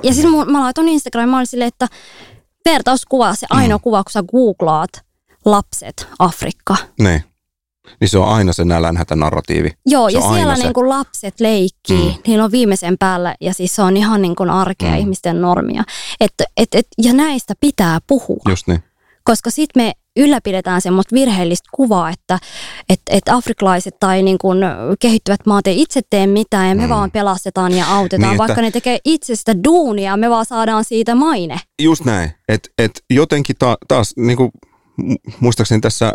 Ja 0.03 0.13
siis 0.13 0.25
mä, 0.27 0.45
mä 0.45 0.59
laitoin 0.61 0.87
Instagramiin, 0.89 1.29
mä 1.29 1.37
olin 1.37 1.47
silleen, 1.47 1.67
että 1.67 1.87
vertauskuva, 2.65 3.35
se 3.35 3.47
ainoa 3.49 3.77
Mm. 3.77 3.81
kuva, 3.81 4.03
kun 4.03 4.11
sä 4.11 4.23
googlaat 4.31 4.89
lapset 5.45 6.07
Afrikka. 6.19 6.75
Niin. 6.99 7.23
Niin 7.99 8.09
se 8.09 8.17
on 8.17 8.27
aina 8.27 8.53
se 8.53 8.65
nälänhätä 8.65 9.15
narratiivi. 9.15 9.69
Joo, 9.85 10.09
Se 10.09 10.17
ja 10.17 10.21
siellä 10.33 10.55
se. 10.55 10.63
niin 10.63 10.73
kuin 10.73 10.89
lapset 10.89 11.39
leikkii, 11.39 12.09
Mm. 12.09 12.17
niillä 12.27 12.43
on 12.45 12.51
viimeisen 12.51 12.97
päällä, 12.97 13.35
ja 13.41 13.53
siis 13.53 13.75
se 13.75 13.81
on 13.81 13.97
ihan 13.97 14.21
niin 14.21 14.35
kuin 14.35 14.49
arkea 14.49 14.91
mm. 14.91 14.97
ihmisten 14.97 15.41
normia. 15.41 15.83
Et, 16.19 16.33
et, 16.57 16.75
et, 16.75 16.87
ja 17.03 17.13
näistä 17.13 17.53
pitää 17.59 17.99
puhua, 18.07 18.41
Just 18.49 18.67
niin. 18.67 18.83
koska 19.23 19.49
sitten 19.51 19.83
me 19.83 19.93
ylläpidetään 20.17 20.81
semmoista 20.81 21.15
virheellistä 21.15 21.69
kuvaa, 21.73 22.09
että 22.09 22.39
et, 22.89 23.01
et 23.09 23.23
afrikkalaiset 23.29 23.95
tai 23.99 24.23
niin 24.23 24.37
kuin 24.37 24.57
kehittyvät 24.99 25.45
maat 25.45 25.67
ei 25.67 25.81
itse 25.81 26.01
tee 26.09 26.27
mitään, 26.27 26.69
ja 26.69 26.75
me 26.75 26.83
Mm. 26.83 26.89
vaan 26.89 27.11
pelastetaan 27.11 27.71
ja 27.73 27.85
autetaan, 27.95 28.19
Niin, 28.21 28.27
niin, 28.29 28.33
että- 28.35 28.37
vaikka 28.47 28.61
ne 28.61 28.71
tekee 28.71 28.97
itse 29.05 29.35
sitä 29.35 29.63
duunia, 29.63 30.17
me 30.17 30.29
vaan 30.29 30.45
saadaan 30.45 30.83
siitä 30.83 31.15
maine. 31.15 31.59
Just 31.81 32.05
näin. 32.05 32.31
Että 32.49 32.69
et 32.77 32.91
jotenkin 33.09 33.55
ta, 33.59 33.77
taas, 33.87 34.13
niin 34.17 34.37
kuin, 34.37 34.51
muistaakseni 35.39 35.81
tässä 35.81 36.13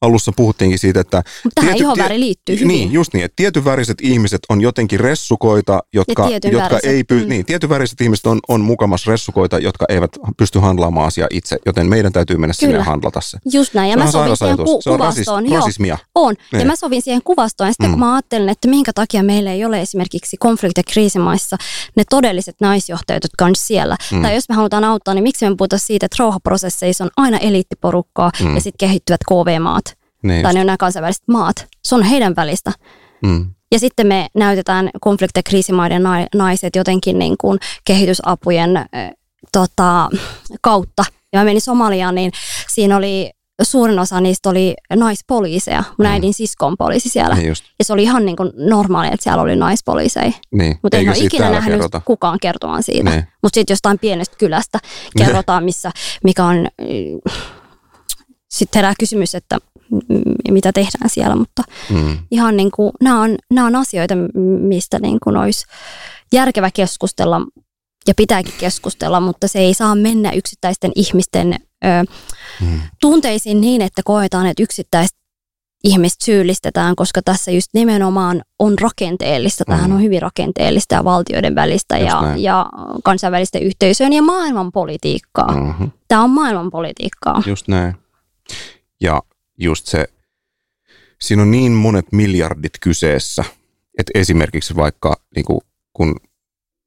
alussa 0.00 0.32
puhuttiinkin 0.36 0.78
siitä, 0.78 1.00
että... 1.00 1.22
Mutta 1.44 1.60
tähän 1.60 1.74
Tiety- 1.76 1.82
ihoväri 1.82 2.20
liittyy 2.20 2.54
hyvin. 2.54 2.68
Niin, 2.68 2.92
just 2.92 3.14
niin, 3.14 3.24
että 3.24 3.36
tietyväriset 3.36 4.00
ihmiset 4.02 4.40
on 4.48 4.60
jotenkin 4.60 5.00
ressukoita, 5.00 5.80
jotka, 5.94 6.28
jotka 6.52 6.78
ei 6.82 7.04
py, 7.04 7.22
mm. 7.22 7.28
niin, 7.28 7.44
tietynväriset 7.44 8.00
ihmiset 8.00 8.26
on, 8.26 8.40
on 8.48 8.60
mukamas 8.60 9.06
ressukoita, 9.06 9.58
jotka 9.58 9.84
eivät 9.88 10.10
pysty 10.36 10.58
handlaamaan 10.58 11.06
asiaa 11.06 11.28
itse, 11.30 11.56
joten 11.66 11.86
meidän 11.86 12.12
täytyy 12.12 12.36
mennä 12.36 12.52
sinne 12.52 12.72
ja 12.72 12.78
Kyllä. 12.78 12.84
handlata 12.90 13.20
se. 13.20 13.38
Just 13.52 13.74
näin, 13.74 13.90
ja 13.90 13.96
se 13.98 14.04
mä 14.04 14.10
sovin 14.10 14.36
siihen 14.36 14.56
ku- 14.56 14.80
se 14.82 14.90
on 14.90 15.00
rasis, 15.00 15.24
kuvastoon. 15.24 15.46
Joo, 15.46 15.56
rasismia. 15.60 15.98
On. 16.14 16.34
Niin. 16.52 16.60
Ja 16.60 16.66
mä 16.66 16.76
sovin 16.76 17.02
siihen 17.02 17.22
kuvastoon. 17.24 17.68
Ja 17.68 17.72
sitten 17.72 17.86
Mm. 17.90 17.92
kun 17.92 18.00
mä 18.00 18.14
ajattelin, 18.14 18.48
että 18.48 18.68
minkä 18.68 18.92
takia 18.92 19.22
meillä 19.22 19.52
ei 19.52 19.64
ole 19.64 19.80
esimerkiksi 19.80 20.36
konflikti- 20.40 20.78
ja 20.80 20.92
kriisimaissa 20.92 21.56
ne 21.96 22.04
todelliset 22.10 22.56
naisjohtajat, 22.60 23.22
jotka 23.24 23.44
on 23.44 23.56
siellä. 23.56 23.96
Mm. 24.12 24.22
Tai 24.22 24.34
jos 24.34 24.48
me 24.48 24.54
halutaan 24.54 24.84
auttaa, 24.84 25.14
niin 25.14 25.22
miksi 25.22 25.48
me 25.48 25.54
puhuta 25.58 25.78
siitä, 25.78 26.06
että 26.06 26.16
rauhaprosesseissa 26.18 27.04
on 27.04 27.10
aina 27.16 27.38
eliittiporukkaa 27.38 28.30
mm. 28.42 28.54
ja 28.54 28.60
sitten 28.60 28.88
kehittyvät 28.88 29.20
KV-maat. 29.28 29.87
Niin, 30.22 30.42
Tai 30.42 30.54
ne 30.54 30.60
on 30.60 30.66
nämä 30.66 30.76
kansainväliset 30.76 31.22
maat. 31.28 31.66
Se 31.84 31.94
on 31.94 32.02
heidän 32.02 32.36
välistä. 32.36 32.72
mm. 33.22 33.46
Ja 33.72 33.78
sitten 33.78 34.06
me 34.06 34.26
näytetään 34.34 34.90
ja 35.36 35.42
kriisimaiden 35.44 36.02
nai- 36.02 36.26
naiset 36.34 36.76
jotenkin 36.76 37.18
niin 37.18 37.34
kuin 37.40 37.58
kehitysapujen 37.84 38.76
äh, 38.76 38.86
tota, 39.52 40.08
kautta. 40.62 41.04
Ja 41.32 41.38
mä 41.40 41.44
menin 41.44 41.60
Somaliaan, 41.60 42.14
niin 42.14 42.32
siinä 42.68 42.96
oli 42.96 43.30
suurin 43.62 43.98
osa 43.98 44.20
niistä 44.20 44.48
oli 44.50 44.74
naispoliiseja. 44.96 45.84
Mun 45.98 46.06
Mm. 46.06 46.12
äidin 46.12 46.34
sisko 46.34 46.66
on 46.66 46.76
poliisi 46.78 47.08
siellä. 47.08 47.34
Niin 47.34 47.48
just. 47.48 47.64
Ja 47.78 47.84
se 47.84 47.92
oli 47.92 48.02
ihan 48.02 48.24
niin 48.26 48.36
kuin 48.36 48.50
normaalia, 48.56 49.12
että 49.12 49.24
siellä 49.24 49.42
oli 49.42 49.56
naispoliiseja. 49.56 50.32
Niin. 50.52 50.78
Mutta 50.82 50.96
en 50.96 51.08
ole 51.08 51.16
ikinä 51.18 51.50
nähnyt 51.50 51.74
kerrota. 51.74 52.00
kukaan 52.04 52.38
kertomaan 52.40 52.82
siitä. 52.82 53.10
Niin. 53.10 53.26
Mutta 53.42 53.54
sitten 53.56 53.72
jostain 53.72 53.98
pienestä 53.98 54.36
kylästä 54.38 54.78
kerrotaan, 55.18 55.64
missä, 55.64 55.90
mikä 56.24 56.44
on... 56.44 56.68
Sitten 58.48 58.78
herää 58.78 58.94
kysymys, 59.00 59.34
että 59.34 59.58
mitä 60.50 60.72
tehdään 60.72 61.10
siellä, 61.10 61.36
mutta 61.36 61.62
Mm. 61.90 62.18
ihan 62.30 62.56
niin 62.56 62.70
kuin, 62.70 62.92
nämä 63.00 63.20
on, 63.22 63.36
nämä 63.52 63.66
on 63.66 63.76
asioita, 63.76 64.14
mistä 64.68 64.98
niin 64.98 65.18
kuin 65.24 65.36
olisi 65.36 65.66
järkevä 66.32 66.70
keskustella 66.70 67.40
ja 68.08 68.14
pitääkin 68.16 68.54
keskustella, 68.60 69.20
mutta 69.20 69.48
se 69.48 69.58
ei 69.58 69.74
saa 69.74 69.94
mennä 69.94 70.32
yksittäisten 70.32 70.92
ihmisten 70.94 71.54
ö, 71.84 71.88
Mm. 72.60 72.80
tunteisiin 73.00 73.60
niin, 73.60 73.82
että 73.82 74.02
koetaan, 74.04 74.46
että 74.46 74.62
yksittäistä 74.62 75.18
ihmistä 75.84 76.24
syyllistetään, 76.24 76.96
koska 76.96 77.22
tässä 77.22 77.50
just 77.50 77.68
nimenomaan 77.74 78.42
on 78.58 78.78
rakenteellista. 78.78 79.64
Tämähän 79.64 79.90
Mm. 79.90 79.96
on 79.96 80.02
hyvin 80.02 80.22
rakenteellista 80.22 80.94
ja 80.94 81.04
valtioiden 81.04 81.54
välistä 81.54 81.98
Just 81.98 82.08
ja, 82.10 82.22
näin. 82.22 82.42
ja 82.42 82.66
kansainvälisten 83.04 83.62
yhteisöjen 83.62 84.12
ja 84.12 84.22
maailman 84.22 84.72
politiikkaa. 84.72 85.52
Mm. 85.54 85.62
Mm-hmm. 85.66 85.90
Tämä 86.08 86.22
on 86.24 86.30
maailman 86.30 86.70
politiikkaa. 86.70 87.42
Just 87.46 87.68
näin. 87.68 87.94
Ja 89.00 89.22
just 89.58 89.86
se, 89.86 90.06
siinä 91.20 91.42
on 91.42 91.50
niin 91.50 91.72
monet 91.72 92.06
miljardit 92.12 92.72
kyseessä, 92.80 93.44
että 93.98 94.12
esimerkiksi 94.14 94.76
vaikka 94.76 95.20
niin 95.36 95.44
kuin, 95.44 95.60
kun 95.92 96.16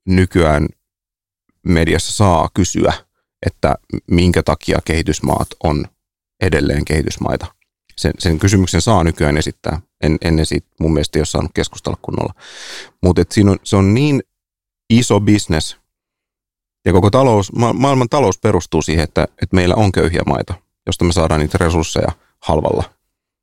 nykyään 0.06 0.68
mediassa 1.64 2.12
saa 2.12 2.50
kysyä, 2.54 2.94
että 3.46 3.76
minkä 4.08 4.44
takia 4.44 4.80
kehitysmaat 4.86 5.48
on 5.64 5.86
edelleen 6.42 6.86
kehitysmaita. 6.86 7.46
Sen, 7.98 8.14
sen 8.20 8.40
kysymyksen 8.40 8.82
saa 8.82 9.04
nykyään 9.04 9.38
esittää. 9.38 9.82
En, 10.04 10.18
ennen 10.22 10.46
siitä 10.46 10.68
mun 10.80 10.94
mielestä 10.94 11.20
ei 11.20 11.22
ole 11.22 11.26
saanut 11.26 11.52
keskustella 11.54 11.98
kunnolla. 12.02 12.34
Mutta 13.04 13.22
se 13.64 13.76
on 13.76 13.94
niin 13.94 14.24
iso 14.90 15.20
business, 15.20 15.78
ja 16.86 16.94
koko 16.94 17.10
talous, 17.10 17.54
ma- 17.54 17.74
maailman 17.74 18.10
talous 18.10 18.38
perustuu 18.38 18.82
siihen, 18.82 19.04
että, 19.04 19.24
että 19.24 19.56
meillä 19.56 19.76
on 19.76 19.92
köyhiä 19.92 20.22
maita, 20.26 20.54
josta 20.86 21.06
me 21.06 21.14
saadaan 21.14 21.40
niitä 21.42 21.58
resursseja 21.58 22.12
halvalla. 22.46 22.84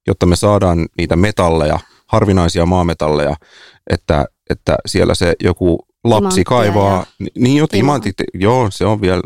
Jotta 0.07 0.27
me 0.27 0.37
saadaan 0.37 0.87
niitä 0.99 1.17
metalleja, 1.17 1.79
harvinaisia 2.07 2.67
maametalleja, 2.67 3.37
että, 3.91 4.27
että 4.51 4.77
siellä 4.87 5.15
se 5.15 5.35
joku 5.41 5.79
lapsi 6.05 6.21
Timanttia 6.21 6.45
kaivaa. 6.45 6.97
ja 6.99 7.07
Ni- 7.19 7.31
Niin 7.39 7.57
jo, 7.57 7.67
timantit, 7.67 8.17
joo, 8.35 8.69
se 8.71 8.87
on 8.87 9.01
vielä, 9.01 9.23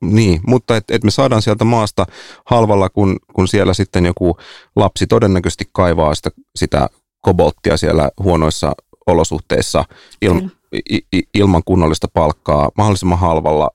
niin, 0.00 0.40
mutta 0.46 0.76
että 0.76 0.94
et 0.94 1.04
me 1.04 1.10
saadaan 1.10 1.42
sieltä 1.42 1.64
maasta 1.64 2.06
halvalla, 2.44 2.88
kun, 2.88 3.16
kun 3.34 3.48
siellä 3.48 3.74
sitten 3.74 4.06
joku 4.06 4.36
lapsi 4.76 5.06
todennäköisesti 5.06 5.64
kaivaa 5.72 6.14
sitä, 6.14 6.30
sitä 6.56 6.88
kobolttia 7.20 7.76
siellä 7.76 8.10
huonoissa 8.22 8.72
olosuhteissa 9.06 9.84
il, 10.22 10.48
i, 10.92 11.22
ilman 11.34 11.62
kunnollista 11.64 12.08
palkkaa 12.14 12.68
mahdollisimman 12.76 13.18
halvalla 13.18 13.70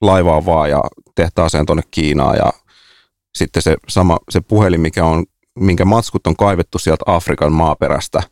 laivaa 0.00 0.44
vaan 0.44 0.70
ja 0.70 0.82
tehtaaseen 1.14 1.66
tuonne 1.66 1.82
Kiinaan 1.90 2.36
ja 2.36 2.52
sitten 3.34 3.62
se 3.62 3.76
sama 3.88 4.18
se 4.30 4.40
puhelin, 4.40 4.80
mikä 4.80 5.04
on, 5.04 5.24
minkä 5.58 5.84
matskut 5.84 6.26
on 6.26 6.36
kaivettu 6.36 6.78
sieltä 6.78 7.04
Afrikan 7.06 7.52
maaperästä, 7.52 8.22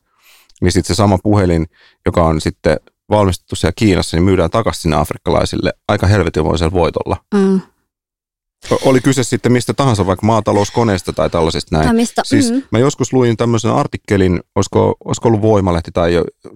niin 0.60 0.72
sitten 0.72 0.94
se 0.94 0.98
sama 0.98 1.18
puhelin, 1.22 1.66
joka 2.06 2.24
on 2.24 2.40
sitten 2.40 2.76
valmistettu 3.10 3.56
siellä 3.56 3.72
Kiinassa, 3.76 4.16
niin 4.16 4.24
myydään 4.24 4.50
takaisin 4.50 4.82
sinne 4.82 4.96
afrikkalaisille 4.96 5.72
aika 5.88 6.06
helvetinvoisella 6.06 6.72
voitolla. 6.72 7.16
Mm. 7.34 7.60
Oli 8.84 9.00
kyse 9.00 9.24
sitten 9.24 9.52
mistä 9.52 9.74
tahansa, 9.74 10.06
vaikka 10.06 10.26
maatalouskoneesta 10.26 11.12
tai 11.12 11.30
tällaisesta 11.30 11.78
näin. 11.78 11.96
Mistä, 11.96 12.22
Siis 12.24 12.50
mm. 12.50 12.62
mä 12.70 12.78
joskus 12.78 13.12
luin 13.12 13.36
tämmöisen 13.36 13.70
artikkelin, 13.70 14.40
olisiko, 14.54 14.96
olisiko 15.04 15.28
ollut 15.28 15.42
Voimalehti 15.42 15.90
tai, 15.92 16.12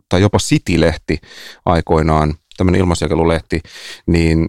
tai 0.09 0.21
jopa 0.21 0.39
City-lehti 0.39 1.19
aikoinaan, 1.65 2.35
tämmöinen 2.57 2.81
ilmaisjakelulehti, 2.81 3.61
niin 4.07 4.49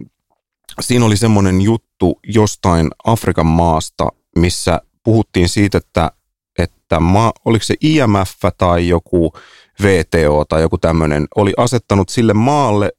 siinä 0.80 1.06
oli 1.06 1.18
semmoinen 1.18 1.62
juttu 1.62 2.20
jostain 2.24 2.90
Afrikan 3.06 3.46
maasta, 3.46 4.10
missä 4.36 4.82
puhuttiin 5.04 5.50
siitä, 5.50 5.78
että, 5.78 6.12
että 6.60 7.00
maa, 7.00 7.34
oliko 7.46 7.66
se 7.66 7.76
IMF 7.82 8.32
tai 8.58 8.88
joku 8.88 9.34
VTO 9.82 10.46
tai 10.50 10.62
joku 10.62 10.78
tämmöinen, 10.78 11.28
oli 11.36 11.54
asettanut 11.58 12.10
sille 12.10 12.34
maalle 12.34 12.92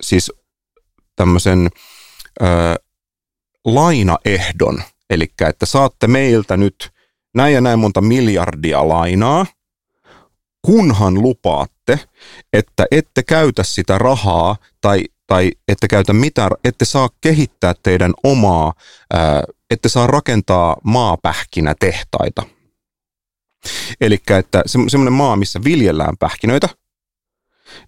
siis 0.00 0.32
tämmöisen 1.16 1.70
ö, 2.42 2.44
lainaehdon, 3.64 4.82
eli 5.10 5.32
että 5.48 5.66
saatte 5.66 6.06
meiltä 6.06 6.56
nyt 6.56 6.90
näin 7.34 7.54
ja 7.54 7.60
näin 7.60 7.78
monta 7.78 8.00
miljardia 8.00 8.88
lainaa, 8.88 9.46
kunhan 10.62 11.14
lupaatte, 11.14 12.00
että 12.52 12.86
ette 12.90 13.22
käytä 13.22 13.62
sitä 13.62 13.98
rahaa 13.98 14.56
tai, 14.80 15.04
tai 15.32 15.50
ette 15.68 15.88
käytä 15.88 16.12
mitään, 16.12 16.50
ette 16.64 16.84
saa 16.84 17.08
kehittää 17.20 17.74
teidän 17.82 18.12
omaa, 18.24 18.72
ette 19.70 19.88
saa 19.88 20.06
rakentaa 20.06 20.76
maapähkinätehtaita. 20.84 22.42
Eli 24.00 24.18
että 24.38 24.62
se, 24.66 24.78
semmoinen 24.88 25.12
maa, 25.12 25.36
missä 25.36 25.60
viljellään 25.64 26.16
pähkinöitä, 26.18 26.68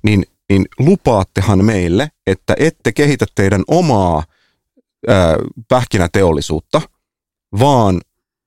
niin 0.02 0.24
niin 0.48 0.64
lupaattehan 0.78 1.64
meille, 1.64 2.08
että 2.26 2.54
ette 2.58 2.92
kehitä 2.92 3.26
teidän 3.34 3.62
omaa 3.68 4.22
ää, 5.08 5.36
pähkinäteollisuutta, 5.68 6.80
vaan 7.60 8.00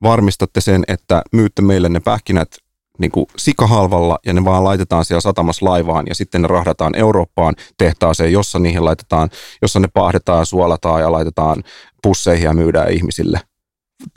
varmistatte 0.03 0.61
sen, 0.61 0.83
että 0.87 1.21
myytte 1.33 1.61
meille 1.61 1.89
ne 1.89 1.99
pähkinät 1.99 2.55
niin 2.99 3.11
kuin 3.11 3.25
sikahalvalla 3.37 4.19
ja 4.25 4.33
ne 4.33 4.45
vaan 4.45 4.63
laitetaan 4.63 5.05
siellä 5.05 5.21
satamassa 5.21 5.65
laivaan 5.65 6.05
ja 6.09 6.15
sitten 6.15 6.41
ne 6.41 6.47
rahdataan 6.47 6.95
Eurooppaan 6.95 7.55
tehtaaseen, 7.77 8.31
jossa 8.31 8.59
niihin 8.59 8.85
laitetaan, 8.85 9.29
jossa 9.61 9.79
ne 9.79 9.87
pahdetaan, 9.87 10.45
suolataan 10.45 11.01
ja 11.01 11.11
laitetaan 11.11 11.63
pusseihin 12.03 12.45
ja 12.45 12.53
myydään 12.53 12.91
ihmisille 12.91 13.41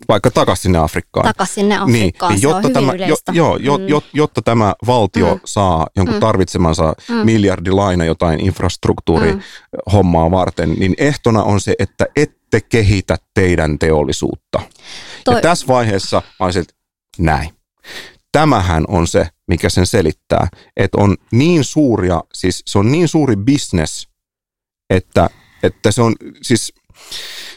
vaikka 0.09 0.31
takaisin 0.31 0.63
sinne 0.63 0.79
Afrikkaan. 0.79 1.27
Takaisin 1.27 1.55
sinne 1.55 1.79
Afrikkaan, 1.79 2.33
niin, 2.33 2.41
niin 2.41 2.51
jotta 2.51 2.71
tämä, 2.71 2.93
jo, 3.33 3.57
jo, 3.57 3.79
mm. 3.79 3.89
jo, 3.89 4.03
jotta 4.13 4.43
tämä 4.43 4.75
valtio 4.87 5.35
mm. 5.35 5.41
saa 5.45 5.87
jonkun 5.97 6.15
mm. 6.15 6.21
tarvitsemansa 6.21 6.95
mm. 7.09 7.15
miljardilaina 7.15 8.05
jotain 8.05 8.41
infrastruktuurihommaa 8.41 10.29
mm. 10.29 10.33
varten, 10.33 10.73
niin 10.73 10.95
ehtona 10.99 11.43
on 11.43 11.61
se, 11.61 11.75
että 11.79 12.07
ette 12.17 12.61
kehitä 12.61 13.17
teidän 13.35 13.79
teollisuutta. 13.79 14.61
Toi... 15.25 15.35
Ja 15.35 15.41
tässä 15.41 15.67
vaiheessa 15.67 16.23
mä 16.41 16.47
olisin, 16.47 16.65
näin. 17.19 17.51
Tämähän 18.33 18.85
on 18.89 19.07
se, 19.07 19.29
mikä 19.49 19.69
sen 19.69 19.87
selittää, 19.87 20.49
että 20.77 20.99
on 20.99 21.17
niin 21.33 21.65
suuria, 21.65 22.21
siis 22.35 22.63
se 22.67 22.79
on 22.79 22.93
niin 22.93 23.09
suuri 23.09 23.37
business, 23.37 24.09
että, 24.91 25.31
että 25.63 25.93
se 25.93 26.03
on 26.03 26.15
siis 26.43 26.73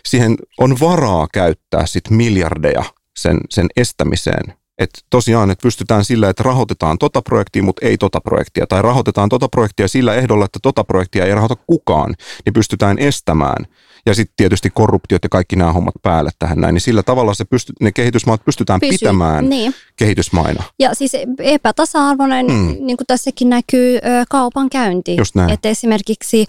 siihen 0.07 0.35
on 0.57 0.79
varaa 0.79 1.27
käyttää 1.33 1.85
sit 1.85 2.09
miljardeja 2.09 2.83
sen, 3.17 3.37
sen 3.49 3.67
estämiseen. 3.75 4.53
Että 4.77 4.99
tosiaan, 5.09 5.51
että 5.51 5.61
pystytään 5.61 6.05
sillä, 6.05 6.29
että 6.29 6.43
rahoitetaan 6.43 6.97
tota 6.97 7.21
projektia, 7.21 7.63
mutta 7.63 7.85
ei 7.85 7.97
tota 7.97 8.21
projektia. 8.21 8.67
Tai 8.67 8.81
rahoitetaan 8.81 9.29
tota 9.29 9.49
projektia 9.49 9.87
sillä 9.87 10.15
ehdolla, 10.15 10.45
että 10.45 10.59
tota 10.61 10.83
projektia 10.83 11.25
ei 11.25 11.35
rahoita 11.35 11.55
kukaan, 11.67 12.15
niin 12.45 12.53
pystytään 12.53 12.99
estämään. 12.99 13.67
Ja 14.05 14.15
sitten 14.15 14.33
tietysti 14.37 14.69
korruptiot 14.69 15.23
ja 15.23 15.29
kaikki 15.29 15.55
nämä 15.55 15.71
hommat 15.71 15.93
päälle 16.01 16.31
tähän 16.39 16.61
näin. 16.61 16.73
Niin 16.73 16.81
sillä 16.81 17.03
tavalla 17.03 17.33
se 17.33 17.45
pysty, 17.45 17.73
ne 17.81 17.91
kehitysmaat 17.91 18.45
pystytään 18.45 18.79
Pysy, 18.79 18.91
pitämään 18.91 19.49
niin. 19.49 19.75
kehitysmaina. 19.95 20.63
Ja 20.79 20.95
siis 20.95 21.11
epätasa-arvoinen, 21.39 22.45
mm. 22.45 22.75
niin 22.79 22.97
kuin 22.97 23.07
tässäkin 23.07 23.49
näkyy, 23.49 23.99
kaupan 24.29 24.69
käynti. 24.69 25.15
Just 25.15 25.35
näin. 25.35 25.49
Että 25.49 25.69
esimerkiksi 25.69 26.45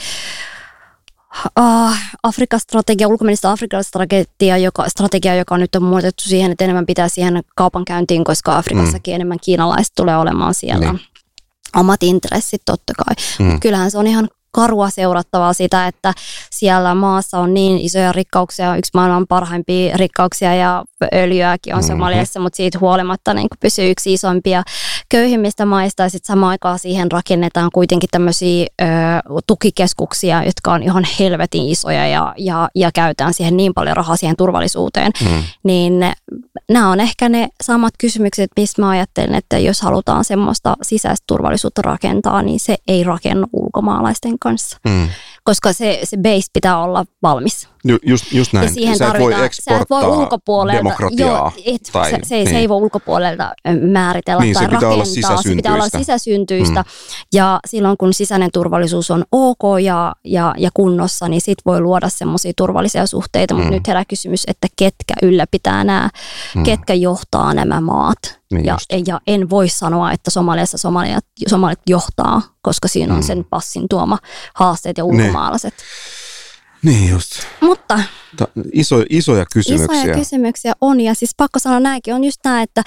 uh, 1.61 1.97
Afrikan 2.23 2.61
strategia, 2.61 3.09
ulkoministeri 3.09 3.53
Afrikan 3.53 3.85
strategia 3.85 4.59
joka, 4.59 4.89
strategia, 4.89 5.35
joka 5.35 5.59
nyt 5.59 5.75
on 5.75 5.83
muutettu 5.83 6.23
siihen, 6.25 6.53
että 6.53 6.65
enemmän 6.65 6.87
pitää 6.87 7.09
siihen 7.09 7.43
kaupankäyntiin, 7.57 8.25
koska 8.25 8.57
Afrikassakin 8.57 9.13
mm. 9.13 9.15
enemmän 9.15 9.39
kiinalaiset 9.45 9.93
tulee 9.97 10.17
olemaan 10.17 10.55
siellä. 10.55 10.93
Niin. 10.93 11.01
Omat 11.77 12.03
intressit 12.03 12.63
totta 12.65 12.93
kai. 12.95 13.47
Mm. 13.47 13.61
Kyllähän 13.61 13.91
se 13.91 13.99
on 13.99 14.07
ihan 14.07 14.29
karua 14.55 14.91
seurattavaa 14.91 15.53
sitä, 15.53 15.87
että 15.87 16.15
siellä 16.51 16.95
maassa 16.95 17.39
on 17.39 17.55
niin 17.55 17.79
isoja 17.79 18.13
rikkauksia, 18.13 18.77
yksi 18.77 18.91
maailman 18.95 19.27
parhaimpia 19.27 19.97
rikkauksia 19.97 20.55
ja 20.55 20.85
öljyäkin 21.15 21.75
on 21.75 21.81
mm-hmm. 21.81 21.93
Somaliassa, 21.93 22.41
mutta 22.41 22.57
siitä 22.57 22.79
huolimatta 22.79 23.35
niin 23.35 23.49
pysyy 23.61 23.91
yksi 23.91 24.13
isompia 24.13 24.63
köyhimmistä 25.09 25.67
maista 25.67 26.03
ja 26.03 26.09
sitten 26.09 26.27
samaan 26.27 26.51
aikaan 26.51 26.79
siihen 26.79 27.13
rakennetaan 27.13 27.71
kuitenkin 27.75 28.09
tämmöisiä 28.13 28.67
ö, 28.83 28.85
tukikeskuksia, 29.47 30.45
jotka 30.45 30.73
on 30.73 30.83
ihan 30.83 31.07
helvetin 31.21 31.69
isoja 31.69 32.09
ja, 32.09 32.35
ja, 32.39 32.69
ja 32.75 32.91
käytetään 32.95 33.35
siihen 33.35 33.57
niin 33.57 33.75
paljon 33.75 33.97
rahaa 33.97 34.17
siihen 34.17 34.37
turvallisuuteen, 34.37 35.13
mm. 35.21 35.43
niin 35.63 36.05
nämä 36.69 36.91
on 36.91 37.01
ehkä 37.01 37.29
ne 37.29 37.49
samat 37.63 37.95
kysymykset, 37.99 38.51
mistä 38.57 38.83
mä 38.83 38.89
ajattelen, 38.89 39.35
että 39.35 39.59
jos 39.59 39.81
halutaan 39.81 40.25
semmoista 40.25 40.77
sisäistä 40.83 41.25
turvallisuutta 41.27 41.83
rakentaa, 41.83 42.43
niin 42.43 42.61
se 42.61 42.77
ei 42.89 43.05
rakennu 43.05 43.47
ulkomaalaisten 43.53 44.39
kanssa. 44.45 44.79
Mm 44.89 45.09
koska 45.45 45.73
se, 45.73 46.01
se 46.05 46.17
base 46.17 46.47
pitää 46.53 46.83
olla 46.83 47.05
valmis. 47.23 47.69
Ju, 47.85 47.99
just, 48.07 48.33
just 48.33 48.53
näin. 48.53 48.65
Ja 48.65 48.73
siihen 48.73 48.99
sä 48.99 49.07
et 49.07 49.21
voi 49.21 49.33
sä 49.53 49.77
et 49.81 49.91
voi 49.91 50.05
ulkopuolelta, 50.05 50.79
demokratiaa. 50.79 51.39
Joo, 51.39 51.75
et, 51.75 51.91
tai, 51.93 52.11
se, 52.11 52.19
se, 52.23 52.35
niin. 52.35 52.49
se 52.49 52.57
ei 52.57 52.69
voi 52.69 52.77
ulkopuolelta 52.77 53.55
määritellä 53.91 54.43
niin, 54.43 54.55
tai 54.55 54.63
se 54.63 54.69
pitää 54.69 54.81
rakentaa. 54.81 54.95
Olla 54.95 55.43
se 55.43 55.55
pitää 55.55 55.75
olla 55.75 55.89
sisäsyntyistä. 55.89 56.81
Mm. 56.81 57.27
Ja 57.33 57.61
silloin 57.67 57.97
kun 57.97 58.15
sisäinen 58.15 58.51
turvallisuus 58.53 59.11
on 59.11 59.25
ok 59.33 59.81
ja, 59.83 60.13
ja, 60.25 60.55
ja 60.59 60.71
kunnossa, 60.75 61.29
niin 61.29 61.41
sit 61.41 61.59
voi 61.67 61.81
luoda 61.81 62.09
semmoisia 62.09 62.53
turvallisia 62.57 63.07
suhteita. 63.07 63.55
Mm. 63.55 63.59
Mutta 63.59 63.75
nyt 63.75 63.87
herää 63.87 64.05
kysymys, 64.05 64.45
että 64.47 64.69
ketkä 64.77 65.15
ylläpitää 65.23 65.85
nämä, 65.85 66.11
mm. 66.55 66.63
ketkä 66.63 66.95
johtaa 66.95 67.55
nämä 67.55 67.81
maat. 67.81 68.19
Niin 68.55 68.67
ja, 68.67 68.79
ja 69.07 69.21
en 69.27 69.51
voi 69.51 69.69
sanoa, 69.69 70.13
että 70.13 70.31
Somaliassa 70.31 70.79
Somaliat, 70.79 71.25
Somalit 71.47 71.81
johtaa, 71.87 72.43
koska 72.63 72.89
siinä 72.89 73.15
on 73.15 73.21
mm. 73.21 73.27
sen 73.27 73.45
passin 73.45 73.89
tuoma 73.89 74.19
haasteet 74.55 74.99
ja 74.99 75.05
niin. 75.05 75.21
ulkomaalaiset. 75.21 75.75
Niin, 76.83 77.01
niin 77.01 77.11
just. 77.11 77.31
Mutta 77.61 77.85
Ta, 77.95 78.03
iso, 78.73 79.03
isoja 79.11 79.45
kysymyksiä. 79.53 80.03
Isoja 80.03 80.15
kysymyksiä 80.15 80.73
on 80.81 81.01
ja 81.01 81.15
siis 81.15 81.31
pakko 81.37 81.59
sanoa 81.59 81.81
näinkin 81.81 82.15
on 82.15 82.25
just 82.25 82.39
tämä, 82.43 82.63
että, 82.63 82.83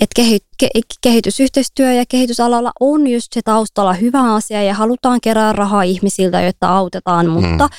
että 0.00 0.14
kehi, 0.16 0.38
ke, 0.58 0.68
kehitysyhteistyö 1.00 1.92
ja 1.92 2.04
kehitysalalla 2.08 2.72
on 2.80 3.06
just 3.06 3.32
se 3.32 3.40
taustalla 3.44 3.92
hyvä 3.92 4.34
asia 4.34 4.62
ja 4.62 4.74
halutaan 4.74 5.20
kerää 5.20 5.52
rahaa 5.52 5.82
ihmisiltä, 5.82 6.40
jotta 6.40 6.68
autetaan, 6.68 7.28
mutta 7.28 7.64
mm. 7.66 7.70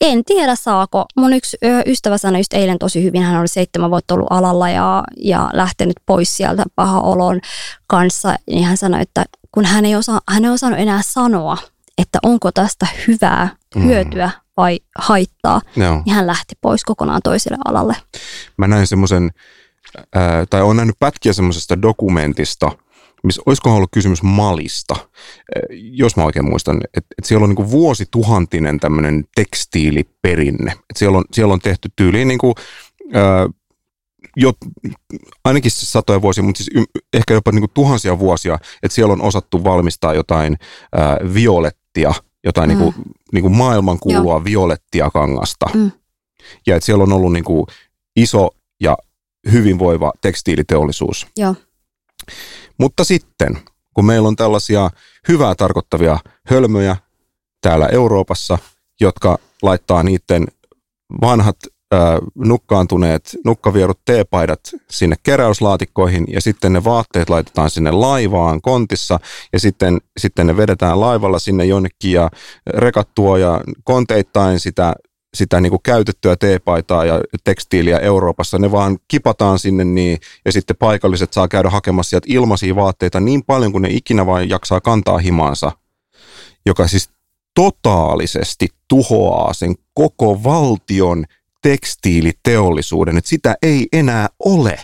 en 0.00 0.24
tiedä 0.24 0.54
saako. 0.54 1.04
Mun 1.16 1.32
yksi 1.32 1.56
ystävä 1.86 2.18
sanoi 2.18 2.40
just 2.40 2.54
eilen 2.54 2.78
tosi 2.78 3.02
hyvin, 3.02 3.22
hän 3.22 3.40
oli 3.40 3.48
seitsemän 3.48 3.90
vuotta 3.90 4.14
ollut 4.14 4.28
alalla 4.30 4.70
ja, 4.70 5.04
ja 5.16 5.50
lähtenyt 5.52 5.96
pois 6.06 6.36
sieltä 6.36 6.64
paha 6.74 7.00
olon 7.00 7.40
kanssa, 7.86 8.36
niin 8.46 8.64
hän 8.64 8.76
sanoi, 8.76 9.02
että 9.02 9.24
kun 9.52 9.64
hän 9.64 9.84
ei, 9.84 9.96
osaa, 9.96 10.20
hän 10.28 10.44
ei 10.44 10.50
osannut 10.50 10.80
enää 10.80 11.00
sanoa, 11.04 11.56
että 11.98 12.18
onko 12.22 12.52
tästä 12.52 12.86
hyvää 13.08 13.48
mm. 13.74 13.84
hyötyä 13.84 14.26
mm 14.26 14.43
vai 14.56 14.80
haittaa, 14.98 15.60
Joo. 15.76 16.02
niin 16.04 16.14
hän 16.14 16.26
lähti 16.26 16.54
pois 16.60 16.84
kokonaan 16.84 17.20
toiselle 17.24 17.58
alalle. 17.64 17.96
Mä 18.56 18.68
näin 18.68 18.86
semmoisen, 18.86 19.30
tai 20.50 20.62
olen 20.62 20.76
nähnyt 20.76 20.98
pätkiä 20.98 21.32
semmoisesta 21.32 21.82
dokumentista, 21.82 22.70
missä 23.24 23.42
olisiko 23.46 23.74
ollut 23.74 23.90
kysymys 23.92 24.22
Malista, 24.22 24.96
jos 25.70 26.16
mä 26.16 26.24
oikein 26.24 26.44
muistan, 26.44 26.76
että, 26.76 27.14
että 27.18 27.28
siellä 27.28 27.44
on 27.44 27.50
niin 27.50 27.56
kuin 27.56 27.70
vuosituhantinen 27.70 28.80
tämmöinen 28.80 29.24
tekstiiliperinne. 29.34 30.72
Että 30.72 30.98
siellä, 30.98 31.18
on, 31.18 31.24
siellä 31.32 31.54
on 31.54 31.60
tehty 31.60 31.88
tyyliin 31.96 32.28
niin 32.28 32.38
kuin, 32.38 32.54
ää, 33.12 33.48
jo, 34.36 34.52
ainakin 35.44 35.70
siis 35.70 35.92
satoja 35.92 36.22
vuosia, 36.22 36.44
mutta 36.44 36.64
siis 36.64 36.86
ehkä 37.12 37.34
jopa 37.34 37.52
niin 37.52 37.60
kuin 37.60 37.70
tuhansia 37.74 38.18
vuosia, 38.18 38.58
että 38.82 38.94
siellä 38.94 39.12
on 39.12 39.22
osattu 39.22 39.64
valmistaa 39.64 40.14
jotain 40.14 40.56
ää, 40.92 41.16
violettia 41.34 42.14
jotain 42.44 42.70
mm. 42.70 42.76
niin 42.78 42.92
kuin, 42.92 43.04
niin 43.32 43.42
kuin 43.42 43.56
maailman 43.56 43.98
kuulua 43.98 44.32
Joo. 44.32 44.44
violettia 44.44 45.10
kangasta. 45.10 45.66
Mm. 45.74 45.90
Ja 46.66 46.76
että 46.76 46.86
siellä 46.86 47.02
on 47.02 47.12
ollut 47.12 47.32
niin 47.32 47.44
kuin 47.44 47.66
iso 48.16 48.50
ja 48.80 48.96
hyvinvoiva 49.52 50.12
tekstiiliteollisuus. 50.20 51.26
Joo. 51.36 51.54
Mutta 52.78 53.04
sitten, 53.04 53.58
kun 53.94 54.04
meillä 54.04 54.28
on 54.28 54.36
tällaisia 54.36 54.90
hyvää 55.28 55.54
tarkoittavia 55.54 56.18
hölmöjä 56.50 56.96
täällä 57.60 57.86
Euroopassa, 57.86 58.58
jotka 59.00 59.38
laittaa 59.62 60.02
niiden 60.02 60.46
vanhat 61.20 61.56
nukkaantuneet, 62.34 63.36
nukkavierut 63.44 63.98
teepaidat 64.04 64.60
sinne 64.90 65.16
keräyslaatikkoihin 65.22 66.24
ja 66.28 66.40
sitten 66.40 66.72
ne 66.72 66.84
vaatteet 66.84 67.30
laitetaan 67.30 67.70
sinne 67.70 67.90
laivaan 67.90 68.60
kontissa 68.60 69.20
ja 69.52 69.60
sitten, 69.60 69.98
sitten 70.16 70.46
ne 70.46 70.56
vedetään 70.56 71.00
laivalla 71.00 71.38
sinne 71.38 71.64
jonnekin 71.64 72.12
ja 72.12 72.30
rekat 72.66 73.08
tuo 73.14 73.36
ja 73.36 73.60
konteittain 73.84 74.60
sitä 74.60 74.94
sitä 75.34 75.60
niin 75.60 75.70
kuin 75.70 75.82
käytettyä 75.82 76.36
teepaitaa 76.36 77.04
ja 77.04 77.20
tekstiiliä 77.44 77.98
Euroopassa, 77.98 78.58
ne 78.58 78.72
vaan 78.72 78.98
kipataan 79.08 79.58
sinne 79.58 79.84
niin, 79.84 80.18
ja 80.44 80.52
sitten 80.52 80.76
paikalliset 80.76 81.32
saa 81.32 81.48
käydä 81.48 81.70
hakemassa 81.70 82.10
sieltä 82.10 82.26
ilmaisia 82.30 82.76
vaatteita 82.76 83.20
niin 83.20 83.44
paljon 83.44 83.72
kuin 83.72 83.82
ne 83.82 83.88
ikinä 83.90 84.26
vain 84.26 84.48
jaksaa 84.48 84.80
kantaa 84.80 85.18
himaansa, 85.18 85.72
joka 86.66 86.88
siis 86.88 87.10
totaalisesti 87.54 88.68
tuhoaa 88.88 89.54
sen 89.54 89.74
koko 89.94 90.44
valtion 90.44 91.24
tekstiiliteollisuuden, 91.64 93.16
että 93.16 93.30
sitä 93.30 93.56
ei 93.62 93.86
enää 93.92 94.28
ole. 94.44 94.78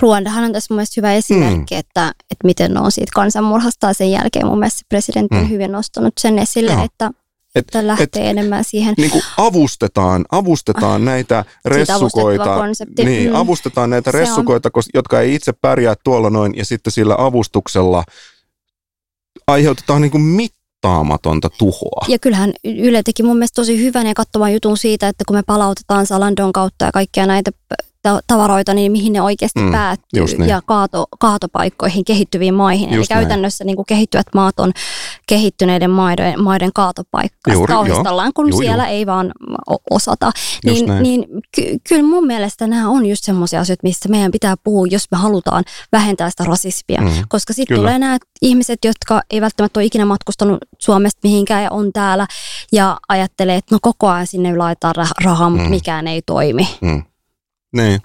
Ruandahan 0.00 0.44
on 0.44 0.52
tässä 0.52 0.74
mun 0.74 0.76
mielestä 0.76 0.94
hyvä 0.96 1.14
esimerkki, 1.14 1.74
mm. 1.74 1.78
että, 1.78 2.12
että 2.30 2.44
miten 2.44 2.74
ne 2.74 2.80
on 2.80 2.92
siitä 2.92 3.12
kansanmurhasta 3.14 3.92
sen 3.92 4.10
jälkeen 4.10 4.46
mun 4.46 4.58
mielestä 4.58 4.82
presidentti 4.88 5.36
on 5.36 5.42
mm. 5.42 5.50
hyvin 5.50 5.72
nostanut 5.72 6.14
sen 6.18 6.38
esille, 6.38 6.72
Joo. 6.72 6.84
että 6.84 7.10
että 7.54 7.86
lähtee 7.86 8.06
et, 8.24 8.30
enemmän 8.30 8.64
siihen. 8.64 8.94
Niin 8.96 9.10
kuin 9.10 9.22
avustetaan, 9.36 10.24
avustetaan 10.32 11.04
näitä 11.04 11.44
ressukoita. 11.64 12.58
Niin, 13.04 13.30
mm. 13.30 13.36
avustetaan 13.36 13.90
näitä 13.90 14.10
Se 14.10 14.18
ressukoita, 14.18 14.70
on. 14.74 14.82
jotka 14.94 15.20
ei 15.20 15.34
itse 15.34 15.52
pärjää 15.52 15.94
tuolla 16.04 16.30
noin, 16.30 16.56
ja 16.56 16.64
sitten 16.64 16.92
sillä 16.92 17.14
avustuksella 17.18 18.04
aiheutetaan 19.46 20.02
niin 20.02 20.10
kuin 20.10 20.22
mit, 20.22 20.52
mittaamatonta 20.76 21.50
tuhoa. 21.58 22.06
Ja 22.08 22.18
kyllähän 22.18 22.52
Yle 22.64 23.02
teki 23.02 23.22
mun 23.22 23.36
mielestä 23.36 23.54
tosi 23.54 23.78
hyvän 23.78 24.06
ja 24.06 24.14
kattavan 24.14 24.52
jutun 24.52 24.78
siitä, 24.78 25.08
että 25.08 25.24
kun 25.26 25.36
me 25.36 25.42
palautetaan 25.42 26.06
Salandon 26.06 26.52
kautta 26.52 26.84
ja 26.84 26.92
kaikkia 26.92 27.26
näitä 27.26 27.50
tavaroita, 28.26 28.74
niin 28.74 28.92
mihin 28.92 29.12
ne 29.12 29.22
oikeasti 29.22 29.60
mm, 29.60 29.72
päättyy 29.72 30.24
niin. 30.24 30.48
ja 30.48 30.60
kaato, 30.66 31.06
kaatopaikkoihin, 31.18 32.04
kehittyviin 32.04 32.54
maihin. 32.54 32.94
Just 32.94 33.10
Eli 33.10 33.20
käytännössä 33.20 33.64
niin 33.64 33.76
kuin 33.76 33.86
kehittyvät 33.86 34.26
maat 34.34 34.60
on 34.60 34.72
kehittyneiden 35.28 35.90
maiden, 35.90 36.42
maiden 36.42 36.70
kaatopaikka. 36.74 37.52
Juuri, 37.52 37.74
Kauhistellaan, 37.74 38.32
kun 38.34 38.48
Juu, 38.48 38.58
siellä 38.60 38.84
juu. 38.84 38.92
ei 38.92 39.06
vaan 39.06 39.32
osata. 39.90 40.32
Just 40.66 40.76
Niin, 40.80 40.86
näin. 40.86 41.02
niin 41.02 41.24
ky- 41.56 41.76
kyllä 41.88 42.02
mun 42.02 42.26
mielestä 42.26 42.66
nämä 42.66 42.88
on 42.88 43.06
just 43.06 43.24
semmoisia 43.24 43.60
asioita, 43.60 43.80
mistä 43.82 44.08
meidän 44.08 44.30
pitää 44.32 44.54
puhua, 44.64 44.86
jos 44.90 45.04
me 45.10 45.16
halutaan 45.18 45.64
vähentää 45.92 46.30
sitä 46.30 46.44
rasismia. 46.44 47.00
Mm. 47.00 47.10
Koska 47.28 47.52
sitten 47.52 47.76
tulee 47.76 47.98
nämä 47.98 48.18
ihmiset, 48.42 48.78
jotka 48.84 49.22
ei 49.30 49.40
välttämättä 49.40 49.80
ole 49.80 49.84
ikinä 49.84 50.04
matkustanut 50.04 50.58
Suomesta 50.78 51.20
mihinkään 51.22 51.62
ja 51.62 51.70
on 51.70 51.92
täällä 51.92 52.26
ja 52.72 52.96
ajattelee, 53.08 53.56
että 53.56 53.74
no 53.74 53.78
koko 53.82 54.08
ajan 54.08 54.26
sinne 54.26 54.56
laitetaan 54.56 54.94
rah- 54.98 55.24
rahaa, 55.24 55.50
mutta 55.50 55.64
Mm. 55.64 55.70
mikään 55.70 56.06
ei 56.08 56.22
toimi. 56.26 56.68
Mm. 56.80 57.02
Niin. 57.76 58.00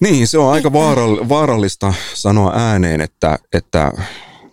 Niin, 0.00 0.26
se 0.26 0.38
on 0.38 0.52
aika 0.52 0.68
vaaral- 0.68 1.28
vaarallista 1.28 1.94
sanoa 2.14 2.52
ääneen, 2.54 3.00
että, 3.00 3.38
että 3.52 3.92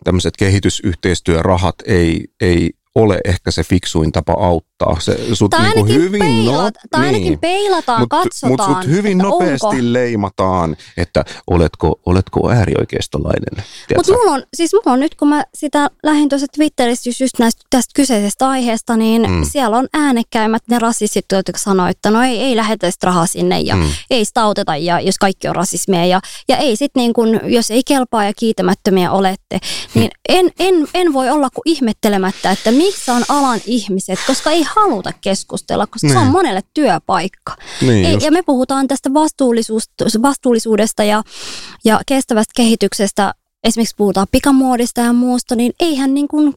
tämmöiset 0.04 0.38
kehitysyhteistyörahat 0.38 1.76
ei, 1.88 2.28
ei 2.42 2.70
ole 2.96 3.20
ehkä 3.26 3.52
se 3.52 3.64
fiksuin 3.64 4.12
tapa 4.12 4.34
auttaa. 4.34 4.75
Se, 5.00 5.36
sut 5.36 5.52
Tai 5.52 5.64
niinku 5.76 5.86
hyvin 5.94 6.20
peilat, 6.20 6.74
no- 6.74 6.80
tai 6.92 7.06
ainakin 7.06 7.40
peilataan, 7.40 8.02
Mut- 8.02 8.08
katsotaan, 8.10 8.70
Mut 8.72 8.82
sut 8.84 8.92
hyvin 8.92 9.18
nopeasti 9.18 9.66
onko. 9.68 9.78
leimataan, 9.82 10.78
että 10.98 11.26
oletko, 11.48 12.00
oletko 12.06 12.50
äärioikeistolainen. 12.50 13.66
Mutta 13.96 14.12
mulla 14.14 14.32
on, 14.32 14.44
siis 14.54 14.74
mulla 14.74 14.94
on 14.94 15.00
nyt, 15.00 15.16
kun 15.16 15.28
mä 15.28 15.44
sitä 15.54 15.90
lähdin 16.04 16.30
tuossa 16.30 16.48
Twitterissä 16.56 17.10
just, 17.10 17.20
just 17.20 17.40
näistä, 17.40 17.62
tästä 17.70 17.92
kyseisestä 17.96 18.50
aiheesta, 18.50 18.98
niin 18.98 19.22
Mm. 19.22 19.32
mm. 19.32 19.44
siellä 19.52 19.78
on 19.78 19.88
äänekkäimmät 19.94 20.64
ne 20.70 20.80
rasistit, 20.80 21.26
jotka 21.32 21.58
sanoo, 21.58 21.88
että 21.88 22.10
no 22.10 22.22
ei, 22.24 22.40
ei 22.40 22.56
lähetä 22.56 22.92
sitä 22.92 23.06
rahaa 23.08 23.28
sinne 23.28 23.60
ja 23.62 23.76
Mm. 23.76 23.82
mm. 23.82 23.90
ei 24.10 24.26
sitä 24.26 24.44
auteta, 24.44 24.76
ja, 24.78 25.00
jos 25.00 25.18
kaikki 25.18 25.48
on 25.48 25.56
rasismia. 25.56 26.06
Ja, 26.06 26.22
ja 26.48 26.58
ei 26.58 26.76
sit 26.76 26.92
niin 26.96 27.14
kun, 27.14 27.40
jos 27.44 27.72
ei 27.72 27.82
kelpaa 27.88 28.24
ja 28.26 28.34
kiitämättömiä 28.34 29.12
olette, 29.12 29.60
niin 29.94 30.12
en, 30.30 30.52
en, 30.60 30.88
en 30.94 31.14
voi 31.14 31.30
olla 31.30 31.50
kuin 31.50 31.62
ihmettelemättä, 31.66 32.52
että 32.52 32.72
miksi 32.72 33.12
on 33.12 33.24
alan 33.30 33.60
ihmiset, 33.66 34.20
koska 34.28 34.52
ei 34.52 34.65
haluta 34.76 35.12
keskustella, 35.22 35.88
koska 35.88 36.08
se 36.10 36.18
on 36.18 36.24
Niin. 36.24 36.32
monelle 36.32 36.62
työpaikka. 36.74 37.56
Niin, 37.82 38.06
Ei, 38.06 38.14
just. 38.14 38.26
ja 38.26 38.32
me 38.32 38.42
puhutaan 38.42 38.88
tästä 38.88 39.10
vastuullisuudesta 40.22 41.04
ja, 41.04 41.24
ja 41.86 42.00
kestävästä 42.06 42.52
kehityksestä, 42.56 43.34
esimerkiksi 43.64 43.96
puhutaan 43.98 44.28
pikamuodista 44.32 45.02
ja 45.02 45.14
muusta, 45.14 45.56
niin 45.56 45.74
eihän 45.80 46.14
niin 46.14 46.28
kuin 46.28 46.54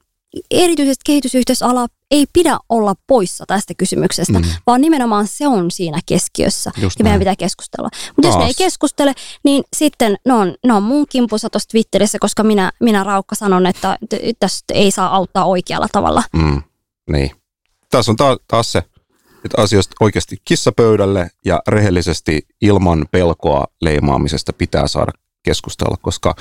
erityisesti 0.51 1.03
kehitysyhteisala 1.07 1.87
ei 2.11 2.27
pidä 2.33 2.59
olla 2.69 2.95
poissa 3.07 3.45
tästä 3.47 3.75
kysymyksestä, 3.75 4.39
Mm. 4.39 4.45
vaan 4.67 4.81
nimenomaan 4.81 5.27
se 5.27 5.49
on 5.49 5.71
siinä 5.71 6.01
keskiössä 6.07 6.71
Just 6.77 6.99
ja 6.99 7.03
meidän 7.03 7.13
näin. 7.13 7.21
pitää 7.21 7.37
keskustella. 7.37 7.89
Mutta 8.17 8.29
jos 8.29 8.37
ne 8.37 8.45
ei 8.45 8.55
keskustele, 8.59 9.15
niin 9.45 9.65
sitten 9.77 10.17
ne 10.27 10.33
on, 10.33 10.55
ne 10.67 10.73
on 10.73 10.83
mun 10.83 11.07
kimpussa 11.11 11.51
tuossa 11.51 11.69
Twitterissä, 11.69 12.19
koska 12.19 12.43
minä, 12.43 12.73
minä 12.81 13.05
Raukka 13.05 13.35
sanon, 13.35 13.67
että 13.67 13.99
tästä 14.41 14.75
ei 14.75 14.91
saa 14.91 15.17
auttaa 15.17 15.45
oikealla 15.45 15.87
tavalla. 15.93 16.23
Mm, 16.33 16.63
niin. 17.11 17.31
Tässä 17.91 18.13
on 18.13 18.17
taas, 18.17 18.39
taas 18.49 18.73
se, 18.73 18.79
että 19.45 19.63
asioista 19.63 19.97
oikeasti 20.01 20.37
kissapöydälle 20.45 21.31
ja 21.45 21.63
rehellisesti 21.69 22.47
ilman 22.61 23.07
pelkoa 23.11 23.67
leimaamisesta 23.81 24.53
pitää 24.53 24.89
saada 24.89 25.13
keskustella, 25.43 25.97
koska 26.03 26.35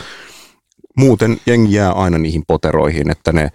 muuten 0.98 1.42
jengi 1.46 1.74
jää 1.74 1.92
aina 1.92 2.18
niihin 2.18 2.44
poteroihin, 2.48 3.10
että 3.12 3.32
ne 3.32 3.50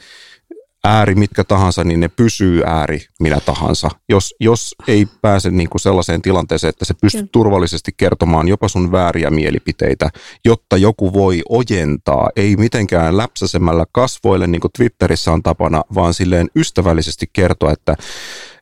ääri 0.85 1.15
mitkä 1.15 1.45
tahansa, 1.45 1.85
niin 1.85 2.01
ne 2.01 2.09
pysyy 2.09 2.63
ääri 2.67 3.01
minä 3.21 3.41
tahansa. 3.41 3.91
Jos, 4.09 4.35
jos 4.41 4.75
ei 4.89 5.07
pääse 5.23 5.51
niin 5.51 5.71
kuin 5.71 5.81
sellaiseen 5.81 6.23
tilanteeseen, 6.23 6.69
että 6.69 6.85
se 6.85 6.95
pystyy 6.95 7.21
Kyllä. 7.21 7.31
turvallisesti 7.33 7.93
kertomaan 7.97 8.49
jopa 8.49 8.69
sun 8.69 8.93
vääriä 8.93 9.31
mielipiteitä, 9.31 10.11
jotta 10.45 10.77
joku 10.77 11.13
voi 11.13 11.43
ojentaa, 11.49 12.31
ei 12.37 12.57
mitenkään 12.57 13.17
läpsäsemällä 13.17 13.85
kasvoille, 13.93 14.47
niin 14.47 14.61
kuin 14.61 14.73
Twitterissä 14.77 15.33
on 15.33 15.43
tapana, 15.43 15.83
vaan 15.95 16.15
silleen 16.15 16.51
ystävällisesti 16.57 17.27
kertoa, 17.33 17.73
että, 17.73 17.97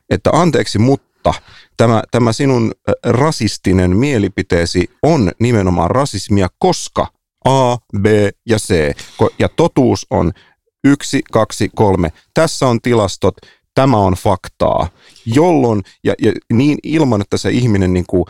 että 0.09 0.29
anteeksi, 0.33 0.79
mutta 0.79 1.33
tämä, 1.77 2.03
tämä 2.11 2.33
sinun 2.33 2.71
rasistinen 3.05 3.97
mielipiteesi 3.97 4.89
on 5.03 5.31
nimenomaan 5.39 5.91
rasismia, 5.91 6.47
koska 6.59 7.07
A, 7.45 7.77
B 8.01 8.05
ja 8.45 8.57
C. 8.57 8.95
Ja 9.39 9.49
totuus 9.49 10.07
on 10.09 10.31
yksi, 10.83 11.21
kaksi, 11.31 11.69
kolme. 11.75 12.11
Tässä 12.33 12.67
on 12.67 12.81
tilastot, 12.81 13.35
tämä 13.75 13.97
on 13.97 14.13
faktaa, 14.13 14.87
jolloin, 15.25 15.81
ja, 16.03 16.13
ja 16.21 16.31
niin 16.53 16.77
ilman, 16.83 17.21
että 17.21 17.37
se 17.37 17.49
ihminen, 17.49 17.93
niin 17.93 18.05
kuin, 18.07 18.25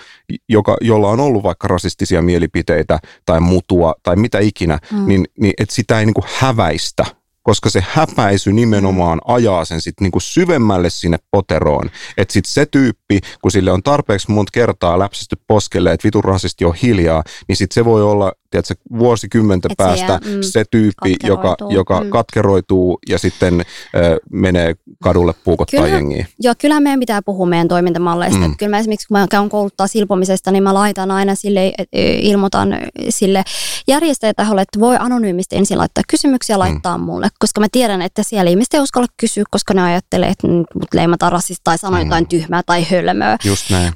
joka, 0.50 0.78
jolla 0.82 1.10
on 1.10 1.20
ollut 1.20 1.44
vaikka 1.44 1.68
rasistisia 1.68 2.22
mielipiteitä 2.22 3.00
tai 3.26 3.40
mutua 3.40 3.96
tai 4.04 4.16
mitä 4.16 4.40
ikinä, 4.40 4.80
mm. 4.92 4.98
Mm. 4.98 5.08
niin, 5.08 5.26
niin 5.40 5.54
että 5.60 5.76
sitä 5.76 6.00
ei 6.00 6.06
niin 6.06 6.14
kuin 6.14 6.26
häväistä, 6.40 7.06
koska 7.44 7.70
se 7.70 7.84
häpäisy 7.90 8.54
nimenomaan 8.54 9.22
ajaa 9.26 9.66
sen 9.66 9.82
sit 9.82 10.02
niinku 10.02 10.20
syvemmälle 10.20 10.90
sinne 10.90 11.18
poteroon. 11.32 11.90
Että 12.18 12.34
sitten 12.34 12.54
se 12.54 12.66
tyyppi, 12.66 13.20
kun 13.42 13.52
sille 13.52 13.72
on 13.72 13.84
tarpeeksi 13.84 14.32
monta 14.32 14.52
kertaa 14.54 15.00
läpsisty 15.00 15.36
poskelle, 15.48 15.92
että 15.92 16.06
vitun 16.06 16.24
rasisti 16.24 16.66
on 16.66 16.76
hiljaa, 16.76 17.24
niin 17.48 17.56
sitten 17.56 17.74
se 17.74 17.86
voi 17.86 18.04
olla 18.04 18.32
tiedätkö, 18.52 18.76
vuosikymmenten 19.00 19.72
Et 19.72 19.76
se 19.80 19.84
päästä 19.84 20.06
jää, 20.06 20.36
mm, 20.36 20.42
se 20.42 20.64
tyyppi, 20.72 21.16
joka, 21.24 21.42
katkeroituu, 21.42 21.72
joka 21.72 22.04
mm. 22.04 22.10
katkeroituu 22.10 23.00
ja 23.10 23.20
sitten 23.20 23.62
ö, 23.96 24.20
menee 24.32 24.76
kadulle 25.04 25.34
puukottaa 25.44 25.84
Kyllä. 25.84 25.96
jengiä. 25.96 26.26
Joo, 26.40 26.54
kyllähän 26.62 26.84
meidän 26.84 27.00
pitää 27.00 27.22
puhua 27.22 27.46
meidän 27.46 27.68
toimintamalleista. 27.68 28.40
Mm. 28.40 28.46
Mm. 28.46 28.58
Kyllä 28.58 28.70
mä 28.70 28.80
esimerkiksi, 28.80 29.08
kun 29.08 29.18
mä 29.18 29.28
käyn 29.30 29.50
kouluttaa 29.50 29.88
silpomisesta, 29.88 30.52
niin 30.52 30.64
mä 30.64 30.74
laitan 30.74 31.12
aina 31.12 31.36
sille, 31.36 31.74
ilmoitan 32.22 32.78
sille 33.10 33.44
järjestäjätaholle, 33.88 34.62
että 34.62 34.80
voi 34.80 34.96
anonyymisti 35.00 35.56
ensin 35.56 35.78
laittaa 35.78 36.04
kysymyksiä 36.10 36.60
laittaa 36.60 36.98
mm. 36.98 37.04
mulle, 37.04 37.28
koska 37.40 37.60
mä 37.62 37.68
tiedän, 37.72 38.02
että 38.02 38.24
siellä 38.24 38.50
ihmiset 38.52 38.74
ei 38.74 38.80
uskalla 38.80 39.08
kysyä, 39.18 39.44
koska 39.52 39.74
ne 39.74 39.82
ajattelee, 39.84 40.30
että 40.30 40.48
nyt 40.48 40.68
mut 40.74 40.94
leimataan 40.94 41.32
rasista 41.32 41.62
tai 41.64 41.78
sanoo 41.78 42.00
Mm. 42.00 42.06
jotain 42.06 42.28
tyhmää 42.28 42.62
tai 42.66 42.86
hölmöä. 42.92 43.38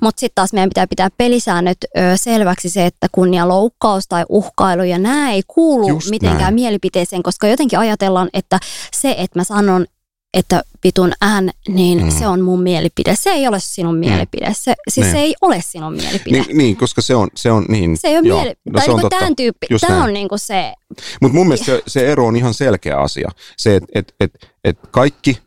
Mutta 0.02 0.20
sitten 0.20 0.36
taas 0.36 0.54
meidän 0.54 0.70
pitää 0.70 0.88
pitää 0.88 1.10
pelisäännöt 1.18 1.78
ö, 1.84 2.00
selväksi 2.16 2.70
se, 2.70 2.86
että 2.86 3.08
kunnianloukkaus 3.12 4.08
tai 4.08 4.26
uhkailu 4.46 4.84
ja 4.84 4.98
nämä 4.98 5.32
ei 5.32 5.44
kuulu 5.48 5.88
Just 5.88 6.10
mitenkään 6.10 6.42
näin. 6.42 6.54
mielipiteeseen, 6.56 7.24
koska 7.24 7.48
jotenkin 7.48 7.80
ajatellaan, 7.80 8.30
että 8.34 8.60
se, 8.96 9.16
että 9.18 9.40
mä 9.40 9.44
sanon, 9.44 9.86
että 10.34 10.62
vitun 10.84 11.12
ään, 11.22 11.50
niin 11.68 11.98
Mm. 12.00 12.04
mm. 12.06 12.12
se 12.12 12.28
on 12.28 12.42
mun 12.42 12.62
mielipide. 12.62 13.16
Se 13.16 13.30
ei 13.30 13.48
ole 13.48 13.60
sinun 13.60 13.96
mielipide. 13.98 14.54
Se, 14.54 14.74
siis 14.90 15.06
Niin. 15.06 15.16
se 15.16 15.20
ei 15.22 15.36
ole 15.42 15.62
sinun 15.62 15.94
mielipide. 15.94 16.38
Niin, 16.40 16.58
niin, 16.58 16.78
koska 16.78 17.02
se 17.02 17.16
on, 17.16 17.28
se 17.36 17.52
on 17.52 17.66
niin. 17.70 17.98
Se 17.98 18.08
ei 18.08 18.18
ole 18.18 18.28
joo, 18.28 18.38
mielipide. 18.38 18.62
no 18.72 18.78
tai 18.78 18.86
se 18.86 18.92
on 18.92 18.96
niinku 18.98 19.10
totta. 19.10 19.20
tämän 19.20 19.36
tyyppi. 19.36 19.68
Just 19.70 19.82
Tämä 19.82 19.94
näin. 20.00 20.08
on 20.08 20.14
niinku 20.14 20.38
se, 20.38 20.74
Mutta 21.22 21.36
mun 21.38 21.48
mielestä 21.48 21.66
se, 21.66 21.84
se 21.88 22.08
ero 22.12 22.26
on 22.28 22.36
ihan 22.36 22.54
selkeä 22.54 22.98
asia. 22.98 23.30
Se, 23.58 23.76
että 23.76 23.90
et, 23.96 24.14
et, 24.20 24.32
et 24.64 24.80
kaikki 24.92 25.38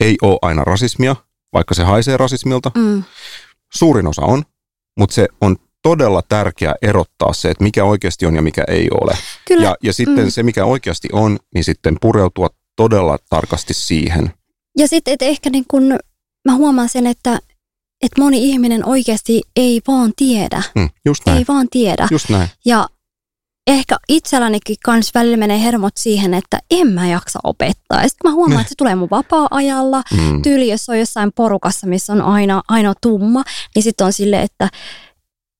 ei 0.00 0.16
ole 0.22 0.38
aina 0.42 0.64
rasismia, 0.64 1.16
vaikka 1.52 1.74
se 1.74 1.82
haisee 1.82 2.16
rasismilta. 2.16 2.70
mm, 2.74 3.02
Suurin 3.74 4.06
osa 4.06 4.22
on, 4.22 4.42
mutta 4.98 5.14
se 5.14 5.28
on 5.40 5.56
todella 5.82 6.22
tärkeää 6.28 6.74
erottaa 6.82 7.32
se, 7.32 7.50
että 7.50 7.64
mikä 7.64 7.84
oikeasti 7.84 8.26
on 8.26 8.34
ja 8.36 8.42
mikä 8.42 8.64
ei 8.68 8.88
ole. 9.00 9.16
kyllä. 9.48 9.64
Ja, 9.64 9.76
ja 9.82 9.92
sitten 9.92 10.24
Mm. 10.24 10.30
se, 10.30 10.42
mikä 10.42 10.64
oikeasti 10.64 11.08
on, 11.12 11.38
niin 11.54 11.64
sitten 11.64 11.96
pureutua 12.00 12.48
todella 12.76 13.18
tarkasti 13.30 13.74
siihen. 13.74 14.32
Ja 14.78 14.88
sitten, 14.88 15.12
että 15.14 15.24
ehkä 15.24 15.50
niin 15.50 15.64
kun 15.70 15.82
mä 16.48 16.54
huomaan 16.54 16.88
sen, 16.88 17.06
että, 17.06 17.38
että 18.02 18.20
moni 18.22 18.48
ihminen 18.50 18.88
oikeasti 18.88 19.42
ei 19.56 19.80
vaan 19.88 20.12
tiedä. 20.16 20.62
Mm, 20.74 20.88
just 21.04 21.26
näin. 21.26 21.38
Ei 21.38 21.44
vaan 21.48 21.66
tiedä. 21.70 22.08
Just 22.10 22.28
näin. 22.28 22.48
Ja 22.64 22.88
ehkä 23.66 23.96
itsellänikin 24.08 24.76
kans 24.84 25.14
välillä 25.14 25.36
menee 25.36 25.62
hermot 25.62 25.92
siihen, 25.96 26.34
että 26.34 26.58
en 26.70 26.86
mä 26.88 27.08
jaksa 27.08 27.38
opettaa. 27.44 28.02
Ja 28.02 28.08
sitten 28.08 28.30
mä 28.30 28.34
huomaan, 28.34 28.56
Ne. 28.56 28.60
että 28.60 28.68
se 28.68 28.74
tulee 28.78 28.94
mun 28.94 29.10
vapaa-ajalla. 29.10 30.02
Mm. 30.16 30.42
Tyyli, 30.42 30.68
jos 30.70 30.88
on 30.88 30.98
jossain 30.98 31.32
porukassa, 31.34 31.86
missä 31.86 32.12
on 32.12 32.22
aina, 32.22 32.62
aina 32.68 32.94
tumma, 33.02 33.44
niin 33.74 33.82
sitten 33.82 34.04
on 34.06 34.12
silleen, 34.12 34.42
että 34.42 34.68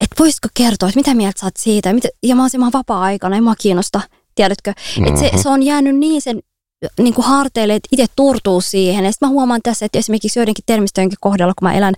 et 0.02 0.08
voisitko 0.18 0.48
kertoa, 0.54 0.88
että 0.88 0.98
mitä 1.00 1.14
mieltä 1.14 1.40
sä 1.40 1.46
oot 1.46 1.56
siitä. 1.58 1.88
Ja 1.88 1.94
Mitä, 1.94 2.08
ja 2.22 2.36
mä 2.36 2.42
oon 2.42 2.50
siinä 2.50 2.70
vapaa-aikana, 2.72 3.34
ei 3.36 3.40
mua 3.40 3.54
kiinnosta, 3.60 4.00
tiedätkö. 4.34 4.70
Et 5.06 5.16
se, 5.16 5.28
Mhm. 5.32 5.38
se 5.42 5.48
on 5.48 5.62
jäänyt 5.62 5.96
niin 5.96 6.22
sen 6.22 6.40
niin 7.00 7.14
kuin 7.14 7.24
harteille, 7.24 7.74
että 7.74 7.88
itse 7.92 8.06
turtuu 8.16 8.60
siihen. 8.60 9.04
Ja 9.04 9.12
sitten 9.12 9.28
mä 9.28 9.32
huomaan 9.32 9.60
tässä, 9.62 9.86
että 9.86 9.98
esimerkiksi 9.98 10.38
joidenkin 10.38 10.64
termistöjenkin 10.66 11.18
kohdalla, 11.20 11.52
kun 11.58 11.68
mä 11.68 11.74
elän 11.74 11.94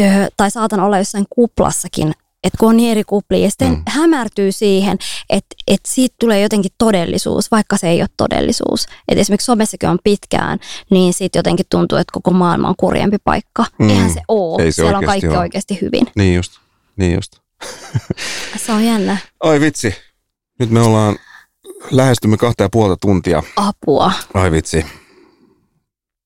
öö, 0.00 0.26
tai 0.36 0.50
saatan 0.50 0.80
olla 0.80 0.98
jossain 0.98 1.24
kuplassakin, 1.30 2.12
että 2.44 2.58
kun 2.58 2.68
on 2.68 2.76
niin 2.76 2.90
eri 2.90 3.04
kuplia, 3.04 3.38
ja 3.44 3.50
sitten 3.50 3.68
Mm. 3.70 3.82
hämärtyy 3.88 4.52
siihen, 4.52 4.98
että, 5.30 5.56
että 5.66 5.90
siitä 5.92 6.14
tulee 6.20 6.40
jotenkin 6.40 6.70
todellisuus, 6.78 7.50
vaikka 7.50 7.76
se 7.76 7.88
ei 7.88 8.00
ole 8.02 8.08
todellisuus. 8.16 8.86
Et 9.08 9.18
esimerkiksi 9.18 9.44
somessakin 9.44 9.88
on 9.88 9.98
pitkään, 10.04 10.58
niin 10.90 11.14
sitten 11.14 11.38
jotenkin 11.38 11.66
tuntuu, 11.70 11.98
että 11.98 12.12
koko 12.12 12.30
maailma 12.30 12.68
on 12.68 12.74
kurjempi 12.76 13.16
paikka. 13.24 13.64
Mm. 13.78 13.88
Eihän 13.90 14.10
se 14.12 14.20
ole. 14.28 14.62
Ei 14.62 14.72
se 14.72 14.74
Siellä 14.74 14.98
on 14.98 15.04
kaikki 15.04 15.28
ole. 15.28 15.38
oikeasti 15.38 15.78
hyvin. 15.82 16.06
Niin 16.16 16.34
just. 16.34 16.52
Niin 16.96 17.14
just. 17.14 17.32
Se 18.66 18.72
on 18.72 18.84
jännä. 18.84 19.16
Ai 19.40 19.60
vitsi. 19.60 19.94
Nyt 20.58 20.70
me 20.70 20.80
ollaan 20.80 21.16
lähestymme 21.90 22.36
kahta 22.36 22.62
ja 22.62 22.68
puolta 22.72 22.96
tuntia. 22.96 23.42
Apua. 23.56 24.12
Ai 24.34 24.50
vitsi. 24.50 24.86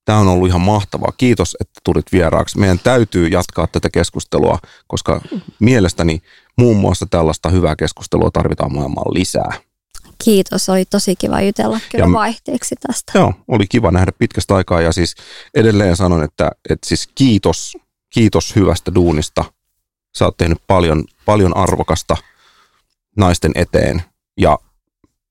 Tämä 0.04 0.18
on 0.18 0.28
ollut 0.28 0.48
ihan 0.48 0.60
mahtavaa. 0.60 1.12
Kiitos, 1.16 1.56
että 1.60 1.80
tulit 1.84 2.12
vieraaksi. 2.12 2.58
Meidän 2.58 2.78
täytyy 2.78 3.28
jatkaa 3.28 3.66
tätä 3.66 3.88
keskustelua, 3.90 4.58
koska 4.86 5.20
mielestäni 5.58 6.22
muun 6.58 6.76
muassa 6.76 7.06
tällaista 7.10 7.48
hyvää 7.48 7.76
keskustelua 7.76 8.30
tarvitaan 8.32 8.72
maailmaan 8.72 9.14
lisää. 9.14 9.52
Kiitos, 10.24 10.68
oli 10.68 10.84
tosi 10.84 11.16
kiva 11.16 11.40
jutella 11.40 11.80
kyllä 11.90 12.04
Ja- 12.04 12.12
vaihteeksi 12.12 12.74
tästä. 12.86 13.12
Joo, 13.18 13.34
oli 13.48 13.66
kiva 13.68 13.90
nähdä 13.90 14.12
pitkästä 14.18 14.54
aikaa 14.54 14.80
ja 14.80 14.92
siis 14.92 15.14
edelleen 15.54 15.96
sanon, 15.96 16.22
että, 16.22 16.50
että 16.70 16.88
siis 16.88 17.08
kiitos, 17.14 17.76
kiitos 18.14 18.56
hyvästä 18.56 18.94
duunista. 18.94 19.44
Sä 20.18 20.24
oot 20.24 20.36
tehnyt 20.36 20.58
paljon, 20.66 21.04
paljon 21.24 21.56
arvokasta 21.56 22.16
naisten 23.16 23.52
eteen 23.54 24.02
ja 24.36 24.58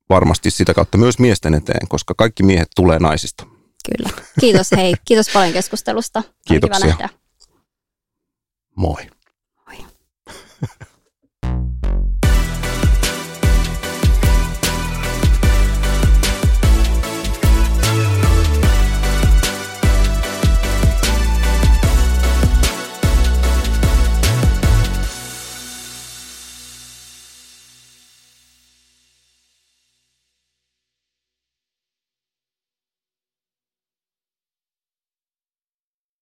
varmasti 0.09 0.51
sitä 0.51 0.74
kautta 0.74 0.98
myös 0.98 1.19
miesten 1.19 1.53
eteen, 1.53 1.88
koska 1.88 2.14
kaikki 2.14 2.43
miehet 2.43 2.69
tulee 2.75 2.99
naisista. 2.99 3.45
Kyllä. 3.98 4.09
Kiitos 4.40 4.72
hei, 4.72 4.93
kiitos 5.06 5.30
paljon 5.33 5.53
keskustelusta. 5.53 6.24
Kiitoksia. 6.48 7.09
Moi. 8.75 9.09